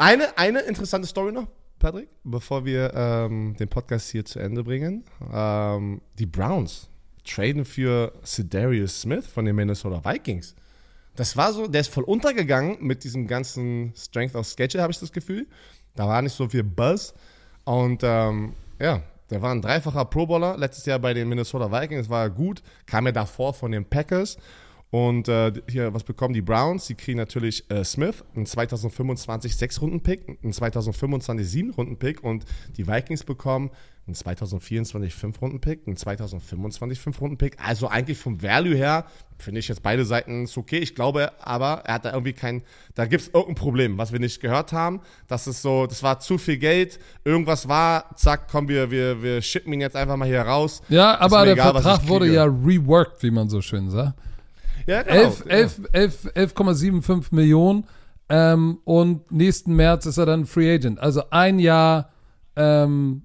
Eine, 0.00 0.38
eine 0.38 0.60
interessante 0.60 1.06
Story 1.06 1.30
noch, 1.30 1.46
Patrick, 1.78 2.08
bevor 2.24 2.64
wir 2.64 2.90
ähm, 2.94 3.54
den 3.60 3.68
Podcast 3.68 4.08
hier 4.08 4.24
zu 4.24 4.38
Ende 4.38 4.64
bringen. 4.64 5.04
Ähm, 5.30 6.00
die 6.18 6.24
Browns 6.24 6.88
traden 7.22 7.66
für 7.66 8.14
Cedarius 8.24 9.02
Smith 9.02 9.26
von 9.26 9.44
den 9.44 9.54
Minnesota 9.54 10.02
Vikings. 10.02 10.54
Das 11.16 11.36
war 11.36 11.52
so, 11.52 11.66
der 11.66 11.82
ist 11.82 11.92
voll 11.92 12.04
untergegangen 12.04 12.78
mit 12.80 13.04
diesem 13.04 13.26
ganzen 13.26 13.92
Strength 13.94 14.36
of 14.36 14.46
Schedule, 14.46 14.82
habe 14.82 14.90
ich 14.90 14.98
das 14.98 15.12
Gefühl. 15.12 15.46
Da 15.94 16.06
war 16.08 16.22
nicht 16.22 16.34
so 16.34 16.48
viel 16.48 16.62
Buzz. 16.62 17.14
Und 17.64 18.02
ähm, 18.02 18.54
ja, 18.80 19.02
der 19.30 19.42
war 19.42 19.52
ein 19.52 19.62
dreifacher 19.62 20.04
Pro 20.06 20.26
Bowler 20.26 20.56
letztes 20.56 20.86
Jahr 20.86 20.98
bei 20.98 21.14
den 21.14 21.28
Minnesota 21.28 21.70
Vikings, 21.70 22.08
war 22.08 22.22
er 22.22 22.30
gut, 22.30 22.62
kam 22.86 23.06
ja 23.06 23.12
davor 23.12 23.54
von 23.54 23.70
den 23.70 23.84
Packers. 23.84 24.38
Und 24.90 25.28
äh, 25.28 25.52
hier, 25.68 25.94
was 25.94 26.02
bekommen 26.02 26.34
die 26.34 26.42
Browns? 26.42 26.86
Die 26.88 26.96
kriegen 26.96 27.18
natürlich 27.18 27.70
äh, 27.70 27.84
Smith, 27.84 28.24
einen 28.34 28.44
2025 28.44 29.52
6-Runden-Pick, 29.52 30.40
einen 30.42 30.52
2025 30.52 31.46
7-Runden-Pick 31.46 32.24
und 32.24 32.44
die 32.76 32.88
Vikings 32.88 33.22
bekommen 33.22 33.70
einen 34.10 34.16
2024 34.16 35.14
5-Runden-Pick, 35.14 35.86
einen 35.86 35.96
2025 35.96 36.98
5-Runden-Pick. 36.98 37.56
Also 37.64 37.88
eigentlich 37.88 38.18
vom 38.18 38.42
Value 38.42 38.74
her 38.74 39.04
finde 39.38 39.60
ich 39.60 39.68
jetzt 39.68 39.82
beide 39.82 40.04
Seiten 40.04 40.48
okay. 40.56 40.78
Ich 40.78 40.94
glaube 40.94 41.32
aber, 41.40 41.82
er 41.84 41.94
hat 41.94 42.04
da 42.04 42.12
irgendwie 42.12 42.32
kein, 42.32 42.62
da 42.94 43.06
gibt 43.06 43.22
es 43.22 43.28
irgendein 43.28 43.54
Problem, 43.54 43.98
was 43.98 44.12
wir 44.12 44.18
nicht 44.18 44.40
gehört 44.40 44.72
haben. 44.72 45.00
Das 45.28 45.46
ist 45.46 45.62
so, 45.62 45.86
das 45.86 46.02
war 46.02 46.18
zu 46.20 46.38
viel 46.38 46.58
Geld, 46.58 46.98
irgendwas 47.24 47.68
war, 47.68 48.16
zack, 48.16 48.48
komm, 48.50 48.68
wir, 48.68 48.90
wir, 48.90 49.22
wir 49.22 49.42
schippen 49.42 49.72
ihn 49.72 49.80
jetzt 49.80 49.96
einfach 49.96 50.16
mal 50.16 50.28
hier 50.28 50.42
raus. 50.42 50.82
Ja, 50.88 51.18
aber 51.20 51.44
der 51.44 51.54
egal, 51.54 51.72
Vertrag 51.72 52.08
wurde 52.08 52.26
ja 52.26 52.44
reworked, 52.44 53.22
wie 53.22 53.30
man 53.30 53.48
so 53.48 53.62
schön 53.62 53.90
sagt. 53.90 54.18
Ja, 54.86 55.02
genau. 55.02 55.14
11,75 55.14 55.48
11, 55.94 56.24
11, 56.34 56.58
11 57.08 57.32
Millionen 57.32 57.84
ähm, 58.28 58.78
und 58.84 59.30
nächsten 59.30 59.74
März 59.76 60.06
ist 60.06 60.18
er 60.18 60.26
dann 60.26 60.46
Free 60.46 60.74
Agent. 60.74 60.98
Also 60.98 61.22
ein 61.30 61.60
Jahr 61.60 62.10
ähm, 62.56 63.22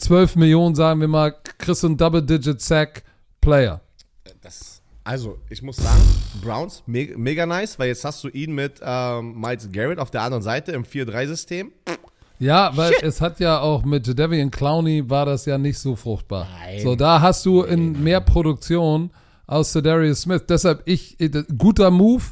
12 0.00 0.36
Millionen, 0.36 0.74
sagen 0.74 1.00
wir 1.00 1.08
mal, 1.08 1.34
kriegst 1.58 1.82
du 1.82 1.88
einen 1.88 1.96
Double-Digit-Sack-Player. 1.96 3.80
Also, 5.02 5.38
ich 5.48 5.62
muss 5.62 5.76
sagen, 5.76 6.02
Browns, 6.42 6.82
mega, 6.86 7.16
mega 7.16 7.46
nice, 7.46 7.78
weil 7.78 7.88
jetzt 7.88 8.04
hast 8.04 8.22
du 8.22 8.28
ihn 8.28 8.52
mit 8.54 8.80
ähm, 8.82 9.40
Miles 9.40 9.68
Garrett 9.72 9.98
auf 9.98 10.10
der 10.10 10.22
anderen 10.22 10.42
Seite 10.42 10.72
im 10.72 10.84
4-3-System. 10.84 11.72
Ja, 12.38 12.70
weil 12.76 12.92
Shit. 12.92 13.02
es 13.02 13.20
hat 13.20 13.40
ja 13.40 13.60
auch 13.60 13.84
mit 13.84 14.06
Devian 14.06 14.50
Clowney 14.50 15.08
war 15.08 15.26
das 15.26 15.46
ja 15.46 15.58
nicht 15.58 15.78
so 15.78 15.96
fruchtbar. 15.96 16.46
Nein. 16.60 16.80
So, 16.80 16.96
da 16.96 17.20
hast 17.20 17.44
du 17.44 17.62
in 17.62 18.02
mehr 18.02 18.20
Produktion 18.20 19.10
aus 19.46 19.72
Cedarius 19.72 20.22
Smith. 20.22 20.44
Deshalb 20.48 20.82
ich, 20.84 21.18
äh, 21.18 21.28
guter 21.58 21.90
Move, 21.90 22.22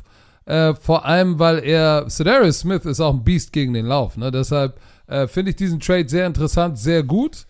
äh, 0.45 0.75
vor 0.75 1.05
allem, 1.05 1.39
weil 1.39 1.59
er, 1.59 2.07
Cedarius 2.09 2.61
Smith 2.61 2.85
ist 2.85 3.01
auch 3.01 3.13
ein 3.13 3.25
Biest 3.25 3.53
gegen 3.53 3.75
den 3.75 3.87
Lauf. 3.87 4.17
Ne? 4.17 4.31
Deshalb 4.31 4.79
äh, 5.09 5.27
finde 5.27 5.51
ich 5.51 5.57
diesen 5.57 5.81
Trade 5.81 6.09
sehr 6.09 6.27
interessant, 6.27 6.79
sehr 6.79 7.03
gut. 7.03 7.47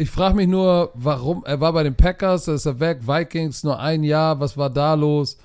Ich 0.00 0.10
frage 0.10 0.34
mich 0.34 0.48
nur, 0.48 0.92
warum, 0.94 1.44
er 1.44 1.60
war 1.60 1.74
bei 1.74 1.82
den 1.82 1.94
Packers, 1.94 2.46
da 2.46 2.54
ist 2.54 2.64
er 2.64 2.80
weg, 2.80 3.06
Vikings 3.06 3.64
nur 3.64 3.78
ein 3.78 4.02
Jahr, 4.02 4.40
was 4.40 4.56
war 4.56 4.70
da 4.70 4.94
los? 4.94 5.36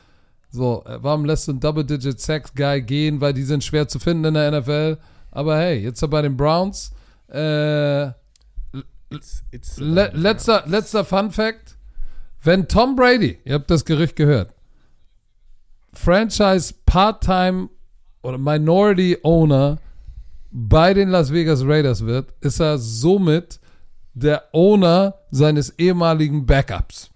So, 0.50 0.82
warum 0.86 1.26
lässt 1.26 1.50
du 1.50 1.52
einen 1.52 1.60
Double-Digit-Sex-Guy 1.60 2.84
gehen, 2.84 3.20
weil 3.20 3.34
die 3.34 3.44
sind 3.44 3.66
schwer 3.66 3.90
zu 3.90 4.00
finden 4.00 4.24
in 4.24 4.34
der 4.36 4.58
NFL? 4.58 4.98
Aber 5.32 5.58
hey, 5.58 5.80
jetzt 5.80 6.02
er 6.02 6.08
bei 6.08 6.22
den 6.22 6.38
Browns. 6.38 6.94
Äh, 7.28 8.06
it's, 9.10 9.44
it's 9.52 9.78
le 9.78 10.10
letzter, 10.14 10.64
letzter 10.68 11.04
Fun 11.04 11.32
Fact. 11.32 11.76
Wenn 12.42 12.70
Tom 12.70 12.96
Brady, 12.96 13.38
ihr 13.44 13.56
habt 13.56 13.70
das 13.70 13.84
Gerücht 13.84 14.16
gehört, 14.16 14.54
Franchise 15.92 16.74
Part-Time 16.86 17.68
oder 18.22 18.38
Minority 18.38 19.18
Owner 19.24 19.80
bei 20.50 20.94
den 20.94 21.10
Las 21.10 21.34
Vegas 21.34 21.62
Raiders 21.66 22.06
wird, 22.06 22.34
ist 22.40 22.62
er 22.62 22.78
somit 22.78 23.60
der 24.16 24.46
Owner 24.54 25.16
seines 25.30 25.78
ehemaligen 25.78 26.46
Backups. 26.46 27.12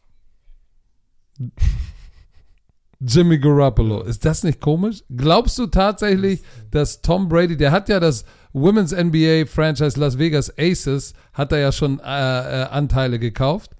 Jimmy 2.99 3.39
Garoppolo. 3.39 4.01
Ist 4.03 4.25
das 4.25 4.43
nicht 4.43 4.59
komisch? 4.59 5.03
Glaubst 5.09 5.57
du 5.57 5.67
tatsächlich, 5.67 6.43
dass 6.69 7.01
Tom 7.01 7.29
Brady, 7.29 7.55
der 7.55 7.71
hat 7.71 7.87
ja 7.87 7.99
das 7.99 8.25
Women's 8.53 8.91
NBA 8.91 9.45
Franchise 9.45 9.97
Las 9.97 10.19
Vegas 10.19 10.53
Aces, 10.57 11.13
hat 11.33 11.53
er 11.53 11.59
ja 11.59 11.71
schon 11.71 11.99
äh, 11.99 12.03
äh, 12.03 12.63
Anteile 12.65 13.17
gekauft. 13.17 13.71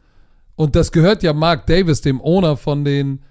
Und 0.56 0.76
das 0.76 0.92
gehört 0.92 1.22
ja 1.22 1.34
Mark 1.34 1.68
Davis, 1.68 2.02
dem 2.02 2.22
Owner 2.22 2.56
von 2.56 2.86
den 2.86 3.24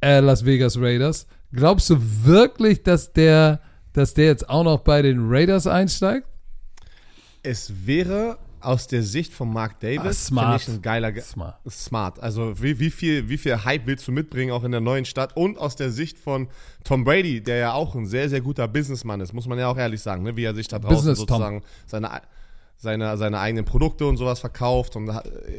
äh, 0.00 0.20
Las 0.20 0.46
Vegas 0.46 0.78
Raiders. 0.78 1.26
Glaubst 1.52 1.90
du 1.90 1.98
wirklich, 2.00 2.82
dass 2.82 3.12
der, 3.12 3.60
dass 3.92 4.14
der 4.14 4.26
jetzt 4.26 4.48
auch 4.48 4.64
noch 4.64 4.80
bei 4.80 5.02
den 5.02 5.28
Raiders 5.28 5.66
einsteigt? 5.66 6.26
Es 7.42 7.86
wäre 7.86 8.38
aus 8.64 8.86
der 8.86 9.02
Sicht 9.02 9.32
von 9.32 9.52
Mark 9.52 9.80
Davis 9.80 10.00
ah, 10.04 10.12
smart. 10.12 10.62
ich 10.62 10.68
ein 10.68 10.82
geiler 10.82 11.12
Ge 11.12 11.22
smart. 11.22 11.58
smart. 11.70 12.20
Also 12.20 12.60
wie, 12.62 12.78
wie, 12.78 12.90
viel, 12.90 13.28
wie 13.28 13.38
viel 13.38 13.64
Hype 13.64 13.86
willst 13.86 14.06
du 14.08 14.12
mitbringen 14.12 14.52
auch 14.52 14.64
in 14.64 14.72
der 14.72 14.80
neuen 14.80 15.04
Stadt 15.04 15.36
und 15.36 15.58
aus 15.58 15.76
der 15.76 15.90
Sicht 15.90 16.18
von 16.18 16.48
Tom 16.84 17.04
Brady, 17.04 17.42
der 17.42 17.56
ja 17.56 17.72
auch 17.72 17.94
ein 17.94 18.06
sehr 18.06 18.28
sehr 18.28 18.40
guter 18.40 18.68
Businessmann 18.68 19.20
ist, 19.20 19.32
muss 19.32 19.46
man 19.46 19.58
ja 19.58 19.68
auch 19.68 19.76
ehrlich 19.76 20.00
sagen, 20.00 20.22
ne? 20.22 20.36
wie 20.36 20.44
er 20.44 20.54
sich 20.54 20.68
da 20.68 20.78
draußen 20.78 20.96
Business 20.96 21.18
sozusagen 21.18 21.60
Tom. 21.60 21.68
seine 21.86 22.22
seine, 22.76 23.16
seine 23.16 23.40
eigenen 23.40 23.64
Produkte 23.64 24.06
und 24.06 24.16
sowas 24.16 24.40
verkauft 24.40 24.96
und 24.96 25.08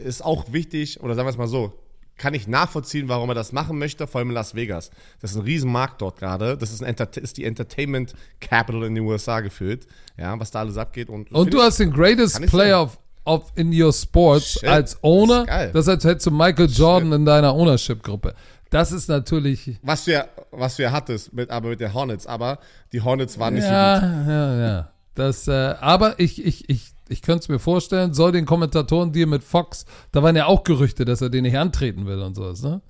ist 0.04 0.24
auch 0.24 0.52
wichtig, 0.52 1.02
oder 1.02 1.16
sagen 1.16 1.26
wir 1.26 1.32
es 1.32 1.38
mal 1.38 1.48
so, 1.48 1.74
kann 2.18 2.34
ich 2.34 2.48
nachvollziehen, 2.48 3.10
warum 3.10 3.30
er 3.30 3.36
das 3.36 3.52
machen 3.52 3.78
möchte, 3.78 4.08
vor 4.08 4.20
allem 4.20 4.30
in 4.30 4.36
Las 4.36 4.56
Vegas. 4.56 4.90
Das 5.22 5.32
ist 5.32 5.38
ein 5.38 5.44
Riesenmarkt 5.44 6.02
dort 6.02 6.18
gerade. 6.18 6.58
Das 6.58 6.72
ist, 6.72 6.82
ist 6.82 7.38
die 7.38 7.44
Entertainment 7.44 8.14
Capital 8.40 8.84
in 8.84 8.96
den 8.96 9.04
USA 9.04 9.42
gefühlt. 9.42 9.88
Ja, 10.18 10.40
was 10.40 10.52
da 10.52 10.60
alles 10.60 10.78
abgeht. 10.78 11.10
Und, 11.10 11.32
und 11.32 11.54
du 11.54 11.62
hast 11.62 11.80
den 11.80 11.92
greatest 11.92 12.42
player 12.48 12.82
of, 12.82 12.98
of 13.26 13.52
in 13.56 13.70
your 13.70 13.92
sports 13.92 14.54
Shit, 14.54 14.70
als 14.70 15.04
Owner. 15.04 15.46
Das, 15.46 15.72
das 15.74 15.88
als 15.90 16.04
hättest 16.06 16.28
du 16.28 16.32
Michael 16.32 16.70
Jordan 16.70 17.10
Shit. 17.10 17.20
in 17.20 17.26
deiner 17.26 17.54
Ownership-Gruppe. 17.54 18.34
Das 18.70 18.92
ist 18.92 19.10
natürlich. 19.10 19.78
Was 19.82 20.06
du 20.06 20.14
ja, 20.14 20.26
was 20.52 20.78
du 20.78 20.84
ja 20.84 20.92
hattest, 20.92 21.34
mit, 21.34 21.50
aber 21.50 21.70
mit 21.70 21.82
den 21.82 21.94
Hornets. 21.94 22.26
Aber 22.28 22.60
die 22.94 23.02
Hornets 23.02 23.38
waren 23.38 23.56
nicht 23.56 23.64
ja, 23.64 24.00
so 24.00 24.08
gut. 24.08 24.28
Ja, 24.28 24.56
ja. 24.56 24.92
Das, 25.16 25.48
äh, 25.48 25.76
aber 25.80 26.20
ich, 26.20 26.46
ich, 26.46 26.70
ich 26.70 26.95
ich 27.08 27.22
könnte 27.22 27.44
es 27.44 27.50
mir 27.50 27.60
vorstellen, 27.60 28.14
soll 28.14 28.32
den 28.32 28.46
Kommentatoren 28.46 29.12
dir 29.12 29.28
mit 29.28 29.44
Fox, 29.44 29.86
da 30.12 30.24
waren 30.24 30.36
ja 30.36 30.46
auch 30.46 30.64
Gerüchte, 30.64 31.06
dass 31.06 31.22
er 31.22 31.30
den 31.30 31.44
nicht 31.44 31.58
antreten 31.58 32.06
will 32.06 32.20
und 32.22 32.36
sowas, 32.36 32.62
ne? 32.62 32.82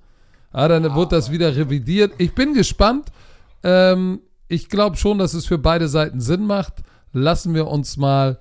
Ah, 0.52 0.68
dann 0.68 0.94
wird 0.94 1.12
das 1.12 1.30
wieder 1.30 1.54
revidiert. 1.54 2.14
Ich 2.16 2.34
bin 2.34 2.54
gespannt. 2.54 3.10
Ähm, 3.62 4.20
ich 4.48 4.70
glaube 4.70 4.96
schon, 4.96 5.18
dass 5.18 5.34
es 5.34 5.44
für 5.44 5.58
beide 5.58 5.86
Seiten 5.86 6.20
Sinn 6.20 6.46
macht. 6.46 6.82
Lassen 7.12 7.52
wir 7.52 7.66
uns 7.66 7.98
mal 7.98 8.38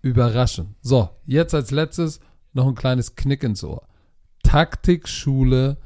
überraschen. 0.00 0.76
So, 0.80 1.08
jetzt 1.24 1.54
als 1.54 1.72
letztes 1.72 2.20
noch 2.52 2.68
ein 2.68 2.76
kleines 2.76 3.16
Knick 3.16 3.42
ins 3.42 3.64
Ohr. 3.64 3.82
Taktikschule 4.44 5.78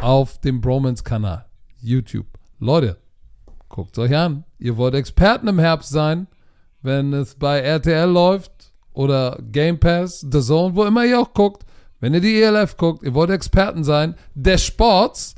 auf 0.00 0.40
dem 0.40 0.60
Bromance-Kanal. 0.60 1.46
YouTube. 1.78 2.26
Leute, 2.58 2.98
guckt 3.68 3.96
euch 3.98 4.16
an. 4.16 4.44
Ihr 4.58 4.76
wollt 4.76 4.94
Experten 4.94 5.46
im 5.46 5.60
Herbst 5.60 5.90
sein 5.90 6.26
wenn 6.82 7.12
es 7.12 7.34
bei 7.34 7.60
RTL 7.60 8.10
läuft 8.10 8.72
oder 8.92 9.38
Game 9.50 9.78
Pass, 9.78 10.20
The 10.20 10.40
Zone, 10.40 10.74
wo 10.74 10.84
immer 10.84 11.04
ihr 11.04 11.20
auch 11.20 11.32
guckt, 11.32 11.64
wenn 12.00 12.14
ihr 12.14 12.20
die 12.20 12.42
ELF 12.42 12.76
guckt, 12.76 13.02
ihr 13.04 13.14
wollt 13.14 13.30
Experten 13.30 13.84
sein, 13.84 14.16
des 14.34 14.64
Sports, 14.64 15.34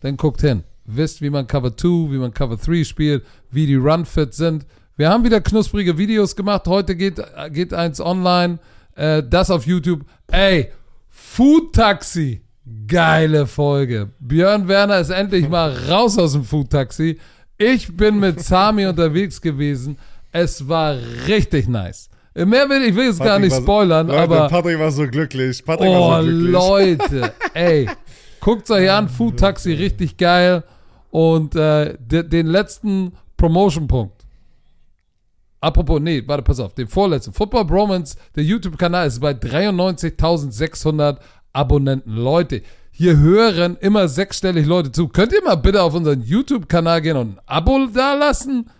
dann 0.00 0.16
guckt 0.16 0.40
hin. 0.40 0.64
Wisst, 0.84 1.22
wie 1.22 1.30
man 1.30 1.46
Cover 1.46 1.76
2, 1.76 2.12
wie 2.12 2.18
man 2.18 2.34
Cover 2.34 2.56
3 2.56 2.82
spielt, 2.84 3.24
wie 3.50 3.66
die 3.66 3.76
Run-Fit 3.76 4.34
sind. 4.34 4.66
Wir 4.96 5.10
haben 5.10 5.22
wieder 5.22 5.40
knusprige 5.40 5.96
Videos 5.96 6.34
gemacht. 6.34 6.66
Heute 6.66 6.96
geht, 6.96 7.22
geht 7.52 7.72
eins 7.72 8.00
online. 8.00 8.58
Äh, 8.96 9.22
das 9.22 9.50
auf 9.50 9.64
YouTube. 9.64 10.04
Ey, 10.26 10.72
Food 11.08 11.72
Taxi. 11.74 12.42
Geile 12.86 13.46
Folge. 13.46 14.10
Björn 14.18 14.66
Werner 14.66 14.98
ist 14.98 15.10
endlich 15.10 15.48
mal 15.48 15.72
raus 15.88 16.18
aus 16.18 16.32
dem 16.32 16.44
Food 16.44 16.70
Taxi. 16.70 17.18
Ich 17.56 17.96
bin 17.96 18.18
mit 18.18 18.40
Sami 18.40 18.86
unterwegs 18.88 19.40
gewesen. 19.40 19.98
Es 20.32 20.68
war 20.68 20.96
richtig 21.26 21.68
nice. 21.68 22.10
Mehr 22.34 22.68
will 22.68 22.82
ich 22.82 22.94
will 22.94 23.06
jetzt 23.06 23.20
gar 23.20 23.38
nicht 23.38 23.56
spoilern, 23.56 24.06
Leute, 24.06 24.20
aber. 24.20 24.48
Patrick 24.48 24.78
war 24.78 24.90
so 24.92 25.06
glücklich. 25.06 25.64
Patrick 25.64 25.88
oh, 25.88 26.10
war 26.10 26.22
so 26.22 26.28
glücklich. 26.28 26.52
Leute, 26.52 27.32
ey. 27.54 27.88
Guckt 28.40 28.70
euch 28.70 28.90
an, 28.90 29.08
Food 29.08 29.38
Taxi, 29.38 29.72
richtig 29.72 30.16
geil. 30.16 30.62
Und 31.10 31.56
äh, 31.56 31.96
de, 31.98 32.22
den 32.22 32.46
letzten 32.46 33.12
Promotion-Punkt. 33.36 34.24
Apropos, 35.60 36.00
nee, 36.00 36.22
warte, 36.26 36.44
pass 36.44 36.60
auf, 36.60 36.74
den 36.74 36.86
vorletzten. 36.86 37.32
Football 37.32 37.64
Bromance, 37.64 38.16
der 38.36 38.44
YouTube-Kanal 38.44 39.08
ist 39.08 39.18
bei 39.20 39.32
93.600 39.32 41.16
Abonnenten. 41.52 42.14
Leute, 42.14 42.62
hier 42.92 43.16
hören 43.16 43.76
immer 43.80 44.06
sechsstellig 44.06 44.66
Leute 44.66 44.92
zu. 44.92 45.08
Könnt 45.08 45.32
ihr 45.32 45.42
mal 45.42 45.56
bitte 45.56 45.82
auf 45.82 45.94
unseren 45.94 46.22
YouTube-Kanal 46.22 47.02
gehen 47.02 47.16
und 47.16 47.30
ein 47.30 47.40
Abo 47.46 47.88
da 47.92 48.14
lassen? 48.14 48.70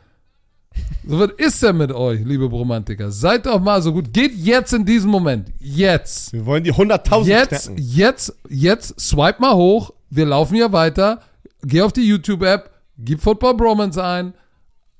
So, 1.06 1.18
was 1.18 1.30
ist 1.38 1.62
denn 1.62 1.76
mit 1.78 1.90
euch, 1.92 2.20
liebe 2.24 2.44
Romantiker? 2.44 3.10
Seid 3.10 3.46
doch 3.46 3.60
mal 3.60 3.80
so 3.80 3.92
gut. 3.92 4.12
Geht 4.12 4.34
jetzt 4.34 4.74
in 4.74 4.84
diesem 4.84 5.10
Moment. 5.10 5.50
Jetzt. 5.58 6.32
Wir 6.34 6.44
wollen 6.44 6.62
die 6.64 6.72
100.000 6.72 7.24
Jetzt, 7.24 7.66
knacken. 7.66 7.82
jetzt, 7.82 8.36
jetzt, 8.48 9.00
swipe 9.00 9.40
mal 9.40 9.54
hoch. 9.54 9.92
Wir 10.10 10.26
laufen 10.26 10.54
hier 10.54 10.72
weiter. 10.72 11.20
Geh 11.62 11.80
auf 11.82 11.92
die 11.92 12.06
YouTube-App, 12.06 12.70
gib 12.98 13.20
Football 13.20 13.54
Bromance 13.56 14.02
ein, 14.02 14.34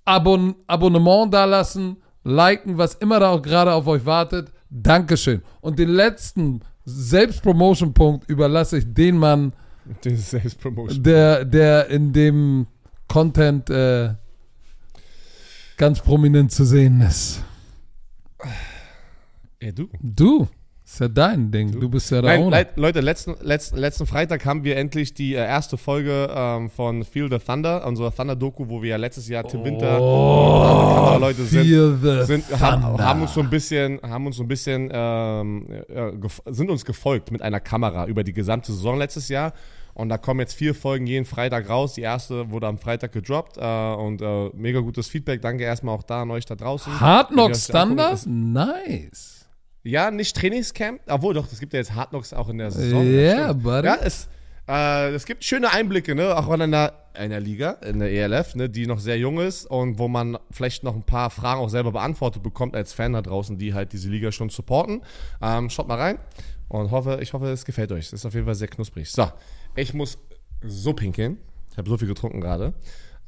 Abon 0.04 0.56
Abonnement 0.66 1.32
da 1.32 1.44
lassen, 1.44 1.98
liken, 2.24 2.78
was 2.78 2.94
immer 2.94 3.20
da 3.20 3.30
auch 3.30 3.42
gerade 3.42 3.72
auf 3.72 3.86
euch 3.86 4.04
wartet. 4.04 4.50
Dankeschön. 4.70 5.42
Und 5.60 5.78
den 5.78 5.90
letzten 5.90 6.60
Selbstpromotion-Punkt 6.84 8.28
überlasse 8.28 8.78
ich 8.78 8.92
den 8.92 9.18
Mann, 9.18 9.52
der, 10.90 11.44
der 11.44 11.88
in 11.88 12.12
dem 12.12 12.66
Content 13.08 13.70
äh, 13.70 14.14
ganz 15.78 16.00
prominent 16.00 16.52
zu 16.52 16.64
sehen 16.64 17.00
ist. 17.00 17.42
Ja, 19.62 19.72
du. 19.72 19.88
Du. 20.00 20.48
Ist 20.84 21.00
ja 21.00 21.08
dein 21.08 21.50
Ding. 21.50 21.78
Du 21.78 21.88
bist 21.90 22.10
ja 22.10 22.22
der 22.22 22.38
Nein. 22.38 22.50
Le 22.50 22.66
Leute, 22.76 23.00
letzten, 23.00 23.34
letzten, 23.42 23.76
letzten 23.76 24.06
Freitag 24.06 24.46
haben 24.46 24.64
wir 24.64 24.78
endlich 24.78 25.12
die 25.12 25.34
äh, 25.34 25.38
erste 25.38 25.76
Folge 25.76 26.30
ähm, 26.34 26.70
von 26.70 27.04
Feel 27.04 27.28
the 27.30 27.38
Thunder, 27.38 27.86
unserer 27.86 28.10
Thunder-Doku, 28.10 28.68
wo 28.68 28.80
wir 28.82 28.90
ja 28.90 28.96
letztes 28.96 29.28
Jahr 29.28 29.46
Tim 29.46 29.64
Winter 29.64 30.00
Oh, 30.00 31.18
Leute 31.20 31.44
sind, 31.44 32.00
sind 32.26 32.60
haben, 32.60 32.82
haben 32.84 33.20
uns 33.20 33.34
so 33.34 33.40
ein 33.40 33.50
bisschen, 33.50 34.00
haben 34.02 34.26
uns 34.26 34.36
so 34.36 34.44
ein 34.44 34.48
bisschen, 34.48 34.88
ähm, 34.90 35.66
äh, 35.88 36.12
sind 36.46 36.70
uns 36.70 36.86
gefolgt 36.86 37.32
mit 37.32 37.42
einer 37.42 37.60
Kamera 37.60 38.06
über 38.06 38.24
die 38.24 38.32
gesamte 38.32 38.72
Saison 38.72 38.96
letztes 38.96 39.28
Jahr. 39.28 39.52
Und 39.98 40.08
da 40.10 40.16
kommen 40.16 40.38
jetzt 40.40 40.54
vier 40.54 40.74
Folgen 40.76 41.06
jeden 41.06 41.24
Freitag 41.26 41.68
raus. 41.68 41.94
Die 41.94 42.02
erste 42.02 42.50
wurde 42.50 42.68
am 42.68 42.78
Freitag 42.78 43.12
gedroppt 43.12 43.56
äh, 43.58 43.94
und 43.94 44.22
äh, 44.22 44.48
mega 44.54 44.78
gutes 44.80 45.08
Feedback. 45.08 45.42
Danke 45.42 45.64
erstmal 45.64 45.94
auch 45.94 46.04
da 46.04 46.22
an 46.22 46.30
euch 46.30 46.46
da 46.46 46.54
draußen. 46.54 47.00
Hard 47.00 47.30
Thunder? 47.30 48.12
ist- 48.12 48.26
Nice. 48.28 49.46
Ja, 49.82 50.10
nicht 50.10 50.36
Trainingscamp, 50.36 51.00
obwohl 51.08 51.34
doch, 51.34 51.50
es 51.50 51.58
gibt 51.60 51.72
ja 51.72 51.78
jetzt 51.80 51.94
Hard 51.94 52.10
Knocks 52.10 52.32
auch 52.32 52.48
in 52.48 52.58
der 52.58 52.70
Saison. 52.70 53.04
Yeah, 53.04 53.52
buddy. 53.52 53.86
Ja, 53.88 53.96
es, 54.02 54.28
äh, 54.68 55.10
es 55.14 55.24
gibt 55.24 55.42
schöne 55.44 55.72
Einblicke, 55.72 56.14
ne? 56.14 56.36
Auch 56.36 56.48
in 56.52 56.62
einer, 56.62 56.92
einer 57.14 57.40
Liga, 57.40 57.72
in 57.84 57.98
der 57.98 58.10
ELF, 58.12 58.54
ne? 58.54 58.68
die 58.68 58.86
noch 58.86 59.00
sehr 59.00 59.18
jung 59.18 59.40
ist 59.40 59.66
und 59.66 59.98
wo 59.98 60.06
man 60.08 60.38
vielleicht 60.50 60.84
noch 60.84 60.94
ein 60.94 61.02
paar 61.04 61.30
Fragen 61.30 61.60
auch 61.60 61.70
selber 61.70 61.90
beantwortet 61.92 62.42
bekommt 62.42 62.76
als 62.76 62.92
Fan 62.92 63.14
da 63.14 63.22
draußen, 63.22 63.56
die 63.58 63.72
halt 63.74 63.92
diese 63.92 64.10
Liga 64.10 64.30
schon 64.30 64.50
supporten. 64.50 65.02
Ähm, 65.42 65.70
schaut 65.70 65.88
mal 65.88 65.98
rein 65.98 66.18
und 66.68 66.90
hoffe, 66.90 67.18
ich 67.22 67.32
hoffe, 67.32 67.46
es 67.46 67.64
gefällt 67.64 67.90
euch. 67.92 68.06
Es 68.06 68.12
ist 68.12 68.26
auf 68.26 68.34
jeden 68.34 68.44
Fall 68.46 68.54
sehr 68.56 68.68
knusprig. 68.68 69.10
So, 69.10 69.26
ich 69.76 69.94
muss 69.94 70.18
so 70.62 70.92
pinkeln. 70.92 71.38
Ich 71.70 71.78
habe 71.78 71.88
so 71.88 71.96
viel 71.96 72.08
getrunken 72.08 72.40
gerade. 72.40 72.74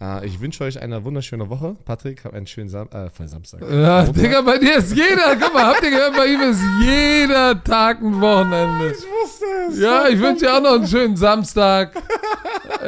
Äh, 0.00 0.26
ich 0.26 0.40
wünsche 0.40 0.64
euch 0.64 0.80
eine 0.80 1.04
wunderschöne 1.04 1.48
Woche. 1.50 1.76
Patrick, 1.84 2.24
hab 2.24 2.32
einen 2.34 2.46
schönen 2.46 2.68
Sam 2.68 2.88
äh, 2.92 3.08
Samstag. 3.26 3.60
Ja, 3.60 4.04
Montag. 4.04 4.14
Digga, 4.14 4.40
bei 4.40 4.58
dir 4.58 4.76
ist 4.76 4.96
jeder, 4.96 5.36
guck 5.38 5.52
mal, 5.52 5.66
habt 5.66 5.82
ihr 5.84 5.90
gehört, 5.90 6.16
bei 6.16 6.26
ihm 6.26 6.40
ist 6.40 6.60
jeder 6.82 7.62
Tag 7.62 8.00
ein 8.00 8.20
Wochenende. 8.20 8.90
wusste 8.90 9.44
es. 9.68 9.78
Ja, 9.78 10.08
ich 10.08 10.18
wünsche 10.20 10.46
dir 10.46 10.56
auch 10.56 10.62
noch 10.62 10.74
einen 10.74 10.86
schönen 10.86 11.16
Samstag 11.16 11.92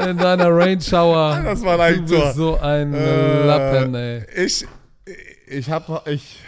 in 0.09 0.17
deiner 0.17 0.49
Rain 0.51 0.81
Shower. 0.81 1.41
Das 1.45 1.63
war 1.63 1.79
ein 1.81 2.07
Du 2.07 2.19
bist 2.19 2.35
so 2.35 2.59
ein 2.59 2.95
Äh, 2.95 3.47
Lappen, 3.47 3.95
ey. 3.95 4.25
Ich, 4.37 4.67
ich 5.47 5.71
hab, 5.71 6.07
ich. 6.09 6.41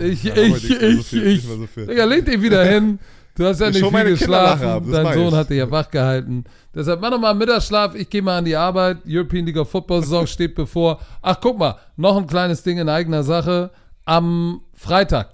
Ich, 0.00 0.24
Ja, 0.24 0.34
ich, 0.36 0.70
ich, 0.70 1.12
ich. 1.12 1.42
so. 1.42 1.66
Digga, 1.84 2.04
leg 2.04 2.24
dich 2.24 2.40
wieder 2.40 2.64
hin. 2.64 2.98
Du 3.36 3.44
hast 3.44 3.60
ja 3.60 3.68
Ich 3.68 3.80
nicht 3.80 3.96
viel 3.96 4.04
geschlafen. 4.04 4.92
Dein 4.92 5.14
Sohn 5.14 5.34
hat 5.34 5.50
dich 5.50 5.58
ja 5.58 5.70
wach 5.70 5.90
gehalten. 5.90 6.44
Deshalb 6.74 7.00
mach 7.00 7.10
noch 7.10 7.18
mal 7.18 7.34
Mittagsschlaf. 7.34 7.94
Ich 7.94 8.08
gehe 8.08 8.22
mal 8.22 8.38
an 8.38 8.44
die 8.44 8.54
Arbeit. 8.54 8.98
European 9.06 9.46
League 9.46 9.56
of 9.56 9.70
Football 9.70 10.02
Saison 10.02 10.26
steht 10.28 10.54
bevor. 10.54 11.00
Ach, 11.20 11.38
guck 11.40 11.58
mal. 11.58 11.76
Noch 11.96 12.16
ein 12.16 12.26
kleines 12.26 12.62
Ding 12.62 12.78
in 12.78 12.88
eigener 12.88 13.24
Sache. 13.24 13.70
Am 14.04 14.60
Freitag, 14.74 15.30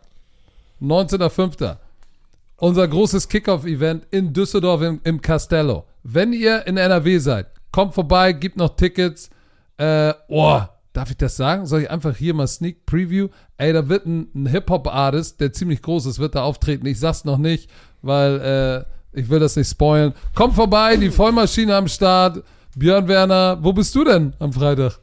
19.05. 0.80 1.76
Unser 2.57 2.88
großes 2.88 3.28
Kickoff-Event 3.28 4.07
in 4.11 4.32
Düsseldorf 4.32 4.82
im, 4.82 5.01
im 5.05 5.20
Castello. 5.20 5.84
Wenn 6.03 6.32
ihr 6.32 6.66
in 6.66 6.76
NRW 6.76 7.18
seid, 7.18 7.46
kommt 7.72 7.94
vorbei, 7.94 8.32
gibt 8.32 8.57
noch 8.57 8.76
Tickets. 8.76 9.30
Äh, 9.76 10.14
oh, 10.28 10.61
darf 10.92 11.11
ich 11.11 11.16
das 11.16 11.36
sagen? 11.36 11.66
Soll 11.66 11.82
ich 11.82 11.90
einfach 11.90 12.16
hier 12.16 12.34
mal 12.34 12.46
Sneak 12.46 12.84
Preview? 12.86 13.28
Ey, 13.57 13.72
da 13.72 13.88
wird 13.88 14.07
ein, 14.07 14.28
ein 14.34 14.46
Hip-Hop-Artist, 14.46 15.40
der 15.40 15.53
ziemlich 15.53 15.82
groß 15.82 16.07
ist, 16.07 16.18
wird 16.18 16.34
da 16.34 16.42
auftreten. 16.42 16.86
Ich 16.86 17.01
sag's 17.01 17.24
noch 17.24 17.38
nicht, 17.38 17.70
weil 18.03 18.84
äh, 19.14 19.18
ich 19.18 19.28
will 19.28 19.40
das 19.40 19.57
nicht 19.57 19.70
spoilen. 19.70 20.14
Kommt 20.34 20.55
vorbei, 20.55 20.96
die 20.96 21.11
Vollmaschine 21.11 21.74
am 21.74 21.88
Start. 21.88 22.42
Björn 22.76 23.09
Werner, 23.09 23.59
wo 23.61 23.72
bist 23.72 23.94
du 23.94 24.05
denn 24.05 24.34
am 24.38 24.53
Freitag? 24.53 24.98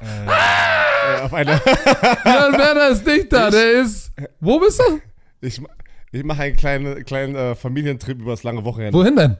Äh, 0.00 1.22
auf 1.22 1.32
eine, 1.32 1.56
Björn 2.24 2.58
Werner 2.58 2.88
ist 2.88 3.06
nicht 3.06 3.32
da, 3.32 3.50
der 3.50 3.82
ist. 3.82 4.12
Wo 4.40 4.58
bist 4.58 4.80
du? 4.80 5.00
ich 5.40 5.60
ich 6.12 6.24
mache 6.24 6.42
einen 6.42 6.56
kleinen, 6.56 7.04
kleinen 7.04 7.34
äh, 7.34 7.54
Familientrip 7.54 8.20
über 8.20 8.30
das 8.30 8.42
lange 8.42 8.64
Wochenende. 8.64 8.98
Wohin 8.98 9.16
denn? 9.16 9.36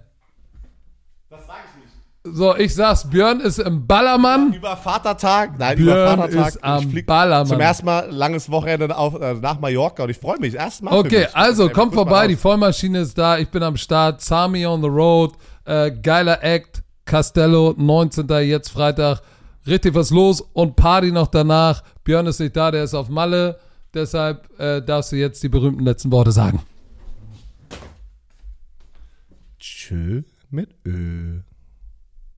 Das 1.30 1.46
sag 1.46 1.56
ich 1.70 1.82
nicht. 1.82 1.94
So, 2.32 2.56
ich 2.56 2.74
sag's, 2.74 3.08
Björn 3.08 3.40
ist 3.40 3.58
im 3.58 3.86
Ballermann. 3.86 4.52
Über 4.52 4.76
Vatertag, 4.76 5.58
nein, 5.58 5.76
Björn 5.76 6.14
über 6.14 6.22
Vatertag. 6.22 6.48
ist 6.48 6.64
am 6.64 6.92
Ballermann. 7.06 7.46
Zum 7.46 7.60
ersten 7.60 7.86
Mal 7.86 8.10
langes 8.10 8.50
Wochenende 8.50 8.96
auf, 8.96 9.20
äh, 9.20 9.34
nach 9.34 9.60
Mallorca 9.60 10.04
und 10.04 10.10
ich 10.10 10.18
freue 10.18 10.38
mich. 10.38 10.54
Erstmal. 10.54 10.98
Okay, 10.98 11.26
also 11.32 11.68
kommt 11.68 11.94
vorbei, 11.94 12.26
die 12.26 12.36
Vollmaschine 12.36 13.00
ist 13.00 13.16
da, 13.16 13.38
ich 13.38 13.48
bin 13.48 13.62
am 13.62 13.76
Start, 13.76 14.20
Sami 14.22 14.66
on 14.66 14.82
the 14.82 14.88
road, 14.88 15.34
äh, 15.64 15.90
geiler 15.90 16.42
Act, 16.42 16.82
Castello, 17.04 17.74
19. 17.76 18.28
jetzt 18.40 18.70
Freitag, 18.70 19.20
richtig 19.66 19.94
was 19.94 20.10
los 20.10 20.40
und 20.40 20.74
Party 20.76 21.12
noch 21.12 21.28
danach. 21.28 21.82
Björn 22.02 22.26
ist 22.26 22.40
nicht 22.40 22.56
da, 22.56 22.70
der 22.70 22.84
ist 22.84 22.94
auf 22.94 23.08
Malle, 23.08 23.58
deshalb 23.94 24.48
äh, 24.58 24.82
darfst 24.82 25.12
du 25.12 25.16
jetzt 25.16 25.42
die 25.42 25.48
berühmten 25.48 25.84
letzten 25.84 26.10
Worte 26.10 26.32
sagen. 26.32 26.60
Tschö 29.58 30.22
mit 30.50 30.74
Ö. 30.84 31.40